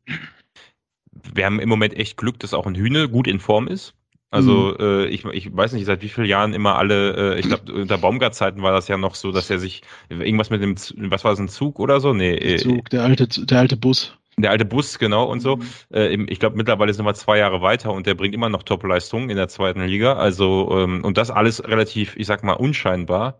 wir 1.32 1.44
haben 1.44 1.60
im 1.60 1.68
Moment 1.68 1.94
echt 1.94 2.16
Glück, 2.16 2.38
dass 2.40 2.54
auch 2.54 2.66
ein 2.66 2.74
Hühne 2.74 3.08
gut 3.08 3.26
in 3.26 3.40
Form 3.40 3.68
ist. 3.68 3.94
Also 4.30 4.74
mhm. 4.78 4.84
äh, 4.84 5.06
ich, 5.06 5.26
ich 5.26 5.54
weiß 5.54 5.74
nicht, 5.74 5.84
seit 5.84 6.00
wie 6.00 6.08
vielen 6.08 6.26
Jahren 6.26 6.54
immer 6.54 6.76
alle, 6.76 7.34
äh, 7.34 7.38
ich 7.38 7.46
glaube, 7.46 7.70
unter 7.70 7.98
Baumgart-Zeiten 7.98 8.62
war 8.62 8.72
das 8.72 8.88
ja 8.88 8.96
noch 8.96 9.14
so, 9.14 9.30
dass 9.30 9.50
er 9.50 9.58
sich 9.58 9.82
irgendwas 10.08 10.48
mit 10.48 10.62
dem, 10.62 10.74
was 11.10 11.22
war 11.24 11.32
das, 11.32 11.38
ein 11.38 11.48
Zug 11.48 11.78
oder 11.78 12.00
so? 12.00 12.14
Nee. 12.14 12.34
Äh, 12.34 12.56
Zug, 12.56 12.88
der 12.88 13.02
alte, 13.02 13.26
der 13.26 13.58
alte 13.58 13.76
Bus. 13.76 14.16
Der 14.38 14.50
alte 14.50 14.64
Bus, 14.64 14.98
genau, 14.98 15.24
und 15.24 15.40
so. 15.40 15.56
Mhm. 15.56 15.66
Äh, 15.92 16.14
ich 16.28 16.40
glaube, 16.40 16.56
mittlerweile 16.56 16.92
sind 16.94 17.04
wir 17.04 17.14
zwei 17.14 17.38
Jahre 17.38 17.60
weiter 17.60 17.92
und 17.92 18.06
der 18.06 18.14
bringt 18.14 18.34
immer 18.34 18.48
noch 18.48 18.62
Top-Leistungen 18.62 19.30
in 19.30 19.36
der 19.36 19.48
zweiten 19.48 19.82
Liga. 19.84 20.14
Also, 20.14 20.78
ähm, 20.78 21.04
und 21.04 21.18
das 21.18 21.30
alles 21.30 21.62
relativ, 21.64 22.16
ich 22.16 22.26
sag 22.26 22.42
mal, 22.42 22.54
unscheinbar. 22.54 23.38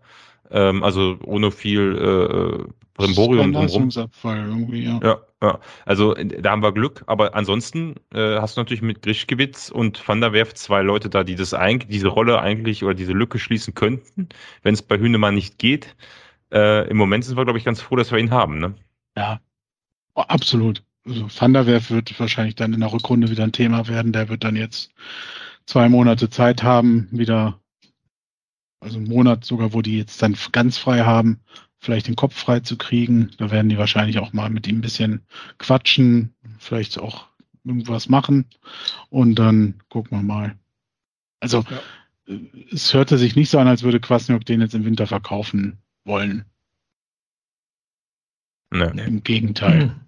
Ähm, 0.51 0.83
also 0.83 1.17
ohne 1.25 1.51
viel 1.51 1.95
äh, 1.95 2.73
Brimborium 2.93 3.53
drumherum. 3.53 3.89
irgendwie, 4.23 4.83
ja. 4.83 4.99
ja. 5.03 5.21
Ja, 5.43 5.59
also 5.85 6.13
da 6.13 6.51
haben 6.51 6.63
wir 6.63 6.71
Glück, 6.71 7.03
aber 7.05 7.35
ansonsten 7.35 7.95
äh, 8.13 8.39
hast 8.39 8.55
du 8.55 8.61
natürlich 8.61 8.81
mit 8.81 9.01
Grischkewitz 9.01 9.69
und 9.69 10.07
Van 10.07 10.21
der 10.21 10.31
Werf 10.31 10.53
zwei 10.53 10.81
Leute 10.81 11.09
da, 11.09 11.25
die 11.25 11.35
das 11.35 11.53
eigentlich, 11.53 11.89
diese 11.89 12.07
Rolle 12.07 12.39
eigentlich 12.39 12.81
oder 12.81 12.93
diese 12.93 13.11
Lücke 13.11 13.39
schließen 13.39 13.73
könnten, 13.73 14.29
wenn 14.61 14.73
es 14.73 14.81
bei 14.81 14.97
Hünemann 14.97 15.35
nicht 15.35 15.57
geht. 15.57 15.97
Äh, 16.49 16.87
Im 16.87 16.95
Moment 16.95 17.25
sind 17.25 17.35
wir, 17.35 17.43
glaube 17.43 17.59
ich, 17.59 17.65
ganz 17.65 17.81
froh, 17.81 17.97
dass 17.97 18.09
wir 18.09 18.19
ihn 18.19 18.31
haben, 18.31 18.57
ne? 18.57 18.75
Ja, 19.17 19.41
oh, 20.15 20.21
absolut. 20.21 20.83
Also 21.05 21.27
Van 21.29 21.53
der 21.53 21.65
Werf 21.65 21.89
wird 21.89 22.17
wahrscheinlich 22.19 22.55
dann 22.55 22.73
in 22.73 22.79
der 22.79 22.93
Rückrunde 22.93 23.29
wieder 23.29 23.43
ein 23.43 23.51
Thema 23.51 23.87
werden. 23.87 24.13
Der 24.13 24.29
wird 24.29 24.43
dann 24.43 24.55
jetzt 24.55 24.91
zwei 25.65 25.89
Monate 25.89 26.29
Zeit 26.29 26.63
haben, 26.63 27.07
wieder, 27.11 27.59
also 28.79 28.97
einen 28.97 29.09
Monat 29.09 29.43
sogar, 29.43 29.73
wo 29.73 29.81
die 29.81 29.97
jetzt 29.97 30.21
dann 30.21 30.35
ganz 30.51 30.77
frei 30.77 31.01
haben, 31.01 31.39
vielleicht 31.79 32.07
den 32.07 32.15
Kopf 32.15 32.35
frei 32.35 32.61
zu 32.61 32.77
kriegen. 32.77 33.31
Da 33.37 33.51
werden 33.51 33.69
die 33.69 33.77
wahrscheinlich 33.77 34.19
auch 34.19 34.33
mal 34.33 34.49
mit 34.49 34.67
ihm 34.67 34.77
ein 34.77 34.81
bisschen 34.81 35.21
quatschen, 35.57 36.33
vielleicht 36.59 36.99
auch 36.99 37.27
irgendwas 37.65 38.09
machen 38.09 38.45
und 39.09 39.35
dann 39.35 39.81
gucken 39.89 40.17
wir 40.17 40.23
mal. 40.23 40.57
Also 41.39 41.63
ja. 41.69 42.37
es 42.71 42.93
hörte 42.93 43.17
sich 43.17 43.35
nicht 43.35 43.49
so 43.49 43.59
an, 43.59 43.67
als 43.67 43.83
würde 43.83 43.99
Kwasniok 43.99 44.45
den 44.45 44.61
jetzt 44.61 44.75
im 44.75 44.85
Winter 44.85 45.07
verkaufen 45.07 45.77
wollen. 46.05 46.45
Nee. 48.71 49.05
Im 49.05 49.23
Gegenteil. 49.23 49.95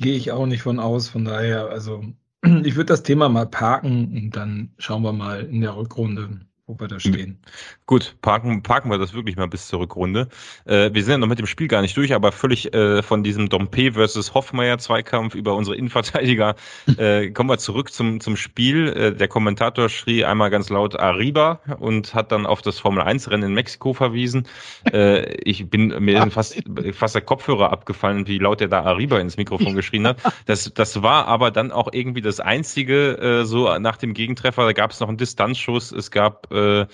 Gehe 0.00 0.16
ich 0.16 0.32
auch 0.32 0.46
nicht 0.46 0.62
von 0.62 0.80
aus, 0.80 1.10
von 1.10 1.26
daher, 1.26 1.68
also 1.68 2.02
ich 2.42 2.74
würde 2.74 2.86
das 2.86 3.02
Thema 3.02 3.28
mal 3.28 3.46
parken 3.46 4.16
und 4.16 4.30
dann 4.34 4.72
schauen 4.78 5.02
wir 5.02 5.12
mal 5.12 5.44
in 5.44 5.60
der 5.60 5.76
Rückrunde, 5.76 6.40
wo 6.70 6.78
wir 6.78 6.88
da 6.88 7.00
stehen. 7.00 7.38
Gut, 7.86 8.14
parken, 8.22 8.62
parken 8.62 8.90
wir 8.90 8.98
das 8.98 9.12
wirklich 9.12 9.36
mal 9.36 9.48
bis 9.48 9.66
zur 9.66 9.80
Rückrunde. 9.80 10.28
Äh, 10.66 10.90
wir 10.92 11.02
sind 11.02 11.12
ja 11.12 11.18
noch 11.18 11.26
mit 11.26 11.40
dem 11.40 11.46
Spiel 11.46 11.66
gar 11.66 11.82
nicht 11.82 11.96
durch, 11.96 12.14
aber 12.14 12.30
völlig 12.30 12.72
äh, 12.72 13.02
von 13.02 13.24
diesem 13.24 13.48
Dompe 13.48 13.92
versus 13.92 14.34
Hoffmeier 14.34 14.78
Zweikampf 14.78 15.34
über 15.34 15.56
unsere 15.56 15.76
Innenverteidiger 15.76 16.54
äh, 16.96 17.30
kommen 17.30 17.50
wir 17.50 17.58
zurück 17.58 17.92
zum, 17.92 18.20
zum 18.20 18.36
Spiel. 18.36 18.88
Äh, 18.88 19.16
der 19.16 19.26
Kommentator 19.26 19.88
schrie 19.88 20.24
einmal 20.24 20.50
ganz 20.50 20.70
laut 20.70 20.98
Arriba 20.98 21.60
und 21.80 22.14
hat 22.14 22.30
dann 22.30 22.46
auf 22.46 22.62
das 22.62 22.78
Formel 22.78 23.02
1 23.02 23.30
Rennen 23.30 23.48
in 23.48 23.54
Mexiko 23.54 23.92
verwiesen. 23.92 24.46
Äh, 24.92 25.34
ich 25.42 25.68
bin 25.68 25.88
mir 26.04 26.30
fast, 26.30 26.62
fast 26.92 27.16
der 27.16 27.22
Kopfhörer 27.22 27.72
abgefallen, 27.72 28.28
wie 28.28 28.38
laut 28.38 28.60
er 28.60 28.68
da 28.68 28.82
Arriba 28.84 29.18
ins 29.18 29.36
Mikrofon 29.36 29.74
geschrien 29.74 30.06
hat. 30.06 30.18
Das, 30.46 30.72
das 30.74 31.02
war 31.02 31.26
aber 31.26 31.50
dann 31.50 31.70
auch 31.70 31.88
irgendwie 31.92 32.22
das 32.22 32.40
einzige, 32.40 33.18
äh, 33.18 33.44
so 33.44 33.78
nach 33.78 33.96
dem 33.96 34.14
Gegentreffer, 34.14 34.64
da 34.64 34.72
gab 34.72 34.90
es 34.90 35.00
noch 35.00 35.08
einen 35.08 35.18
Distanzschuss, 35.18 35.92
es 35.92 36.10
gab 36.10 36.50
äh, 36.60 36.86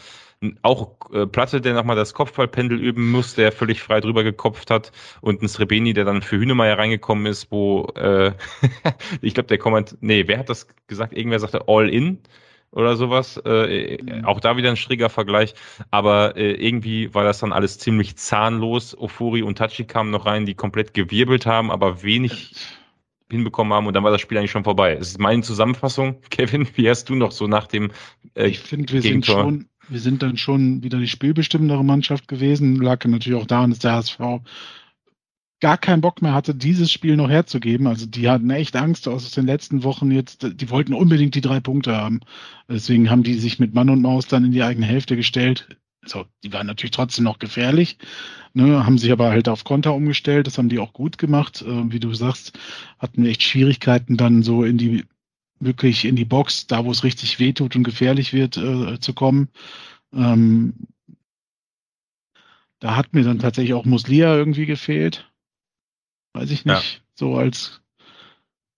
auch 0.63 0.97
äh, 1.13 1.27
Platte, 1.27 1.61
der 1.61 1.75
nochmal 1.75 1.97
das 1.97 2.15
Kopfballpendel 2.15 2.79
üben 2.79 3.11
muss, 3.11 3.35
der 3.35 3.53
völlig 3.53 3.83
frei 3.83 4.01
drüber 4.01 4.23
gekopft 4.23 4.71
hat 4.71 4.93
und 5.21 5.43
ein 5.43 5.49
Srebeni, 5.49 5.95
der 5.95 6.05
dann 6.05 6.23
für 6.23 6.39
Hünemeyer 6.39 6.79
reingekommen 6.79 7.27
ist, 7.27 7.51
wo 7.51 7.87
äh, 7.97 8.33
ich 9.23 9.35
glaube, 9.35 9.49
der 9.49 9.59
Komment, 9.59 9.97
nee, 10.01 10.25
wer 10.27 10.39
hat 10.39 10.51
das 10.51 10.69
gesagt? 10.87 11.17
Irgendwer 11.17 11.41
sagte 11.41 11.65
All 11.69 11.89
in 11.89 12.19
oder 12.71 12.97
sowas. 12.97 13.41
Äh, 13.45 13.99
mhm. 14.03 14.25
Auch 14.25 14.41
da 14.41 14.57
wieder 14.57 14.69
ein 14.69 14.77
schräger 14.77 15.09
Vergleich. 15.09 15.55
Aber 15.91 16.37
äh, 16.37 16.53
irgendwie 16.53 17.15
war 17.15 17.25
das 17.25 17.39
dann 17.39 17.53
alles 17.53 17.79
ziemlich 17.79 18.17
zahnlos. 18.17 18.97
Ofuri 18.97 19.43
und 19.43 19.57
Tachi 19.57 19.85
kamen 19.85 20.11
noch 20.11 20.27
rein, 20.27 20.45
die 20.47 20.55
komplett 20.55 20.93
gewirbelt 20.93 21.47
haben, 21.47 21.71
aber 21.71 22.03
wenig 22.03 22.55
hinbekommen 23.31 23.73
haben 23.73 23.87
und 23.87 23.95
dann 23.95 24.05
war 24.05 24.11
das 24.11 24.21
Spiel 24.21 24.39
eigentlich 24.39 24.51
schon 24.51 24.65
vorbei. 24.65 24.95
Das 24.95 25.09
ist 25.09 25.19
meine 25.19 25.43
Zusammenfassung. 25.43 26.21
Kevin, 26.31 26.67
wie 26.75 26.89
hast 26.89 27.09
du 27.09 27.15
noch 27.15 27.33
so 27.33 27.47
nach 27.47 27.67
dem 27.67 27.91
äh, 28.35 28.49
Ich 28.49 28.61
finde, 28.61 28.93
wir 28.93 29.03
sind 29.03 29.27
schon, 29.27 29.67
wir 29.89 30.01
sind 30.01 30.23
dann 30.23 30.37
schon 30.37 30.83
wieder 30.83 30.99
die 30.99 31.09
spielbestimmendere 31.09 31.85
Mannschaft 31.85 32.29
gewesen. 32.29 32.77
Lag 32.77 33.05
natürlich 33.05 33.41
auch 33.41 33.47
daran, 33.47 33.71
dass 33.71 33.81
der 33.81 33.93
HSV 33.93 34.21
gar 35.61 35.79
keinen 35.79 36.03
Bock 36.03 36.21
mehr 36.23 36.35
hatte, 36.35 36.55
dieses 36.55 36.93
Spiel 36.93 37.17
noch 37.17 37.31
herzugeben. 37.31 37.87
Also 37.87 38.07
die 38.07 38.29
hatten 38.29 38.51
echt 38.51 38.77
Angst 38.77 39.09
aus 39.09 39.31
den 39.31 39.47
letzten 39.47 39.85
Wochen 39.85 40.11
jetzt. 40.11 40.47
Die 40.61 40.71
wollten 40.71 40.93
unbedingt 40.93 41.35
die 41.35 41.41
drei 41.41 41.61
Punkte 41.61 41.97
haben. 41.97 42.21
Deswegen 42.69 43.11
haben 43.11 43.23
die 43.23 43.35
sich 43.35 43.59
mit 43.59 43.75
Mann 43.75 43.91
und 43.91 44.03
Maus 44.03 44.27
dann 44.27 44.45
in 44.45 44.53
die 44.53 44.63
eigene 44.63 44.87
Hälfte 44.87 45.17
gestellt. 45.17 45.69
So, 46.07 46.27
die 46.45 46.53
waren 46.53 46.67
natürlich 46.67 46.93
trotzdem 46.93 47.25
noch 47.25 47.39
gefährlich, 47.39 47.99
ne, 48.55 48.87
haben 48.87 48.99
sich 48.99 49.13
aber 49.13 49.31
halt 49.31 49.49
auf 49.49 49.65
Konter 49.65 49.95
umgestellt. 49.95 50.47
Das 50.47 50.59
haben 50.59 50.69
die 50.69 50.79
auch 50.79 50.93
gut 50.93 51.19
gemacht. 51.19 51.63
Äh, 51.63 51.93
wie 51.93 52.01
du 52.01 52.15
sagst, 52.15 52.59
hatten 52.99 53.27
echt 53.27 53.43
Schwierigkeiten 53.43 54.17
dann 54.17 54.43
so 54.43 54.65
in 54.65 54.79
die 54.79 55.05
wirklich 55.59 56.05
in 56.05 56.17
die 56.17 56.25
Box, 56.25 56.67
da 56.67 56.85
wo 56.85 56.91
es 56.91 57.05
richtig 57.05 57.39
wehtut 57.39 57.77
und 57.77 57.83
gefährlich 57.83 58.33
wird, 58.33 58.57
äh, 58.57 59.01
zu 59.01 59.15
kommen. 59.15 59.49
Ähm, 60.13 60.75
da 62.79 62.97
hat 62.97 63.15
mir 63.15 63.25
dann 63.25 63.39
tatsächlich 63.39 63.75
auch 63.75 63.85
Muslia 63.85 64.35
irgendwie 64.37 64.67
gefehlt. 64.67 65.31
Weiß 66.35 66.51
ich 66.51 66.65
nicht. 66.65 66.95
Ja. 66.95 67.01
So 67.15 67.37
als 67.37 67.81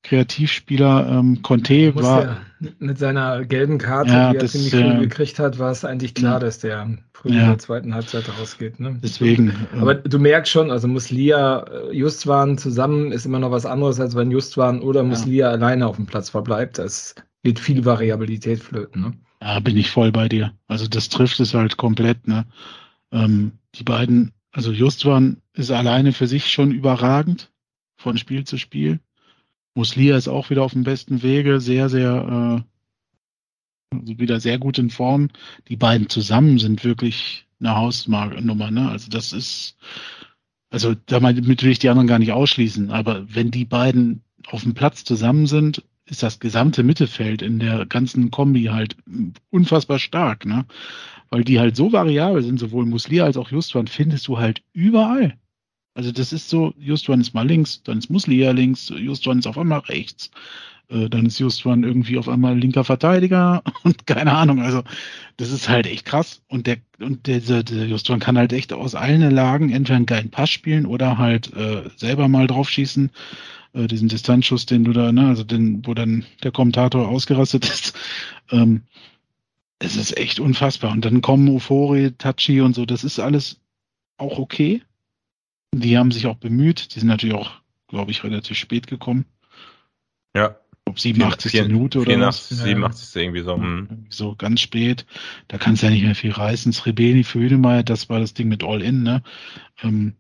Kreativspieler 0.09 1.09
ähm, 1.09 1.43
Conte 1.43 1.95
war. 1.95 2.25
Ja, 2.25 2.39
mit 2.79 2.99
seiner 2.99 3.45
gelben 3.45 3.79
Karte, 3.79 4.11
ja, 4.11 4.33
die 4.33 4.39
er 4.39 4.47
ziemlich 4.47 4.71
früh 4.71 4.81
äh, 4.81 4.99
gekriegt 4.99 5.39
hat, 5.39 5.59
war 5.59 5.71
es 5.71 5.85
eigentlich 5.85 6.15
klar, 6.15 6.41
dass 6.41 6.59
der 6.59 6.99
früh 7.13 7.29
in 7.29 7.37
der 7.37 7.59
zweiten 7.59 7.95
Halbzeit 7.95 8.25
rausgeht. 8.39 8.81
Ne? 8.81 8.99
Deswegen. 9.03 9.53
Aber 9.79 9.95
du 9.95 10.19
merkst 10.19 10.51
schon, 10.51 10.71
also 10.71 10.89
Muslia, 10.89 11.61
äh, 11.61 11.93
Justwan 11.93 12.59
zusammen 12.59 13.13
ist 13.13 13.27
immer 13.27 13.39
noch 13.39 13.51
was 13.51 13.67
anderes, 13.67 14.01
als 14.01 14.17
wenn 14.17 14.31
Justwan 14.31 14.81
oder 14.81 15.03
Muslia 15.03 15.51
alleine 15.51 15.87
auf 15.87 15.97
dem 15.97 16.07
Platz 16.07 16.31
verbleibt. 16.31 16.79
Das 16.79 17.15
geht 17.45 17.61
viel 17.61 17.85
Variabilität 17.85 18.61
flöten. 18.61 19.03
Ne? 19.03 19.13
Ja, 19.43 19.61
bin 19.61 19.77
ich 19.77 19.91
voll 19.91 20.11
bei 20.11 20.29
dir. 20.29 20.53
Also 20.67 20.89
das 20.89 21.09
trifft 21.09 21.39
es 21.39 21.55
halt 21.55 21.77
komplett. 21.77 22.27
Ne? 22.27 22.45
Ähm, 23.13 23.53
die 23.75 23.85
beiden 23.85 24.33
also 24.53 24.73
Justwan 24.73 25.41
ist 25.53 25.71
alleine 25.71 26.13
für 26.13 26.27
sich 26.27 26.51
schon 26.51 26.73
überragend 26.73 27.53
von 27.97 28.19
Spiel 28.19 28.45
zu 28.45 28.57
Spiel. 28.57 29.01
Muslia 29.75 30.17
ist 30.17 30.29
auch 30.29 30.51
wieder 30.51 30.63
auf 30.63 30.73
dem 30.73 30.85
besten 30.85 31.23
Wege, 31.23 31.61
sehr, 31.61 31.89
sehr, 31.89 32.65
äh, 33.93 33.97
also 33.97 34.19
wieder 34.19 34.41
sehr 34.41 34.59
gut 34.59 34.79
in 34.79 34.91
Form. 34.91 35.29
Die 35.69 35.77
beiden 35.77 36.09
zusammen 36.09 36.59
sind 36.59 36.85
wirklich 36.85 37.47
eine 37.61 37.77
Hausnummer, 37.77 38.71
ne? 38.71 38.89
Also 38.91 39.09
das 39.09 39.33
ist, 39.33 39.77
also 40.71 40.95
damit 41.07 41.47
will 41.47 41.71
ich 41.71 41.79
die 41.79 41.89
anderen 41.89 42.09
gar 42.09 42.19
nicht 42.19 42.33
ausschließen, 42.33 42.91
aber 42.91 43.27
wenn 43.35 43.51
die 43.51 43.65
beiden 43.65 44.23
auf 44.47 44.63
dem 44.63 44.75
Platz 44.75 45.05
zusammen 45.05 45.47
sind, 45.47 45.83
ist 46.07 46.23
das 46.23 46.41
gesamte 46.41 46.83
Mittelfeld 46.83 47.43
in 47.43 47.59
der 47.59 47.87
ganzen 47.87 48.31
Kombi 48.31 48.65
halt 48.65 48.97
unfassbar 49.51 49.99
stark, 49.99 50.47
ne? 50.47 50.65
weil 51.31 51.45
die 51.45 51.61
halt 51.61 51.77
so 51.77 51.93
variabel 51.93 52.43
sind, 52.43 52.59
sowohl 52.59 52.87
Muslia 52.87 53.25
als 53.25 53.37
auch 53.37 53.51
Justwan, 53.51 53.87
findest 53.87 54.29
du 54.29 54.39
halt 54.39 54.63
überall. 54.73 55.37
Also 55.99 56.13
das 56.13 56.33
ist 56.33 56.49
so, 56.49 56.73
Justwan 56.79 57.21
ist 57.21 57.35
mal 57.35 57.45
links, 57.45 57.83
dann 57.83 57.99
ist 57.99 58.09
Muslia 58.09 58.53
links, 58.53 58.89
Justwan 58.89 59.41
ist 59.41 59.49
auf 59.49 59.59
einmal 59.59 59.81
rechts, 59.81 60.31
äh, 60.91 61.09
dann 61.09 61.27
ist 61.27 61.41
Justwan 61.41 61.83
irgendwie 61.83 62.19
auf 62.19 62.29
einmal 62.29 62.57
linker 62.57 62.85
Verteidiger 62.85 63.65
und 63.83 64.07
keine 64.07 64.33
Ahnung. 64.33 64.63
Also 64.63 64.85
das 65.39 65.51
ist 65.51 65.69
halt 65.69 65.89
echt 65.89 66.05
krass. 66.05 66.41
Und 66.47 66.69
der 66.69 66.77
und 67.01 67.27
der, 67.27 67.41
der 67.41 67.87
Justwan 67.89 68.21
kann 68.21 68.39
halt 68.39 68.53
echt 68.53 68.73
aus 68.73 68.95
allen 68.95 69.29
Lagen 69.29 69.71
entweder 69.73 69.97
einen 69.97 70.07
geilen 70.07 70.31
Pass 70.31 70.51
spielen 70.51 70.87
oder 70.87 71.19
halt 71.19 71.53
äh, 71.57 71.91
selber 71.97 72.29
mal 72.29 72.47
draufschießen. 72.47 73.11
Äh, 73.73 73.89
diesen 73.89 74.07
Distanzschuss, 74.09 74.67
den 74.67 74.85
du 74.85 74.93
da, 74.93 75.11
ne, 75.11 75.27
also 75.27 75.43
den, 75.43 75.85
wo 75.85 75.95
dann 75.95 76.25
der 76.45 76.53
Kommentator 76.53 77.09
ausgerastet 77.09 77.65
ist. 77.69 77.99
Ähm, 78.51 78.83
es 79.81 79.97
ist 79.97 80.17
echt 80.17 80.41
unfassbar. 80.41 80.93
Und 80.93 81.05
dann 81.05 81.23
kommen 81.23 81.49
Ufori, 81.49 82.13
Tachi 82.13 82.61
und 82.63 82.75
so, 82.75 82.87
das 82.87 83.05
ist 83.05 83.19
alles 83.19 83.61
auch 84.17 84.39
okay. 84.39 84.83
Die 85.75 85.99
haben 85.99 86.11
sich 86.11 86.27
auch 86.27 86.37
bemüht. 86.37 86.95
Die 86.95 87.01
sind 87.01 87.09
natürlich 87.09 87.35
auch, 87.35 87.51
glaube 87.89 88.11
ich, 88.11 88.25
relativ 88.25 88.57
spät 88.57 88.87
gekommen. 88.87 89.27
Ja. 90.35 90.57
Ob 90.85 90.99
87. 90.99 91.53
84, 91.53 91.73
Minute 91.73 91.99
oder 92.01 92.11
84, 92.13 92.59
was? 92.59 92.65
87. 92.65 93.23
irgendwie 93.23 93.43
so. 93.43 93.57
Hm. 93.57 94.07
So 94.09 94.35
ganz 94.35 94.61
spät. 94.61 95.07
Da 95.49 95.59
kannst 95.59 95.83
du 95.83 95.87
ja 95.87 95.93
nicht 95.93 96.05
mehr 96.05 96.15
viel 96.15 96.33
reißen. 96.33 96.73
Srebeni 96.73 97.25
für 97.25 97.41
Hünemeyer, 97.41 97.83
das 97.83 98.09
war 98.09 98.21
das 98.21 98.35
Ding 98.35 98.49
mit 98.49 98.65
All-In, 98.65 99.03
ne? 99.03 99.23
Ähm, 99.83 100.15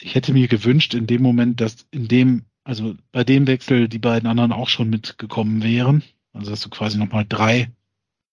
ich 0.00 0.14
hätte 0.14 0.32
mir 0.32 0.48
gewünscht 0.48 0.94
in 0.94 1.06
dem 1.06 1.22
Moment, 1.22 1.60
dass 1.60 1.86
in 1.90 2.08
dem, 2.08 2.44
also 2.64 2.94
bei 3.12 3.24
dem 3.24 3.46
Wechsel 3.46 3.88
die 3.88 3.98
beiden 3.98 4.28
anderen 4.28 4.52
auch 4.52 4.68
schon 4.68 4.90
mitgekommen 4.90 5.62
wären. 5.62 6.02
Also 6.32 6.50
dass 6.50 6.60
du 6.60 6.70
quasi 6.70 6.98
nochmal 6.98 7.24
drei 7.28 7.70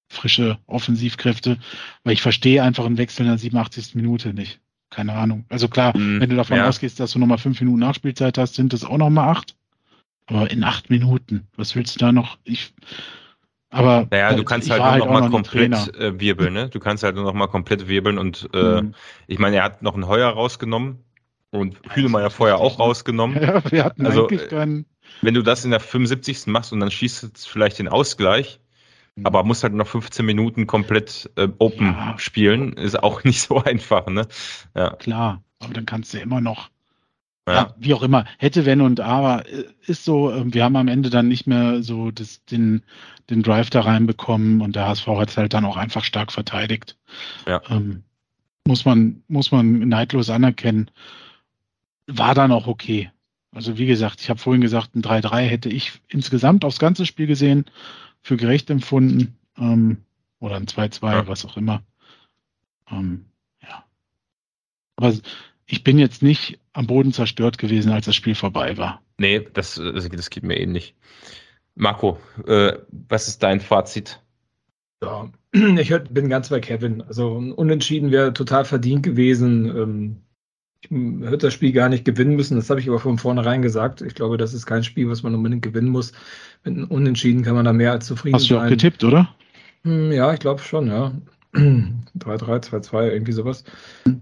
frische 0.08 0.58
Offensivkräfte, 0.66 1.60
weil 2.04 2.14
ich 2.14 2.22
verstehe 2.22 2.64
einfach 2.64 2.86
einen 2.86 2.98
Wechsel 2.98 3.24
in 3.24 3.30
der 3.30 3.38
87. 3.38 3.96
Minute 3.96 4.34
nicht. 4.34 4.60
Keine 4.90 5.14
Ahnung. 5.14 5.46
Also 5.50 5.68
klar, 5.68 5.96
mm, 5.96 6.20
wenn 6.20 6.30
du 6.30 6.36
davon 6.36 6.58
ja. 6.58 6.68
ausgehst, 6.68 7.00
dass 7.00 7.12
du 7.12 7.20
nochmal 7.20 7.38
fünf 7.38 7.60
Minuten 7.60 7.80
Nachspielzeit 7.80 8.38
hast, 8.38 8.56
sind 8.56 8.74
das 8.74 8.84
auch 8.84 8.98
nochmal 8.98 9.30
acht. 9.30 9.56
Aber 10.26 10.50
in 10.52 10.64
acht 10.64 10.90
Minuten, 10.90 11.48
was 11.56 11.76
willst 11.76 11.96
du 11.96 12.00
da 12.00 12.12
noch? 12.12 12.38
Ich, 12.44 12.74
aber 13.72 14.08
naja, 14.10 14.34
du 14.34 14.44
kannst 14.44 14.70
halt 14.70 14.82
nur 14.82 14.92
halt 14.92 15.06
noch 15.06 15.12
mal 15.12 15.30
komplett 15.30 15.96
äh, 15.96 16.20
wirbeln, 16.20 16.54
ne? 16.54 16.70
Du 16.70 16.80
kannst 16.80 17.04
halt 17.04 17.16
nur 17.16 17.24
noch 17.24 17.34
mal 17.34 17.48
komplett 17.48 17.88
wirbeln 17.88 18.18
und 18.18 18.50
äh, 18.54 18.82
mhm. 18.82 18.96
ich 19.28 19.40
meine, 19.40 19.58
er 19.58 19.64
hat 19.64 19.82
noch 19.84 19.96
ein 19.96 20.08
Heuer 20.08 20.30
rausgenommen 20.30 21.00
und 21.52 21.78
Hühnemeier 21.92 22.30
vorher 22.32 22.58
auch 22.58 22.80
rausgenommen. 22.80 23.42
Ja, 23.42 23.62
wir 23.72 23.86
hatten 23.86 24.06
also, 24.06 24.28
eigentlich 24.28 24.50
keinen. 24.50 24.86
Wenn 25.22 25.34
du 25.34 25.42
das 25.42 25.66
in 25.66 25.72
der 25.72 25.80
75. 25.80 26.48
machst 26.48 26.74
und 26.74 26.80
dann 26.80 26.92
schießt 26.92 27.24
du 27.24 27.28
vielleicht 27.36 27.80
den 27.80 27.88
Ausgleich. 27.88 28.60
Aber 29.24 29.44
muss 29.44 29.64
halt 29.64 29.74
noch 29.74 29.88
15 29.88 30.26
Minuten 30.26 30.68
komplett 30.68 31.30
äh, 31.36 31.48
Open 31.58 31.88
ja. 31.88 32.18
spielen, 32.18 32.74
ist 32.74 33.02
auch 33.02 33.24
nicht 33.26 33.42
so 33.42 33.64
einfach, 33.64 34.08
ne? 34.08 34.28
Ja. 34.76 34.92
Klar, 34.96 35.44
aber 35.60 35.74
dann 35.74 35.86
kannst 35.86 36.14
du 36.14 36.20
immer 36.20 36.42
noch, 36.42 36.70
ja. 37.48 37.54
ja 37.54 37.76
wie 37.78 37.94
auch 37.94 38.04
immer, 38.04 38.26
hätte, 38.38 38.66
wenn 38.66 38.82
und 38.82 39.00
aber, 39.00 39.48
äh, 39.48 39.66
ist 39.86 40.06
so, 40.06 40.32
ähm, 40.32 40.54
wir 40.54 40.64
haben 40.64 40.76
am 40.76 40.88
Ende 40.88 41.10
dann 41.10 41.28
nicht 41.28 41.48
mehr 41.48 41.84
so 41.84 42.12
das, 42.12 42.44
den, 42.46 42.84
den 43.30 43.44
Drive 43.44 43.70
da 43.70 43.82
reinbekommen 43.82 44.62
und 44.62 44.76
der 44.76 44.88
HSV 44.88 45.08
hat 45.08 45.30
es 45.30 45.38
halt 45.38 45.54
dann 45.54 45.66
auch 45.66 45.78
einfach 45.78 46.04
stark 46.04 46.32
verteidigt. 46.32 46.98
Ja. 47.48 47.62
Ähm, 47.70 48.04
muss 48.66 48.86
man, 48.86 49.24
muss 49.28 49.52
man 49.52 49.88
neidlos 49.88 50.30
anerkennen. 50.30 50.92
War 52.08 52.36
dann 52.36 52.52
auch 52.52 52.68
okay. 52.68 53.12
Also 53.52 53.78
wie 53.78 53.88
gesagt, 53.88 54.22
ich 54.22 54.30
habe 54.30 54.40
vorhin 54.40 54.62
gesagt, 54.62 54.96
ein 54.96 55.02
3-3 55.02 55.42
hätte 55.42 55.70
ich 55.70 55.94
insgesamt 56.08 56.64
aufs 56.64 56.80
ganze 56.80 57.06
Spiel 57.06 57.26
gesehen 57.26 57.66
für 58.30 58.38
gerecht 58.38 58.70
empfunden. 58.70 59.40
Ähm, 59.58 60.06
oder 60.40 60.56
ein 60.56 60.68
2-2, 60.68 61.12
ja. 61.12 61.28
was 61.28 61.46
auch 61.46 61.58
immer. 61.58 61.82
Ähm, 62.92 63.26
ja. 63.62 63.84
Aber 64.96 65.14
ich 65.66 65.84
bin 65.84 65.98
jetzt 65.98 66.22
nicht 66.22 66.60
am 66.72 66.86
Boden 66.86 67.12
zerstört 67.12 67.58
gewesen, 67.58 67.92
als 67.92 68.06
das 68.06 68.16
Spiel 68.16 68.36
vorbei 68.36 68.78
war. 68.78 69.02
Nee, 69.18 69.48
das, 69.54 69.82
das 69.84 70.30
geht 70.30 70.44
mir 70.44 70.60
ähnlich. 70.60 70.96
Marco, 71.74 72.20
äh, 72.46 72.78
was 72.92 73.28
ist 73.28 73.42
dein 73.42 73.62
Fazit? 73.62 74.22
Ja, 75.02 75.32
ich 75.52 75.90
bin 76.12 76.30
ganz 76.30 76.50
bei 76.50 76.60
Kevin. 76.60 77.02
Also 77.02 77.32
unentschieden 77.34 78.12
wäre 78.12 78.32
total 78.32 78.64
verdient 78.64 79.02
gewesen. 79.02 79.66
Ähm, 79.76 80.22
ich 80.82 80.92
hätte 80.92 81.38
das 81.38 81.54
Spiel 81.54 81.72
gar 81.74 81.90
nicht 81.90 82.06
gewinnen 82.06 82.36
müssen. 82.36 82.56
Das 82.56 82.70
habe 82.70 82.80
ich 82.80 82.88
aber 82.88 83.00
von 83.00 83.18
vornherein 83.18 83.62
gesagt. 83.62 84.02
Ich 84.02 84.16
glaube, 84.16 84.38
das 84.38 84.54
ist 84.54 84.66
kein 84.66 84.84
Spiel, 84.84 85.10
was 85.10 85.24
man 85.24 85.36
unbedingt 85.36 85.62
gewinnen 85.62 85.90
muss. 85.90 86.14
Mit 86.64 86.78
einem 86.78 86.88
Unentschieden 86.88 87.44
kann 87.44 87.56
man 87.56 87.66
da 87.66 87.74
mehr 87.74 87.92
als 87.92 88.06
zufrieden 88.06 88.40
sein. 88.40 88.42
Hast 88.42 88.52
du 88.52 88.66
auch 88.66 88.70
getippt, 88.70 89.04
oder? 89.04 89.34
Hm, 89.84 90.12
ja, 90.12 90.34
ich 90.34 90.40
glaube 90.40 90.62
schon, 90.62 90.88
ja. 90.88 91.12
3-3, 91.54 91.96
2-2, 92.18 93.10
irgendwie 93.10 93.32
sowas. 93.32 93.64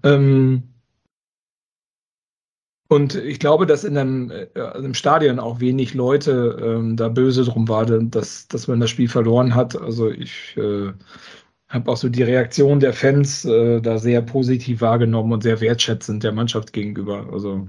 Ähm, 0.03 0.63
und 2.89 3.15
ich 3.15 3.39
glaube, 3.39 3.65
dass 3.65 3.83
in 3.83 3.97
einem, 3.97 4.31
äh, 4.31 4.47
im 4.77 4.93
Stadion 4.93 5.39
auch 5.39 5.59
wenig 5.59 5.93
Leute 5.93 6.57
ähm, 6.61 6.95
da 6.95 7.09
böse 7.09 7.43
drum 7.43 7.67
waren, 7.67 8.09
dass, 8.11 8.47
dass 8.47 8.67
man 8.67 8.79
das 8.79 8.89
Spiel 8.89 9.09
verloren 9.09 9.55
hat. 9.55 9.79
Also 9.79 10.09
ich 10.09 10.55
äh, 10.57 10.93
habe 11.69 11.91
auch 11.91 11.97
so 11.97 12.09
die 12.09 12.23
Reaktion 12.23 12.79
der 12.79 12.93
Fans 12.93 13.43
äh, 13.45 13.81
da 13.81 13.97
sehr 13.97 14.21
positiv 14.21 14.81
wahrgenommen 14.81 15.33
und 15.33 15.43
sehr 15.43 15.59
wertschätzend 15.59 16.23
der 16.23 16.31
Mannschaft 16.31 16.71
gegenüber. 16.71 17.27
Also 17.31 17.67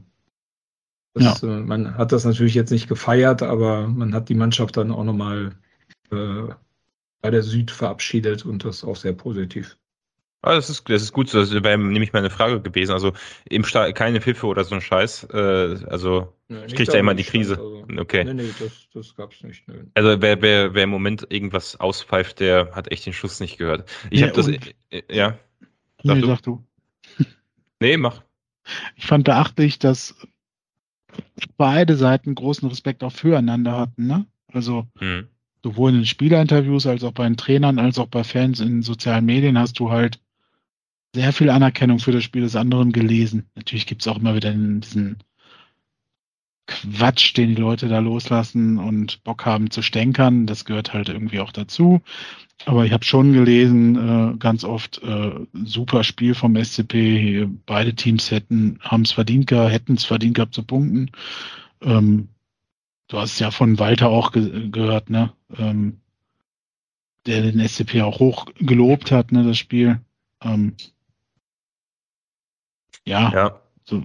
das, 1.15 1.41
ja. 1.43 1.49
äh, 1.49 1.61
man 1.61 1.97
hat 1.97 2.13
das 2.13 2.25
natürlich 2.25 2.55
jetzt 2.55 2.71
nicht 2.71 2.89
gefeiert, 2.89 3.43
aber 3.43 3.89
man 3.89 4.15
hat 4.15 4.29
die 4.29 4.35
Mannschaft 4.35 4.77
dann 4.77 4.93
auch 4.93 5.05
nochmal 5.05 5.53
äh, 6.11 6.55
bei 7.21 7.31
der 7.31 7.43
Süd 7.43 7.71
verabschiedet 7.71 8.45
und 8.47 8.65
das 8.65 8.85
auch 8.85 8.97
sehr 8.97 9.13
positiv. 9.13 9.77
Ah, 10.43 10.55
das 10.55 10.71
ist, 10.71 10.89
das 10.89 11.03
ist 11.03 11.13
gut, 11.13 11.35
das 11.35 11.51
wäre 11.51 11.79
nämlich 11.79 12.13
meine 12.13 12.31
Frage 12.31 12.61
gewesen. 12.61 12.93
Also 12.93 13.13
im 13.49 13.65
Start 13.65 13.95
keine 13.97 14.21
Pfiffe 14.21 14.47
oder 14.47 14.63
so 14.63 14.77
ein 14.77 14.81
Scheiß. 14.81 15.25
Äh, 15.33 15.85
also 15.87 16.33
nee, 16.49 16.65
ich 16.67 16.77
kriege 16.77 16.93
da 16.93 16.99
immer 16.99 17.15
die 17.15 17.25
Krise. 17.25 17.57
Also, 17.57 17.85
okay. 17.99 18.23
Nee, 18.23 18.35
nee, 18.35 18.51
das, 18.61 18.89
das 18.95 19.17
gab's 19.17 19.43
nicht. 19.43 19.67
Nee. 19.67 19.81
Also 19.95 20.23
wer, 20.23 20.41
wer, 20.41 20.75
wer 20.75 20.85
im 20.85 20.91
Moment 20.91 21.27
irgendwas 21.29 21.81
auspfeift, 21.81 22.39
der 22.39 22.71
hat 22.73 22.93
echt 22.93 23.05
den 23.05 23.13
Schuss 23.15 23.41
nicht 23.41 23.59
gehört. 23.59 23.91
Ich 24.11 24.21
nee, 24.21 24.27
habe 24.29 24.37
das, 24.37 24.47
äh, 24.47 25.03
ja. 25.11 25.39
Sag 26.05 26.15
nee, 26.15 26.21
du? 26.21 26.27
sag 26.29 26.43
du. 26.43 26.65
nee, 27.81 27.97
mach. 27.97 28.23
Ich 28.95 29.07
fand 29.07 29.25
beachtlich, 29.25 29.81
dass 29.81 30.15
beide 31.57 31.97
Seiten 31.97 32.37
großen 32.37 32.69
Respekt 32.69 33.03
auch 33.03 33.13
füreinander 33.13 33.77
hatten, 33.77 34.07
ne? 34.07 34.27
Also 34.53 34.87
hm. 34.99 35.27
sowohl 35.65 35.91
in 35.91 35.97
den 35.97 36.07
Spielerinterviews 36.07 36.87
als 36.87 37.03
auch 37.03 37.13
bei 37.13 37.25
den 37.25 37.37
Trainern 37.37 37.81
als 37.81 37.99
auch 37.99 38.07
bei 38.07 38.23
Fans 38.23 38.61
in 38.61 38.83
sozialen 38.83 39.25
Medien 39.27 39.59
hast 39.59 39.81
du 39.81 39.91
halt 39.91 40.21
sehr 41.15 41.33
viel 41.33 41.51
Anerkennung 41.51 41.99
für 41.99 42.13
das 42.13 42.25
Spiel 42.25 42.43
des 42.43 42.57
anderen 42.57 42.93
gelesen. 42.93 43.51
Natürlich 43.55 43.87
gibt 43.87 44.03
es 44.03 44.09
auch 44.09 44.19
immer 44.19 44.35
wieder 44.35 44.53
diesen 44.53 45.19
Quatsch, 46.67 47.35
den 47.35 47.55
die 47.55 47.61
Leute 47.61 47.89
da 47.89 47.99
loslassen 47.99 48.79
und 48.79 49.25
Bock 49.25 49.47
haben 49.47 49.71
zu 49.71 49.81
stänkern. 49.81 50.47
Das 50.47 50.67
gehört 50.67 50.93
halt 50.93 51.09
irgendwie 51.09 51.41
auch 51.41 51.51
dazu. 51.51 52.03
Aber 52.67 52.85
ich 52.85 52.93
habe 52.93 53.05
schon 53.05 53.33
gelesen, 53.33 53.97
äh, 53.97 54.37
ganz 54.37 54.65
oft 54.65 55.03
äh, 55.03 55.31
super 55.65 56.05
Spiel 56.05 56.35
vom 56.35 56.57
SCP. 56.63 57.49
Beide 57.65 57.95
Teams 57.95 58.31
hätten 58.31 58.79
es 59.03 59.13
verdient 59.13 59.47
gehabt, 59.47 59.73
hätten 59.73 59.95
es 59.95 60.05
verdient 60.05 60.35
gehabt 60.35 60.55
zu 60.55 60.63
punkten. 60.63 61.11
Ähm, 61.81 62.29
du 63.09 63.19
hast 63.19 63.39
ja 63.39 63.51
von 63.51 63.79
Walter 63.79 64.09
auch 64.11 64.33
ge 64.33 64.69
gehört, 64.71 65.09
ne? 65.09 65.33
Ähm, 65.57 66.01
der 67.27 67.43
den 67.43 67.67
SCP 67.67 68.03
auch 68.03 68.21
hoch 68.21 68.47
gelobt 68.59 69.11
hat, 69.11 69.33
ne, 69.33 69.45
das 69.45 69.59
Spiel. 69.59 70.01
Ähm, 70.43 70.75
ja. 73.09 73.33
ja. 73.33 73.61
So. 73.85 74.03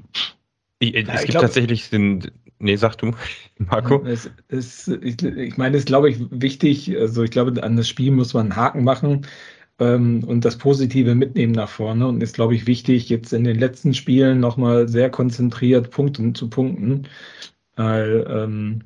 Ich, 0.79 0.95
es 0.95 1.07
ja, 1.07 1.15
gibt 1.15 1.31
glaub, 1.31 1.41
tatsächlich 1.43 1.89
den, 1.89 2.31
Nee, 2.63 2.77
sag 2.77 2.95
du, 2.97 3.11
Marco. 3.57 4.03
Es, 4.05 4.31
es, 4.47 4.87
ich, 4.87 5.21
ich 5.21 5.57
meine, 5.57 5.75
es 5.75 5.81
ist, 5.83 5.87
glaube 5.87 6.09
ich, 6.09 6.17
wichtig. 6.31 6.95
Also, 6.97 7.23
ich 7.23 7.31
glaube, 7.31 7.61
an 7.61 7.75
das 7.75 7.89
Spiel 7.89 8.11
muss 8.11 8.33
man 8.33 8.51
einen 8.51 8.55
Haken 8.55 8.83
machen 8.85 9.27
ähm, 9.79 10.23
und 10.23 10.45
das 10.45 10.57
Positive 10.57 11.13
mitnehmen 11.13 11.51
nach 11.51 11.67
vorne. 11.67 12.07
Und 12.07 12.23
ist, 12.23 12.35
glaube 12.35 12.55
ich, 12.55 12.65
wichtig, 12.65 13.09
jetzt 13.09 13.33
in 13.33 13.43
den 13.43 13.59
letzten 13.59 13.93
Spielen 13.93 14.39
nochmal 14.39 14.87
sehr 14.87 15.09
konzentriert 15.09 15.91
Punkten 15.91 16.35
zu 16.35 16.49
punkten. 16.49 17.09
Weil 17.75 18.25
ähm, 18.29 18.83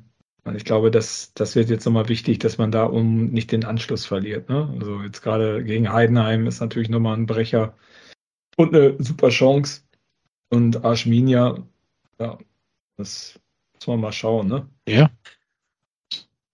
ich 0.56 0.64
glaube, 0.64 0.90
das, 0.90 1.32
das 1.34 1.54
wird 1.54 1.70
jetzt 1.70 1.84
nochmal 1.84 2.08
wichtig, 2.08 2.40
dass 2.40 2.58
man 2.58 2.72
da 2.72 2.84
um 2.84 3.26
nicht 3.28 3.52
den 3.52 3.64
Anschluss 3.64 4.06
verliert. 4.06 4.48
Ne? 4.48 4.74
Also, 4.80 5.02
jetzt 5.02 5.22
gerade 5.22 5.62
gegen 5.62 5.92
Heidenheim 5.92 6.48
ist 6.48 6.60
natürlich 6.60 6.88
nochmal 6.88 7.16
ein 7.16 7.26
Brecher 7.26 7.74
und 8.56 8.74
eine 8.74 8.96
super 8.98 9.28
Chance. 9.28 9.82
Und 10.50 10.84
Arschminia, 10.84 11.58
ja, 12.18 12.38
das 12.96 13.38
muss 13.74 13.86
man 13.86 14.00
mal 14.00 14.12
schauen, 14.12 14.48
ne? 14.48 14.68
Ja. 14.88 15.10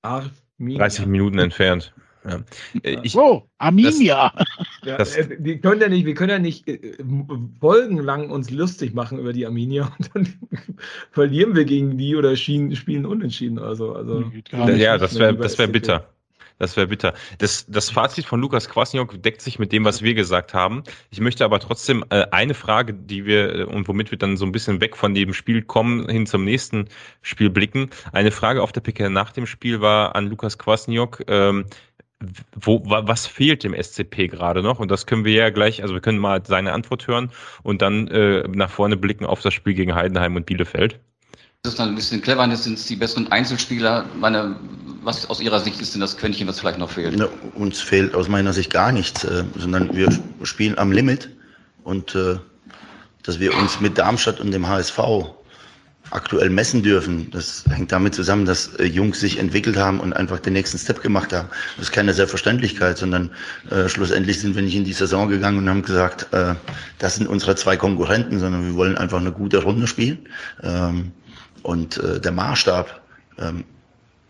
Arminia. 0.02 0.78
30 0.78 1.06
Minuten 1.06 1.38
entfernt. 1.38 1.94
Ja. 2.24 2.42
Äh, 2.82 2.98
ich, 3.02 3.16
oh, 3.16 3.48
Arminia. 3.58 4.32
Das, 4.82 5.16
ja, 5.16 5.22
äh, 5.22 5.36
wir 5.38 5.60
können 5.60 5.80
ja 5.80 5.88
nicht, 5.88 6.06
wir 6.06 6.14
können 6.14 6.30
ja 6.30 6.38
nicht 6.38 6.66
äh, 6.66 6.96
folgenlang 7.60 8.30
uns 8.30 8.50
lustig 8.50 8.94
machen 8.94 9.18
über 9.18 9.32
die 9.32 9.46
Arminia 9.46 9.92
und 9.98 10.10
dann 10.14 10.28
verlieren 11.10 11.54
wir 11.54 11.64
gegen 11.64 11.98
die 11.98 12.16
oder 12.16 12.34
spielen 12.36 13.06
unentschieden. 13.06 13.58
Also, 13.58 13.94
also 13.94 14.30
ja, 14.52 14.98
das 14.98 15.18
wäre 15.18 15.36
das 15.36 15.58
wäre 15.58 15.68
bitter. 15.68 16.13
Das 16.58 16.76
wäre 16.76 16.86
bitter. 16.86 17.14
Das, 17.38 17.66
das 17.68 17.90
Fazit 17.90 18.26
von 18.26 18.40
Lukas 18.40 18.68
Kwasniok 18.68 19.20
deckt 19.22 19.40
sich 19.40 19.58
mit 19.58 19.72
dem, 19.72 19.84
was 19.84 20.02
wir 20.02 20.14
gesagt 20.14 20.54
haben. 20.54 20.84
Ich 21.10 21.20
möchte 21.20 21.44
aber 21.44 21.58
trotzdem 21.58 22.04
äh, 22.10 22.26
eine 22.30 22.54
Frage, 22.54 22.94
die 22.94 23.26
wir 23.26 23.54
äh, 23.54 23.64
und 23.64 23.88
womit 23.88 24.10
wir 24.10 24.18
dann 24.18 24.36
so 24.36 24.46
ein 24.46 24.52
bisschen 24.52 24.80
weg 24.80 24.96
von 24.96 25.14
dem 25.14 25.34
Spiel 25.34 25.62
kommen, 25.62 26.08
hin 26.08 26.26
zum 26.26 26.44
nächsten 26.44 26.88
Spiel 27.22 27.50
blicken. 27.50 27.90
Eine 28.12 28.30
Frage 28.30 28.62
auf 28.62 28.72
der 28.72 28.82
PK 28.82 29.08
nach 29.08 29.32
dem 29.32 29.46
Spiel 29.46 29.80
war 29.80 30.14
an 30.14 30.28
Lukas 30.28 30.56
Kwasniok. 30.58 31.24
Ähm, 31.26 31.66
wo, 32.54 32.82
was 32.84 33.26
fehlt 33.26 33.64
dem 33.64 33.74
SCP 33.74 34.28
gerade 34.28 34.62
noch? 34.62 34.78
Und 34.78 34.90
das 34.90 35.06
können 35.06 35.24
wir 35.24 35.34
ja 35.34 35.50
gleich, 35.50 35.82
also 35.82 35.94
wir 35.94 36.00
können 36.00 36.18
mal 36.18 36.42
seine 36.46 36.72
Antwort 36.72 37.06
hören 37.06 37.30
und 37.62 37.82
dann 37.82 38.08
äh, 38.08 38.46
nach 38.48 38.70
vorne 38.70 38.96
blicken 38.96 39.26
auf 39.26 39.42
das 39.42 39.52
Spiel 39.54 39.74
gegen 39.74 39.94
Heidenheim 39.94 40.36
und 40.36 40.46
Bielefeld. 40.46 41.00
Das 41.64 41.72
ist 41.72 41.78
dann 41.78 41.88
ein 41.88 41.94
bisschen 41.94 42.20
clever, 42.20 42.46
das 42.46 42.64
sind 42.64 42.90
die 42.90 42.94
besseren 42.94 43.32
Einzelspieler. 43.32 44.04
Meine, 44.20 44.56
was 45.02 45.30
aus 45.30 45.40
Ihrer 45.40 45.60
Sicht 45.60 45.80
ist 45.80 45.94
denn 45.94 46.02
das 46.02 46.14
Quäntchen, 46.18 46.46
was 46.46 46.60
vielleicht 46.60 46.78
noch 46.78 46.90
fehlt? 46.90 47.18
Ja, 47.18 47.26
uns 47.54 47.80
fehlt 47.80 48.14
aus 48.14 48.28
meiner 48.28 48.52
Sicht 48.52 48.70
gar 48.70 48.92
nichts, 48.92 49.24
äh, 49.24 49.44
sondern 49.56 49.96
wir 49.96 50.10
spielen 50.42 50.76
am 50.76 50.92
Limit 50.92 51.30
und 51.82 52.14
äh, 52.14 52.36
dass 53.22 53.40
wir 53.40 53.56
uns 53.56 53.80
mit 53.80 53.96
Darmstadt 53.96 54.40
und 54.40 54.50
dem 54.50 54.68
HSV 54.68 54.98
aktuell 56.10 56.50
messen 56.50 56.82
dürfen. 56.82 57.30
Das 57.30 57.64
hängt 57.70 57.92
damit 57.92 58.14
zusammen, 58.14 58.44
dass 58.44 58.74
äh, 58.74 58.84
Jungs 58.84 59.20
sich 59.20 59.38
entwickelt 59.38 59.78
haben 59.78 60.00
und 60.00 60.12
einfach 60.12 60.40
den 60.40 60.52
nächsten 60.52 60.76
Step 60.76 61.00
gemacht 61.00 61.32
haben. 61.32 61.48
Das 61.78 61.86
ist 61.86 61.92
keine 61.92 62.12
Selbstverständlichkeit, 62.12 62.98
sondern 62.98 63.30
äh, 63.70 63.88
schlussendlich 63.88 64.38
sind 64.38 64.54
wir 64.54 64.60
nicht 64.60 64.76
in 64.76 64.84
die 64.84 64.92
Saison 64.92 65.30
gegangen 65.30 65.56
und 65.56 65.70
haben 65.70 65.80
gesagt, 65.80 66.30
äh, 66.34 66.56
das 66.98 67.16
sind 67.16 67.26
unsere 67.26 67.56
zwei 67.56 67.78
Konkurrenten, 67.78 68.38
sondern 68.38 68.66
wir 68.66 68.74
wollen 68.74 68.98
einfach 68.98 69.18
eine 69.18 69.32
gute 69.32 69.62
Runde 69.62 69.86
spielen. 69.86 70.28
Ähm, 70.62 71.12
und 71.64 71.96
äh, 71.98 72.20
der 72.20 72.32
Maßstab 72.32 73.00
ähm, 73.38 73.64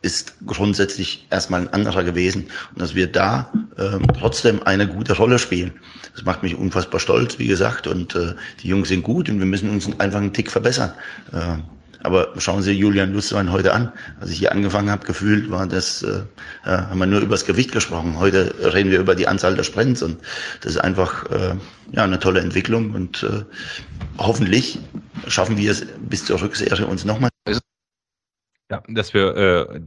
ist 0.03 0.35
grundsätzlich 0.47 1.27
erstmal 1.31 1.63
ein 1.63 1.73
anderer 1.73 2.05
gewesen 2.05 2.45
und 2.73 2.83
dass 2.83 2.95
wir 2.95 3.07
da 3.07 3.51
ähm, 3.79 4.07
trotzdem 4.19 4.63
eine 4.63 4.87
gute 4.87 5.15
Rolle 5.15 5.39
spielen. 5.39 5.73
Das 6.15 6.25
macht 6.25 6.43
mich 6.43 6.55
unfassbar 6.55 7.01
stolz, 7.01 7.39
wie 7.39 7.47
gesagt, 7.47 7.87
und 7.87 8.15
äh, 8.15 8.35
die 8.63 8.69
Jungs 8.69 8.89
sind 8.89 9.03
gut 9.03 9.29
und 9.29 9.39
wir 9.39 9.47
müssen 9.47 9.71
uns 9.71 9.89
einfach 9.99 10.21
einen 10.21 10.33
Tick 10.33 10.51
verbessern. 10.51 10.93
Äh, 11.33 11.57
aber 12.05 12.35
schauen 12.37 12.61
Sie 12.61 12.73
Julian 12.73 13.15
Lustwein 13.15 13.51
heute 13.51 13.73
an. 13.73 13.91
Als 14.21 14.31
ich 14.31 14.39
hier 14.39 14.53
angefangen 14.53 14.91
habe, 14.91 15.07
gefühlt 15.07 15.51
war 15.51 15.67
das, 15.67 16.03
äh, 16.03 16.21
äh, 16.67 16.69
haben 16.69 16.99
wir 16.99 17.07
nur 17.07 17.21
über 17.21 17.35
das 17.35 17.47
Gewicht 17.47 17.73
gesprochen. 17.73 18.19
Heute 18.19 18.55
reden 18.75 18.91
wir 18.91 19.01
über 19.01 19.15
die 19.15 19.27
Anzahl 19.27 19.57
der 19.57 19.63
Sprints 19.63 20.03
und 20.03 20.19
das 20.61 20.73
ist 20.73 20.81
einfach 20.81 21.25
äh, 21.31 21.55
ja 21.93 22.05
eine 22.05 22.19
tolle 22.19 22.41
Entwicklung 22.41 22.91
und 22.91 23.23
äh, 23.23 23.43
hoffentlich 24.19 24.79
schaffen 25.29 25.57
wir 25.57 25.71
es 25.71 25.87
bis 25.99 26.25
zur 26.25 26.41
Rückserie 26.41 26.87
uns 26.87 27.05
nochmal. 27.05 27.31
Ja, 28.71 28.83
dass 28.89 29.13
wir 29.13 29.37
äh, 29.37 29.81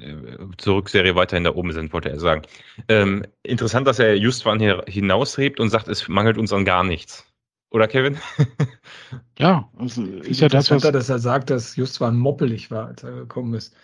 zur 0.58 0.76
Rückserie 0.76 1.16
weiterhin 1.16 1.44
da 1.44 1.56
oben 1.56 1.74
sind, 1.74 1.94
wollte 1.94 2.10
er 2.10 2.20
sagen. 2.20 2.44
Ähm, 2.88 3.26
interessant, 3.42 3.88
dass 3.88 3.98
er 3.98 4.16
Justwan 4.16 4.60
hier 4.60 4.84
hinaushebt 4.88 5.60
und 5.60 5.70
sagt, 5.70 5.88
es 5.88 6.08
mangelt 6.08 6.38
uns 6.38 6.54
an 6.54 6.64
gar 6.64 6.84
nichts. 6.84 7.26
Oder 7.72 7.88
Kevin? 7.88 8.18
ja, 9.40 9.70
also 9.78 10.04
ist 10.04 10.42
ja 10.42 10.48
das, 10.48 10.70
was... 10.70 10.84
dass 10.84 11.10
er 11.10 11.20
sagt, 11.20 11.50
dass 11.50 11.76
Justwan 11.76 12.18
moppelig 12.18 12.70
war, 12.70 12.88
als 12.88 13.04
er 13.04 13.12
gekommen 13.12 13.56
ist. 13.56 13.76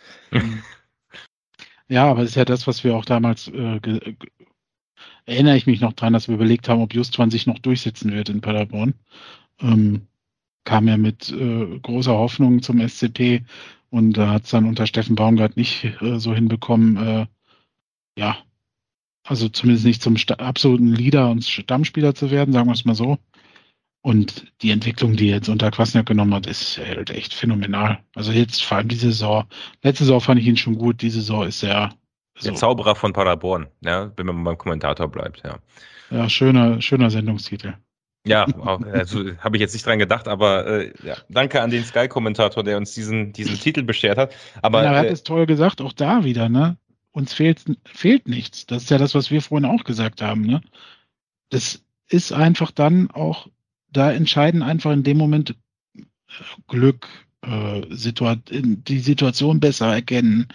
ja, 1.90 2.06
aber 2.06 2.22
es 2.22 2.30
ist 2.30 2.36
ja 2.36 2.46
das, 2.46 2.68
was 2.68 2.84
wir 2.84 2.96
auch 2.96 3.06
damals 3.06 3.48
äh, 3.48 3.80
erinnere 5.26 5.58
ich 5.58 5.66
mich 5.66 5.82
noch 5.82 5.94
dran, 5.94 6.14
dass 6.14 6.28
wir 6.28 6.36
überlegt 6.36 6.70
haben, 6.70 6.82
ob 6.82 6.94
Justwan 6.94 7.32
sich 7.32 7.48
noch 7.48 7.60
durchsetzen 7.60 8.14
wird 8.14 8.30
in 8.30 8.42
Paderborn. 8.42 8.94
Ähm, 9.60 10.08
kam 10.64 10.88
ja 10.88 10.98
mit 10.98 11.32
äh, 11.32 11.80
großer 11.80 12.14
Hoffnung 12.14 12.62
zum 12.62 12.80
SCP 12.80 13.44
und 13.90 14.14
da 14.14 14.32
hat 14.32 14.46
es 14.46 14.52
dann 14.52 14.68
unter 14.68 14.88
Steffen 14.88 15.16
Baumgart 15.16 15.58
nicht 15.58 15.86
äh, 16.02 16.20
so 16.20 16.34
hinbekommen, 16.34 16.98
äh, 16.98 17.26
ja, 18.18 18.38
also 19.26 19.50
zumindest 19.50 19.86
nicht 19.86 20.02
zum 20.02 20.18
absoluten 20.38 20.94
Leader 20.94 21.30
und 21.30 21.46
Stammspieler 21.46 22.14
zu 22.14 22.30
werden, 22.30 22.54
sagen 22.54 22.68
wir 22.68 22.74
es 22.74 22.86
mal 22.86 22.96
so. 22.96 23.18
Und 24.02 24.52
die 24.62 24.72
Entwicklung, 24.72 25.16
die 25.16 25.28
jetzt 25.28 25.48
unter 25.48 25.72
Kwasniak 25.72 26.06
genommen 26.06 26.34
hat, 26.34 26.46
ist 26.46 26.78
halt 26.78 27.10
echt 27.10 27.34
phänomenal. 27.34 28.00
Also 28.16 28.34
jetzt 28.34 28.62
vor 28.62 28.78
allem 28.78 28.90
diese 28.90 29.08
Saison. 29.08 29.46
Letzte 29.82 30.04
Saison 30.04 30.20
fand 30.20 30.42
ich 30.42 30.48
ihn 30.48 30.58
schon 30.58 30.78
gut. 30.78 31.02
Diese 31.02 31.22
Saison 31.22 31.48
ist 31.48 31.64
er. 31.64 31.94
So. 32.38 32.50
Der 32.50 32.56
Zauberer 32.56 32.96
von 32.96 33.14
Paderborn, 33.14 33.68
ja, 33.80 34.12
wenn 34.18 34.26
man 34.26 34.44
beim 34.44 34.58
Kommentator 34.58 35.08
bleibt, 35.08 35.44
ja. 35.46 35.60
Ja, 36.10 36.28
schöner, 36.28 36.82
schöner 36.82 37.10
Sendungstitel. 37.12 37.76
Ja, 38.26 38.46
also, 38.92 39.38
habe 39.40 39.58
ich 39.58 39.62
jetzt 39.62 39.74
nicht 39.74 39.86
dran 39.86 40.00
gedacht, 40.00 40.30
aber 40.30 40.66
äh, 40.66 40.94
ja, 41.04 41.18
danke 41.30 41.62
an 41.62 41.72
den 41.72 41.84
Sky-Kommentator, 41.84 42.64
der 42.64 42.78
uns 42.78 42.94
diesen, 42.94 43.34
diesen 43.34 43.60
Titel 43.60 43.84
beschert 43.84 44.18
hat. 44.18 44.34
Aber 44.62 44.84
ja, 44.84 44.94
er 44.94 45.00
hat 45.00 45.06
äh, 45.08 45.12
es 45.12 45.24
toll 45.24 45.46
gesagt, 45.46 45.82
auch 45.82 45.92
da 45.92 46.24
wieder, 46.24 46.48
ne? 46.48 46.78
uns 47.14 47.34
fehlt, 47.34 47.64
fehlt 47.86 48.28
nichts. 48.28 48.66
Das 48.66 48.84
ist 48.84 48.90
ja 48.90 48.98
das, 48.98 49.16
was 49.16 49.32
wir 49.32 49.42
vorhin 49.42 49.70
auch 49.70 49.86
gesagt 49.86 50.22
haben. 50.22 50.42
Ne? 50.42 50.62
Das 51.50 51.84
ist 52.10 52.34
einfach 52.34 52.72
dann 52.72 53.10
auch, 53.12 53.48
da 53.92 54.12
entscheiden 54.12 54.62
einfach 54.62 54.92
in 54.92 55.04
dem 55.04 55.18
Moment 55.18 55.56
äh, 55.96 56.02
Glück, 56.68 57.08
äh, 57.42 57.82
Situa 57.90 58.38
die 58.50 59.00
Situation 59.00 59.60
besser 59.60 59.94
erkennen, 59.94 60.48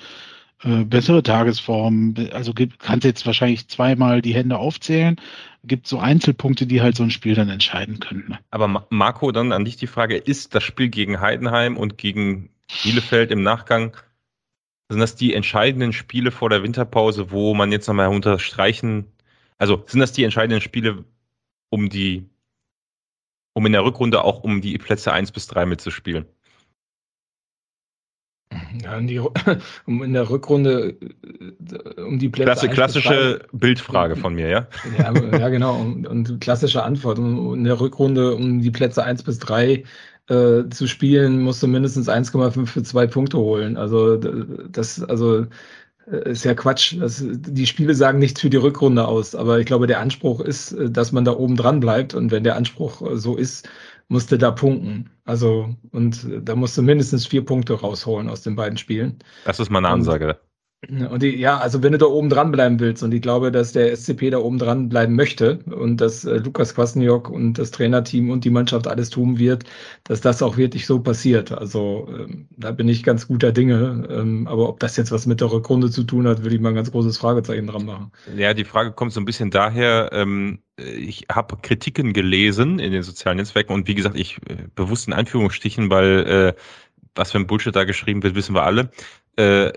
äh, 0.62 0.84
bessere 0.84 1.22
Tagesform. 1.22 2.14
Also 2.32 2.52
kannst 2.78 3.04
jetzt 3.04 3.24
wahrscheinlich 3.24 3.68
zweimal 3.68 4.20
die 4.20 4.34
Hände 4.34 4.58
aufzählen. 4.58 5.16
Gibt 5.64 5.86
so 5.86 5.98
Einzelpunkte, 5.98 6.66
die 6.66 6.80
halt 6.80 6.96
so 6.96 7.02
ein 7.02 7.10
Spiel 7.10 7.34
dann 7.34 7.48
entscheiden 7.48 8.00
können. 8.00 8.24
Ne? 8.28 8.38
Aber 8.50 8.86
Marco, 8.90 9.32
dann 9.32 9.52
an 9.52 9.64
dich 9.64 9.76
die 9.76 9.86
Frage: 9.86 10.16
Ist 10.16 10.54
das 10.54 10.62
Spiel 10.62 10.88
gegen 10.88 11.20
Heidenheim 11.20 11.76
und 11.76 11.98
gegen 11.98 12.50
Bielefeld 12.82 13.30
im 13.30 13.42
Nachgang 13.42 13.96
sind 14.88 15.00
das 15.00 15.16
die 15.16 15.34
entscheidenden 15.34 15.92
Spiele 15.92 16.30
vor 16.30 16.48
der 16.48 16.62
Winterpause, 16.62 17.30
wo 17.30 17.54
man 17.54 17.72
jetzt 17.72 17.86
nochmal 17.88 18.08
unterstreichen, 18.08 19.06
also 19.58 19.84
sind 19.86 20.00
das 20.00 20.12
die 20.12 20.24
entscheidenden 20.24 20.62
Spiele, 20.62 21.04
um 21.70 21.90
die, 21.90 22.28
um 23.52 23.66
in 23.66 23.72
der 23.72 23.84
Rückrunde 23.84 24.24
auch 24.24 24.42
um 24.42 24.62
die 24.62 24.78
Plätze 24.78 25.12
1 25.12 25.32
bis 25.32 25.46
3 25.48 25.66
mitzuspielen? 25.66 26.26
Ja, 28.82 28.96
in 28.96 29.06
die, 29.06 29.20
um 29.86 30.02
in 30.02 30.12
der 30.12 30.28
Rückrunde 30.28 30.96
äh, 31.96 32.00
um 32.00 32.18
die 32.18 32.28
Plätze. 32.28 32.68
Klasse, 32.68 32.68
klassische 32.68 33.40
Bildfrage 33.52 34.16
von 34.16 34.34
mir, 34.34 34.48
ja? 34.48 34.66
Ja, 34.98 35.12
ja 35.38 35.48
genau. 35.48 35.76
Und, 35.76 36.06
und, 36.06 36.40
klassische 36.40 36.82
Antwort. 36.82 37.18
In 37.18 37.64
der 37.64 37.80
Rückrunde 37.80 38.34
um 38.34 38.60
die 38.60 38.70
Plätze 38.70 39.04
1 39.04 39.22
bis 39.22 39.38
3 39.38 39.84
äh, 40.28 40.68
zu 40.70 40.86
spielen, 40.86 41.42
musst 41.42 41.62
du 41.62 41.66
mindestens 41.66 42.08
1,5 42.08 42.66
für 42.66 42.82
zwei 42.82 43.06
Punkte 43.06 43.38
holen. 43.38 43.76
Also 43.76 44.16
das, 44.16 45.02
also 45.02 45.46
äh, 46.10 46.30
ist 46.30 46.44
ja 46.44 46.54
Quatsch. 46.54 46.96
Das, 46.98 47.24
die 47.24 47.66
Spiele 47.66 47.94
sagen 47.94 48.18
nichts 48.18 48.40
für 48.40 48.50
die 48.50 48.56
Rückrunde 48.56 49.06
aus, 49.06 49.34
aber 49.34 49.58
ich 49.58 49.66
glaube, 49.66 49.86
der 49.86 50.00
Anspruch 50.00 50.40
ist, 50.40 50.72
äh, 50.72 50.90
dass 50.90 51.12
man 51.12 51.24
da 51.24 51.32
oben 51.32 51.56
dran 51.56 51.80
bleibt. 51.80 52.14
Und 52.14 52.30
wenn 52.30 52.44
der 52.44 52.56
Anspruch 52.56 53.02
so 53.14 53.36
ist, 53.36 53.68
musste 54.08 54.38
da 54.38 54.50
punkten. 54.50 55.10
Also, 55.24 55.76
und 55.92 56.26
da 56.42 56.56
musst 56.56 56.76
du 56.76 56.82
mindestens 56.82 57.26
vier 57.26 57.44
Punkte 57.44 57.74
rausholen 57.74 58.28
aus 58.28 58.42
den 58.42 58.56
beiden 58.56 58.78
Spielen. 58.78 59.18
Das 59.44 59.60
ist 59.60 59.70
meine 59.70 59.88
Ansage. 59.88 60.28
Und 60.30 60.47
und 60.86 61.22
die, 61.24 61.36
ja, 61.36 61.58
also 61.58 61.82
wenn 61.82 61.90
du 61.90 61.98
da 61.98 62.06
oben 62.06 62.28
dran 62.28 62.52
bleiben 62.52 62.78
willst 62.78 63.02
und 63.02 63.12
ich 63.12 63.20
glaube, 63.20 63.50
dass 63.50 63.72
der 63.72 63.96
SCP 63.96 64.30
da 64.30 64.38
oben 64.38 64.58
dran 64.58 64.88
bleiben 64.88 65.16
möchte 65.16 65.58
und 65.66 66.00
dass 66.00 66.24
äh, 66.24 66.36
Lukas 66.36 66.76
Kwasniok 66.76 67.28
und 67.30 67.54
das 67.54 67.72
Trainerteam 67.72 68.30
und 68.30 68.44
die 68.44 68.50
Mannschaft 68.50 68.86
alles 68.86 69.10
tun 69.10 69.40
wird, 69.40 69.64
dass 70.04 70.20
das 70.20 70.40
auch 70.40 70.56
wirklich 70.56 70.86
so 70.86 71.00
passiert. 71.00 71.50
Also 71.50 72.08
ähm, 72.16 72.46
da 72.56 72.70
bin 72.70 72.88
ich 72.88 73.02
ganz 73.02 73.26
guter 73.26 73.50
Dinge. 73.50 74.06
Ähm, 74.08 74.46
aber 74.46 74.68
ob 74.68 74.78
das 74.78 74.96
jetzt 74.96 75.10
was 75.10 75.26
mit 75.26 75.40
der 75.40 75.50
Rückrunde 75.50 75.90
zu 75.90 76.04
tun 76.04 76.28
hat, 76.28 76.44
würde 76.44 76.54
ich 76.54 76.60
mal 76.60 76.68
ein 76.68 76.76
ganz 76.76 76.92
großes 76.92 77.18
Fragezeichen 77.18 77.66
dran 77.66 77.84
machen. 77.84 78.12
Ja, 78.36 78.54
die 78.54 78.64
Frage 78.64 78.92
kommt 78.92 79.12
so 79.12 79.20
ein 79.20 79.24
bisschen 79.24 79.50
daher, 79.50 80.10
ähm, 80.12 80.60
ich 80.76 81.26
habe 81.28 81.56
Kritiken 81.60 82.12
gelesen 82.12 82.78
in 82.78 82.92
den 82.92 83.02
sozialen 83.02 83.38
Netzwerken 83.38 83.72
und 83.72 83.88
wie 83.88 83.96
gesagt, 83.96 84.16
ich 84.16 84.36
äh, 84.48 84.68
bewusst 84.76 85.08
in 85.08 85.12
Einführungsstichen, 85.12 85.90
weil 85.90 86.54
äh, 86.56 86.60
was 87.16 87.32
für 87.32 87.38
ein 87.38 87.48
Bullshit 87.48 87.74
da 87.74 87.82
geschrieben 87.82 88.22
wird, 88.22 88.36
wissen 88.36 88.54
wir 88.54 88.62
alle. 88.62 88.92
Äh, 89.34 89.72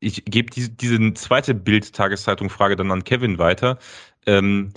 ich 0.00 0.24
gebe 0.24 0.50
diese, 0.50 0.70
diese 0.70 1.14
zweite 1.14 1.54
Bild-Tageszeitung-Frage 1.54 2.76
dann 2.76 2.90
an 2.90 3.04
Kevin 3.04 3.38
weiter. 3.38 3.78
Ähm, 4.26 4.72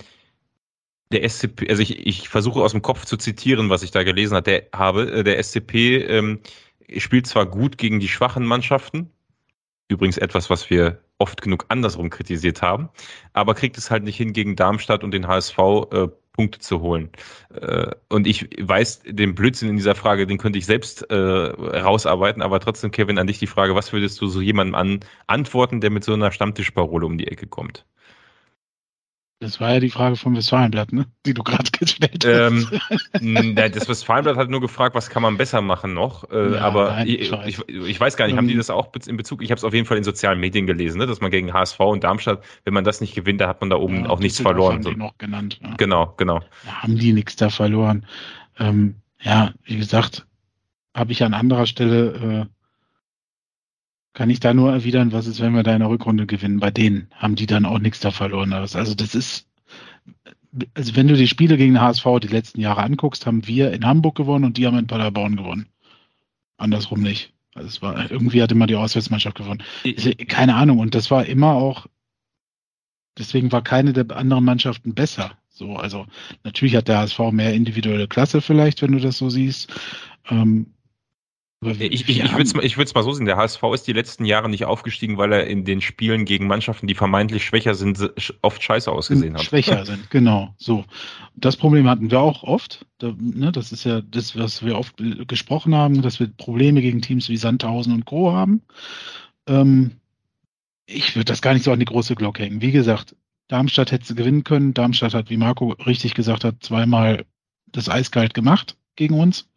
der 1.12 1.28
SCP, 1.28 1.68
also 1.68 1.82
ich, 1.82 2.06
ich 2.06 2.28
versuche 2.28 2.60
aus 2.60 2.72
dem 2.72 2.82
Kopf 2.82 3.04
zu 3.04 3.16
zitieren, 3.16 3.70
was 3.70 3.82
ich 3.82 3.90
da 3.90 4.02
gelesen 4.02 4.34
hat, 4.36 4.46
der, 4.46 4.64
habe. 4.74 5.10
Äh, 5.10 5.24
der 5.24 5.42
SCP 5.42 5.98
ähm, 5.98 6.40
spielt 6.96 7.26
zwar 7.26 7.46
gut 7.46 7.78
gegen 7.78 8.00
die 8.00 8.08
schwachen 8.08 8.46
Mannschaften, 8.46 9.10
übrigens 9.88 10.18
etwas, 10.18 10.50
was 10.50 10.70
wir 10.70 11.02
oft 11.18 11.42
genug 11.42 11.66
andersrum 11.68 12.10
kritisiert 12.10 12.62
haben, 12.62 12.88
aber 13.32 13.54
kriegt 13.54 13.78
es 13.78 13.90
halt 13.90 14.02
nicht 14.02 14.16
hin, 14.16 14.32
gegen 14.32 14.56
Darmstadt 14.56 15.04
und 15.04 15.12
den 15.12 15.28
HSV 15.28 15.58
äh, 15.92 16.08
Punkte 16.32 16.58
zu 16.60 16.80
holen. 16.80 17.10
Äh, 17.54 17.90
und 18.08 18.26
ich 18.26 18.48
weiß, 18.60 19.02
den 19.06 19.34
Blödsinn 19.34 19.68
in 19.70 19.76
dieser 19.76 19.94
Frage, 19.94 20.26
den 20.26 20.38
könnte 20.38 20.58
ich 20.58 20.66
selbst 20.66 21.02
äh, 21.10 21.14
rausarbeiten, 21.14 22.42
aber 22.42 22.60
trotzdem, 22.60 22.90
Kevin, 22.90 23.18
an 23.18 23.26
dich 23.26 23.38
die 23.38 23.46
Frage, 23.46 23.74
was 23.74 23.92
würdest 23.92 24.20
du 24.20 24.26
so 24.28 24.40
jemandem 24.40 24.74
an, 24.74 25.00
antworten, 25.26 25.80
der 25.80 25.90
mit 25.90 26.04
so 26.04 26.12
einer 26.14 26.32
Stammtischparole 26.32 27.06
um 27.06 27.18
die 27.18 27.28
Ecke 27.28 27.46
kommt? 27.46 27.84
Das 29.42 29.60
war 29.60 29.72
ja 29.72 29.80
die 29.80 29.90
Frage 29.90 30.14
vom 30.14 30.36
Westfalenblatt, 30.36 30.92
ne? 30.92 31.06
die 31.26 31.34
du 31.34 31.42
gerade 31.42 31.68
gestellt 31.72 32.24
hast. 32.24 32.72
Ähm, 33.20 33.56
das 33.56 33.88
Westfalenblatt 33.88 34.36
hat 34.36 34.48
nur 34.48 34.60
gefragt, 34.60 34.94
was 34.94 35.10
kann 35.10 35.20
man 35.20 35.36
besser 35.36 35.60
machen 35.60 35.94
noch. 35.94 36.30
Äh, 36.30 36.54
ja, 36.54 36.60
aber 36.60 36.92
nein, 36.92 37.08
ich, 37.08 37.20
ich, 37.22 37.32
weiß. 37.32 37.64
Ich, 37.66 38.00
weiß 38.00 38.16
gar 38.16 38.28
nicht, 38.28 38.36
haben 38.36 38.46
die 38.46 38.52
ähm. 38.52 38.60
das 38.60 38.70
auch 38.70 38.92
in 39.04 39.16
Bezug? 39.16 39.42
Ich 39.42 39.50
habe 39.50 39.58
es 39.58 39.64
auf 39.64 39.74
jeden 39.74 39.84
Fall 39.84 39.96
in 39.96 40.04
sozialen 40.04 40.38
Medien 40.38 40.68
gelesen, 40.68 40.98
ne? 40.98 41.06
dass 41.06 41.20
man 41.20 41.32
gegen 41.32 41.52
HSV 41.52 41.80
und 41.80 42.04
Darmstadt, 42.04 42.44
wenn 42.64 42.72
man 42.72 42.84
das 42.84 43.00
nicht 43.00 43.16
gewinnt, 43.16 43.40
da 43.40 43.48
hat 43.48 43.60
man 43.60 43.68
da 43.68 43.76
oben 43.76 44.04
ja, 44.04 44.10
auch 44.10 44.20
nichts 44.20 44.40
verloren. 44.40 44.74
Haben 44.74 44.82
so. 44.84 44.90
die 44.90 44.96
noch 44.96 45.18
genannt. 45.18 45.58
Ja. 45.60 45.74
Genau, 45.76 46.14
genau. 46.16 46.38
Da 46.64 46.82
haben 46.82 46.96
die 46.96 47.12
nichts 47.12 47.34
da 47.34 47.50
verloren. 47.50 48.06
Ähm, 48.60 48.94
ja, 49.20 49.50
wie 49.64 49.76
gesagt, 49.76 50.24
habe 50.94 51.10
ich 51.10 51.24
an 51.24 51.34
anderer 51.34 51.66
Stelle 51.66 52.46
äh, 52.48 52.61
kann 54.14 54.30
ich 54.30 54.40
da 54.40 54.52
nur 54.52 54.72
erwidern, 54.72 55.12
was 55.12 55.26
ist, 55.26 55.40
wenn 55.40 55.54
wir 55.54 55.62
da 55.62 55.72
in 55.72 55.80
der 55.80 55.88
Rückrunde 55.88 56.26
gewinnen? 56.26 56.60
Bei 56.60 56.70
denen 56.70 57.08
haben 57.14 57.34
die 57.34 57.46
dann 57.46 57.64
auch 57.64 57.78
nichts 57.78 58.00
da 58.00 58.10
verloren. 58.10 58.52
Also 58.52 58.94
das 58.94 59.14
ist, 59.14 59.48
also 60.74 60.96
wenn 60.96 61.08
du 61.08 61.16
die 61.16 61.28
Spiele 61.28 61.56
gegen 61.56 61.74
den 61.74 61.82
HSV 61.82 62.04
die 62.22 62.28
letzten 62.28 62.60
Jahre 62.60 62.82
anguckst, 62.82 63.26
haben 63.26 63.46
wir 63.46 63.72
in 63.72 63.86
Hamburg 63.86 64.14
gewonnen 64.16 64.44
und 64.44 64.56
die 64.58 64.66
haben 64.66 64.78
in 64.78 64.86
Paderborn 64.86 65.36
gewonnen. 65.36 65.66
Andersrum 66.58 67.00
nicht. 67.00 67.32
Also 67.54 67.68
es 67.68 67.82
war, 67.82 68.10
irgendwie 68.10 68.42
hat 68.42 68.52
immer 68.52 68.66
die 68.66 68.76
Auswärtsmannschaft 68.76 69.36
gewonnen. 69.36 69.62
Also 69.84 70.10
keine 70.28 70.54
Ahnung. 70.54 70.78
Und 70.78 70.94
das 70.94 71.10
war 71.10 71.24
immer 71.26 71.54
auch, 71.54 71.86
deswegen 73.18 73.50
war 73.50 73.62
keine 73.62 73.92
der 73.92 74.14
anderen 74.16 74.44
Mannschaften 74.44 74.94
besser. 74.94 75.32
So, 75.48 75.76
also 75.76 76.06
natürlich 76.44 76.76
hat 76.76 76.88
der 76.88 76.98
HSV 76.98 77.18
mehr 77.30 77.54
individuelle 77.54 78.08
Klasse 78.08 78.40
vielleicht, 78.40 78.82
wenn 78.82 78.92
du 78.92 79.00
das 79.00 79.18
so 79.18 79.28
siehst. 79.28 79.72
Ähm, 80.30 80.66
ich, 81.62 82.08
ich, 82.08 82.20
ich 82.20 82.32
würde 82.32 82.42
es 82.42 82.54
mal, 82.54 82.92
mal 82.94 83.04
so 83.04 83.12
sehen, 83.12 83.26
der 83.26 83.36
HSV 83.36 83.62
ist 83.72 83.86
die 83.86 83.92
letzten 83.92 84.24
Jahre 84.24 84.48
nicht 84.48 84.64
aufgestiegen, 84.64 85.16
weil 85.16 85.32
er 85.32 85.46
in 85.46 85.64
den 85.64 85.80
Spielen 85.80 86.24
gegen 86.24 86.48
Mannschaften, 86.48 86.88
die 86.88 86.94
vermeintlich 86.94 87.44
schwächer 87.44 87.74
sind, 87.74 88.12
oft 88.42 88.62
scheiße 88.62 88.90
ausgesehen 88.90 89.34
hat. 89.34 89.44
Schwächer 89.44 89.84
sind, 89.86 90.10
genau. 90.10 90.54
So. 90.58 90.84
Das 91.36 91.56
Problem 91.56 91.88
hatten 91.88 92.10
wir 92.10 92.20
auch 92.20 92.42
oft. 92.42 92.84
Da, 92.98 93.14
ne, 93.16 93.52
das 93.52 93.70
ist 93.70 93.84
ja 93.84 94.00
das, 94.00 94.36
was 94.36 94.64
wir 94.64 94.76
oft 94.76 94.96
gesprochen 95.28 95.74
haben, 95.74 96.02
dass 96.02 96.18
wir 96.18 96.26
Probleme 96.26 96.82
gegen 96.82 97.00
Teams 97.00 97.28
wie 97.28 97.36
Sandhausen 97.36 97.92
und 97.92 98.06
Co. 98.06 98.32
haben. 98.32 98.62
Ähm, 99.46 99.92
ich 100.86 101.14
würde 101.14 101.26
das 101.26 101.42
gar 101.42 101.54
nicht 101.54 101.64
so 101.64 101.72
an 101.72 101.78
die 101.78 101.84
große 101.84 102.16
Glocke 102.16 102.42
hängen. 102.42 102.60
Wie 102.60 102.72
gesagt, 102.72 103.14
Darmstadt 103.46 103.92
hätte 103.92 104.14
gewinnen 104.14 104.42
können. 104.42 104.74
Darmstadt 104.74 105.14
hat, 105.14 105.30
wie 105.30 105.36
Marco 105.36 105.72
richtig 105.86 106.14
gesagt 106.14 106.42
hat, 106.42 106.56
zweimal 106.60 107.24
das 107.66 107.88
eiskalt 107.88 108.34
gemacht 108.34 108.76
gegen 108.96 109.14
uns 109.14 109.48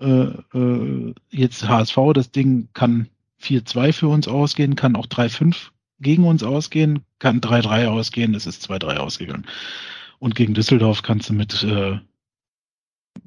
äh, 0.00 0.58
äh, 0.58 1.14
jetzt 1.30 1.68
HSV, 1.68 1.96
das 2.14 2.30
Ding 2.30 2.68
kann 2.74 3.08
4-2 3.42 3.92
für 3.92 4.08
uns 4.08 4.28
ausgehen, 4.28 4.76
kann 4.76 4.96
auch 4.96 5.06
3-5 5.06 5.70
gegen 6.00 6.24
uns 6.24 6.42
ausgehen, 6.42 7.04
kann 7.18 7.40
3-3 7.40 7.86
ausgehen, 7.86 8.34
es 8.34 8.46
ist 8.46 8.68
2-3 8.70 8.96
ausgegangen. 8.96 9.46
Und 10.18 10.34
gegen 10.34 10.54
Düsseldorf 10.54 11.02
kannst 11.02 11.28
du 11.28 11.34
mit, 11.34 11.62
äh, 11.62 11.98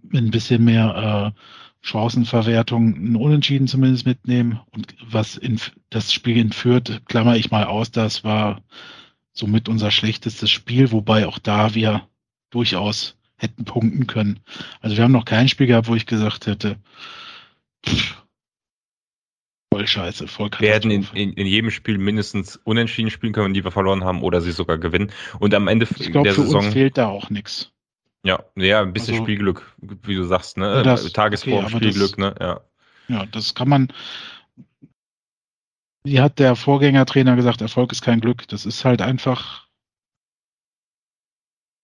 mit 0.04 0.24
ein 0.24 0.32
bisschen 0.32 0.64
mehr 0.64 1.34
äh, 1.36 1.42
Chancenverwertung 1.82 2.90
ein 2.90 3.16
Unentschieden 3.16 3.68
zumindest 3.68 4.06
mitnehmen. 4.06 4.60
Und 4.72 4.96
was 5.10 5.36
in 5.36 5.60
das 5.90 6.14
Spiel 6.14 6.38
in 6.38 6.52
Fürth, 6.52 7.02
klammer 7.06 7.36
ich 7.36 7.52
mal 7.52 7.66
aus, 7.66 7.92
das 7.92 8.24
war 8.24 8.62
somit 9.34 9.70
unser 9.70 9.92
schlechtestes 9.92 10.52
Spiel, 10.52 10.92
wobei 10.92 11.28
auch 11.28 11.40
da 11.40 11.74
wir 11.74 12.08
durchaus 12.50 13.18
hätten 13.42 13.66
punkten 13.66 14.08
können. 14.08 14.40
Also 14.82 14.96
wir 14.96 15.04
haben 15.04 15.12
noch 15.12 15.26
kein 15.26 15.50
Spiel 15.50 15.68
gehabt, 15.68 15.88
wo 15.88 15.96
ich 15.96 16.06
gesagt 16.06 16.46
hätte, 16.46 16.78
pff, 17.86 18.22
voll 19.74 19.88
scheiße, 19.88 20.28
voll 20.28 20.52
Wir 20.60 20.74
hätten 20.74 20.92
in, 20.92 21.08
in, 21.14 21.34
in, 21.34 21.48
jedem 21.48 21.72
Spiel 21.72 21.98
mindestens 21.98 22.58
unentschieden 22.58 23.10
spielen 23.10 23.34
können, 23.34 23.54
die 23.54 23.64
wir 23.64 23.72
verloren 23.72 24.04
haben, 24.04 24.22
oder 24.22 24.42
sie 24.42 24.52
sogar 24.52 24.78
gewinnen. 24.78 25.12
Und 25.40 25.54
am 25.56 25.68
Ende 25.68 25.88
ich 25.98 26.12
glaub, 26.12 26.24
der 26.24 26.34
für 26.34 26.44
Saison. 26.44 26.66
Uns 26.66 26.74
fehlt 26.74 26.98
da 26.98 27.08
auch 27.08 27.30
nichts. 27.30 27.72
Ja, 28.24 28.44
ja, 28.56 28.82
ein 28.82 28.94
bisschen 28.94 29.16
also, 29.16 29.24
Spielglück, 29.24 29.76
wie 30.04 30.16
du 30.16 30.24
sagst, 30.24 30.58
ne? 30.58 30.84
Das, 30.84 31.12
Tagesform, 31.12 31.66
okay, 31.66 31.78
Spielglück, 31.78 32.12
das, 32.12 32.18
ne? 32.18 32.36
Ja. 32.40 32.62
Ja, 33.08 33.26
das 33.26 33.56
kann 33.56 33.68
man. 33.68 33.92
Wie 36.04 36.20
hat 36.20 36.38
der 36.38 36.56
Vorgängertrainer 36.56 37.36
gesagt, 37.36 37.62
Erfolg 37.62 37.92
ist 37.92 38.02
kein 38.02 38.22
Glück. 38.22 38.48
Das 38.48 38.66
ist 38.66 38.86
halt 38.86 39.02
einfach 39.02 39.68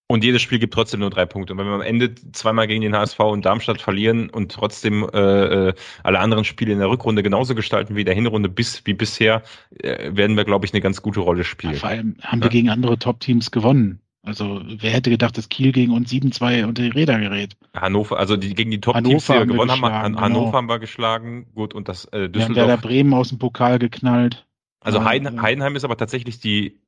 und 0.07 0.23
jedes 0.23 0.41
Spiel 0.41 0.59
gibt 0.59 0.73
trotzdem 0.73 1.01
nur 1.01 1.09
drei 1.09 1.25
Punkte. 1.25 1.53
Und 1.53 1.59
wenn 1.59 1.67
wir 1.67 1.73
am 1.73 1.81
Ende 1.81 2.15
zweimal 2.31 2.67
gegen 2.67 2.81
den 2.81 2.95
HSV 2.95 3.19
und 3.19 3.45
Darmstadt 3.45 3.81
verlieren 3.81 4.29
und 4.29 4.51
trotzdem 4.51 5.07
äh, 5.13 5.67
äh, 5.69 5.73
alle 6.03 6.19
anderen 6.19 6.45
Spiele 6.45 6.71
in 6.71 6.79
der 6.79 6.89
Rückrunde 6.89 7.23
genauso 7.23 7.55
gestalten 7.55 7.95
wie 7.95 8.01
in 8.01 8.05
der 8.05 8.15
Hinrunde 8.15 8.47
bis 8.47 8.85
wie 8.85 8.93
bisher, 8.93 9.43
äh, 9.79 10.15
werden 10.15 10.37
wir, 10.37 10.45
glaube 10.45 10.65
ich, 10.65 10.73
eine 10.73 10.81
ganz 10.81 11.01
gute 11.01 11.19
Rolle 11.19 11.43
spielen. 11.43 11.73
Ja, 11.73 11.79
vor 11.79 11.89
allem 11.89 12.15
haben 12.21 12.39
ja. 12.39 12.45
wir 12.45 12.49
gegen 12.49 12.69
andere 12.69 12.97
Top-Teams 12.97 13.51
gewonnen. 13.51 13.99
Also 14.23 14.61
wer 14.65 14.91
hätte 14.91 15.09
gedacht, 15.09 15.37
dass 15.37 15.49
Kiel 15.49 15.71
gegen 15.71 15.93
uns 15.93 16.11
7-2 16.11 16.65
unter 16.65 16.83
die 16.83 16.89
Räder 16.89 17.19
gerät? 17.19 17.55
Hannover, 17.73 18.17
also 18.17 18.35
die, 18.35 18.55
gegen 18.55 18.71
die 18.71 18.81
Top-Teams, 18.81 19.25
die 19.25 19.33
wir 19.33 19.45
gewonnen 19.45 19.71
haben, 19.71 19.83
Han 19.83 20.19
Hannover 20.19 20.45
genau. 20.45 20.53
haben 20.53 20.69
wir 20.69 20.79
geschlagen. 20.79 21.47
Gut, 21.53 21.73
und 21.73 21.87
das 21.87 22.05
äh, 22.05 22.29
Düsseldorf. 22.29 22.33
Wir 22.33 22.45
haben 22.45 22.55
Werder 22.55 22.81
Bremen 22.81 23.13
aus 23.13 23.29
dem 23.29 23.39
Pokal 23.39 23.79
geknallt. 23.79 24.45
Also 24.81 25.03
Heiden, 25.03 25.41
Heidenheim 25.41 25.75
ist 25.75 25.83
aber 25.83 25.97
tatsächlich 25.97 26.39
die 26.39 26.79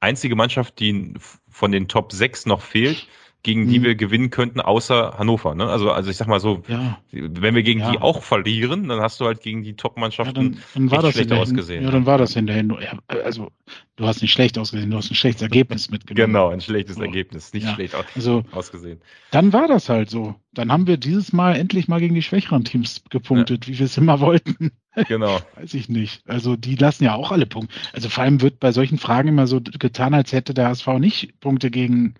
einzige 0.00 0.36
Mannschaft, 0.36 0.78
die 0.80 1.14
von 1.48 1.72
den 1.72 1.88
Top 1.88 2.12
6 2.12 2.46
noch 2.46 2.62
fehlt, 2.62 3.06
gegen 3.44 3.68
die 3.68 3.78
mhm. 3.78 3.84
wir 3.84 3.94
gewinnen 3.94 4.30
könnten, 4.30 4.60
außer 4.60 5.14
Hannover. 5.16 5.54
Ne? 5.54 5.66
Also, 5.66 5.92
also 5.92 6.10
ich 6.10 6.16
sag 6.16 6.26
mal 6.26 6.40
so, 6.40 6.62
ja. 6.66 6.98
wenn 7.12 7.54
wir 7.54 7.62
gegen 7.62 7.80
ja. 7.80 7.92
die 7.92 7.98
auch 7.98 8.22
verlieren, 8.22 8.88
dann 8.88 9.00
hast 9.00 9.20
du 9.20 9.26
halt 9.26 9.42
gegen 9.42 9.62
die 9.62 9.74
Top-Mannschaften 9.74 10.36
ja, 10.36 10.42
dann, 10.42 10.62
dann 10.74 10.90
war 10.90 11.02
das 11.02 11.14
schlecht 11.14 11.32
ausgesehen. 11.32 11.84
Ja, 11.84 11.90
dann 11.90 12.04
war 12.04 12.18
das 12.18 12.34
hinterher. 12.34 12.98
Also 13.06 13.50
du 13.94 14.06
hast 14.06 14.22
nicht 14.22 14.32
schlecht 14.32 14.58
ausgesehen, 14.58 14.90
du 14.90 14.96
hast 14.96 15.10
ein 15.10 15.14
schlechtes 15.14 15.42
Ergebnis 15.42 15.88
mitgenommen. 15.88 16.32
Genau, 16.32 16.48
ein 16.48 16.60
schlechtes 16.60 16.96
so. 16.96 17.02
Ergebnis, 17.02 17.52
nicht 17.52 17.68
schlecht 17.68 17.94
aus 17.94 18.04
also, 18.16 18.42
ausgesehen. 18.50 19.00
Dann 19.30 19.52
war 19.52 19.68
das 19.68 19.88
halt 19.88 20.10
so. 20.10 20.34
Dann 20.52 20.72
haben 20.72 20.88
wir 20.88 20.96
dieses 20.96 21.32
Mal 21.32 21.54
endlich 21.54 21.86
mal 21.86 22.00
gegen 22.00 22.16
die 22.16 22.22
schwächeren 22.22 22.64
Teams 22.64 23.04
gepunktet, 23.08 23.68
wie 23.68 23.78
wir 23.78 23.86
es 23.86 23.96
immer 23.96 24.20
wollten. 24.20 24.72
Genau. 25.06 25.38
Weiß 25.54 25.74
ich 25.74 25.88
nicht. 25.88 26.28
Also 26.28 26.56
die 26.56 26.74
lassen 26.74 27.04
ja 27.04 27.14
auch 27.14 27.30
alle 27.30 27.46
Punkte. 27.46 27.72
Also 27.92 28.08
vor 28.08 28.24
allem 28.24 28.40
wird 28.40 28.58
bei 28.58 28.72
solchen 28.72 28.98
Fragen 28.98 29.28
immer 29.28 29.46
so 29.46 29.60
getan, 29.60 30.12
als 30.12 30.32
hätte 30.32 30.54
der 30.54 30.66
HSV 30.66 30.88
nicht 30.98 31.38
Punkte 31.38 31.70
gegen 31.70 32.16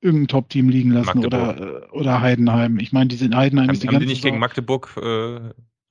irgendein 0.00 0.28
Top-Team 0.28 0.68
liegen 0.68 0.90
lassen 0.90 1.24
oder, 1.24 1.84
äh, 1.84 1.90
oder 1.90 2.20
Heidenheim. 2.20 2.78
Ich 2.78 2.92
meine, 2.92 3.08
die 3.08 3.16
sind 3.16 3.34
Heidenheim 3.34 3.68
haben, 3.68 3.74
ist 3.74 3.82
die 3.82 3.88
haben 3.88 3.94
ganze 3.94 4.06
die 4.06 4.12
nicht 4.12 4.22
Saison, 4.22 4.32
gegen 4.32 4.40
Magdeburg. 4.40 4.90
Äh, 5.00 5.34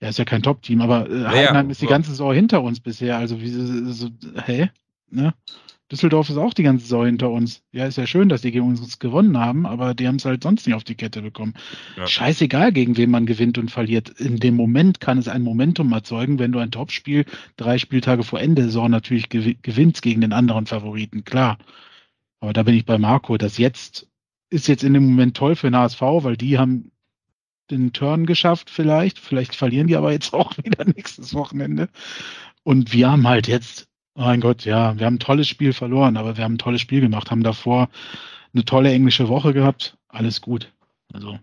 ja, 0.01 0.09
ist 0.09 0.19
ja 0.19 0.25
kein 0.25 0.43
Top-Team, 0.43 0.81
aber 0.81 1.09
äh, 1.09 1.25
Heidenheim 1.25 1.67
ja, 1.67 1.71
ist 1.71 1.81
die 1.81 1.87
ganze 1.87 2.11
Saison 2.11 2.33
hinter 2.33 2.61
uns 2.61 2.79
bisher. 2.79 3.17
Also 3.17 3.41
wie 3.41 3.49
so, 3.49 4.09
hä? 4.45 4.69
Ne? 5.09 5.33
Düsseldorf 5.91 6.29
ist 6.29 6.37
auch 6.37 6.53
die 6.55 6.63
ganze 6.63 6.83
Saison 6.83 7.05
hinter 7.05 7.29
uns. 7.29 7.61
Ja, 7.71 7.85
ist 7.85 7.97
ja 7.97 8.07
schön, 8.07 8.27
dass 8.27 8.41
die 8.41 8.51
gegen 8.51 8.67
uns 8.67 8.97
gewonnen 8.97 9.37
haben, 9.37 9.67
aber 9.67 9.93
die 9.93 10.07
haben 10.07 10.15
es 10.15 10.25
halt 10.25 10.41
sonst 10.41 10.65
nicht 10.65 10.75
auf 10.75 10.83
die 10.83 10.95
Kette 10.95 11.21
bekommen. 11.21 11.53
Ja. 11.95 12.07
Scheißegal, 12.07 12.71
gegen 12.71 12.97
wen 12.97 13.11
man 13.11 13.27
gewinnt 13.27 13.59
und 13.59 13.69
verliert. 13.69 14.09
In 14.09 14.37
dem 14.37 14.55
Moment 14.55 14.99
kann 14.99 15.19
es 15.19 15.27
ein 15.27 15.43
Momentum 15.43 15.91
erzeugen, 15.91 16.39
wenn 16.39 16.51
du 16.51 16.57
ein 16.57 16.71
Topspiel 16.71 17.25
drei 17.55 17.77
Spieltage 17.77 18.23
vor 18.23 18.39
Ende 18.39 18.63
der 18.63 18.65
Saison 18.65 18.89
natürlich 18.89 19.29
gewinnst 19.29 20.01
gegen 20.01 20.21
den 20.21 20.33
anderen 20.33 20.65
Favoriten, 20.65 21.23
klar. 21.23 21.59
Aber 22.45 22.53
da 22.53 22.61
bin 22.61 22.75
ich 22.75 22.85
bei 22.85 22.99
Marco. 22.99 23.37
Das 23.37 23.57
jetzt 23.57 24.07
ist 24.51 24.67
jetzt 24.67 24.83
in 24.83 24.93
dem 24.93 25.07
Moment 25.07 25.35
toll 25.35 25.55
für 25.55 25.67
den 25.67 25.75
HSV, 25.75 25.99
weil 26.01 26.37
die 26.37 26.59
haben 26.59 26.91
den 27.71 27.91
Turn 27.91 28.27
geschafft 28.27 28.69
vielleicht. 28.69 29.17
Vielleicht 29.17 29.55
verlieren 29.55 29.87
die 29.87 29.95
aber 29.95 30.11
jetzt 30.11 30.31
auch 30.31 30.55
wieder 30.63 30.85
nächstes 30.85 31.33
Wochenende. 31.33 31.89
Und 32.61 32.93
wir 32.93 33.09
haben 33.09 33.27
halt 33.27 33.47
jetzt, 33.47 33.87
mein 34.13 34.41
Gott, 34.41 34.63
ja, 34.63 34.95
wir 34.99 35.07
haben 35.07 35.15
ein 35.15 35.19
tolles 35.19 35.47
Spiel 35.47 35.73
verloren, 35.73 36.17
aber 36.17 36.37
wir 36.37 36.43
haben 36.43 36.53
ein 36.53 36.59
tolles 36.59 36.81
Spiel 36.81 37.01
gemacht, 37.01 37.31
haben 37.31 37.41
davor 37.41 37.89
eine 38.53 38.63
tolle 38.63 38.91
englische 38.91 39.27
Woche 39.27 39.51
gehabt. 39.51 39.97
Alles 40.07 40.39
gut. 40.39 40.71
Also 41.11 41.39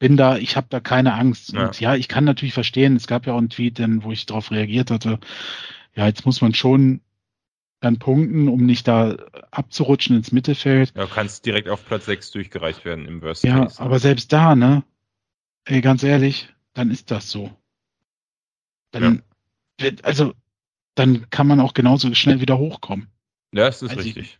bin 0.00 0.16
da, 0.16 0.36
ich 0.36 0.56
habe 0.56 0.66
da 0.68 0.80
keine 0.80 1.14
Angst. 1.14 1.52
Ja. 1.52 1.66
Und 1.66 1.78
ja, 1.78 1.94
ich 1.94 2.08
kann 2.08 2.24
natürlich 2.24 2.54
verstehen, 2.54 2.96
es 2.96 3.06
gab 3.06 3.24
ja 3.24 3.34
auch 3.34 3.38
einen 3.38 3.50
Tweet, 3.50 3.78
denn, 3.78 4.02
wo 4.02 4.10
ich 4.10 4.26
darauf 4.26 4.50
reagiert 4.50 4.90
hatte. 4.90 5.20
Ja, 5.94 6.06
jetzt 6.06 6.26
muss 6.26 6.40
man 6.40 6.54
schon 6.54 7.02
dann 7.80 7.98
punkten, 7.98 8.48
um 8.48 8.66
nicht 8.66 8.88
da 8.88 9.16
abzurutschen 9.50 10.16
ins 10.16 10.32
Mittelfeld. 10.32 10.92
Ja, 10.96 11.04
du 11.04 11.08
kannst 11.08 11.46
direkt 11.46 11.68
auf 11.68 11.84
Platz 11.86 12.06
6 12.06 12.32
durchgereicht 12.32 12.84
werden 12.84 13.06
im 13.06 13.22
Worst 13.22 13.44
ja, 13.44 13.58
Case. 13.58 13.76
Ja, 13.78 13.84
aber 13.84 13.98
selbst 13.98 14.32
da, 14.32 14.56
ne? 14.56 14.82
Ey, 15.64 15.80
ganz 15.80 16.02
ehrlich, 16.02 16.48
dann 16.74 16.90
ist 16.90 17.10
das 17.10 17.30
so. 17.30 17.50
Dann, 18.90 19.22
ja. 19.78 19.84
wird, 19.84 20.04
also, 20.04 20.34
dann 20.94 21.30
kann 21.30 21.46
man 21.46 21.60
auch 21.60 21.74
genauso 21.74 22.12
schnell 22.14 22.40
wieder 22.40 22.58
hochkommen. 22.58 23.08
Ja, 23.52 23.66
das 23.66 23.82
ist 23.82 23.90
also 23.90 24.02
richtig. 24.02 24.38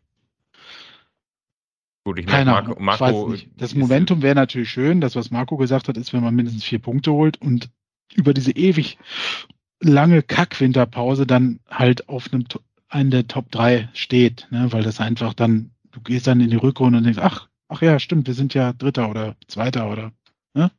Gut, 2.05 2.19
ich 2.19 2.27
Keine 2.27 2.51
Marco, 2.51 2.81
Marco 2.81 3.35
Das 3.57 3.75
Momentum 3.75 4.23
wäre 4.23 4.35
natürlich 4.35 4.71
schön. 4.71 5.01
Das, 5.01 5.15
was 5.15 5.31
Marco 5.31 5.59
gesagt 5.59 5.89
hat, 5.89 5.97
ist, 5.97 6.13
wenn 6.13 6.23
man 6.23 6.35
mindestens 6.35 6.65
vier 6.65 6.79
Punkte 6.79 7.13
holt 7.13 7.41
und 7.41 7.71
über 8.15 8.33
diese 8.33 8.53
ewig 8.53 8.99
lange 9.81 10.23
Kackwinterpause 10.23 11.27
dann 11.27 11.61
halt 11.69 12.09
auf 12.09 12.33
einem 12.33 12.47
einen 12.89 13.11
der 13.11 13.27
Top 13.29 13.51
3 13.51 13.89
steht, 13.93 14.47
ne? 14.51 14.73
weil 14.73 14.83
das 14.83 15.01
einfach 15.01 15.35
dann, 15.35 15.73
du 15.91 16.01
gehst 16.01 16.27
dann 16.27 16.41
in 16.41 16.51
die 16.51 16.57
Rückrunde 16.57 16.99
und 16.99 17.05
denkst, 17.05 17.21
ach, 17.23 17.49
ach 17.69 17.83
ja, 17.83 17.99
stimmt, 17.99 18.27
wir 18.27 18.35
sind 18.35 18.55
ja 18.55 18.73
Dritter 18.73 19.11
oder 19.11 19.37
Zweiter 19.47 19.91
oder, 19.91 20.13
ne? 20.55 20.71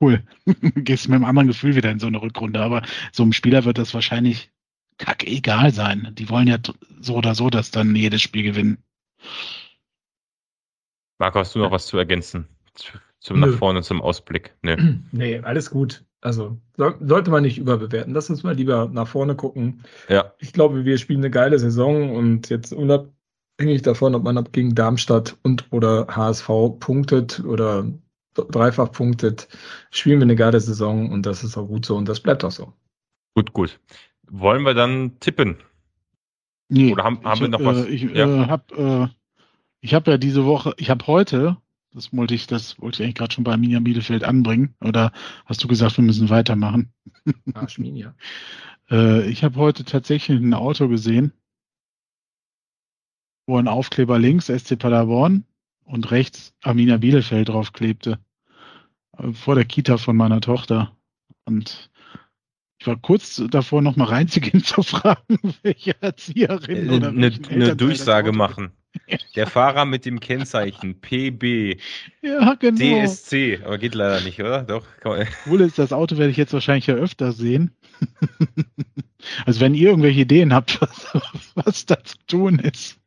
Cool. 0.00 0.22
gehst 0.76 1.08
mit 1.08 1.16
einem 1.16 1.24
anderen 1.24 1.48
Gefühl 1.48 1.76
wieder 1.76 1.90
in 1.90 1.98
so 1.98 2.06
eine 2.06 2.22
Rückrunde, 2.22 2.60
aber 2.60 2.82
so 3.12 3.22
einem 3.22 3.32
Spieler 3.32 3.64
wird 3.64 3.78
das 3.78 3.92
wahrscheinlich 3.92 4.50
kacke 4.98 5.26
egal 5.26 5.72
sein. 5.72 6.12
Die 6.12 6.28
wollen 6.28 6.46
ja 6.46 6.58
so 7.00 7.16
oder 7.16 7.34
so 7.34 7.50
das 7.50 7.70
dann 7.70 7.96
jedes 7.96 8.22
Spiel 8.22 8.44
gewinnen. 8.44 8.78
Marco, 11.18 11.38
hast 11.38 11.54
du 11.54 11.58
noch 11.58 11.70
was 11.70 11.86
zu 11.86 11.98
ergänzen? 11.98 12.48
Zum 13.18 13.40
Nö. 13.40 13.48
nach 13.48 13.58
vorne, 13.58 13.82
zum 13.82 14.00
Ausblick? 14.00 14.54
Nee. 14.62 14.76
nee, 15.12 15.38
alles 15.40 15.70
gut. 15.70 16.04
Also 16.20 16.58
so, 16.76 16.92
sollte 17.00 17.30
man 17.30 17.42
nicht 17.42 17.58
überbewerten. 17.58 18.12
Lass 18.12 18.28
uns 18.28 18.42
mal 18.42 18.54
lieber 18.54 18.90
nach 18.92 19.08
vorne 19.08 19.34
gucken. 19.34 19.82
Ja. 20.08 20.34
Ich 20.38 20.52
glaube, 20.52 20.84
wir 20.84 20.98
spielen 20.98 21.20
eine 21.20 21.30
geile 21.30 21.58
Saison 21.58 22.14
und 22.14 22.50
jetzt 22.50 22.72
unabhängig 22.72 23.82
davon, 23.82 24.14
ob 24.14 24.22
man 24.22 24.44
gegen 24.52 24.74
Darmstadt 24.74 25.36
und 25.42 25.66
oder 25.70 26.06
HSV 26.08 26.48
punktet 26.78 27.40
oder 27.44 27.86
dreifach 28.34 28.92
punktet, 28.92 29.48
spielen 29.90 30.20
wir 30.20 30.24
eine 30.24 30.36
geile 30.36 30.60
Saison 30.60 31.10
und 31.10 31.26
das 31.26 31.42
ist 31.42 31.56
auch 31.56 31.66
gut 31.66 31.86
so 31.86 31.96
und 31.96 32.08
das 32.08 32.20
bleibt 32.20 32.44
auch 32.44 32.50
so. 32.50 32.72
Gut, 33.34 33.52
gut. 33.52 33.80
Wollen 34.28 34.62
wir 34.62 34.74
dann 34.74 35.18
tippen? 35.20 35.56
Nee, 36.68 36.92
oder 36.92 37.04
haben, 37.04 37.24
haben 37.24 37.34
ich, 37.34 37.40
wir 37.40 37.48
noch 37.48 37.64
was? 37.64 37.86
Äh, 37.86 37.88
ich 37.88 38.02
ja. 38.02 38.44
äh, 38.44 38.46
habe 38.46 39.10
äh, 39.82 39.88
hab 39.88 40.06
ja 40.06 40.18
diese 40.18 40.44
Woche, 40.44 40.74
ich 40.76 40.90
habe 40.90 41.06
heute 41.06 41.56
das 41.92 42.12
wollte 42.12 42.34
ich, 42.34 42.46
das 42.46 42.80
wollte 42.80 42.96
ich 42.96 43.04
eigentlich 43.04 43.16
gerade 43.16 43.34
schon 43.34 43.44
bei 43.44 43.52
Arminia 43.52 43.80
Bielefeld 43.80 44.24
anbringen. 44.24 44.74
Oder 44.80 45.12
hast 45.46 45.62
du 45.62 45.68
gesagt, 45.68 45.96
wir 45.96 46.04
müssen 46.04 46.30
weitermachen? 46.30 46.92
Ah, 47.54 47.66
Arminia. 47.76 48.14
äh, 48.90 49.28
ich 49.28 49.42
habe 49.42 49.56
heute 49.56 49.84
tatsächlich 49.84 50.38
ein 50.38 50.54
Auto 50.54 50.88
gesehen, 50.88 51.32
wo 53.46 53.58
ein 53.58 53.68
Aufkleber 53.68 54.18
links 54.18 54.46
SC 54.46 54.78
Paderborn 54.78 55.44
und 55.84 56.10
rechts 56.10 56.54
Arminia 56.62 56.98
Bielefeld 56.98 57.48
draufklebte. 57.48 58.20
Äh, 59.18 59.32
vor 59.32 59.56
der 59.56 59.64
Kita 59.64 59.98
von 59.98 60.16
meiner 60.16 60.40
Tochter. 60.40 60.96
Und 61.44 61.90
ich 62.78 62.86
war 62.86 62.96
kurz 62.96 63.42
davor, 63.50 63.82
noch 63.82 63.96
mal 63.96 64.04
reinzugehen 64.04 64.62
zu 64.64 64.82
fragen, 64.82 65.38
welche 65.62 66.00
Erzieherin 66.00 66.88
äh, 66.88 66.96
oder 66.96 67.08
eine, 67.08 67.32
eine 67.50 67.76
Durchsage 67.76 68.32
machen. 68.32 68.70
Der 69.36 69.46
Fahrer 69.46 69.84
mit 69.84 70.04
dem 70.04 70.20
Kennzeichen 70.20 71.00
PB 71.00 71.78
ja, 72.22 72.54
genau. 72.54 73.04
DSC, 73.04 73.60
aber 73.64 73.78
geht 73.78 73.94
leider 73.94 74.20
nicht, 74.22 74.40
oder? 74.40 74.62
Doch. 74.62 74.86
Cool 75.46 75.60
ist, 75.60 75.78
das 75.78 75.92
Auto 75.92 76.16
werde 76.16 76.30
ich 76.30 76.36
jetzt 76.36 76.52
wahrscheinlich 76.52 76.86
ja 76.86 76.94
öfter 76.94 77.32
sehen. 77.32 77.72
also 79.46 79.60
wenn 79.60 79.74
ihr 79.74 79.90
irgendwelche 79.90 80.20
Ideen 80.20 80.52
habt, 80.52 80.80
was, 81.14 81.52
was 81.54 81.86
da 81.86 82.02
zu 82.02 82.16
tun 82.26 82.58
ist. 82.58 82.98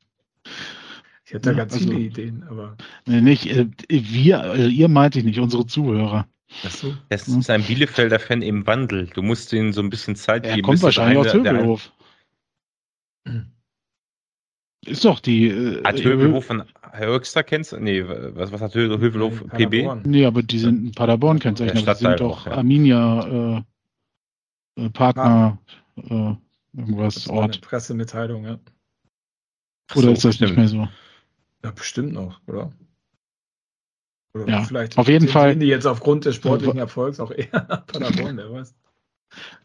Ich 1.26 1.34
hätte 1.34 1.50
da 1.50 1.54
ganz 1.54 1.74
also, 1.74 1.90
viele 1.90 2.00
Ideen, 2.00 2.44
aber. 2.50 2.78
Nee, 3.06 3.22
nicht, 3.22 3.48
äh, 3.48 3.68
wir, 3.90 4.42
also 4.42 4.68
ihr 4.68 4.88
meinte 4.88 5.20
ich 5.20 5.26
nicht, 5.26 5.40
unsere 5.40 5.66
Zuhörer. 5.66 6.28
Achso. 6.64 6.94
Das 7.10 7.28
ist 7.28 7.50
ein 7.50 7.64
Bielefelder 7.64 8.20
Fan 8.20 8.42
im 8.42 8.68
Wandel. 8.68 9.08
Du 9.08 9.22
musst 9.22 9.52
ihnen 9.54 9.74
so 9.74 9.82
ein 9.82 9.90
bisschen 9.90 10.16
Zeit 10.16 10.46
er 10.46 10.56
geben. 10.56 10.66
Er 10.66 10.70
kommt 10.70 10.84
wahrscheinlich 10.84 11.18
aus 11.18 11.34
Hövelhof. 11.34 11.92
Ist 14.86 15.06
doch 15.06 15.20
die. 15.20 15.48
Äh, 15.48 15.84
hat 15.84 16.04
Hövelhof 16.04 16.50
ein 16.52 16.64
Höxter 16.92 17.44
Kennzeichen? 17.44 17.84
Nee, 17.84 18.04
was, 18.08 18.52
was 18.52 18.62
hat 18.62 18.76
Hövelhof? 18.76 19.44
PB? 19.50 20.06
Nee, 20.06 20.26
aber 20.26 20.44
die 20.44 20.60
sind 20.60 20.86
ein 20.86 20.92
Paderborn 20.92 21.40
Kennzeichen. 21.40 21.78
Ja, 21.78 21.94
die 21.94 22.00
sind 22.00 22.20
doch 22.20 22.46
ja. 22.46 22.54
Arminia 22.54 23.64
äh, 24.78 24.84
äh 24.84 24.90
Partner, 24.90 25.58
ah. 25.96 26.02
äh, 26.02 26.78
irgendwas 26.78 27.28
Ort. 27.30 27.62
Pressemitteilung, 27.62 28.46
ja. 28.46 28.60
Oder 29.96 30.02
so, 30.02 30.12
ist 30.12 30.26
das 30.26 30.38
bestimmt. 30.38 30.50
nicht 30.50 30.58
mehr 30.58 30.68
so? 30.68 30.88
Ja, 31.64 31.72
bestimmt 31.72 32.14
noch, 32.14 32.42
oder? 32.48 32.72
oder 34.34 34.48
ja, 34.48 34.64
vielleicht 34.64 34.98
auf 34.98 35.08
jeden 35.08 35.28
Fall. 35.28 35.56
die 35.56 35.68
jetzt 35.68 35.86
aufgrund 35.86 36.26
des 36.26 36.36
sportlichen 36.36 36.80
Erfolgs 36.80 37.20
auch 37.20 37.32
eher 37.32 37.48
Paderborn, 37.88 38.38
wer 38.38 38.52
weiß. 38.52 38.74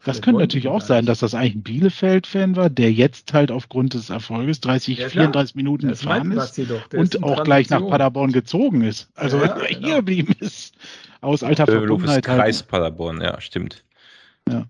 Das 0.05 0.21
könnte 0.21 0.41
natürlich 0.41 0.67
auch 0.67 0.81
sein, 0.81 1.05
dass 1.05 1.19
das 1.19 1.33
eigentlich 1.33 1.55
ein 1.55 1.63
Bielefeld-Fan 1.63 2.55
war, 2.55 2.69
der 2.69 2.91
jetzt 2.91 3.33
halt 3.33 3.51
aufgrund 3.51 3.93
des 3.93 4.09
Erfolges 4.09 4.61
30, 4.61 4.97
ja, 4.97 5.09
34 5.09 5.55
Minuten 5.55 5.89
das 5.89 6.01
gefahren 6.01 6.31
ist 6.31 6.59
und 6.93 7.23
auch 7.23 7.43
gleich 7.43 7.69
nach 7.69 7.85
Paderborn 7.87 8.31
gezogen 8.31 8.81
ist. 8.81 9.09
Also 9.15 9.37
ja, 9.37 9.59
hier 9.67 9.79
genau. 9.79 9.95
geblieben 9.97 10.35
ist. 10.39 10.75
Aus 11.21 11.43
alter 11.43 11.65
Verbundenheit. 11.65 12.27
Halt. 12.27 12.39
Kreis 12.39 12.63
Paderborn, 12.63 13.21
ja, 13.21 13.39
stimmt. 13.41 13.83
Ja. 14.47 14.65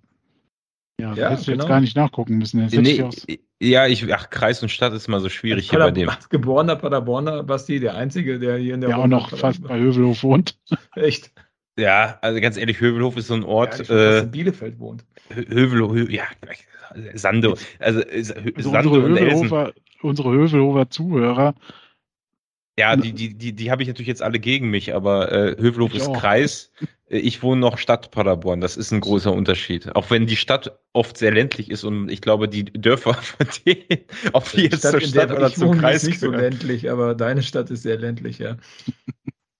Ja, 0.99 1.13
ja 1.13 1.29
hättest 1.29 1.47
du 1.47 1.51
genau. 1.51 1.63
jetzt 1.63 1.69
gar 1.69 1.79
nicht 1.79 1.95
nachgucken 1.95 2.37
müssen. 2.37 2.65
Nee, 2.65 3.11
ich 3.27 3.39
ja, 3.61 3.87
ich, 3.87 4.13
ach, 4.13 4.29
Kreis 4.29 4.61
und 4.63 4.69
Stadt 4.69 4.93
ist 4.93 5.07
immer 5.07 5.19
so 5.19 5.27
schwierig 5.27 5.69
hier 5.69 5.79
bei 5.79 5.91
dem. 5.91 6.09
Geborener 6.29 6.77
Paderborner, 6.77 7.43
Basti, 7.43 7.79
der 7.79 7.95
Einzige, 7.95 8.39
der 8.39 8.57
hier 8.57 8.73
in 8.73 8.81
der 8.81 8.91
Der 8.91 8.99
auch 8.99 9.07
noch 9.07 9.35
fast 9.37 9.63
bei 9.63 9.77
Hövelhof 9.77 10.23
wohnt. 10.23 10.57
Echt? 10.95 11.31
Ja, 11.79 12.17
also 12.21 12.41
ganz 12.41 12.57
ehrlich, 12.57 12.79
Hövelhof 12.79 13.17
ist 13.17 13.27
so 13.27 13.33
ein 13.33 13.43
Ort. 13.43 13.73
Ja, 13.73 13.79
weiß, 13.79 13.89
äh, 13.89 14.19
in 14.19 14.31
Bielefeld 14.31 14.79
wohnt. 14.79 15.05
Hövelhof, 15.29 16.09
ja, 16.09 16.23
Sando. 17.13 17.55
Also, 17.79 18.01
also 18.01 18.33
Sando 18.57 18.89
unsere, 18.91 19.01
Hövelhofer, 19.01 19.73
unsere 20.01 20.31
Hövelhofer 20.31 20.89
Zuhörer 20.89 21.55
Ja, 22.77 22.95
die, 22.95 23.13
die, 23.13 23.35
die, 23.35 23.53
die 23.53 23.71
habe 23.71 23.81
ich 23.81 23.87
natürlich 23.87 24.07
jetzt 24.07 24.21
alle 24.21 24.39
gegen 24.39 24.69
mich, 24.69 24.93
aber 24.93 25.31
äh, 25.31 25.55
Hövelhof 25.57 25.93
ist 25.93 26.07
auch. 26.07 26.19
Kreis. 26.19 26.71
Äh, 27.09 27.19
ich 27.19 27.43
wohne 27.43 27.61
noch 27.61 27.77
Stadt 27.77 28.11
Paderborn. 28.11 28.59
Das 28.59 28.75
ist 28.75 28.91
ein 28.91 29.01
großer 29.01 29.31
Unterschied. 29.31 29.95
Auch 29.95 30.09
wenn 30.09 30.25
die 30.25 30.37
Stadt 30.37 30.79
oft 30.93 31.17
sehr 31.17 31.31
ländlich 31.31 31.69
ist 31.69 31.83
und 31.83 32.09
ich 32.09 32.21
glaube, 32.21 32.49
die 32.49 32.65
Dörfer 32.65 33.13
von 33.21 33.47
denen, 33.65 34.05
ob 34.33 34.51
die, 34.51 34.63
jetzt 34.63 34.79
Stadt, 34.79 34.91
zur 34.91 35.01
Stadt 35.01 35.31
oder 35.31 35.53
zum 35.53 35.77
Kreis 35.77 36.03
ist 36.03 36.09
nicht 36.09 36.19
so 36.19 36.31
ländlich, 36.31 36.89
aber 36.89 37.15
deine 37.15 37.43
Stadt 37.43 37.69
ist 37.69 37.83
sehr 37.83 37.97
ländlich, 37.97 38.39
ja. 38.39 38.57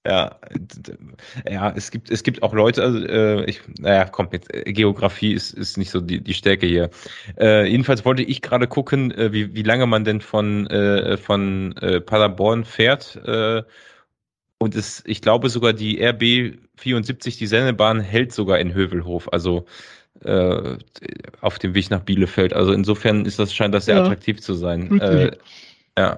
Ja, 0.10 0.40
ja, 1.48 1.72
es 1.76 1.92
gibt, 1.92 2.10
es 2.10 2.24
gibt 2.24 2.42
auch 2.42 2.54
Leute, 2.54 2.82
also, 2.82 2.98
äh, 2.98 3.46
ich, 3.46 3.62
naja, 3.80 4.06
komm, 4.06 4.30
jetzt, 4.32 4.52
äh, 4.52 4.74
Geografie 4.74 5.34
ist, 5.34 5.54
ist 5.54 5.78
nicht 5.78 5.92
so 5.92 6.02
die, 6.02 6.20
die 6.20 6.34
Stärke 6.34 6.66
hier. 6.66 6.90
Äh, 7.40 7.70
jedenfalls 7.70 8.04
wollte 8.06 8.24
ich 8.24 8.42
gerade 8.42 8.66
gucken, 8.68 9.12
äh, 9.12 9.32
wie, 9.32 9.54
wie 9.54 9.62
lange 9.62 9.86
man 9.86 10.06
denn 10.06 10.22
von, 10.22 10.66
äh, 10.68 11.16
von 11.18 11.78
äh, 11.78 12.02
Paderborn 12.02 12.66
fährt. 12.66 13.18
Äh, 13.24 13.62
und 14.58 14.76
es, 14.76 15.04
ich 15.06 15.22
glaube 15.22 15.50
sogar 15.50 15.74
die 15.74 16.04
RB 16.04 16.58
74, 16.78 17.38
die 17.38 17.48
Sendebahn, 17.48 18.00
hält 18.00 18.34
sogar 18.34 18.58
in 18.58 18.74
Hövelhof, 18.74 19.32
also 19.32 19.66
äh, 20.22 20.78
auf 21.42 21.60
dem 21.60 21.76
Weg 21.76 21.92
nach 21.92 22.02
Bielefeld. 22.02 22.54
Also 22.54 22.74
insofern 22.74 23.26
ist 23.26 23.38
das, 23.38 23.54
scheint 23.54 23.76
das 23.76 23.86
sehr 23.86 23.96
ja. 23.98 24.02
attraktiv 24.02 24.42
zu 24.42 24.56
sein. 24.56 25.00
Äh, 25.00 25.38
ja, 25.96 26.18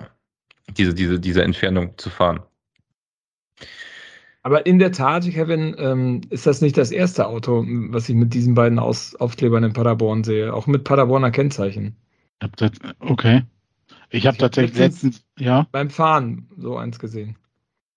diese, 0.77 0.93
diese, 0.93 1.19
diese 1.19 1.43
Entfernung 1.43 1.97
zu 1.97 2.09
fahren. 2.09 2.41
Aber 4.43 4.65
in 4.65 4.79
der 4.79 4.91
Tat, 4.91 5.29
Kevin, 5.29 5.75
ähm, 5.77 6.21
ist 6.29 6.47
das 6.47 6.61
nicht 6.61 6.75
das 6.77 6.91
erste 6.91 7.27
Auto, 7.27 7.63
was 7.67 8.09
ich 8.09 8.15
mit 8.15 8.33
diesen 8.33 8.55
beiden 8.55 8.79
Aus 8.79 9.15
Aufklebern 9.15 9.63
in 9.63 9.73
Paderborn 9.73 10.23
sehe. 10.23 10.53
Auch 10.53 10.65
mit 10.65 10.83
Paderborner 10.83 11.29
Kennzeichen. 11.29 11.95
Okay. 12.99 13.43
Ich 14.09 14.25
habe 14.25 14.37
tatsächlich 14.37 14.77
letztens, 14.77 15.23
ja. 15.37 15.67
Beim 15.71 15.89
Fahren 15.89 16.47
so 16.57 16.75
eins 16.75 16.97
gesehen. 16.97 17.35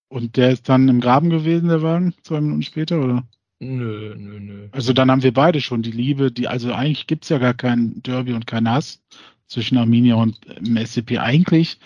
Und 0.07 0.37
der 0.37 0.51
ist 0.51 0.69
dann 0.69 0.87
im 0.87 1.01
Graben 1.01 1.29
gewesen, 1.29 1.67
der 1.67 1.81
Wagen, 1.81 2.13
zwei 2.21 2.39
Minuten 2.41 2.61
später, 2.61 3.03
oder? 3.03 3.23
Nö, 3.59 4.13
nö, 4.15 4.39
nö. 4.39 4.67
Also 4.71 4.93
dann 4.93 5.09
haben 5.09 5.23
wir 5.23 5.33
beide 5.33 5.61
schon 5.61 5.81
die 5.81 5.91
Liebe, 5.91 6.31
die, 6.31 6.47
also 6.47 6.73
eigentlich 6.73 7.07
gibt 7.07 7.23
es 7.23 7.29
ja 7.29 7.37
gar 7.37 7.53
kein 7.53 8.01
Derby 8.03 8.33
und 8.33 8.45
kein 8.45 8.69
Hass 8.69 9.01
zwischen 9.47 9.77
Arminia 9.77 10.15
und 10.15 10.39
dem 10.59 10.77
SCP. 10.77 11.17
Eigentlich 11.17 11.79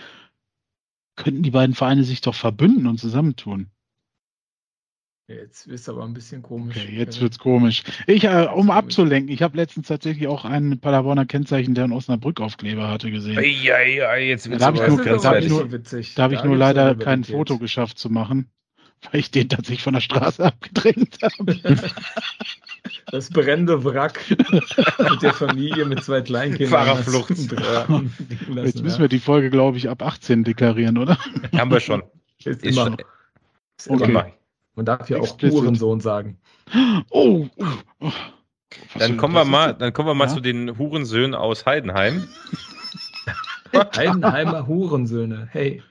könnten 1.19 1.43
die 1.43 1.51
beiden 1.51 1.75
Vereine 1.75 2.03
sich 2.03 2.21
doch 2.21 2.33
verbünden 2.33 2.87
und 2.87 2.99
zusammentun. 2.99 3.69
Jetzt 5.27 5.67
ist 5.67 5.87
aber 5.87 6.05
ein 6.05 6.13
bisschen 6.13 6.41
komisch. 6.41 6.75
Okay, 6.75 6.95
jetzt 6.97 7.21
wird's 7.21 7.37
komisch. 7.37 7.83
Ich, 8.07 8.23
äh, 8.23 8.47
um 8.51 8.71
abzulenken, 8.71 9.31
ich 9.31 9.43
habe 9.43 9.57
letztens 9.57 9.87
tatsächlich 9.87 10.27
auch 10.27 10.43
einen 10.43 10.79
Paderborner 10.79 11.27
Kennzeichen, 11.27 11.75
der 11.75 11.83
einen 11.83 11.93
Osnabrück 11.93 12.41
Aufkleber 12.41 12.89
hatte, 12.89 13.11
gesehen. 13.11 13.35
Ja, 13.35 13.79
ja, 13.79 14.15
jetzt 14.15 14.49
wird's 14.49 14.61
da 14.61 14.67
habe 14.67 14.77
ich 14.77 14.87
nur, 14.87 15.03
da 15.03 15.23
hab 15.23 15.37
ich 15.37 15.49
nur, 15.49 15.67
da 15.67 16.23
hab 16.23 16.31
ich 16.31 16.43
nur 16.43 16.57
leider 16.57 16.95
kein 16.95 17.23
Foto 17.23 17.59
geschafft 17.59 17.99
zu 17.99 18.09
machen, 18.09 18.49
weil 19.11 19.19
ich 19.19 19.31
den 19.31 19.49
tatsächlich 19.49 19.83
von 19.83 19.93
der 19.93 20.01
Straße 20.01 20.43
abgedrängt 20.45 21.17
habe. 21.21 21.59
Das 23.11 23.29
brennende 23.29 23.83
Wrack 23.83 24.23
mit 24.29 25.21
der 25.21 25.33
Familie 25.33 25.85
mit 25.85 26.03
zwei 26.03 26.21
Kleinkindern. 26.21 26.69
Fahrerflucht. 26.69 27.29
Jetzt 28.63 28.83
müssen 28.83 29.01
wir 29.01 29.07
die 29.09 29.19
Folge, 29.19 29.49
glaube 29.49 29.77
ich, 29.77 29.89
ab 29.89 30.01
18 30.01 30.43
deklarieren, 30.43 30.97
oder? 30.97 31.17
Haben 31.57 31.71
wir 31.71 31.79
schon. 31.79 32.03
Ist, 32.37 32.63
ist 32.63 32.65
immer. 32.65 32.85
Schon. 32.85 32.97
Ist 33.77 33.89
okay. 33.89 34.03
immer. 34.05 34.31
Man 34.75 34.85
darf 34.85 35.09
ja 35.09 35.17
auch 35.19 35.37
Hurensohn 35.41 35.99
sagen. 35.99 36.37
Oh, 37.09 37.47
oh, 37.57 37.65
oh. 37.99 38.11
Dann 38.97 39.17
kommen 39.17 39.33
wir 39.33 39.45
mal, 39.45 39.73
dann 39.73 39.91
kommen 39.91 40.07
wir 40.07 40.13
mal 40.13 40.27
ja? 40.27 40.33
zu 40.35 40.39
den 40.39 40.77
Hurensöhnen 40.77 41.35
aus 41.35 41.65
Heidenheim. 41.65 42.27
Heidenheimer 43.73 44.67
Hurensöhne. 44.67 45.49
Hey. 45.51 45.83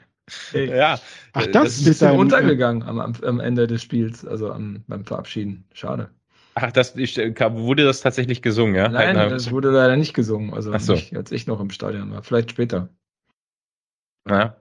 Hey. 0.52 0.68
Ja. 0.76 0.98
Ach, 1.32 1.46
das, 1.46 1.52
das 1.52 1.72
ist 1.74 1.80
ein 1.80 1.84
bisschen 1.86 2.18
untergegangen 2.18 2.82
am, 2.82 2.98
am, 3.00 3.40
Ende 3.40 3.66
des 3.66 3.82
Spiels, 3.82 4.26
also 4.26 4.52
am, 4.52 4.84
beim 4.86 5.04
Verabschieden. 5.04 5.64
Schade. 5.72 6.10
Ach, 6.54 6.72
das 6.72 6.96
wurde 6.96 7.84
das 7.84 8.00
tatsächlich 8.00 8.42
gesungen, 8.42 8.74
ja? 8.74 8.88
Nein, 8.88 9.08
Heidenheim. 9.08 9.30
das 9.30 9.50
wurde 9.50 9.70
leider 9.70 9.96
nicht 9.96 10.14
gesungen. 10.14 10.52
Also 10.52 10.76
so. 10.78 10.94
nicht, 10.94 11.16
als 11.16 11.30
ich 11.30 11.46
noch 11.46 11.60
im 11.60 11.70
Stadion 11.70 12.10
war. 12.10 12.22
Vielleicht 12.22 12.50
später. 12.50 12.88
Ja. 14.28 14.56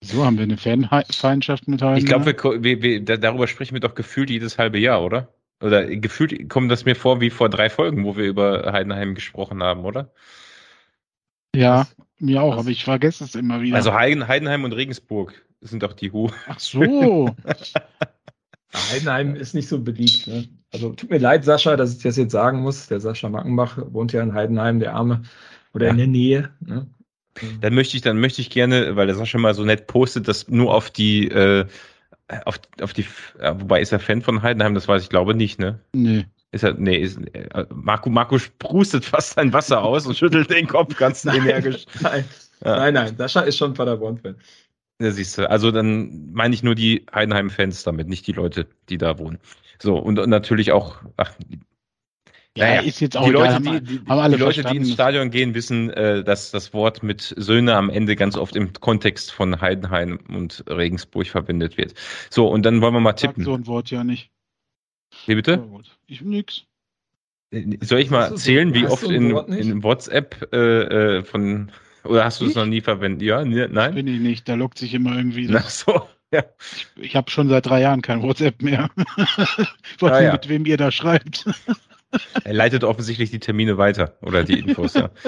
So 0.00 0.24
haben 0.24 0.36
wir 0.36 0.44
eine 0.44 0.56
Fanfeindschaft 0.56 1.68
mit 1.68 1.82
Heidenheim. 1.82 1.98
Ich 1.98 2.06
glaube, 2.06 2.62
wir, 2.62 2.82
wir, 2.82 3.04
darüber 3.04 3.46
sprechen 3.46 3.74
wir 3.74 3.80
doch 3.80 3.94
gefühlt 3.94 4.30
jedes 4.30 4.58
halbe 4.58 4.78
Jahr, 4.78 5.02
oder? 5.02 5.28
Oder 5.60 5.86
gefühlt 5.86 6.48
kommt 6.48 6.70
das 6.70 6.84
mir 6.84 6.96
vor 6.96 7.20
wie 7.20 7.30
vor 7.30 7.48
drei 7.48 7.70
Folgen, 7.70 8.04
wo 8.04 8.16
wir 8.16 8.24
über 8.24 8.72
Heidenheim 8.72 9.14
gesprochen 9.14 9.62
haben, 9.62 9.84
oder? 9.84 10.12
Ja, 11.54 11.86
mir 12.22 12.42
auch, 12.42 12.52
was? 12.52 12.60
aber 12.60 12.70
ich 12.70 12.84
vergesse 12.84 13.24
es 13.24 13.34
immer 13.34 13.60
wieder. 13.60 13.76
Also 13.76 13.92
Heidenheim 13.92 14.64
und 14.64 14.72
Regensburg 14.72 15.34
sind 15.60 15.82
doch 15.82 15.92
die 15.92 16.12
Hu. 16.12 16.30
Ach 16.48 16.58
so. 16.58 17.34
Heidenheim 18.92 19.34
ist 19.34 19.54
nicht 19.54 19.68
so 19.68 19.80
beliebt. 19.80 20.26
Ne? 20.26 20.48
Also 20.72 20.92
tut 20.92 21.10
mir 21.10 21.18
leid, 21.18 21.44
Sascha, 21.44 21.76
dass 21.76 21.94
ich 21.94 22.02
das 22.02 22.16
jetzt 22.16 22.32
sagen 22.32 22.60
muss. 22.60 22.88
Der 22.88 23.00
Sascha 23.00 23.28
Mackenbach 23.28 23.78
wohnt 23.92 24.12
ja 24.12 24.22
in 24.22 24.34
Heidenheim, 24.34 24.80
der 24.80 24.94
Arme, 24.94 25.22
oder 25.74 25.86
ja. 25.86 25.92
in 25.92 25.98
der 25.98 26.06
Nähe. 26.06 26.50
Ne? 26.60 26.86
Dann 27.60 27.74
möchte 27.74 27.96
ich, 27.96 28.02
dann 28.02 28.18
möchte 28.18 28.40
ich 28.40 28.50
gerne, 28.50 28.96
weil 28.96 29.06
der 29.06 29.16
Sascha 29.16 29.38
mal 29.38 29.54
so 29.54 29.64
nett 29.64 29.86
postet, 29.86 30.28
das 30.28 30.48
nur 30.48 30.74
auf 30.74 30.90
die, 30.90 31.28
äh, 31.28 31.66
auf, 32.44 32.60
auf 32.80 32.92
die, 32.92 33.06
ja, 33.40 33.60
wobei 33.60 33.80
ist 33.80 33.92
er 33.92 34.00
Fan 34.00 34.22
von 34.22 34.42
Heidenheim, 34.42 34.74
das 34.74 34.88
weiß 34.88 35.02
ich 35.02 35.08
glaube 35.08 35.34
nicht, 35.34 35.58
ne? 35.58 35.80
Nee. 35.92 36.26
Ist 36.52 36.64
er, 36.64 36.74
nee, 36.74 36.96
ist, 36.96 37.18
äh, 37.34 37.64
Marco, 37.74 38.10
Marco 38.10 38.38
sprustet 38.38 39.04
fast 39.04 39.34
sein 39.34 39.52
Wasser 39.52 39.82
aus 39.82 40.06
und 40.06 40.16
schüttelt 40.16 40.50
den 40.50 40.68
Kopf 40.68 40.96
ganz 40.96 41.24
nein, 41.24 41.40
energisch. 41.40 41.86
Nein, 42.00 42.24
ja. 42.64 42.76
nein, 42.76 42.94
nein, 42.94 43.16
Sascha 43.16 43.40
ist 43.40 43.56
schon 43.56 43.72
Paderborn-Fan. 43.72 44.36
Ja, 45.00 45.10
siehst 45.10 45.38
du. 45.38 45.50
Also 45.50 45.70
dann 45.70 46.30
meine 46.32 46.54
ich 46.54 46.62
nur 46.62 46.74
die 46.74 47.06
Heidenheim-Fans 47.12 47.82
damit, 47.84 48.08
nicht 48.08 48.26
die 48.26 48.32
Leute, 48.32 48.68
die 48.90 48.98
da 48.98 49.18
wohnen. 49.18 49.38
So, 49.80 49.96
und, 49.96 50.18
und 50.18 50.28
natürlich 50.28 50.72
auch, 50.72 50.96
ach, 51.16 51.32
ja, 52.54 52.66
naja, 52.66 52.80
ist 52.82 53.00
jetzt 53.00 53.16
auch 53.16 53.24
die 53.24 53.30
Leute, 53.30 53.56
egal, 53.56 53.80
die, 53.80 53.98
die, 53.98 54.10
haben 54.10 54.32
die 54.32 54.38
Leute, 54.38 54.62
die 54.62 54.76
ins 54.76 54.92
Stadion 54.92 55.30
gehen, 55.30 55.54
wissen, 55.54 55.88
äh, 55.90 56.22
dass 56.22 56.50
das 56.50 56.74
Wort 56.74 57.02
mit 57.02 57.34
Söhne 57.38 57.74
am 57.74 57.88
Ende 57.88 58.14
ganz 58.14 58.36
oft 58.36 58.56
im 58.56 58.74
Kontext 58.74 59.32
von 59.32 59.58
Heidenheim 59.62 60.18
und 60.28 60.62
Regensburg 60.68 61.28
verwendet 61.28 61.78
wird. 61.78 61.94
So, 62.28 62.46
und 62.48 62.66
dann 62.66 62.82
wollen 62.82 62.92
wir 62.92 63.00
mal 63.00 63.14
tippen. 63.14 63.42
so 63.42 63.54
ein 63.54 63.66
Wort 63.66 63.90
ja 63.90 64.04
nicht. 64.04 64.31
Wie 65.26 65.34
bitte? 65.34 65.66
Ich 66.06 66.20
nix. 66.20 66.64
Äh, 67.50 67.78
soll 67.80 68.00
ich 68.00 68.10
mal 68.10 68.34
zählen, 68.36 68.74
wie 68.74 68.86
oft 68.86 69.04
in, 69.04 69.36
in 69.36 69.82
WhatsApp 69.82 70.48
äh, 70.52 71.18
äh, 71.18 71.24
von 71.24 71.70
oder 72.04 72.24
hast 72.24 72.40
du 72.40 72.46
es 72.46 72.54
noch 72.54 72.66
nie 72.66 72.80
verwendet? 72.80 73.22
Ja, 73.22 73.44
ne, 73.44 73.68
nein? 73.70 73.94
Bin 73.94 74.08
ich 74.08 74.20
nicht, 74.20 74.48
da 74.48 74.54
lockt 74.54 74.78
sich 74.78 74.92
immer 74.94 75.16
irgendwie. 75.16 75.48
Ach 75.54 75.68
so. 75.68 76.08
Ja. 76.32 76.44
Ich, 76.74 76.86
ich 76.96 77.16
habe 77.16 77.30
schon 77.30 77.48
seit 77.48 77.66
drei 77.66 77.82
Jahren 77.82 78.00
kein 78.02 78.22
WhatsApp 78.22 78.62
mehr. 78.62 78.88
ich 78.96 79.06
weiß 80.00 80.12
ah, 80.12 80.18
nicht, 80.18 80.26
ja. 80.26 80.32
mit 80.32 80.48
wem 80.48 80.64
ihr 80.66 80.78
da 80.78 80.90
schreibt. 80.90 81.44
Er 82.44 82.54
leitet 82.54 82.84
offensichtlich 82.84 83.30
die 83.30 83.38
Termine 83.38 83.78
weiter 83.78 84.16
oder 84.22 84.42
die 84.42 84.58
Infos, 84.58 84.94
ja. 84.94 85.10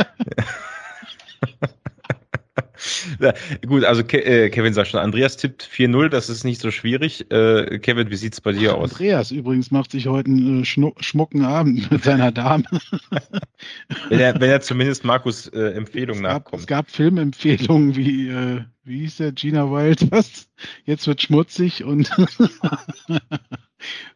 gut, 3.67 3.85
also 3.85 4.05
Ke 4.05 4.25
äh, 4.25 4.51
Kevin 4.51 4.75
sagt 4.75 4.89
schon, 4.89 5.01
Andreas 5.01 5.37
tippt 5.37 5.63
4-0, 5.63 6.09
das 6.09 6.29
ist 6.29 6.45
nicht 6.45 6.61
so 6.61 6.71
schwierig. 6.71 7.31
Äh, 7.31 7.79
Kevin, 7.79 8.11
wie 8.11 8.17
sieht's 8.17 8.41
bei 8.41 8.53
dir 8.53 8.77
aus? 8.77 8.93
Andreas 8.93 9.31
übrigens 9.31 9.71
macht 9.71 9.91
sich 9.91 10.07
heute 10.07 10.31
einen 10.31 10.63
äh, 10.63 10.65
schmucken 10.65 11.45
Abend 11.45 11.91
mit 11.91 12.05
seiner 12.05 12.33
Dame. 12.33 12.65
wenn, 14.09 14.21
er, 14.21 14.41
wenn 14.41 14.51
er 14.51 14.61
zumindest 14.61 15.05
Markus 15.05 15.49
äh, 15.49 15.71
Empfehlung 15.71 16.17
es 16.17 16.23
nachkommt. 16.23 16.63
es 16.63 16.67
gab 16.67 16.91
Filmempfehlungen 16.91 17.97
wie, 17.97 18.29
äh, 18.29 18.63
wie 18.85 19.01
hieß 19.01 19.17
der, 19.19 19.33
Gina 19.33 19.71
Wild, 19.71 20.11
was? 20.11 20.49
Jetzt 20.85 21.07
wird 21.07 21.23
schmutzig 21.23 21.85
und 21.85 22.11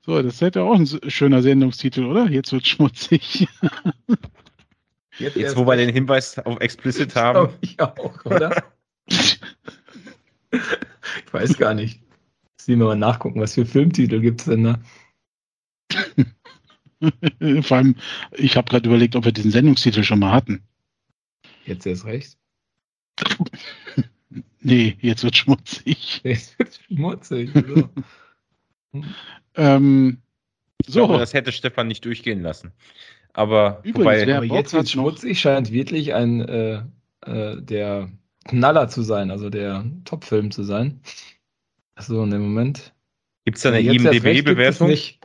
So, 0.06 0.22
das 0.22 0.40
hätte 0.40 0.62
auch 0.62 0.74
ein 0.74 0.86
schöner 1.08 1.42
Sendungstitel, 1.42 2.04
oder? 2.04 2.28
Jetzt 2.30 2.52
wird 2.52 2.66
schmutzig. 2.66 3.46
Jetzt, 5.18 5.36
Jetzt 5.36 5.56
wo 5.56 5.66
wir 5.66 5.76
den 5.76 5.92
Hinweis 5.92 6.38
auf 6.38 6.60
explicit 6.60 7.14
haben. 7.16 7.52
Ich 7.60 7.80
auch, 7.80 8.24
oder? 8.24 8.64
ich 9.08 9.40
weiß 11.32 11.58
gar 11.58 11.74
nicht. 11.74 12.00
Sehen 12.60 12.78
wir 12.78 12.86
mal 12.86 12.96
nachgucken, 12.96 13.40
was 13.40 13.54
für 13.54 13.66
Filmtitel 13.66 14.20
gibt 14.20 14.40
es 14.40 14.46
denn 14.46 14.64
da? 14.64 14.80
Vor 17.62 17.76
allem, 17.76 17.96
ich 18.32 18.56
habe 18.56 18.68
gerade 18.68 18.88
überlegt, 18.88 19.16
ob 19.16 19.24
wir 19.24 19.32
diesen 19.32 19.50
Sendungstitel 19.50 20.02
schon 20.02 20.18
mal 20.18 20.32
hatten. 20.32 20.62
Jetzt 21.64 21.86
erst 21.86 22.04
recht. 22.04 22.36
nee, 24.60 24.96
jetzt 25.00 25.24
wird 25.24 25.36
schmutzig. 25.36 26.20
Jetzt 26.24 26.58
wird 26.58 26.80
schmutzig. 26.86 27.50
So. 27.54 27.88
Ähm, 29.54 30.18
so. 30.86 31.06
Glaube, 31.06 31.18
das 31.18 31.34
hätte 31.34 31.52
Stefan 31.52 31.88
nicht 31.88 32.04
durchgehen 32.04 32.42
lassen. 32.42 32.72
Aber, 33.32 33.80
Übrigens, 33.82 34.22
wobei, 34.22 34.36
aber 34.36 34.46
jetzt 34.46 34.72
wird 34.72 34.88
schmutzig, 34.88 35.40
scheint 35.40 35.70
wirklich 35.72 36.14
ein 36.14 36.40
äh, 36.40 36.82
äh, 37.26 37.60
der 37.60 38.10
Knaller 38.44 38.88
zu 38.88 39.02
sein, 39.02 39.30
also 39.30 39.50
der 39.50 39.84
Topfilm 40.04 40.50
zu 40.50 40.62
sein. 40.62 41.00
So, 41.98 42.22
in 42.22 42.30
dem 42.30 42.42
Moment. 42.42 42.92
Gibt 43.44 43.58
es 43.58 43.62
da 43.62 43.70
eine 43.70 43.80
IMDB-Bewertung? 43.80 44.90
Äh, 44.90 45.18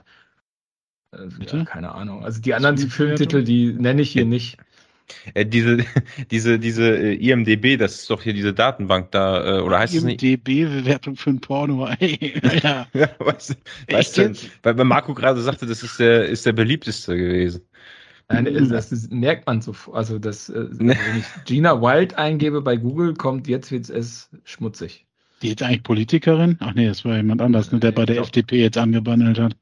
ja, 1.11 1.65
keine 1.65 1.93
Ahnung. 1.93 2.23
Also 2.23 2.41
die 2.41 2.53
anderen 2.53 2.77
Filmtitel, 2.77 3.43
die 3.43 3.73
nenne 3.73 4.01
ich 4.01 4.11
hier 4.11 4.25
nicht. 4.25 4.57
Äh, 5.34 5.45
diese, 5.45 5.77
diese, 6.31 6.59
diese 6.59 6.97
äh, 6.97 7.15
IMDB, 7.15 7.77
das 7.77 7.95
ist 7.95 8.09
doch 8.09 8.23
hier 8.23 8.34
diese 8.34 8.53
Datenbank 8.53 9.11
da, 9.11 9.59
äh, 9.59 9.61
oder 9.61 9.80
heißt 9.80 9.93
es 9.93 10.03
nicht? 10.03 10.23
IMDB-Bewertung 10.23 11.15
für 11.15 11.31
ein 11.31 11.41
Porno, 11.41 11.88
ey. 11.99 12.34
ja, 12.63 12.88
ja 12.93 13.09
weißt, 13.19 13.55
weißt 13.89 14.17
du, 14.17 14.34
weil, 14.63 14.77
weil 14.77 14.85
Marco 14.85 15.13
gerade 15.13 15.41
sagte, 15.41 15.65
das 15.65 15.84
ist 15.84 15.99
der, 15.99 16.25
ist 16.27 16.45
der 16.45 16.53
beliebteste 16.53 17.15
gewesen. 17.15 17.61
Nein, 18.34 18.53
mhm. 18.53 18.69
das, 18.69 18.89
das, 18.89 19.10
merkt 19.10 19.47
man 19.47 19.61
so. 19.61 19.73
Also, 19.91 20.19
das, 20.19 20.49
äh, 20.49 20.65
wenn 20.72 20.89
ich 20.91 21.26
Gina 21.45 21.81
Wild 21.81 22.18
eingebe 22.18 22.61
bei 22.61 22.77
Google, 22.77 23.14
kommt 23.14 23.47
jetzt 23.47 23.72
wird 23.72 23.89
es 23.89 24.30
schmutzig. 24.43 25.05
Die 25.41 25.49
jetzt 25.49 25.61
eigentlich 25.61 25.84
Politikerin? 25.84 26.57
Ach 26.60 26.73
nee, 26.73 26.88
das 26.88 27.03
war 27.03 27.18
jemand 27.18 27.41
anders, 27.41 27.72
ne, 27.72 27.80
der 27.80 27.91
bei 27.91 28.05
der 28.05 28.18
FDP 28.19 28.61
jetzt 28.61 28.77
angebandelt 28.77 29.39
hat. 29.39 29.57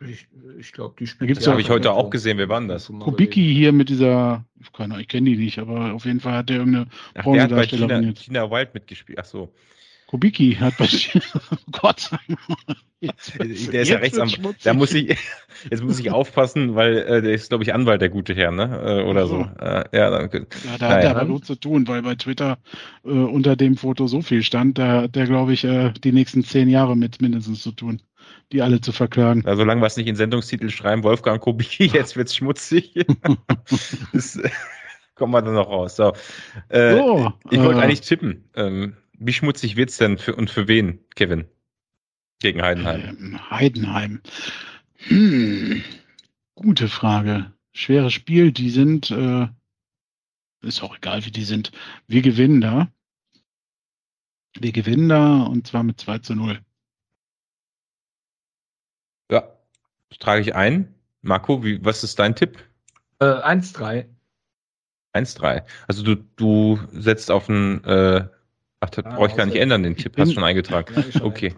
Ich, 0.00 0.26
ich 0.58 0.72
glaube, 0.72 0.94
die 0.98 1.06
spielt. 1.06 1.28
Gibt's 1.28 1.44
ja, 1.44 1.52
habe 1.52 1.60
ich 1.60 1.70
heute 1.70 1.92
auch 1.92 2.10
gesehen. 2.10 2.38
Wer 2.38 2.48
war 2.48 2.58
denn 2.58 2.68
das? 2.68 2.86
Kubicki 2.86 3.54
hier 3.54 3.72
mit 3.72 3.90
dieser, 3.90 4.44
keine 4.72 4.94
Ahnung, 4.94 5.00
ich 5.00 5.08
kenne 5.08 5.30
die 5.30 5.36
nicht, 5.36 5.58
aber 5.58 5.92
auf 5.92 6.06
jeden 6.06 6.20
Fall 6.20 6.32
hat 6.32 6.48
der 6.48 6.56
irgendeine 6.56 6.86
Ach, 7.14 7.24
der 7.24 7.42
hat 7.42 7.50
bei 7.50 7.66
China, 7.66 8.12
China 8.14 8.50
Wild 8.50 8.74
mitgespielt. 8.74 9.18
Ach 9.20 9.26
so. 9.26 9.52
Kubicki 10.06 10.54
hat 10.54 10.76
bei 10.78 10.88
oh 11.50 11.56
Gott. 11.70 12.10
Der 13.72 13.82
ist 13.82 13.88
ja 13.88 13.98
rechts 13.98 14.18
am. 14.18 14.30
Da 14.62 14.74
muss 14.74 14.92
ich, 14.92 15.16
jetzt 15.70 15.82
muss 15.82 15.98
ich 15.98 16.10
aufpassen, 16.10 16.74
weil 16.74 16.98
äh, 16.98 17.22
der 17.22 17.32
ist, 17.32 17.48
glaube 17.48 17.64
ich, 17.64 17.72
Anwalt, 17.72 18.02
der 18.02 18.10
gute 18.10 18.34
Herr, 18.34 18.50
ne? 18.50 18.80
Äh, 18.84 19.08
oder 19.08 19.26
so. 19.26 19.44
so. 19.58 19.64
Äh, 19.64 19.84
ja, 19.92 20.10
danke. 20.10 20.46
Ja, 20.64 20.78
da 20.78 20.88
hat 20.90 21.04
er 21.04 21.10
aber 21.10 21.24
nur 21.24 21.42
zu 21.42 21.54
tun, 21.54 21.88
weil 21.88 22.02
bei 22.02 22.14
Twitter 22.14 22.58
äh, 23.04 23.08
unter 23.08 23.56
dem 23.56 23.76
Foto 23.76 24.06
so 24.06 24.20
viel 24.20 24.42
stand, 24.42 24.78
da 24.78 25.02
hat 25.02 25.16
der, 25.16 25.26
glaube 25.26 25.54
ich, 25.54 25.64
äh, 25.64 25.92
die 26.04 26.12
nächsten 26.12 26.44
zehn 26.44 26.68
Jahre 26.68 26.96
mit 26.96 27.22
mindestens 27.22 27.62
zu 27.62 27.72
tun, 27.72 28.02
die 28.52 28.60
alle 28.60 28.82
zu 28.82 28.92
verklagen. 28.92 29.44
Ja, 29.46 29.56
solange 29.56 29.80
wir 29.80 29.86
es 29.86 29.96
nicht 29.96 30.08
in 30.08 30.16
Sendungstitel 30.16 30.68
schreiben, 30.68 31.02
Wolfgang 31.02 31.40
Kubicki, 31.40 31.86
jetzt 31.94 32.16
wird's 32.16 32.36
schmutzig. 32.36 32.94
das, 34.12 34.38
kommen 35.14 35.32
wir 35.32 35.42
dann 35.42 35.54
noch 35.54 35.68
raus. 35.68 35.96
So, 35.96 36.12
äh, 36.68 36.96
so 36.96 37.32
ich 37.50 37.60
wollte 37.60 37.80
äh, 37.80 37.82
eigentlich 37.82 38.02
tippen. 38.02 38.48
Ähm, 38.56 38.96
wie 39.18 39.32
schmutzig 39.32 39.76
wird's 39.76 39.98
denn 39.98 40.18
für, 40.18 40.34
und 40.34 40.50
für 40.50 40.66
wen, 40.68 40.98
Kevin? 41.14 41.46
Gegen 42.40 42.62
Heidenheim. 42.62 43.16
Ähm, 43.18 43.50
Heidenheim. 43.50 44.20
Hm. 44.96 45.82
Gute 46.54 46.88
Frage. 46.88 47.52
Schweres 47.72 48.12
Spiel. 48.12 48.50
Die 48.52 48.70
sind, 48.70 49.10
äh, 49.10 49.46
ist 50.62 50.82
auch 50.82 50.96
egal, 50.96 51.24
wie 51.24 51.30
die 51.30 51.44
sind. 51.44 51.70
Wir 52.06 52.22
gewinnen 52.22 52.60
da. 52.60 52.90
Wir 54.58 54.72
gewinnen 54.72 55.08
da 55.08 55.42
und 55.42 55.66
zwar 55.66 55.82
mit 55.82 56.00
2 56.00 56.18
zu 56.18 56.34
0. 56.34 56.60
Ja, 59.30 59.44
das 60.08 60.18
trage 60.18 60.40
ich 60.40 60.54
ein. 60.54 60.94
Marco, 61.22 61.62
wie, 61.62 61.84
was 61.84 62.02
ist 62.02 62.18
dein 62.18 62.34
Tipp? 62.34 62.58
Äh, 63.20 63.26
1-3. 63.26 64.06
1-3. 65.12 65.64
Also 65.86 66.02
du, 66.02 66.16
du 66.36 66.80
setzt 66.92 67.30
auf 67.30 67.48
ein 67.48 67.84
äh, 67.84 68.28
Ach, 68.80 68.88
das 68.88 69.04
ah, 69.04 69.14
brauche 69.14 69.28
ich 69.28 69.36
gar 69.36 69.44
nicht 69.44 69.56
ändern, 69.56 69.82
den 69.82 69.96
Tipp 69.96 70.14
bin, 70.14 70.22
hast 70.22 70.30
du 70.30 70.34
schon 70.34 70.44
eingetragen. 70.44 70.94
Ja, 71.12 71.22
okay. 71.22 71.54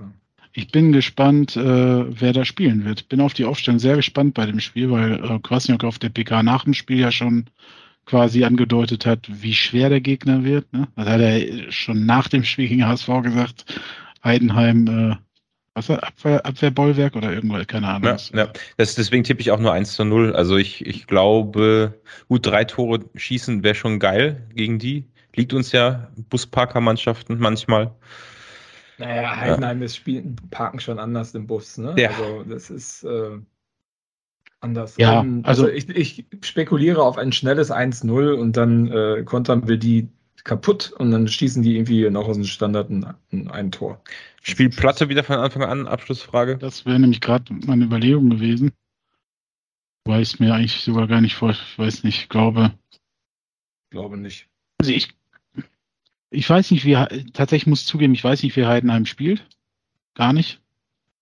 Ich 0.54 0.70
bin 0.70 0.92
gespannt, 0.92 1.56
äh, 1.56 2.20
wer 2.20 2.32
da 2.32 2.44
spielen 2.44 2.84
wird. 2.84 3.08
Bin 3.08 3.20
auf 3.20 3.34
die 3.34 3.44
Aufstellung 3.44 3.78
sehr 3.78 3.96
gespannt 3.96 4.34
bei 4.34 4.46
dem 4.46 4.60
Spiel, 4.60 4.90
weil 4.90 5.14
äh, 5.24 5.38
Kwasniok 5.38 5.84
auf 5.84 5.98
der 5.98 6.10
PK 6.10 6.42
nach 6.42 6.64
dem 6.64 6.74
Spiel 6.74 6.98
ja 6.98 7.10
schon 7.10 7.46
quasi 8.04 8.44
angedeutet 8.44 9.06
hat, 9.06 9.26
wie 9.30 9.54
schwer 9.54 9.88
der 9.88 10.00
Gegner 10.00 10.44
wird. 10.44 10.70
Ne? 10.72 10.88
Das 10.96 11.06
hat 11.06 11.20
er 11.20 11.72
schon 11.72 12.04
nach 12.04 12.28
dem 12.28 12.44
Spiel 12.44 12.68
gegen 12.68 12.86
HSV 12.86 13.08
gesagt. 13.22 13.80
Heidenheim, 14.22 14.86
äh, 14.86 15.16
was 15.74 15.88
Abwehr, 15.88 16.44
Abwehrbollwerk 16.44 17.16
oder 17.16 17.32
irgendwas, 17.32 17.66
keine 17.66 17.88
Ahnung. 17.88 18.18
Ja, 18.32 18.44
ja. 18.44 18.52
Das, 18.76 18.94
deswegen 18.94 19.24
tippe 19.24 19.40
ich 19.40 19.52
auch 19.52 19.58
nur 19.58 19.72
1 19.72 19.94
zu 19.94 20.04
0. 20.04 20.34
Also 20.34 20.58
ich, 20.58 20.84
ich 20.84 21.06
glaube, 21.06 21.98
gut, 22.28 22.44
drei 22.44 22.64
Tore 22.64 23.00
schießen 23.14 23.62
wäre 23.62 23.74
schon 23.74 23.98
geil 23.98 24.48
gegen 24.54 24.78
die 24.78 25.06
liegt 25.34 25.52
uns 25.52 25.72
ja 25.72 26.08
Busparkermannschaften 26.28 27.38
manchmal. 27.38 27.94
Naja, 28.98 29.36
Heidenheim 29.36 29.78
ja. 29.80 29.86
ist 29.86 29.96
spielen, 29.96 30.36
parken 30.50 30.80
schon 30.80 30.98
anders 30.98 31.34
im 31.34 31.46
Bus, 31.46 31.78
ne? 31.78 31.94
Ja. 31.96 32.10
Also 32.10 32.44
das 32.44 32.70
ist 32.70 33.04
äh, 33.04 33.38
anders. 34.60 34.96
Ja, 34.96 35.20
um, 35.20 35.44
also, 35.44 35.64
also 35.64 35.74
ich, 35.74 35.88
ich, 35.88 36.24
spekuliere 36.42 37.02
auf 37.02 37.18
ein 37.18 37.32
schnelles 37.32 37.70
1-0 37.70 38.32
und 38.32 38.56
dann 38.56 38.90
äh, 38.90 39.22
kontern 39.24 39.66
wir 39.68 39.76
die 39.76 40.08
kaputt 40.44 40.92
und 40.98 41.10
dann 41.10 41.28
schießen 41.28 41.62
die 41.62 41.76
irgendwie 41.76 42.08
noch 42.10 42.26
aus 42.26 42.36
dem 42.36 42.44
Standard 42.44 42.90
ein, 42.90 43.48
ein 43.50 43.70
Tor. 43.70 44.02
Spielt 44.42 44.76
Platte 44.76 45.08
wieder 45.08 45.22
von 45.22 45.36
Anfang 45.36 45.62
an? 45.62 45.86
Abschlussfrage. 45.86 46.58
Das 46.58 46.84
wäre 46.84 46.98
nämlich 46.98 47.20
gerade 47.20 47.52
meine 47.66 47.84
Überlegung 47.84 48.30
gewesen. 48.30 48.72
Weiß 50.04 50.40
mir 50.40 50.54
eigentlich 50.54 50.80
sogar 50.80 51.06
gar 51.06 51.20
nicht 51.20 51.36
vor, 51.36 51.50
ich 51.50 51.78
weiß 51.78 52.02
nicht, 52.02 52.28
glaube. 52.28 52.72
Glaube 53.90 54.16
nicht. 54.16 54.48
Also 54.80 54.90
ich 54.92 55.14
ich 56.32 56.48
weiß 56.48 56.70
nicht, 56.70 56.84
wie, 56.84 56.94
tatsächlich 57.32 57.66
muss 57.66 57.86
zugeben, 57.86 58.14
ich 58.14 58.24
weiß 58.24 58.42
nicht, 58.42 58.56
wie 58.56 58.66
Heidenheim 58.66 59.06
spielt. 59.06 59.46
Gar 60.14 60.32
nicht. 60.32 60.60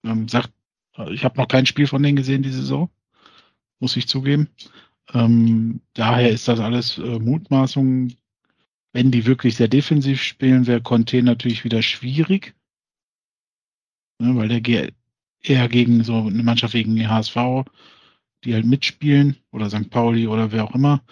Ähm, 0.05 0.29
sagt, 0.29 0.51
ich 1.11 1.25
habe 1.25 1.37
noch 1.39 1.49
kein 1.49 1.67
Spiel 1.67 1.87
von 1.87 2.03
denen 2.03 2.17
gesehen 2.17 2.43
diese 2.43 2.61
Saison. 2.61 2.91
Muss 3.81 3.97
ich 3.97 4.09
zugeben. 4.09 4.49
Ähm, 5.13 5.81
daher 5.95 6.31
ist 6.31 6.49
das 6.49 6.61
alles 6.61 6.99
äh, 6.99 7.19
Mutmaßung. 7.19 8.13
Wenn 8.93 9.11
die 9.11 9.27
wirklich 9.27 9.57
sehr 9.57 9.69
defensiv 9.69 10.23
spielen, 10.23 10.67
wäre 10.67 10.81
Conte 10.81 11.23
natürlich 11.23 11.65
wieder 11.65 11.83
schwierig. 11.83 12.55
Ne, 14.19 14.37
weil 14.37 14.49
der 14.49 14.93
eher 15.43 15.69
gegen 15.69 16.05
so 16.05 16.27
eine 16.27 16.43
Mannschaft 16.43 16.75
wegen 16.75 16.95
die 16.95 17.09
HSV, 17.09 17.37
die 18.45 18.55
halt 18.55 18.67
mitspielen, 18.67 19.37
oder 19.51 19.71
St. 19.71 19.91
Pauli 19.91 20.27
oder 20.27 20.53
wer 20.53 20.65
auch 20.65 20.75
immer, 20.75 21.03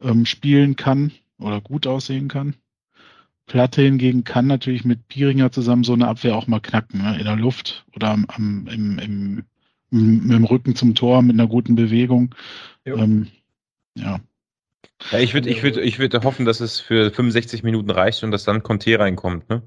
ähm, 0.00 0.26
spielen 0.26 0.76
kann 0.76 1.12
oder 1.38 1.60
gut 1.60 1.86
aussehen 1.86 2.28
kann. 2.28 2.54
Platte 3.48 3.82
hingegen 3.82 4.24
kann 4.24 4.46
natürlich 4.46 4.84
mit 4.84 5.08
Pieringer 5.08 5.50
zusammen 5.50 5.82
so 5.82 5.94
eine 5.94 6.06
Abwehr 6.06 6.36
auch 6.36 6.46
mal 6.46 6.60
knacken, 6.60 7.02
ne? 7.02 7.18
in 7.18 7.24
der 7.24 7.36
Luft 7.36 7.86
oder 7.96 8.10
am, 8.10 8.26
am, 8.28 8.68
im, 8.68 8.98
im, 8.98 9.44
mit 9.90 10.36
dem 10.36 10.44
Rücken 10.44 10.76
zum 10.76 10.94
Tor 10.94 11.22
mit 11.22 11.34
einer 11.34 11.48
guten 11.48 11.74
Bewegung. 11.74 12.34
Ähm, 12.84 13.28
ja. 13.94 14.20
Ja, 15.10 15.18
ich 15.18 15.32
würde 15.32 15.48
ich 15.48 15.62
würd, 15.62 15.78
ich 15.78 15.98
würd 15.98 16.14
hoffen, 16.24 16.44
dass 16.44 16.60
es 16.60 16.78
für 16.78 17.10
65 17.10 17.62
Minuten 17.62 17.90
reicht 17.90 18.22
und 18.22 18.30
dass 18.30 18.44
dann 18.44 18.62
Conte 18.62 18.98
reinkommt. 18.98 19.48
Ne? 19.48 19.62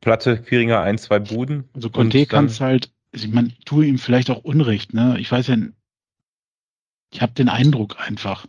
Platte, 0.00 0.36
Pieringer, 0.36 0.80
ein, 0.80 0.98
zwei 0.98 1.18
Buden. 1.18 1.68
Also 1.74 1.90
Conte 1.90 2.26
kann 2.26 2.46
es 2.46 2.60
halt, 2.60 2.90
also 3.12 3.26
ich 3.26 3.32
meine, 3.32 3.52
tue 3.64 3.86
ihm 3.86 3.98
vielleicht 3.98 4.30
auch 4.30 4.42
Unrecht. 4.42 4.94
Ne? 4.94 5.16
Ich 5.18 5.30
weiß 5.30 5.48
ja, 5.48 5.56
ich 7.12 7.20
habe 7.20 7.32
den 7.32 7.48
Eindruck 7.48 8.00
einfach. 8.00 8.46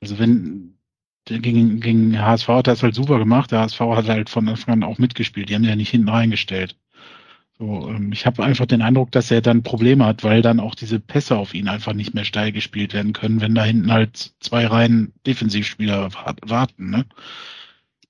Also 0.00 0.18
wenn 0.18 0.76
gegen, 1.26 1.80
gegen 1.80 2.20
HSV 2.20 2.48
hat 2.48 2.66
er 2.66 2.74
es 2.74 2.82
halt 2.82 2.94
super 2.94 3.18
gemacht. 3.18 3.52
Der 3.52 3.60
HSV 3.60 3.80
hat 3.80 4.08
halt 4.08 4.30
von 4.30 4.48
Anfang 4.48 4.74
an 4.74 4.82
auch 4.84 4.98
mitgespielt. 4.98 5.48
Die 5.48 5.54
haben 5.54 5.64
ja 5.64 5.76
nicht 5.76 5.90
hinten 5.90 6.08
reingestellt. 6.08 6.76
So, 7.58 7.88
ähm, 7.88 8.12
ich 8.12 8.26
habe 8.26 8.42
einfach 8.44 8.66
den 8.66 8.82
Eindruck, 8.82 9.12
dass 9.12 9.30
er 9.30 9.40
dann 9.40 9.62
Probleme 9.62 10.04
hat, 10.04 10.24
weil 10.24 10.42
dann 10.42 10.60
auch 10.60 10.74
diese 10.74 10.98
Pässe 10.98 11.36
auf 11.36 11.54
ihn 11.54 11.68
einfach 11.68 11.92
nicht 11.92 12.14
mehr 12.14 12.24
steil 12.24 12.50
gespielt 12.52 12.92
werden 12.94 13.12
können, 13.12 13.40
wenn 13.40 13.54
da 13.54 13.64
hinten 13.64 13.92
halt 13.92 14.34
zwei 14.40 14.66
Reihen 14.66 15.12
Defensivspieler 15.26 16.10
warten. 16.42 16.90
Ne? 16.90 17.06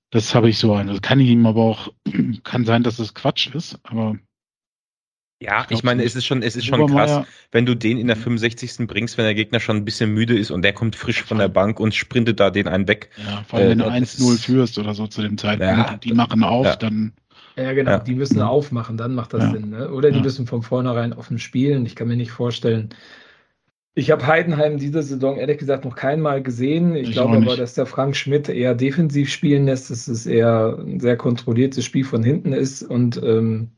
Das 0.09 0.33
habe 0.33 0.49
ich 0.49 0.57
so 0.57 0.73
ein. 0.73 0.87
Das 0.87 1.01
kann 1.01 1.19
ich 1.19 1.29
ihm 1.29 1.45
aber 1.45 1.61
auch, 1.61 1.89
kann 2.43 2.65
sein, 2.65 2.83
dass 2.83 2.99
es 2.99 3.13
Quatsch 3.13 3.47
ist, 3.53 3.79
aber 3.83 4.17
ja, 5.43 5.65
ich, 5.69 5.77
ich 5.77 5.83
meine, 5.83 6.03
es 6.03 6.15
ist 6.15 6.25
schon, 6.25 6.41
es 6.41 6.55
ist 6.55 6.65
schon 6.65 6.87
krass, 6.87 7.25
wenn 7.51 7.65
du 7.65 7.75
den 7.75 7.97
in 7.97 8.07
der 8.07 8.15
65. 8.15 8.79
Mhm. 8.79 8.87
bringst, 8.87 9.17
wenn 9.17 9.25
der 9.25 9.35
Gegner 9.35 9.59
schon 9.59 9.77
ein 9.77 9.85
bisschen 9.85 10.13
müde 10.13 10.37
ist 10.37 10.51
und 10.51 10.61
der 10.61 10.73
kommt 10.73 10.95
frisch 10.95 11.21
von 11.23 11.37
der 11.37 11.49
Bank 11.49 11.79
und 11.79 11.93
sprintet 11.93 12.39
da 12.39 12.49
den 12.49 12.67
einen 12.67 12.87
weg. 12.87 13.09
Ja, 13.17 13.43
vor 13.47 13.59
allem, 13.59 13.67
äh, 13.67 13.85
wenn 13.85 14.01
du 14.03 14.05
1-0 14.05 14.39
führst 14.39 14.79
oder 14.79 14.93
so 14.93 15.07
zu 15.07 15.21
dem 15.21 15.37
Zeitpunkt, 15.37 15.89
ja, 15.89 15.97
die 15.97 16.13
machen 16.13 16.43
auf, 16.43 16.65
ja. 16.65 16.75
dann. 16.75 17.13
Ja, 17.55 17.73
genau, 17.73 17.99
die 17.99 18.15
müssen 18.15 18.37
mhm. 18.37 18.43
aufmachen, 18.43 18.97
dann 18.97 19.13
macht 19.13 19.33
das 19.33 19.51
Sinn. 19.51 19.69
Ne? 19.69 19.91
Oder 19.91 20.09
die 20.09 20.21
müssen 20.21 20.47
von 20.47 20.63
vornherein 20.63 21.13
offen 21.13 21.37
spielen. 21.37 21.85
Ich 21.85 21.95
kann 21.95 22.07
mir 22.07 22.15
nicht 22.15 22.31
vorstellen. 22.31 22.89
Ich 23.95 24.09
habe 24.09 24.25
Heidenheim 24.25 24.79
diese 24.79 25.03
Saison 25.03 25.37
ehrlich 25.37 25.59
gesagt 25.59 25.85
noch 25.85 25.95
keinmal 25.95 26.41
gesehen. 26.41 26.95
Ich, 26.95 27.09
ich 27.09 27.11
glaube 27.11 27.37
aber, 27.37 27.55
dass 27.55 27.75
der 27.75 27.85
Frank 27.85 28.15
Schmidt 28.15 28.49
eher 28.49 28.73
defensiv 28.73 29.29
spielen 29.29 29.65
lässt, 29.65 29.91
dass 29.91 30.07
es 30.07 30.25
eher 30.25 30.79
ein 30.79 30.99
sehr 30.99 31.15
kontrolliertes 31.15 31.85
Spiel 31.85 32.03
von 32.03 32.23
hinten 32.23 32.53
ist 32.53 32.81
und 32.81 33.21
ähm, 33.21 33.69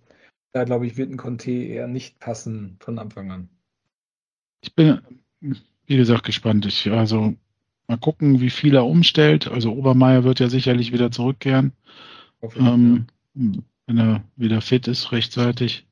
da 0.56 0.64
glaube 0.64 0.88
ich, 0.88 0.96
wird 0.96 1.12
ein 1.12 1.18
Conte 1.18 1.52
eher 1.52 1.88
nicht 1.88 2.18
passen 2.20 2.78
von 2.80 2.98
Anfang 2.98 3.30
an. 3.30 3.50
Ich 4.62 4.74
bin, 4.74 5.02
wie 5.42 5.98
gesagt, 5.98 6.24
gespannt. 6.24 6.66
Ich, 6.66 6.90
also 6.90 7.36
mal 7.88 7.98
gucken, 7.98 8.40
wie 8.40 8.50
viel 8.50 8.74
er 8.74 8.86
umstellt. 8.86 9.50
Also 9.50 9.74
Obermeier 9.74 10.24
wird 10.24 10.40
ja 10.40 10.48
sicherlich 10.48 10.94
wieder 10.94 11.12
zurückkehren. 11.12 11.74
Ähm. 12.58 13.08
Wenn 13.34 13.98
er 13.98 14.24
wieder 14.38 14.62
fit 14.62 14.88
ist, 14.88 15.12
rechtzeitig. 15.12 15.86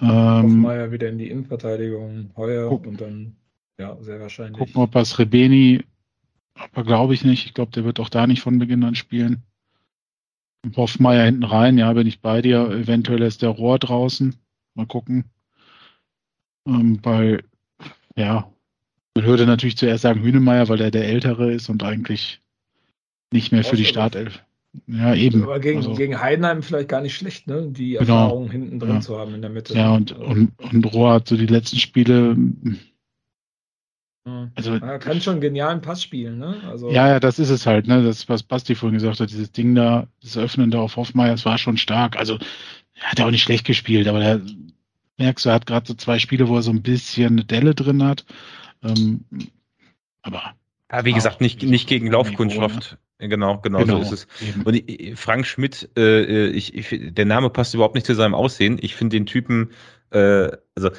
Ähm, 0.00 0.60
Meier 0.60 0.92
wieder 0.92 1.08
in 1.08 1.18
die 1.18 1.28
Innenverteidigung, 1.28 2.30
Heuer 2.36 2.68
guck, 2.68 2.86
und 2.86 3.00
dann, 3.00 3.36
ja, 3.76 3.96
sehr 4.00 4.20
wahrscheinlich. 4.20 4.58
Gucken, 4.58 4.82
ob 4.82 4.92
das 4.92 5.18
Rebeni, 5.18 5.82
aber 6.54 6.84
glaube 6.84 7.14
ich 7.14 7.24
nicht. 7.24 7.46
Ich 7.46 7.54
glaube, 7.54 7.72
der 7.72 7.84
wird 7.84 7.98
auch 7.98 8.08
da 8.08 8.26
nicht 8.26 8.40
von 8.40 8.58
Beginn 8.58 8.84
an 8.84 8.94
spielen. 8.94 9.42
Hoffmeier 10.76 11.24
hinten 11.24 11.44
rein, 11.44 11.78
ja, 11.78 11.92
bin 11.92 12.06
ich 12.06 12.20
bei 12.20 12.42
dir. 12.42 12.68
Eventuell 12.70 13.22
ist 13.22 13.42
der 13.42 13.50
Rohr 13.50 13.78
draußen. 13.78 14.34
Mal 14.74 14.86
gucken. 14.86 15.24
Ähm, 16.66 17.00
bei, 17.00 17.38
ja, 18.16 18.50
Man 19.14 19.26
würde 19.26 19.46
natürlich 19.46 19.76
zuerst 19.76 20.02
sagen 20.02 20.22
Hünemeyer, 20.22 20.68
weil 20.68 20.80
er 20.80 20.90
der 20.90 21.06
Ältere 21.06 21.52
ist 21.52 21.68
und 21.68 21.82
eigentlich 21.82 22.40
nicht 23.32 23.52
mehr 23.52 23.64
für 23.64 23.76
die 23.76 23.84
Startelf. 23.84 24.42
Ja, 24.88 25.14
eben. 25.14 25.44
Aber 25.44 25.60
gegen, 25.60 25.78
also, 25.78 25.94
gegen 25.94 26.20
Heidenheim 26.20 26.62
vielleicht 26.62 26.88
gar 26.88 27.00
nicht 27.00 27.14
schlecht, 27.14 27.46
ne? 27.46 27.68
Die 27.70 27.92
genau, 27.92 28.00
Erfahrung 28.00 28.50
hinten 28.50 28.80
drin 28.80 28.94
ja. 28.94 29.00
zu 29.00 29.16
haben 29.18 29.34
in 29.34 29.40
der 29.40 29.50
Mitte. 29.50 29.74
Ja, 29.74 29.94
und, 29.94 30.12
und, 30.12 30.50
und 30.58 30.92
Rohr 30.92 31.12
hat 31.14 31.28
so 31.28 31.36
die 31.36 31.46
letzten 31.46 31.78
Spiele. 31.78 32.36
Also, 34.54 34.74
er 34.74 34.98
kann 34.98 35.20
schon 35.20 35.40
genialen 35.40 35.82
Pass 35.82 36.02
spielen, 36.02 36.38
ne? 36.38 36.56
Also, 36.66 36.90
ja, 36.90 37.08
ja, 37.08 37.20
das 37.20 37.38
ist 37.38 37.50
es 37.50 37.66
halt, 37.66 37.86
ne? 37.86 38.02
Das, 38.02 38.26
was 38.28 38.42
Basti 38.42 38.74
vorhin 38.74 38.98
gesagt 38.98 39.20
hat, 39.20 39.30
dieses 39.30 39.52
Ding 39.52 39.74
da, 39.74 40.06
das 40.22 40.38
Öffnen 40.38 40.70
da 40.70 40.78
auf 40.80 40.96
Hoffmeier, 40.96 41.32
das 41.32 41.44
war 41.44 41.58
schon 41.58 41.76
stark. 41.76 42.16
Also, 42.16 42.38
er 42.94 43.10
hat 43.10 43.18
ja 43.18 43.26
auch 43.26 43.30
nicht 43.30 43.42
schlecht 43.42 43.66
gespielt, 43.66 44.08
aber 44.08 44.24
er 44.24 44.40
merkst 45.18 45.44
du, 45.44 45.50
er 45.50 45.56
hat 45.56 45.66
gerade 45.66 45.86
so 45.86 45.94
zwei 45.94 46.18
Spiele, 46.18 46.48
wo 46.48 46.56
er 46.56 46.62
so 46.62 46.70
ein 46.70 46.82
bisschen 46.82 47.32
eine 47.32 47.44
Delle 47.44 47.74
drin 47.74 48.02
hat. 48.02 48.24
Ähm, 48.82 49.24
aber. 50.22 50.54
Ja, 50.90 51.04
wie 51.04 51.12
gesagt, 51.12 51.42
nicht, 51.42 51.62
nicht 51.62 51.86
gegen 51.86 52.10
Laufkundschaft. 52.10 52.96
Ne? 53.18 53.28
Genau, 53.28 53.58
genau, 53.58 53.78
genau, 53.80 54.02
so 54.02 54.14
ist 54.14 54.26
es. 54.40 54.48
Eben. 54.48 54.62
Und 54.62 55.18
Frank 55.18 55.46
Schmidt, 55.46 55.90
äh, 55.96 56.46
ich, 56.48 56.74
ich, 56.74 57.14
der 57.14 57.24
Name 57.24 57.50
passt 57.50 57.74
überhaupt 57.74 57.94
nicht 57.94 58.06
zu 58.06 58.14
seinem 58.14 58.34
Aussehen. 58.34 58.78
Ich 58.80 58.94
finde 58.94 59.16
den 59.16 59.26
Typen, 59.26 59.70
äh, 60.10 60.48
also 60.74 60.90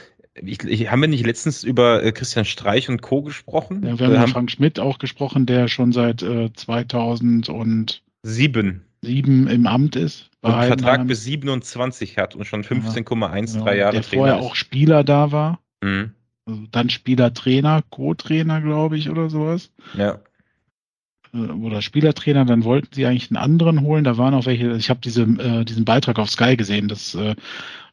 ich, 0.41 0.64
ich, 0.64 0.91
haben 0.91 1.02
wir 1.02 1.07
nicht 1.07 1.26
letztens 1.26 1.64
über 1.64 2.03
äh, 2.03 2.12
Christian 2.12 2.45
Streich 2.45 2.90
und 2.90 3.02
Co. 3.02 3.22
gesprochen? 3.22 3.86
Ja, 3.86 3.99
wir 3.99 4.07
haben 4.07 4.16
über 4.16 4.28
Frank 4.28 4.52
Schmidt 4.52 4.80
auch 4.80 4.99
gesprochen, 4.99 5.45
der 5.45 5.68
schon 5.68 5.91
seit 5.91 6.22
äh, 6.22 6.52
2007 6.53 8.82
sieben 9.02 9.48
im 9.48 9.68
Amt 9.68 9.95
ist. 9.95 10.30
Und 10.41 10.52
Vertrag 10.52 11.07
bis 11.07 11.24
27 11.24 12.18
hat 12.18 12.36
und 12.36 12.45
schon 12.45 12.64
15,13 12.64 13.66
ja, 13.66 13.74
Jahre 13.74 13.94
Der 13.94 14.03
vorher 14.03 14.38
ist. 14.38 14.44
auch 14.44 14.56
Spieler 14.56 15.03
da 15.03 15.32
war. 15.32 15.60
Mhm. 15.82 16.12
Also 16.45 16.62
dann 16.72 16.90
Spieler-Trainer, 16.90 17.84
Co-Trainer, 17.90 18.62
glaube 18.62 18.98
ich, 18.98 19.10
oder 19.10 19.30
sowas. 19.30 19.72
Ja. 19.95 20.20
Äh, 21.34 21.38
oder 21.38 21.82
Spielertrainer, 21.82 22.45
dann 22.45 22.64
wollten 22.64 22.94
sie 22.94 23.06
eigentlich 23.06 23.32
einen 23.32 23.38
anderen 23.38 23.82
holen. 23.82 24.03
Da 24.03 24.18
waren 24.18 24.34
auch 24.34 24.45
welche, 24.45 24.76
ich 24.76 24.90
habe 24.90 24.99
diese, 25.03 25.24
äh, 25.24 25.66
diesen 25.66 25.86
Beitrag 25.86 26.20
auf 26.20 26.30
Sky 26.30 26.56
gesehen, 26.56 26.88
das, 26.88 27.16
äh, 27.16 27.36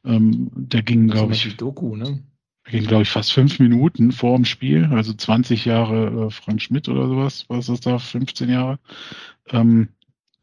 ähm, 0.04 0.50
der 0.54 0.82
ging, 0.82 1.08
glaube 1.08 1.32
ich. 1.32 1.56
Doku, 1.56 1.96
ne? 1.96 2.22
Ging, 2.72 2.86
glaube 2.86 3.04
ich, 3.04 3.10
fast 3.10 3.32
fünf 3.32 3.60
Minuten 3.60 4.10
vor 4.10 4.36
dem 4.36 4.44
Spiel, 4.44 4.86
also 4.90 5.12
20 5.12 5.64
Jahre 5.64 6.26
äh, 6.26 6.30
Frank 6.30 6.60
Schmidt 6.60 6.88
oder 6.88 7.06
sowas, 7.06 7.44
was 7.48 7.68
ist 7.68 7.68
das 7.68 7.80
da, 7.80 7.98
15 7.98 8.50
Jahre. 8.50 8.78
Ähm, 9.50 9.88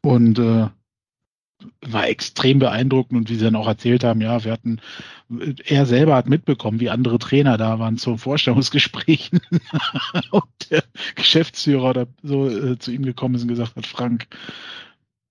und 0.02 0.38
äh, 0.38 0.68
war 1.82 2.08
extrem 2.08 2.58
beeindruckend 2.58 3.18
und 3.18 3.30
wie 3.30 3.34
sie 3.34 3.44
dann 3.44 3.56
auch 3.56 3.66
erzählt 3.66 4.02
haben, 4.02 4.22
ja, 4.22 4.44
wir 4.44 4.52
hatten, 4.52 4.80
er 5.66 5.84
selber 5.84 6.14
hat 6.14 6.28
mitbekommen, 6.28 6.80
wie 6.80 6.88
andere 6.88 7.18
Trainer 7.18 7.58
da 7.58 7.78
waren 7.78 7.98
zu 7.98 8.16
Vorstellungsgesprächen 8.16 9.40
und 10.30 10.70
der 10.70 10.84
Geschäftsführer 11.16 11.92
da 11.92 12.06
so 12.22 12.48
äh, 12.48 12.78
zu 12.78 12.92
ihm 12.92 13.04
gekommen 13.04 13.34
ist 13.34 13.42
und 13.42 13.48
gesagt 13.48 13.76
hat, 13.76 13.86
Frank, 13.86 14.26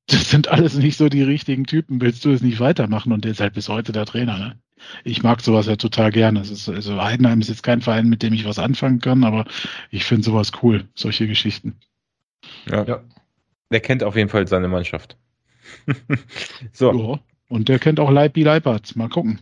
das 0.08 0.30
sind 0.30 0.50
alles 0.50 0.76
nicht 0.76 0.98
so 0.98 1.10
die 1.10 1.24
richtigen 1.24 1.66
Typen, 1.66 2.02
willst 2.02 2.26
du 2.26 2.32
es 2.32 2.42
nicht 2.42 2.60
weitermachen? 2.60 3.12
Und 3.12 3.26
der 3.26 3.32
ist 3.32 3.42
halt 3.42 3.54
bis 3.54 3.70
heute 3.70 3.92
der 3.92 4.06
Trainer, 4.06 4.38
ne? 4.38 4.60
Ich 5.04 5.24
mag 5.24 5.42
sowas 5.42 5.68
ja 5.68 5.76
total 5.76 6.12
gerne. 6.12 6.40
Es 6.40 6.52
ist, 6.52 6.70
also 6.70 7.02
Heidenheim 7.02 7.42
ist 7.42 7.50
jetzt 7.50 7.64
kein 7.64 7.82
Verein, 7.82 8.10
mit 8.10 8.24
dem 8.24 8.34
ich 8.34 8.46
was 8.46 8.60
anfangen 8.60 9.00
kann, 9.00 9.24
aber 9.24 9.46
ich 9.92 10.06
finde 10.06 10.24
sowas 10.24 10.52
cool, 10.64 10.86
solche 10.96 11.28
Geschichten. 11.28 11.76
Ja. 12.70 12.84
ja. 12.86 13.02
Der 13.72 13.80
kennt 13.82 14.04
auf 14.04 14.16
jeden 14.16 14.30
Fall 14.30 14.48
seine 14.48 14.68
Mannschaft. 14.68 15.18
so. 16.74 16.94
Ja, 16.94 17.20
und 17.50 17.70
der 17.70 17.80
kennt 17.80 18.00
auch 18.00 18.10
Leipi 18.10 18.44
Leipertz. 18.44 18.96
Mal 18.96 19.10
gucken. 19.10 19.40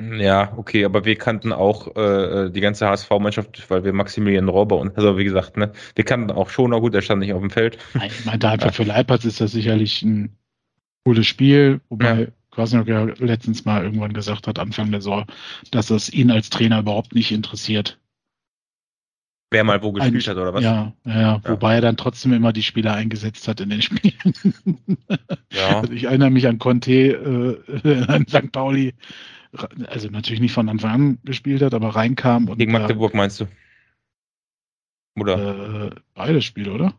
Ja, 0.00 0.52
okay, 0.56 0.84
aber 0.84 1.04
wir 1.04 1.16
kannten 1.16 1.52
auch 1.52 1.96
äh, 1.96 2.50
die 2.50 2.60
ganze 2.60 2.86
HSV-Mannschaft, 2.86 3.68
weil 3.68 3.82
wir 3.82 3.92
Maximilian 3.92 4.48
Rohr 4.48 4.68
bei 4.68 4.76
uns, 4.76 4.94
also 4.94 5.18
wie 5.18 5.24
gesagt, 5.24 5.56
ne, 5.56 5.72
wir 5.96 6.04
kannten 6.04 6.30
auch 6.30 6.50
schon 6.50 6.72
auch 6.72 6.80
gut, 6.80 6.94
der 6.94 7.02
stand 7.02 7.20
nicht 7.20 7.32
auf 7.32 7.40
dem 7.40 7.50
Feld. 7.50 7.78
Nein, 7.94 8.10
ich 8.16 8.24
meinte 8.24 8.48
einfach 8.48 8.72
für 8.72 8.84
Leipertz 8.84 9.24
ist 9.24 9.40
das 9.40 9.50
sicherlich 9.50 10.02
ein 10.02 10.36
cooles 11.04 11.26
Spiel, 11.26 11.80
wobei 11.88 12.20
ja. 12.20 12.26
Kwasniok 12.58 12.88
ja 12.88 13.04
letztens 13.04 13.64
mal 13.64 13.84
irgendwann 13.84 14.12
gesagt 14.12 14.48
hat, 14.48 14.58
Anfang 14.58 14.90
der 14.90 15.00
Saison, 15.00 15.26
dass 15.70 15.90
es 15.90 16.12
ihn 16.12 16.32
als 16.32 16.50
Trainer 16.50 16.80
überhaupt 16.80 17.14
nicht 17.14 17.30
interessiert. 17.30 18.00
Wer 19.52 19.62
mal 19.62 19.80
wo 19.80 19.92
gespielt 19.92 20.26
Ein, 20.26 20.30
hat, 20.30 20.42
oder 20.42 20.54
was? 20.54 20.64
Ja, 20.64 20.92
ja, 21.04 21.20
ja, 21.20 21.42
wobei 21.44 21.76
er 21.76 21.80
dann 21.82 21.96
trotzdem 21.96 22.32
immer 22.32 22.52
die 22.52 22.64
Spieler 22.64 22.94
eingesetzt 22.94 23.46
hat 23.46 23.60
in 23.60 23.70
den 23.70 23.82
Spielen. 23.82 24.34
Ja. 25.52 25.80
Also 25.82 25.92
ich 25.92 26.04
erinnere 26.04 26.30
mich 26.30 26.48
an 26.48 26.58
Conte, 26.58 27.62
äh, 27.84 28.04
an 28.08 28.26
St. 28.26 28.50
Pauli, 28.50 28.94
also 29.86 30.08
natürlich 30.08 30.40
nicht 30.40 30.52
von 30.52 30.68
Anfang 30.68 30.90
an 30.90 31.18
gespielt 31.24 31.62
hat, 31.62 31.74
aber 31.74 31.94
reinkam. 31.94 32.48
Und, 32.48 32.58
Gegen 32.58 32.72
Magdeburg 32.72 33.14
meinst 33.14 33.40
du? 33.40 33.46
Oder? 35.18 35.86
Äh, 35.86 35.90
beide 36.14 36.42
Spiele, 36.42 36.72
oder? 36.72 36.94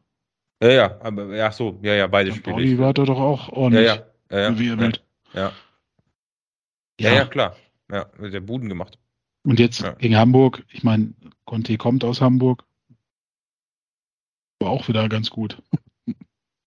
Ja, 0.64 0.69
ja, 0.69 1.02
aber 1.02 1.36
ja, 1.36 1.52
so, 1.52 1.80
ja, 1.84 1.95
ja, 1.95 2.07
beide 2.07 2.31
St. 2.31 2.38
Spiele. 2.38 2.56
Pauli 2.56 2.80
war 2.80 2.94
doch 2.94 3.10
auch 3.10 3.49
ordentlich. 3.49 3.88
Ja, 3.88 4.06
ja, 4.31 4.40
ja, 4.40 4.60
wie 4.60 4.69
er 4.69 4.91
ja, 5.34 5.54
ja. 7.00 7.12
ja, 7.12 7.14
ja, 7.16 7.26
klar. 7.26 7.56
Ja, 7.92 8.06
der 8.20 8.40
Buden 8.40 8.70
gemacht. 8.70 8.98
Und 9.44 9.60
jetzt 9.60 9.82
ja. 9.82 9.94
gegen 9.94 10.16
Hamburg, 10.16 10.64
ich 10.70 10.84
meine, 10.84 11.14
Conte 11.46 11.78
kommt 11.78 12.04
aus 12.04 12.22
Hamburg. 12.22 12.64
War 14.60 14.70
auch 14.70 14.88
wieder 14.88 15.08
ganz 15.10 15.30
gut. 15.30 15.62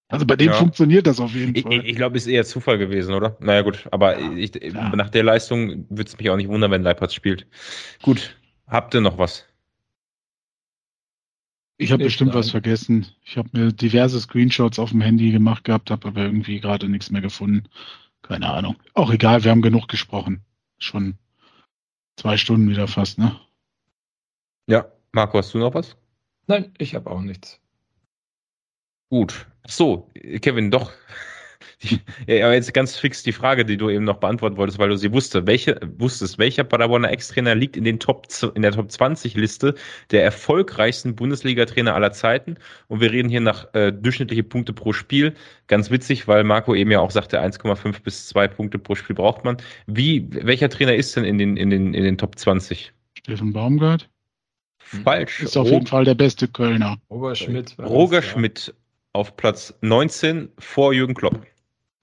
Also 0.08 0.26
bei 0.26 0.36
dem 0.36 0.48
ja. 0.48 0.52
funktioniert 0.52 1.06
das 1.06 1.20
auf 1.20 1.34
jeden 1.34 1.56
Fall. 1.56 1.72
Ich, 1.72 1.84
ich 1.84 1.96
glaube, 1.96 2.18
ist 2.18 2.26
eher 2.26 2.44
Zufall 2.44 2.76
gewesen, 2.76 3.14
oder? 3.14 3.34
Naja, 3.40 3.62
gut. 3.62 3.88
Aber 3.92 4.18
ich, 4.18 4.54
ja. 4.54 4.94
nach 4.94 5.08
der 5.08 5.22
Leistung 5.24 5.86
würde 5.88 6.04
es 6.06 6.18
mich 6.18 6.28
auch 6.28 6.36
nicht 6.36 6.50
wundern, 6.50 6.70
wenn 6.70 6.82
Leipzig 6.82 7.16
spielt. 7.16 7.46
Gut. 8.02 8.36
Habt 8.66 8.92
ihr 8.92 9.00
noch 9.00 9.16
was? 9.16 9.46
Ich 11.78 11.92
habe 11.92 12.04
bestimmt 12.04 12.34
was 12.34 12.50
vergessen. 12.50 13.06
Ich 13.24 13.38
habe 13.38 13.48
mir 13.52 13.72
diverse 13.72 14.20
Screenshots 14.20 14.78
auf 14.78 14.90
dem 14.90 15.00
Handy 15.00 15.32
gemacht 15.32 15.64
gehabt, 15.64 15.90
habe 15.90 16.08
aber 16.08 16.24
irgendwie 16.24 16.60
gerade 16.60 16.90
nichts 16.90 17.10
mehr 17.10 17.22
gefunden. 17.22 17.66
Keine 18.22 18.50
Ahnung. 18.50 18.76
Auch 18.94 19.10
egal, 19.10 19.44
wir 19.44 19.50
haben 19.50 19.62
genug 19.62 19.88
gesprochen. 19.88 20.44
Schon 20.78 21.18
zwei 22.16 22.36
Stunden 22.36 22.68
wieder 22.68 22.88
fast, 22.88 23.18
ne? 23.18 23.38
Ja. 24.66 24.86
Marco, 25.12 25.38
hast 25.38 25.52
du 25.52 25.58
noch 25.58 25.74
was? 25.74 25.96
Nein, 26.46 26.72
ich 26.78 26.94
habe 26.94 27.10
auch 27.10 27.20
nichts. 27.20 27.60
Gut. 29.10 29.46
So, 29.66 30.10
Kevin, 30.40 30.70
doch. 30.70 30.92
Ja, 32.26 32.44
aber 32.46 32.54
jetzt 32.54 32.72
ganz 32.74 32.96
fix 32.96 33.22
die 33.22 33.32
Frage, 33.32 33.64
die 33.64 33.76
du 33.76 33.90
eben 33.90 34.04
noch 34.04 34.18
beantworten 34.18 34.56
wolltest, 34.56 34.78
weil 34.78 34.88
du 34.88 34.96
sie 34.96 35.12
wusste, 35.12 35.46
welche, 35.46 35.80
wusstest, 35.98 36.38
welcher 36.38 36.64
Paderborner 36.64 37.10
Ex-Trainer 37.10 37.54
liegt 37.54 37.76
in, 37.76 37.84
den 37.84 37.98
Top, 37.98 38.26
in 38.54 38.62
der 38.62 38.72
Top 38.72 38.90
20 38.90 39.34
Liste 39.34 39.74
der 40.10 40.24
erfolgreichsten 40.24 41.14
Bundesliga-Trainer 41.14 41.94
aller 41.94 42.12
Zeiten? 42.12 42.56
Und 42.88 43.00
wir 43.00 43.10
reden 43.10 43.28
hier 43.28 43.40
nach 43.40 43.72
äh, 43.74 43.92
durchschnittliche 43.92 44.42
Punkte 44.42 44.72
pro 44.72 44.92
Spiel. 44.92 45.34
Ganz 45.66 45.90
witzig, 45.90 46.28
weil 46.28 46.44
Marco 46.44 46.74
eben 46.74 46.90
ja 46.90 47.00
auch 47.00 47.10
sagte, 47.10 47.42
1,5 47.42 48.02
bis 48.02 48.28
2 48.28 48.48
Punkte 48.48 48.78
pro 48.78 48.94
Spiel 48.94 49.16
braucht 49.16 49.44
man. 49.44 49.56
Wie, 49.86 50.28
welcher 50.30 50.68
Trainer 50.68 50.94
ist 50.94 51.16
denn 51.16 51.24
in 51.24 51.38
den, 51.38 51.56
in 51.56 51.70
den, 51.70 51.94
in 51.94 52.04
den 52.04 52.18
Top 52.18 52.38
20? 52.38 52.92
Steffen 53.18 53.52
Baumgart. 53.52 54.08
Falsch. 54.78 55.40
Ist 55.40 55.56
auf 55.56 55.68
jeden 55.68 55.86
Fall 55.86 56.04
der 56.04 56.14
beste 56.14 56.48
Kölner. 56.48 56.98
Roger 57.10 57.34
Schmidt. 57.34 57.76
Roger 57.78 58.20
Schmidt 58.20 58.74
auf 59.12 59.36
Platz 59.36 59.74
19 59.80 60.48
vor 60.58 60.92
Jürgen 60.92 61.14
Klopp. 61.14 61.46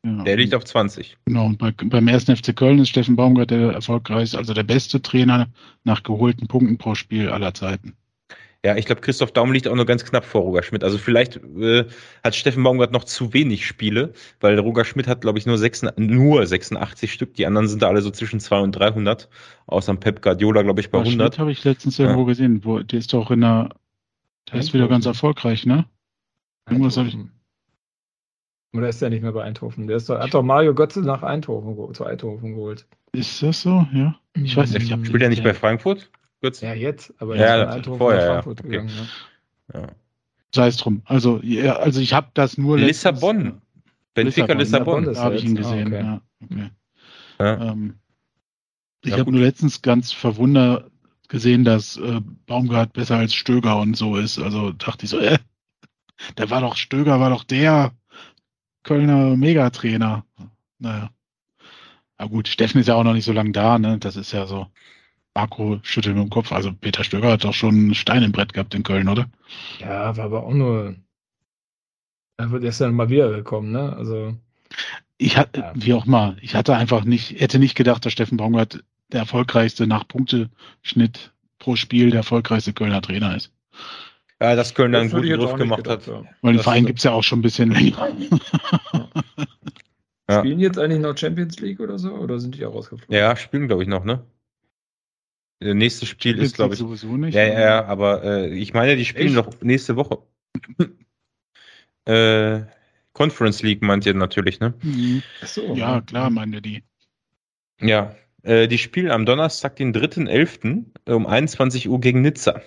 Ja, 0.06 0.24
der 0.24 0.38
liegt 0.38 0.56
auf 0.56 0.64
20. 0.64 1.18
Genau, 1.26 1.46
und 1.46 1.58
bei, 1.58 1.72
beim 1.72 2.08
ersten 2.08 2.36
FC 2.36 2.56
Köln 2.56 2.80
ist 2.80 2.90
Steffen 2.90 3.18
Baumgart 3.18 3.52
der 3.52 3.72
erfolgreichste, 3.72 4.38
also 4.38 4.54
der 4.54 4.64
beste 4.64 5.02
Trainer 5.02 5.48
nach 5.84 6.04
geholten 6.04 6.48
Punkten 6.48 6.78
pro 6.78 6.96
Spiel 6.96 7.30
aller 7.30 7.54
Zeiten. 7.54 7.98
Ja, 8.66 8.76
ich 8.76 8.86
glaube, 8.86 9.00
Christoph 9.00 9.32
Daum 9.32 9.54
liegt 9.54 9.70
auch 9.70 9.76
nur 9.76 9.86
ganz 9.86 10.04
knapp 10.04 10.26
vor 10.26 10.42
Roger 10.42 10.64
Schmidt. 10.64 10.84
Also 10.84 10.98
vielleicht 10.98 11.38
äh, 11.38 11.86
hat 12.26 12.36
Steffen 12.36 12.62
Baumgart 12.64 12.92
noch 12.92 13.06
zu 13.06 13.34
wenig 13.34 13.66
Spiele, 13.66 14.14
weil 14.42 14.60
Roger 14.60 14.84
Schmidt 14.84 15.08
hat, 15.08 15.22
glaube 15.22 15.40
ich, 15.40 15.46
nur, 15.46 15.58
6, 15.58 15.86
nur 15.96 16.46
86 16.46 17.14
Stück. 17.14 17.36
Die 17.36 17.46
anderen 17.46 17.70
sind 17.70 17.82
da 17.82 17.88
alle 17.88 18.02
so 18.02 18.12
zwischen 18.12 18.42
200 18.42 18.66
und 18.66 18.72
300. 18.74 19.30
Außer 19.68 19.96
Pep 19.96 20.22
Guardiola, 20.22 20.64
glaube 20.64 20.82
ich, 20.82 20.92
bei 20.92 20.98
Aber 20.98 21.08
100. 21.08 21.28
Schmidt 21.28 21.40
habe 21.40 21.52
ich 21.54 21.64
letztens 21.64 21.98
ja. 21.98 22.06
irgendwo 22.06 22.26
gesehen. 22.26 22.66
Wo, 22.66 22.80
der 22.80 23.00
ist 23.00 23.14
doch 23.14 23.32
in 23.32 23.42
der, 23.42 23.70
der 24.52 24.60
ist 24.60 24.74
wieder 24.74 24.90
ganz 24.90 25.06
erfolgreich, 25.06 25.66
ne? 25.66 25.86
Irgendwas 26.70 26.98
habe 26.98 27.08
ich. 27.08 27.18
Oder 28.74 28.90
ist 28.90 29.02
der 29.02 29.10
nicht 29.10 29.24
mehr 29.24 29.32
bei 29.32 29.44
Eindhoven? 29.44 29.88
Der 29.88 29.98
ist 29.98 30.10
doch, 30.10 30.20
hat 30.20 30.34
doch 30.34 30.44
Mario 30.44 30.76
Götze 30.76 31.02
nach 31.02 31.24
Eindhoven, 31.24 31.94
zu 31.94 32.06
Eindhoven 32.06 32.54
geholt. 32.54 32.86
Ist 33.12 33.42
das 33.42 33.64
so? 33.64 33.88
Ja. 33.92 34.16
Ich 34.36 34.56
weiß 34.56 34.74
nicht. 34.74 34.92
Ich 34.92 35.08
Spielt 35.08 35.24
er 35.24 35.30
nicht 35.30 35.44
bei 35.44 35.54
Frankfurt? 35.54 36.12
Götze? 36.42 36.68
Ja, 36.68 36.74
jetzt, 36.74 37.14
aber 37.18 37.36
ja, 37.36 37.46
er 37.46 37.68
ist 37.68 37.76
Eindhoven 37.76 37.98
vorher, 37.98 38.20
nach 38.20 38.44
Frankfurt 38.44 38.60
ja. 38.60 38.70
gegangen. 38.70 38.92
Ne? 39.74 39.82
Ja. 39.82 39.88
Sei 40.54 40.68
es 40.68 40.78
drum. 40.78 41.02
Also, 41.06 41.40
ja, 41.44 41.78
also 41.78 42.00
ich 42.00 42.14
habe 42.14 42.30
das 42.34 42.58
nur 42.58 42.78
Lissabon. 42.78 43.62
Benfica 44.14 44.54
Lissabon. 44.54 45.06
Lissabon. 45.06 45.14
Da 45.14 45.24
habe 45.24 45.36
ich 45.36 45.44
ihn 45.44 45.56
gesehen. 45.56 45.94
Ah, 45.94 46.22
okay. 46.44 46.70
Ja, 47.40 47.54
okay. 47.54 47.68
Ähm, 47.68 48.00
ich 49.04 49.14
habe 49.14 49.32
nur 49.32 49.42
letztens 49.42 49.82
ganz 49.82 50.12
verwundert 50.12 50.92
gesehen, 51.28 51.64
dass 51.64 51.98
äh, 51.98 52.22
Baumgart 52.48 52.94
besser 52.94 53.18
als 53.18 53.34
Stöger 53.34 53.80
und 53.80 53.96
so 53.96 54.18
ist. 54.18 54.40
Also 54.40 54.72
dachte 54.72 55.06
ich 55.06 55.12
so, 55.12 55.20
äh, 55.20 55.38
der 56.38 56.50
war 56.50 56.62
doch, 56.62 56.76
Stöger 56.76 57.20
war 57.20 57.30
doch 57.30 57.44
der 57.44 57.94
Kölner 58.90 59.38
Megatrainer. 59.38 60.26
Naja. 60.80 61.12
Aber 62.18 62.30
gut, 62.32 62.48
Steffen 62.48 62.82
ist 62.82 62.88
ja 62.88 62.96
auch 62.96 63.04
noch 63.04 63.14
nicht 63.14 63.26
so 63.26 63.32
lange 63.32 63.52
da, 63.52 63.78
ne? 63.78 64.00
Das 64.00 64.16
ist 64.16 64.32
ja 64.32 64.48
so. 64.48 64.66
Marco 65.36 65.80
schüttelt 65.84 66.16
mit 66.16 66.24
dem 66.24 66.32
Kopf. 66.32 66.52
Also 66.52 66.74
Peter 66.74 67.04
Stöger 67.04 67.34
hat 67.34 67.44
doch 67.44 67.54
schon 67.54 67.76
einen 67.76 67.94
Stein 67.94 68.24
im 68.24 68.32
Brett 68.32 68.52
gehabt 68.52 68.74
in 68.74 68.82
Köln, 68.82 69.08
oder? 69.08 69.30
Ja, 69.78 70.18
war 70.18 70.26
aber 70.26 70.44
auch 70.44 70.54
nur. 70.56 70.96
Er 72.38 72.50
wird 72.50 72.64
erst 72.64 72.82
dann 72.82 72.96
mal 72.96 73.10
wiedergekommen, 73.10 73.72
ne? 73.72 73.96
Also. 73.96 74.36
Ich 75.20 75.38
hatte, 75.38 75.60
ja. 75.60 75.72
wie 75.76 75.94
auch 75.94 76.08
mal, 76.08 76.38
ich 76.42 76.56
hatte 76.56 76.76
einfach 76.76 77.04
nicht, 77.04 77.40
hätte 77.40 77.60
nicht 77.60 77.76
gedacht, 77.76 78.04
dass 78.04 78.14
Steffen 78.14 78.38
Baumgart 78.38 78.84
der 79.12 79.20
erfolgreichste 79.20 79.86
nach 79.86 80.08
Punkteschnitt 80.08 81.32
pro 81.60 81.76
Spiel 81.76 82.10
der 82.10 82.22
erfolgreichste 82.22 82.74
Kölner 82.74 83.04
Trainer 83.04 83.36
ist. 83.36 83.52
Ja, 84.42 84.56
dass 84.56 84.74
Köln 84.74 84.94
dann 84.94 85.02
einen 85.02 85.12
guten 85.12 85.28
Griff 85.28 85.56
gemacht 85.56 85.84
gedacht, 85.84 86.08
hat. 86.08 86.08
Ja. 86.08 86.24
Weil 86.42 86.54
den 86.54 86.64
Verein 86.64 86.86
gibt 86.86 87.00
es 87.00 87.04
ja 87.04 87.12
auch 87.12 87.24
schon 87.24 87.40
ein 87.40 87.42
bisschen 87.42 87.72
länger. 87.72 88.10
Ja. 90.30 90.40
Spielen 90.40 90.60
jetzt 90.60 90.78
eigentlich 90.78 91.02
noch 91.02 91.18
Champions 91.18 91.60
League 91.60 91.80
oder 91.80 91.98
so? 91.98 92.12
Oder 92.12 92.40
sind 92.40 92.56
die 92.56 92.64
auch 92.64 92.76
rausgeflogen? 92.76 93.16
Ja, 93.16 93.36
spielen, 93.36 93.68
glaube 93.68 93.82
ich, 93.82 93.90
noch, 93.90 94.06
ne? 94.06 94.24
Das 95.60 95.74
nächste 95.74 96.06
Spiel 96.06 96.34
Champions 96.34 96.52
ist, 96.52 96.56
glaube 96.56 96.74
ich. 96.76 96.80
sowieso 96.80 97.18
nicht. 97.18 97.34
Ja, 97.34 97.46
ja, 97.46 97.60
ja 97.60 97.86
aber 97.86 98.24
äh, 98.24 98.50
ich 98.54 98.74
meine, 98.74 98.96
die 98.96 99.06
spielen 99.06 99.36
Echt? 99.36 99.36
noch 99.36 99.62
nächste 99.62 99.96
Woche. 99.96 100.20
äh, 102.06 102.62
Conference 103.14 103.64
League 103.64 103.82
meint 103.82 104.06
ihr 104.06 104.14
natürlich, 104.14 104.60
ne? 104.60 104.76
Mhm. 104.84 105.24
Achso, 105.42 105.74
ja, 105.74 106.00
klar, 106.02 106.30
meinen 106.30 106.54
wir 106.54 106.62
die. 106.62 106.84
Ja, 107.82 108.16
äh, 108.44 108.68
die 108.68 108.78
spielen 108.78 109.10
am 109.10 109.26
Donnerstag, 109.26 109.78
den 109.78 109.94
3.11. 109.94 110.86
um 111.12 111.26
21 111.26 111.90
Uhr 111.90 112.00
gegen 112.00 112.22
Nizza. 112.22 112.62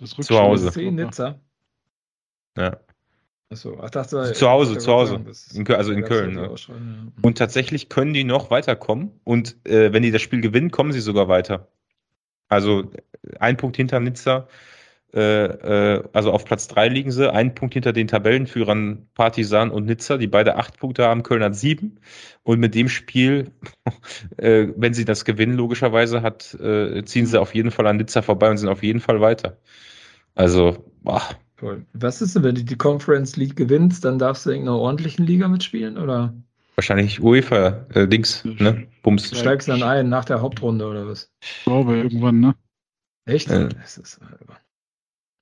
Das 0.00 0.10
Zu 0.10 0.38
Hause. 0.38 0.72
Nizza. 0.80 1.40
Ja. 2.56 2.80
Achso, 3.50 3.78
ach, 3.82 3.90
dachte, 3.90 4.32
zu 4.32 4.48
Hause, 4.48 4.78
zu 4.78 4.92
Hause. 4.92 5.24
In, 5.54 5.66
also 5.68 5.92
in 5.92 6.04
Köln. 6.04 6.34
Ne? 6.34 6.54
Und 7.20 7.38
tatsächlich 7.38 7.88
können 7.88 8.14
die 8.14 8.22
noch 8.24 8.50
weiterkommen. 8.50 9.10
Und 9.24 9.56
äh, 9.66 9.92
wenn 9.92 10.02
die 10.02 10.12
das 10.12 10.22
Spiel 10.22 10.40
gewinnen, 10.40 10.70
kommen 10.70 10.92
sie 10.92 11.00
sogar 11.00 11.28
weiter. 11.28 11.68
Also 12.48 12.90
ein 13.38 13.56
Punkt 13.56 13.76
hinter 13.76 13.98
Nizza. 14.00 14.48
Äh, 15.12 15.96
äh, 15.96 16.04
also 16.12 16.32
auf 16.32 16.44
Platz 16.44 16.68
drei 16.68 16.88
liegen 16.88 17.10
sie, 17.10 17.32
ein 17.32 17.54
Punkt 17.54 17.74
hinter 17.74 17.92
den 17.92 18.06
Tabellenführern 18.06 19.08
Partisan 19.14 19.70
und 19.70 19.86
Nizza, 19.86 20.18
die 20.18 20.28
beide 20.28 20.56
acht 20.56 20.78
Punkte 20.78 21.04
haben, 21.04 21.22
Köln 21.22 21.42
hat 21.42 21.56
sieben. 21.56 22.00
Und 22.42 22.60
mit 22.60 22.74
dem 22.74 22.88
Spiel, 22.88 23.50
äh, 24.36 24.68
wenn 24.76 24.94
sie 24.94 25.04
das 25.04 25.24
gewinnen, 25.24 25.54
logischerweise, 25.54 26.22
hat, 26.22 26.54
äh, 26.54 27.04
ziehen 27.04 27.26
sie 27.26 27.40
auf 27.40 27.54
jeden 27.54 27.70
Fall 27.70 27.86
an 27.86 27.96
Nizza 27.96 28.22
vorbei 28.22 28.50
und 28.50 28.58
sind 28.58 28.68
auf 28.68 28.82
jeden 28.82 29.00
Fall 29.00 29.20
weiter. 29.20 29.58
Also, 30.34 30.84
boah, 31.02 31.22
Cool. 31.60 31.84
Was 31.92 32.22
ist 32.22 32.34
denn, 32.34 32.42
wenn 32.42 32.54
du 32.54 32.64
die 32.64 32.76
Conference 32.76 33.36
League 33.36 33.56
gewinnst, 33.56 34.04
dann 34.04 34.18
darfst 34.18 34.46
du 34.46 34.50
in 34.50 34.62
einer 34.62 34.78
ordentlichen 34.78 35.26
Liga 35.26 35.46
mitspielen, 35.46 35.98
oder? 35.98 36.34
Wahrscheinlich 36.74 37.20
UEFA, 37.22 37.86
äh, 37.92 38.08
Dings, 38.08 38.44
ne? 38.44 38.86
Bums. 39.02 39.28
Du 39.28 39.36
steigst 39.36 39.68
dann 39.68 39.82
ein 39.82 40.08
nach 40.08 40.24
der 40.24 40.40
Hauptrunde, 40.40 40.86
oder 40.86 41.06
was? 41.06 41.30
Ich 41.42 41.64
glaube, 41.64 41.96
irgendwann, 41.98 42.40
ne? 42.40 42.54
Echt? 43.26 43.50
Äh. 43.50 43.68
Das 43.68 43.98
ist, 43.98 44.20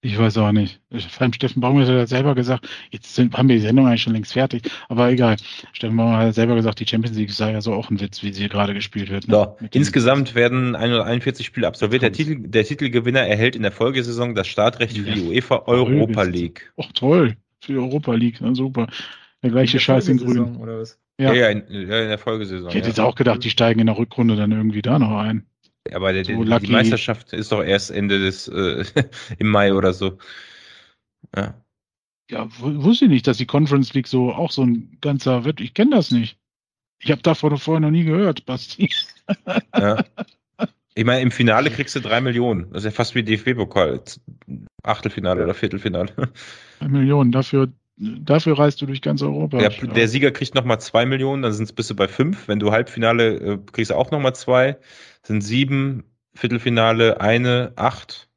ich 0.00 0.16
weiß 0.16 0.38
auch 0.38 0.52
nicht. 0.52 0.80
Vor 0.90 1.22
allem 1.22 1.32
Steffen 1.32 1.60
Baumgart 1.60 1.88
hat 1.88 1.94
ja 1.94 2.06
selber 2.06 2.34
gesagt, 2.36 2.68
jetzt 2.90 3.14
sind, 3.14 3.36
haben 3.36 3.48
wir 3.48 3.56
die 3.56 3.62
Sendung 3.62 3.86
eigentlich 3.86 4.02
schon 4.02 4.12
längst 4.12 4.32
fertig, 4.32 4.70
aber 4.88 5.10
egal. 5.10 5.36
Steffen 5.72 5.96
Baumgart 5.96 6.28
hat 6.28 6.34
selber 6.34 6.54
gesagt, 6.54 6.78
die 6.78 6.86
Champions 6.86 7.16
League 7.16 7.32
sei 7.32 7.52
ja 7.52 7.60
so 7.60 7.72
auch 7.72 7.90
ein 7.90 8.00
Witz, 8.00 8.22
wie 8.22 8.32
sie 8.32 8.48
gerade 8.48 8.74
gespielt 8.74 9.10
wird. 9.10 9.26
Ne? 9.26 9.34
Ja. 9.34 9.56
Insgesamt 9.72 10.36
werden 10.36 10.76
141 10.76 11.44
Spiele 11.44 11.66
absolviert. 11.66 12.02
Der, 12.02 12.12
Titel, 12.12 12.36
der 12.38 12.64
Titelgewinner 12.64 13.20
erhält 13.20 13.56
in 13.56 13.62
der 13.62 13.72
Folgesaison 13.72 14.36
das 14.36 14.46
Startrecht 14.46 14.96
ja. 14.96 15.02
für 15.02 15.10
die 15.10 15.22
UEFA 15.22 15.64
Europa 15.66 16.22
League. 16.22 16.72
Ach 16.76 16.92
toll, 16.94 17.36
für 17.60 17.72
die 17.72 17.78
Europa 17.78 18.14
League, 18.14 18.38
na, 18.40 18.54
super. 18.54 18.86
Der 19.42 19.50
gleiche 19.50 19.80
Scheiß 19.80 20.08
in 20.08 20.18
Grün. 20.18 20.56
Oder 20.56 20.80
was? 20.80 20.98
Ja, 21.20 21.32
ja, 21.32 21.48
in, 21.48 21.64
ja, 21.68 22.02
in 22.02 22.08
der 22.08 22.18
Folgesaison. 22.18 22.68
Ich 22.68 22.76
hätte 22.76 22.88
jetzt 22.88 23.00
auch 23.00 23.16
gedacht, 23.16 23.42
die 23.42 23.50
steigen 23.50 23.80
in 23.80 23.86
der 23.86 23.98
Rückrunde 23.98 24.36
dann 24.36 24.52
irgendwie 24.52 24.82
da 24.82 24.98
noch 25.00 25.16
ein. 25.18 25.46
Aber 25.94 26.12
der, 26.12 26.24
so 26.24 26.44
die, 26.44 26.66
die 26.66 26.72
Meisterschaft 26.72 27.32
ist 27.32 27.52
doch 27.52 27.62
erst 27.62 27.90
Ende 27.90 28.18
des 28.18 28.48
äh, 28.48 28.84
im 29.38 29.48
Mai 29.48 29.72
oder 29.72 29.92
so. 29.92 30.18
Ja. 31.34 31.60
Ja, 32.30 32.46
wusste 32.58 33.06
ich 33.06 33.10
nicht, 33.10 33.26
dass 33.26 33.38
die 33.38 33.46
Conference 33.46 33.94
League 33.94 34.06
so 34.06 34.32
auch 34.32 34.50
so 34.50 34.62
ein 34.62 34.98
ganzer 35.00 35.44
wird. 35.44 35.60
Ich 35.60 35.72
kenne 35.72 35.92
das 35.92 36.10
nicht. 36.10 36.38
Ich 37.00 37.10
habe 37.10 37.22
davon 37.22 37.56
vorher 37.56 37.80
noch 37.80 37.90
nie 37.90 38.04
gehört, 38.04 38.44
Basti. 38.44 38.90
Ja. 39.74 40.04
Ich 40.94 41.04
meine, 41.04 41.20
im 41.20 41.30
Finale 41.30 41.70
kriegst 41.70 41.94
du 41.94 42.00
drei 42.00 42.20
Millionen. 42.20 42.72
Das 42.72 42.78
ist 42.78 42.86
ja 42.86 42.90
fast 42.90 43.14
wie 43.14 43.22
DFB-Pokal. 43.22 44.02
Achtelfinale 44.82 45.44
oder 45.44 45.54
Viertelfinale. 45.54 46.12
Drei 46.80 46.88
Millionen. 46.88 47.30
Dafür 47.30 47.72
Dafür 47.98 48.58
reist 48.58 48.80
du 48.80 48.86
durch 48.86 49.02
ganz 49.02 49.22
Europa. 49.22 49.60
Ja, 49.60 49.70
der 49.70 50.08
Sieger 50.08 50.30
kriegt 50.30 50.54
nochmal 50.54 50.80
zwei 50.80 51.04
Millionen, 51.04 51.42
dann 51.42 51.52
sind 51.52 51.64
es 51.64 51.72
bis 51.72 51.88
du 51.88 51.96
bei 51.96 52.06
fünf. 52.06 52.46
Wenn 52.46 52.60
du 52.60 52.70
Halbfinale 52.70 53.34
äh, 53.34 53.58
kriegst 53.72 53.92
auch 53.92 54.10
nochmal 54.10 54.34
zwei. 54.34 54.78
Sind 55.22 55.40
sieben, 55.40 56.04
Viertelfinale 56.34 57.20
eine, 57.20 57.72
acht. 57.74 58.27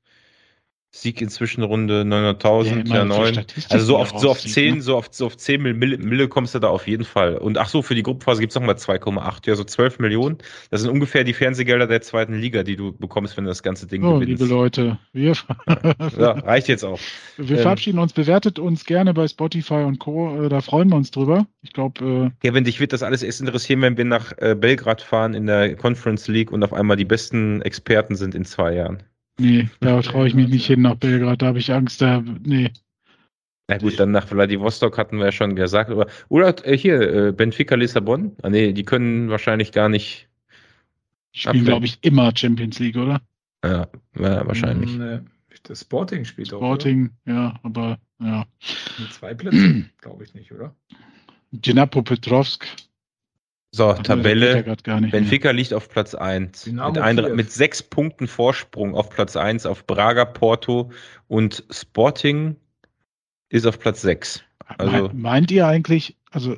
Sieg 0.93 1.21
in 1.21 1.29
Zwischenrunde 1.29 2.01
900.000, 2.01 2.89
ja, 2.89 2.95
ja 2.95 3.05
9. 3.05 3.45
Also 3.69 3.85
so 3.85 3.97
auf, 3.97 4.11
so 4.17 4.29
auf 4.29 4.41
10, 4.41 4.75
ne? 4.75 4.81
so 4.81 4.97
auf, 4.97 5.07
so 5.09 5.27
auf 5.27 5.37
10 5.37 5.61
Mille, 5.61 5.97
Mille 5.97 6.27
kommst 6.27 6.53
du 6.53 6.59
da 6.59 6.67
auf 6.67 6.85
jeden 6.85 7.05
Fall. 7.05 7.37
Und 7.37 7.57
ach 7.57 7.69
so, 7.69 7.81
für 7.81 7.95
die 7.95 8.03
Gruppenphase 8.03 8.41
gibt's 8.41 8.55
nochmal 8.55 8.75
2,8, 8.75 9.47
ja, 9.47 9.55
so 9.55 9.63
12 9.63 9.99
Millionen. 9.99 10.39
Das 10.69 10.81
sind 10.81 10.89
ungefähr 10.89 11.23
die 11.23 11.31
Fernsehgelder 11.31 11.87
der 11.87 12.01
zweiten 12.01 12.35
Liga, 12.35 12.63
die 12.63 12.75
du 12.75 12.91
bekommst, 12.91 13.37
wenn 13.37 13.45
du 13.45 13.49
das 13.49 13.63
ganze 13.63 13.87
Ding 13.87 14.03
oh, 14.03 14.19
gewinnst. 14.19 14.41
liebe 14.41 14.53
Leute, 14.53 14.99
wir 15.13 15.31
ja, 16.19 16.31
reicht 16.31 16.67
jetzt 16.67 16.83
auch. 16.83 16.99
Wir 17.37 17.55
ähm, 17.55 17.61
verabschieden 17.61 17.97
uns, 17.97 18.11
bewertet 18.11 18.59
uns 18.59 18.83
gerne 18.83 19.13
bei 19.13 19.29
Spotify 19.29 19.85
und 19.85 19.99
Co. 19.99 20.43
Äh, 20.43 20.49
da 20.49 20.59
freuen 20.59 20.89
wir 20.89 20.97
uns 20.97 21.11
drüber. 21.11 21.47
Ich 21.61 21.71
glaube. 21.71 22.33
Äh, 22.41 22.45
Kevin, 22.45 22.65
dich 22.65 22.81
wird 22.81 22.91
das 22.91 23.01
alles 23.01 23.23
erst 23.23 23.39
interessieren, 23.39 23.81
wenn 23.81 23.95
wir 23.95 24.03
nach 24.03 24.33
äh, 24.39 24.55
Belgrad 24.55 25.01
fahren 25.01 25.35
in 25.35 25.45
der 25.45 25.73
Conference 25.77 26.27
League 26.27 26.51
und 26.51 26.65
auf 26.65 26.73
einmal 26.73 26.97
die 26.97 27.05
besten 27.05 27.61
Experten 27.61 28.15
sind 28.15 28.35
in 28.35 28.43
zwei 28.43 28.73
Jahren. 28.73 29.03
Nee, 29.39 29.69
da 29.79 30.01
traue 30.01 30.27
ich 30.27 30.33
mich 30.33 30.49
nicht 30.49 30.67
hin 30.67 30.81
nach 30.81 30.95
Belgrad, 30.95 31.41
da 31.41 31.47
habe 31.47 31.59
ich 31.59 31.71
Angst, 31.71 32.01
da, 32.01 32.23
nee. 32.43 32.71
Na 33.67 33.77
gut, 33.77 33.99
dann 33.99 34.11
nach 34.11 34.27
Vladivostok 34.27 34.97
hatten 34.97 35.17
wir 35.17 35.25
ja 35.25 35.31
schon 35.31 35.55
gesagt. 35.55 35.89
Aber, 35.89 36.07
oder 36.27 36.53
äh, 36.67 36.77
hier, 36.77 36.99
äh, 37.01 37.31
Benfica 37.31 37.75
Lissabon? 37.75 38.35
Ah, 38.41 38.49
nee, 38.49 38.73
die 38.73 38.83
können 38.83 39.29
wahrscheinlich 39.29 39.71
gar 39.71 39.87
nicht. 39.87 40.27
Die 41.33 41.39
spielen, 41.39 41.63
glaube 41.63 41.85
ich, 41.85 41.97
immer 42.01 42.35
Champions 42.35 42.79
League, 42.79 42.97
oder? 42.97 43.21
Ja, 43.63 43.87
ja 44.19 44.45
wahrscheinlich. 44.45 44.97
Nee, 44.97 45.19
das 45.63 45.81
Sporting 45.81 46.25
spielt 46.25 46.49
Sporting, 46.49 46.65
auch. 46.65 46.75
Sporting, 46.75 47.09
ja, 47.25 47.59
aber 47.63 47.97
ja. 48.19 48.45
Mit 48.99 49.13
zwei 49.13 49.33
Plätze, 49.33 49.85
glaube 50.01 50.23
ich 50.25 50.33
nicht, 50.33 50.51
oder? 50.51 50.75
Dinapo 51.51 52.01
Petrovsk 52.01 52.65
so, 53.73 53.93
Tabelle. 53.93 54.63
Benfica 55.11 55.51
liegt 55.51 55.73
auf 55.73 55.87
Platz 55.89 56.13
1. 56.13 56.67
Mit, 56.67 56.97
ein, 56.97 57.35
mit, 57.35 57.51
sechs 57.51 57.81
Punkten 57.81 58.27
Vorsprung 58.27 58.95
auf 58.95 59.09
Platz 59.09 59.37
1 59.37 59.65
auf 59.65 59.87
Braga, 59.87 60.25
Porto 60.25 60.91
und 61.29 61.63
Sporting 61.71 62.57
ist 63.49 63.65
auf 63.65 63.79
Platz 63.79 64.01
6. 64.01 64.43
Also, 64.77 65.09
meint 65.13 65.51
ihr 65.51 65.67
eigentlich, 65.67 66.17
also 66.31 66.57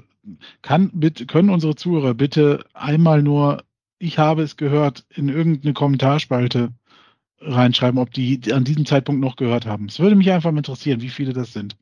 kann, 0.63 0.89
bitte, 0.93 1.27
können 1.27 1.49
unsere 1.49 1.75
Zuhörer 1.75 2.15
bitte 2.15 2.65
einmal 2.73 3.21
nur, 3.21 3.63
ich 3.99 4.17
habe 4.17 4.41
es 4.41 4.57
gehört, 4.57 5.05
in 5.09 5.29
irgendeine 5.29 5.73
Kommentarspalte 5.73 6.71
reinschreiben, 7.41 7.99
ob 7.99 8.11
die 8.11 8.41
an 8.51 8.63
diesem 8.63 8.85
Zeitpunkt 8.85 9.21
noch 9.21 9.35
gehört 9.35 9.67
haben. 9.67 9.85
Es 9.85 9.99
würde 9.99 10.15
mich 10.15 10.31
einfach 10.31 10.49
interessieren, 10.49 11.01
wie 11.01 11.09
viele 11.09 11.33
das 11.33 11.53
sind. 11.53 11.75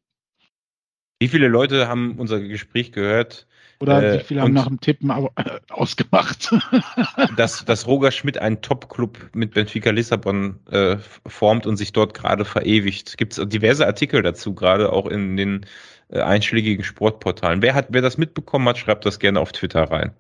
Wie 1.20 1.28
viele 1.28 1.48
Leute 1.48 1.88
haben 1.88 2.18
unser 2.18 2.40
Gespräch 2.40 2.92
gehört? 2.92 3.48
Oder 3.82 4.04
äh, 4.04 4.20
wie 4.20 4.24
viele 4.24 4.42
haben 4.42 4.54
nach 4.54 4.68
dem 4.68 4.80
Tippen 4.80 5.12
ausgemacht? 5.70 6.54
dass, 7.38 7.66
dass 7.66 7.88
Roger 7.88 8.12
Schmidt 8.12 8.38
einen 8.38 8.62
Top-Club 8.62 9.18
mit 9.34 9.54
Benfica 9.54 9.90
Lissabon 9.90 10.60
äh, 10.70 10.98
formt 11.26 11.66
und 11.66 11.78
sich 11.78 11.92
dort 11.92 12.14
gerade 12.14 12.46
verewigt. 12.46 13.18
Gibt 13.18 13.38
es 13.38 13.50
diverse 13.50 13.86
Artikel 13.86 14.22
dazu, 14.22 14.54
gerade 14.54 14.94
auch 14.94 15.08
in 15.08 15.36
den 15.36 15.66
äh, 16.10 16.22
einschlägigen 16.22 16.84
Sportportalen. 16.84 17.62
Wer 17.62 17.74
hat, 17.74 17.88
wer 17.90 18.02
das 18.02 18.18
mitbekommen 18.18 18.68
hat, 18.68 18.78
schreibt 18.78 19.06
das 19.06 19.18
gerne 19.18 19.40
auf 19.40 19.52
Twitter 19.52 19.84
rein. 19.84 20.12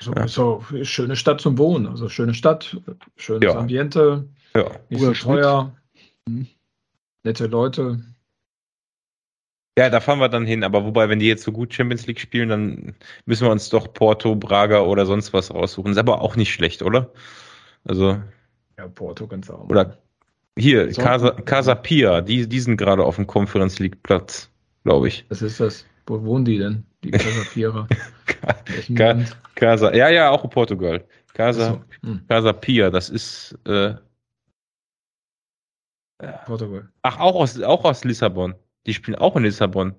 So, 0.00 0.12
ja. 0.12 0.28
so 0.28 0.64
schöne 0.82 1.16
Stadt 1.16 1.40
zum 1.40 1.58
Wohnen, 1.58 1.86
also 1.86 2.08
schöne 2.08 2.34
Stadt, 2.34 2.76
schönes 3.16 3.52
ja. 3.52 3.58
Ambiente, 3.58 4.28
ja. 4.54 4.70
nicht 4.90 5.00
so 5.00 5.12
teuer, 5.12 5.74
nette 7.24 7.46
Leute. 7.46 8.00
Ja, 9.78 9.88
da 9.88 10.00
fahren 10.00 10.18
wir 10.18 10.28
dann 10.28 10.46
hin, 10.46 10.64
aber 10.64 10.84
wobei, 10.84 11.08
wenn 11.08 11.20
die 11.20 11.28
jetzt 11.28 11.44
so 11.44 11.52
gut 11.52 11.72
Champions 11.72 12.06
League 12.06 12.20
spielen, 12.20 12.48
dann 12.48 12.94
müssen 13.24 13.46
wir 13.46 13.52
uns 13.52 13.70
doch 13.70 13.92
Porto, 13.92 14.34
Braga 14.34 14.80
oder 14.80 15.06
sonst 15.06 15.32
was 15.32 15.54
raussuchen. 15.54 15.92
Ist 15.92 15.98
aber 15.98 16.20
auch 16.20 16.36
nicht 16.36 16.52
schlecht, 16.52 16.82
oder? 16.82 17.10
Also. 17.84 18.20
Ja, 18.76 18.88
Porto 18.88 19.26
ganz 19.26 19.48
auch. 19.48 19.68
Oder 19.68 19.98
hier, 20.58 20.92
Casa, 20.92 21.30
Casa 21.30 21.74
Pia, 21.74 22.20
die, 22.20 22.48
die 22.48 22.60
sind 22.60 22.76
gerade 22.76 23.04
auf 23.04 23.16
dem 23.16 23.26
Conference 23.26 23.78
League 23.78 24.02
Platz, 24.02 24.50
glaube 24.84 25.08
ich. 25.08 25.24
Was 25.28 25.42
ist 25.42 25.60
das? 25.60 25.86
Wo 26.06 26.22
wohnen 26.24 26.44
die 26.44 26.58
denn? 26.58 26.84
Die 27.04 27.10
Casa 27.12 27.44
Pia. 27.52 27.86
Ka 28.96 29.24
Casa, 29.54 29.94
ja, 29.94 30.08
ja, 30.08 30.30
auch 30.30 30.44
in 30.44 30.50
Portugal. 30.50 31.04
Casa, 31.32 31.80
so. 32.02 32.08
hm. 32.08 32.20
Casa 32.28 32.52
Pia, 32.52 32.90
das 32.90 33.08
ist 33.08 33.56
äh, 33.66 33.94
Portugal. 36.46 36.88
Ach, 37.02 37.18
auch 37.18 37.36
aus, 37.36 37.60
auch 37.62 37.84
aus 37.84 38.04
Lissabon. 38.04 38.54
Die 38.86 38.94
spielen 38.94 39.16
auch 39.16 39.36
in 39.36 39.44
Lissabon. 39.44 39.94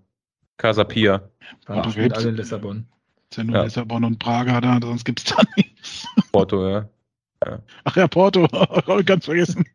Casa 0.58 0.84
Pia. 0.84 1.30
Ja, 1.68 1.82
die 1.82 1.92
spielen 1.92 2.12
alle 2.12 2.30
in 2.30 2.36
Lissabon. 2.36 2.88
Ist 3.30 3.38
ja 3.38 3.44
nur 3.44 3.56
ja. 3.56 3.64
Lissabon 3.64 4.04
und 4.04 4.20
Praga 4.20 4.62
da, 4.62 4.80
sonst 4.82 5.06
gibt 5.06 5.20
es 5.20 5.26
da 5.26 5.42
nichts. 5.56 6.08
Porto, 6.32 6.68
ja. 6.68 6.90
Ach 7.84 7.96
ja, 7.96 8.08
Porto, 8.08 8.48
ganz 9.06 9.26
vergessen. 9.26 9.66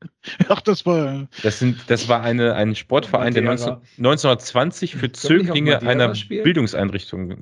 Ach, 0.49 0.61
das 0.61 0.87
war. 0.87 1.27
Das, 1.43 1.59
sind, 1.59 1.79
das 1.89 2.09
war 2.09 2.23
eine, 2.23 2.55
ein 2.55 2.75
Sportverein, 2.75 3.35
der 3.35 3.43
19, 3.43 3.69
1920 3.99 4.97
für 4.97 5.11
Zöglinge 5.11 5.83
einer 5.83 6.15
spielen? 6.15 6.45
Bildungseinrichtung. 6.45 7.39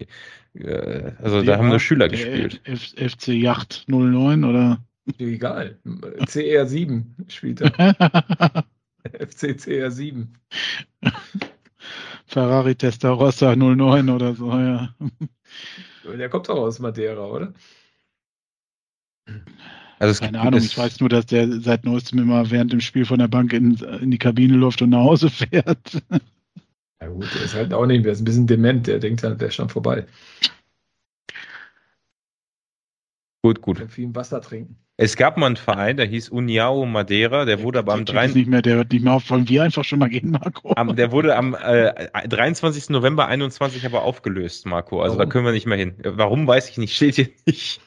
Äh, 0.54 1.12
also 1.22 1.42
da 1.42 1.58
haben 1.58 1.68
nur 1.68 1.80
Schüler 1.80 2.08
gespielt. 2.08 2.60
F 2.64 2.94
FC 2.96 3.28
Yacht 3.28 3.84
09 3.88 4.44
oder? 4.44 4.78
Egal. 5.18 5.78
CR 6.26 6.66
7 6.66 7.16
spielt 7.28 7.60
er. 7.60 8.64
FC 9.12 9.56
CR 9.56 9.90
7. 9.90 10.32
Ferrari 12.26 12.74
Testarossa 12.74 13.54
09 13.54 14.08
oder 14.08 14.34
so, 14.34 14.50
ja. 14.50 14.94
Der 16.18 16.28
kommt 16.28 16.48
doch 16.48 16.56
aus 16.56 16.78
Madeira, 16.80 17.26
oder? 17.26 17.54
Also 19.98 20.22
Keine 20.22 20.40
Ahnung, 20.40 20.60
ich 20.60 20.76
weiß 20.76 21.00
nur, 21.00 21.08
dass 21.08 21.26
der 21.26 21.60
seit 21.60 21.84
neuestem 21.84 22.18
immer 22.18 22.50
während 22.50 22.72
dem 22.72 22.80
Spiel 22.80 23.06
von 23.06 23.18
der 23.18 23.28
Bank 23.28 23.52
in, 23.52 23.76
in 23.76 24.10
die 24.10 24.18
Kabine 24.18 24.54
läuft 24.56 24.82
und 24.82 24.90
nach 24.90 25.04
Hause 25.04 25.30
fährt. 25.30 26.02
Ja 27.00 27.10
gut, 27.10 27.26
der 27.34 27.42
ist 27.42 27.54
halt 27.54 27.74
auch 27.74 27.84
nicht, 27.84 28.02
der 28.06 28.12
ist 28.12 28.22
ein 28.22 28.24
bisschen 28.24 28.46
dement, 28.46 28.86
der 28.86 28.98
denkt 28.98 29.22
halt, 29.22 29.38
der 29.38 29.48
ist 29.48 29.56
schon 29.56 29.68
vorbei. 29.68 30.06
Gut, 33.42 33.60
gut. 33.60 33.90
Viel 33.90 34.14
Wasser 34.14 34.40
trinken. 34.40 34.78
Es 34.96 35.16
gab 35.16 35.36
mal 35.36 35.46
einen 35.46 35.56
Verein, 35.56 35.96
der 35.96 36.06
hieß 36.06 36.28
Uniao 36.28 36.86
Madeira, 36.86 37.44
der 37.44 37.60
wurde 37.62 37.80
aber 37.80 37.94
am 37.94 38.04
3. 38.04 38.28
Nicht 38.28 38.46
mehr, 38.46 38.62
der 38.62 38.76
wird 38.76 38.92
nicht 38.92 39.02
mehr 39.02 39.14
auf, 39.14 39.28
wollen 39.28 39.48
wir 39.48 39.64
einfach 39.64 39.82
schon 39.82 39.98
mal 39.98 40.08
gehen, 40.08 40.30
Marco? 40.30 40.72
Am, 40.76 40.94
der 40.94 41.10
wurde 41.10 41.34
am 41.34 41.56
äh, 41.60 42.28
23. 42.28 42.90
November 42.90 43.26
21 43.26 43.84
aber 43.84 44.02
aufgelöst, 44.02 44.66
Marco. 44.66 45.02
Also 45.02 45.16
Warum? 45.16 45.28
da 45.28 45.32
können 45.32 45.46
wir 45.46 45.52
nicht 45.52 45.66
mehr 45.66 45.78
hin. 45.78 45.94
Warum, 46.04 46.46
weiß 46.46 46.70
ich 46.70 46.78
nicht, 46.78 46.94
steht 46.94 47.16
hier 47.16 47.28
nicht. 47.44 47.80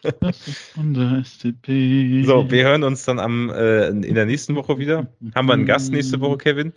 so, 2.26 2.52
wir 2.52 2.64
hören 2.66 2.84
uns 2.84 3.06
dann 3.06 3.20
am, 3.20 3.52
äh, 3.52 3.88
in 3.88 4.16
der 4.16 4.26
nächsten 4.26 4.56
Woche 4.56 4.78
wieder. 4.78 5.08
Haben 5.34 5.48
wir 5.48 5.54
einen 5.54 5.66
Gast 5.66 5.94
nächste 5.94 6.20
Woche, 6.20 6.38
Kevin? 6.38 6.74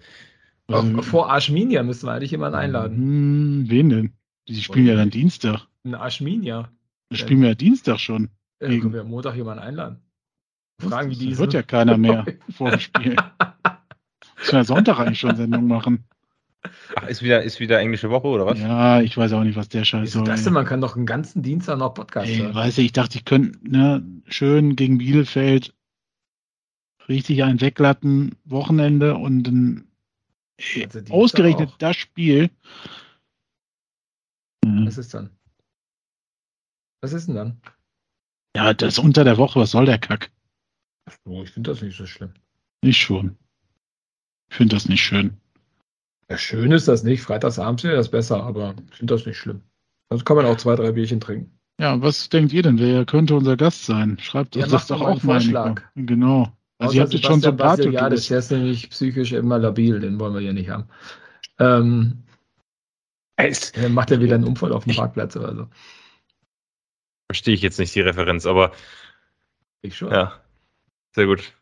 Ähm, 0.68 1.02
vor 1.02 1.28
Arschminia 1.32 1.82
müssen 1.82 2.06
wir 2.06 2.12
eigentlich 2.12 2.30
jemanden 2.30 2.56
einladen. 2.56 2.96
Hm, 2.96 3.64
wen 3.68 3.88
denn? 3.88 4.12
Die 4.46 4.62
spielen 4.62 4.86
ja 4.86 4.94
dann 4.94 5.10
Dienstag. 5.10 5.66
Ein 5.84 5.96
Arschminia. 5.96 6.70
Spielen 7.12 7.42
wir 7.42 7.48
ja 7.48 7.54
Dienstag 7.56 7.98
schon. 7.98 8.28
Ja, 8.60 8.68
können 8.68 8.92
wir 8.92 9.00
am 9.00 9.08
Montag 9.08 9.34
jemanden 9.34 9.64
einladen. 9.64 10.00
Fragen 10.80 11.10
wie 11.10 11.16
diese. 11.16 11.38
Wird 11.38 11.52
ja 11.52 11.62
keiner 11.62 11.96
mehr 11.96 12.24
vor 12.56 12.70
dem 12.70 12.80
Spiel. 12.80 13.16
Müssen 14.38 14.52
wir 14.52 14.64
Sonntag 14.64 14.98
eigentlich 14.98 15.20
schon 15.20 15.36
Sendung 15.36 15.66
machen. 15.66 16.04
Ach, 16.96 17.06
ist 17.08 17.22
wieder, 17.22 17.42
ist 17.42 17.60
wieder 17.60 17.80
englische 17.80 18.10
Woche 18.10 18.26
oder 18.26 18.46
was? 18.46 18.58
Ja, 18.58 19.00
ich 19.00 19.16
weiß 19.16 19.32
auch 19.32 19.44
nicht, 19.44 19.56
was 19.56 19.68
der 19.68 19.84
Scheiß 19.84 20.12
soll. 20.12 20.24
Das 20.24 20.44
denn? 20.44 20.52
Man 20.52 20.66
kann 20.66 20.80
doch 20.80 20.96
einen 20.96 21.06
ganzen 21.06 21.42
Dienstag 21.42 21.78
noch 21.78 21.94
Podcast 21.94 22.28
ey, 22.28 22.36
hören. 22.38 22.54
Weiß 22.54 22.76
ich, 22.78 22.86
ich 22.86 22.92
dachte, 22.92 23.18
ich 23.18 23.24
könnte 23.24 23.58
ne, 23.62 24.04
schön 24.26 24.76
gegen 24.76 24.98
Bielefeld 24.98 25.74
richtig 27.08 27.42
ein 27.44 27.60
weglatten 27.60 28.36
Wochenende 28.44 29.16
und 29.16 29.48
ein 29.48 29.88
also 30.82 31.00
ausgerechnet 31.08 31.70
auch. 31.70 31.78
das 31.78 31.96
Spiel. 31.96 32.50
Was 34.64 34.98
ist 34.98 35.14
dann? 35.14 35.30
Was 37.02 37.12
ist 37.12 37.28
denn 37.28 37.34
dann? 37.34 37.60
Ja, 38.54 38.74
das 38.74 38.98
unter 38.98 39.24
der 39.24 39.38
Woche, 39.38 39.60
was 39.60 39.70
soll 39.70 39.86
der 39.86 39.98
Kack? 39.98 40.30
Oh, 41.24 41.42
ich 41.42 41.50
finde 41.50 41.70
das 41.70 41.82
nicht 41.82 41.96
so 41.96 42.06
schlimm. 42.06 42.32
Ich 42.82 42.98
schon. 42.98 43.36
Ich 44.50 44.56
finde 44.56 44.76
das 44.76 44.88
nicht 44.88 45.02
schön. 45.02 45.36
Ja, 46.28 46.38
schön 46.38 46.72
ist 46.72 46.88
das 46.88 47.02
nicht. 47.02 47.22
Freitagsabends 47.22 47.82
wäre 47.84 47.96
das 47.96 48.10
besser, 48.10 48.42
aber 48.42 48.74
ich 48.90 48.96
finde 48.96 49.14
das 49.14 49.26
nicht 49.26 49.36
schlimm. 49.38 49.62
Also 50.08 50.24
kann 50.24 50.36
man 50.36 50.46
auch 50.46 50.56
zwei, 50.56 50.76
drei 50.76 50.92
Bierchen 50.92 51.20
trinken. 51.20 51.58
Ja, 51.80 52.00
was 52.00 52.28
denkt 52.28 52.52
ihr 52.52 52.62
denn? 52.62 52.78
Wer 52.78 53.06
könnte 53.06 53.34
unser 53.34 53.56
Gast 53.56 53.86
sein? 53.86 54.18
Schreibt 54.20 54.56
uns 54.56 54.68
das 54.68 54.86
doch 54.86 55.00
auch 55.00 55.22
mal. 55.22 55.40
Vorschlag. 55.40 55.82
Genau. 55.94 56.52
Also 56.78 56.94
ihr 56.94 57.02
habt 57.02 57.12
jetzt 57.12 57.26
schon 57.26 57.40
so 57.40 57.50
ein 57.50 57.56
paar 57.56 57.78
Ja, 57.80 58.08
das 58.08 58.30
ist 58.30 58.50
nämlich 58.50 58.88
psychisch 58.90 59.32
immer 59.32 59.58
labil, 59.58 60.00
den 60.00 60.18
wollen 60.18 60.34
wir 60.34 60.40
hier 60.40 60.52
nicht 60.52 60.70
haben. 60.70 60.88
Ähm, 61.58 62.24
dann 63.36 63.92
macht 63.92 64.10
er 64.10 64.20
wieder 64.20 64.34
einen 64.34 64.44
Unfall 64.44 64.72
auf 64.72 64.84
dem 64.84 64.94
Parkplatz 64.94 65.36
oder 65.36 65.54
so. 65.54 65.68
Verstehe 67.28 67.54
ich 67.54 67.62
jetzt 67.62 67.78
nicht 67.78 67.94
die 67.94 68.00
Referenz, 68.00 68.46
aber 68.46 68.72
ich 69.82 69.96
schon. 69.96 70.12
Ja. 70.12 70.40
Sehr 71.12 71.26
gut. 71.26 71.52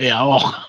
Ja, 0.00 0.20
auch. 0.22 0.68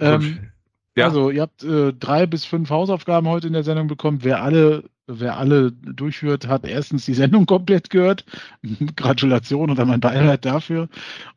ähm, 0.00 0.52
ja. 0.96 1.06
Also, 1.06 1.30
ihr 1.30 1.42
habt 1.42 1.62
äh, 1.62 1.92
drei 1.92 2.26
bis 2.26 2.44
fünf 2.44 2.70
Hausaufgaben 2.70 3.28
heute 3.28 3.46
in 3.46 3.52
der 3.52 3.64
Sendung 3.64 3.86
bekommen. 3.86 4.18
Wer 4.22 4.42
alle, 4.42 4.84
wer 5.06 5.38
alle 5.38 5.72
durchführt, 5.72 6.48
hat 6.48 6.66
erstens 6.66 7.06
die 7.06 7.14
Sendung 7.14 7.46
komplett 7.46 7.90
gehört. 7.90 8.24
Gratulation 8.96 9.70
oder 9.70 9.84
mein 9.84 10.00
Beileid 10.00 10.44
dafür. 10.44 10.88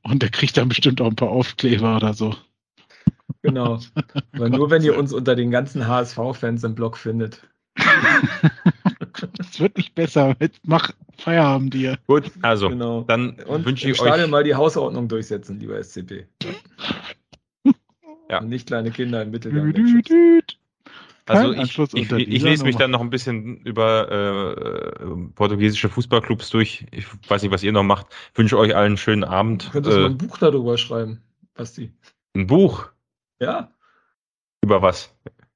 Und 0.02 0.22
der 0.22 0.30
kriegt 0.30 0.58
dann 0.58 0.70
bestimmt 0.70 1.00
auch 1.02 1.08
ein 1.08 1.16
paar 1.16 1.30
Aufkleber 1.30 1.96
oder 1.96 2.14
so. 2.14 2.36
Genau. 3.42 3.80
Weil 4.34 4.50
nur 4.50 4.72
wenn 4.72 4.84
ihr 4.84 4.98
uns 4.98 5.14
unter 5.14 5.36
den 5.36 5.52
ganzen 5.52 5.88
HSV-Fans 5.88 6.64
im 6.64 6.76
Blog 6.76 6.98
findet. 6.98 7.48
Es 9.40 9.60
wird 9.60 9.78
nicht 9.78 9.96
besser. 9.96 10.36
Jetzt 10.40 10.60
mach 10.64 10.92
Feierabend 11.18 11.74
dir. 11.74 11.98
Gut, 12.08 12.32
also 12.42 12.70
genau. 12.70 13.02
dann 13.02 13.38
wünsche 13.48 13.90
ich 13.90 14.02
euch. 14.02 14.28
mal 14.28 14.44
die 14.44 14.56
Hausordnung 14.56 15.08
durchsetzen, 15.08 15.60
lieber 15.60 15.82
SCP. 15.82 16.28
ja. 18.30 18.40
Und 18.40 18.50
nicht 18.50 18.68
kleine 18.68 18.92
Kinder 18.92 19.22
im 19.22 19.32
Mittelgang. 19.32 19.74
Also 21.28 21.54
ich, 21.54 21.80
ich, 21.96 22.12
ich, 22.12 22.44
lese 22.44 22.64
mich 22.64 22.76
dann 22.76 22.92
noch 22.92 23.02
ein 23.02 23.10
bisschen 23.10 23.58
über 23.62 24.12
äh, 24.12 25.16
portugiesische 25.34 25.90
Fußballclubs 25.90 26.52
durch. 26.52 26.86
Ich 26.92 27.08
weiß 27.28 27.42
nicht, 27.42 27.52
was 27.52 27.64
ihr 27.64 27.72
noch 27.72 27.84
macht. 27.84 28.08
Ich 28.32 28.38
wünsche 28.38 28.60
euch 28.60 28.76
allen 28.76 28.86
einen 28.86 28.98
schönen 28.98 29.24
Abend. 29.24 29.68
Du 29.68 29.72
könntest 29.72 29.98
äh, 29.98 30.02
mal 30.02 30.10
ein 30.12 30.18
Buch 30.20 30.38
darüber 30.38 30.78
schreiben, 30.78 31.22
Basti. 31.56 31.92
Ein 32.36 32.46
Buch? 32.46 32.90
Ja. 33.40 33.72
Über 34.62 34.84
was? 34.84 35.16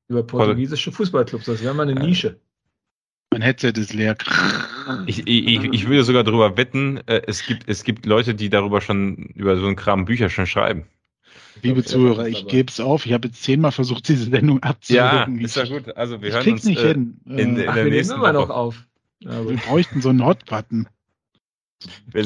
Über 0.09 0.23
portugiesische 0.23 0.91
Fußballclubs. 0.91 1.45
Das 1.45 1.63
wäre 1.63 1.73
mal 1.73 1.87
eine 1.87 1.99
Nische. 1.99 2.39
Mein 3.31 3.43
Headset 3.43 3.73
ist 3.77 3.93
leer. 3.93 4.17
Ich, 5.05 5.27
ich, 5.27 5.63
ich 5.63 5.87
würde 5.87 6.03
sogar 6.03 6.23
darüber 6.23 6.57
wetten, 6.57 6.97
äh, 7.05 7.21
es 7.27 7.45
gibt, 7.45 7.69
es 7.69 7.83
gibt 7.83 8.07
Leute, 8.07 8.33
die 8.33 8.49
darüber 8.49 8.81
schon, 8.81 9.17
über 9.35 9.55
so 9.55 9.67
einen 9.67 9.75
Kram 9.75 10.05
Bücher 10.05 10.29
schon 10.29 10.47
schreiben. 10.47 10.85
Liebe 11.61 11.83
Zuhörer, 11.83 12.27
ich 12.27 12.47
gebe 12.47 12.71
es 12.71 12.79
auf. 12.79 13.05
Ich 13.05 13.13
habe 13.13 13.27
jetzt 13.27 13.43
zehnmal 13.43 13.71
versucht, 13.71 14.07
diese 14.07 14.29
Sendung 14.31 14.63
abzuwirken. 14.63 15.37
Ja, 15.37 15.45
ist 15.45 15.55
ja 15.55 15.65
gut. 15.65 15.95
Also 15.95 16.21
wir 16.21 16.29
ich 16.29 16.35
hören 16.35 16.53
uns 16.53 16.63
nicht 16.63 16.81
äh, 16.81 16.87
hin. 16.87 17.19
in, 17.25 17.37
in 17.57 17.69
Ach, 17.69 17.75
der 17.75 17.85
wir 17.85 17.91
nächsten 17.91 18.15
immer 18.15 18.33
noch 18.33 18.49
auf. 18.49 18.87
Ja, 19.19 19.47
wir 19.47 19.57
bräuchten 19.57 20.01
so 20.01 20.09
einen 20.09 20.25
Hot-Button. 20.25 20.87
Wir, 22.11 22.25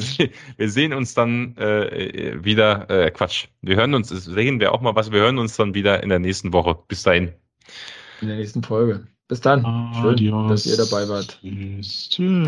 wir, 0.57 0.69
sehen 0.69 0.93
uns 0.93 1.13
dann 1.13 1.57
äh, 1.57 2.43
wieder, 2.43 2.89
äh, 2.89 3.11
Quatsch, 3.11 3.47
wir 3.61 3.75
hören 3.75 3.93
uns, 3.93 4.09
sehen 4.09 4.59
wir 4.59 4.71
auch 4.71 4.81
mal 4.81 4.95
was, 4.95 5.11
wir 5.11 5.19
hören 5.19 5.37
uns 5.37 5.55
dann 5.57 5.73
wieder 5.73 6.01
in 6.01 6.09
der 6.09 6.19
nächsten 6.19 6.53
Woche. 6.53 6.77
Bis 6.87 7.03
dahin. 7.03 7.33
In 8.21 8.27
der 8.27 8.37
nächsten 8.37 8.63
Folge. 8.63 9.07
Bis 9.27 9.41
dann. 9.41 9.65
Adios. 9.65 10.17
Schön, 10.17 10.47
dass 10.47 10.65
ihr 10.65 10.77
dabei 10.77 11.07
wart. 11.09 11.39
Tschüss. 11.41 12.09
Tschüss. 12.09 12.47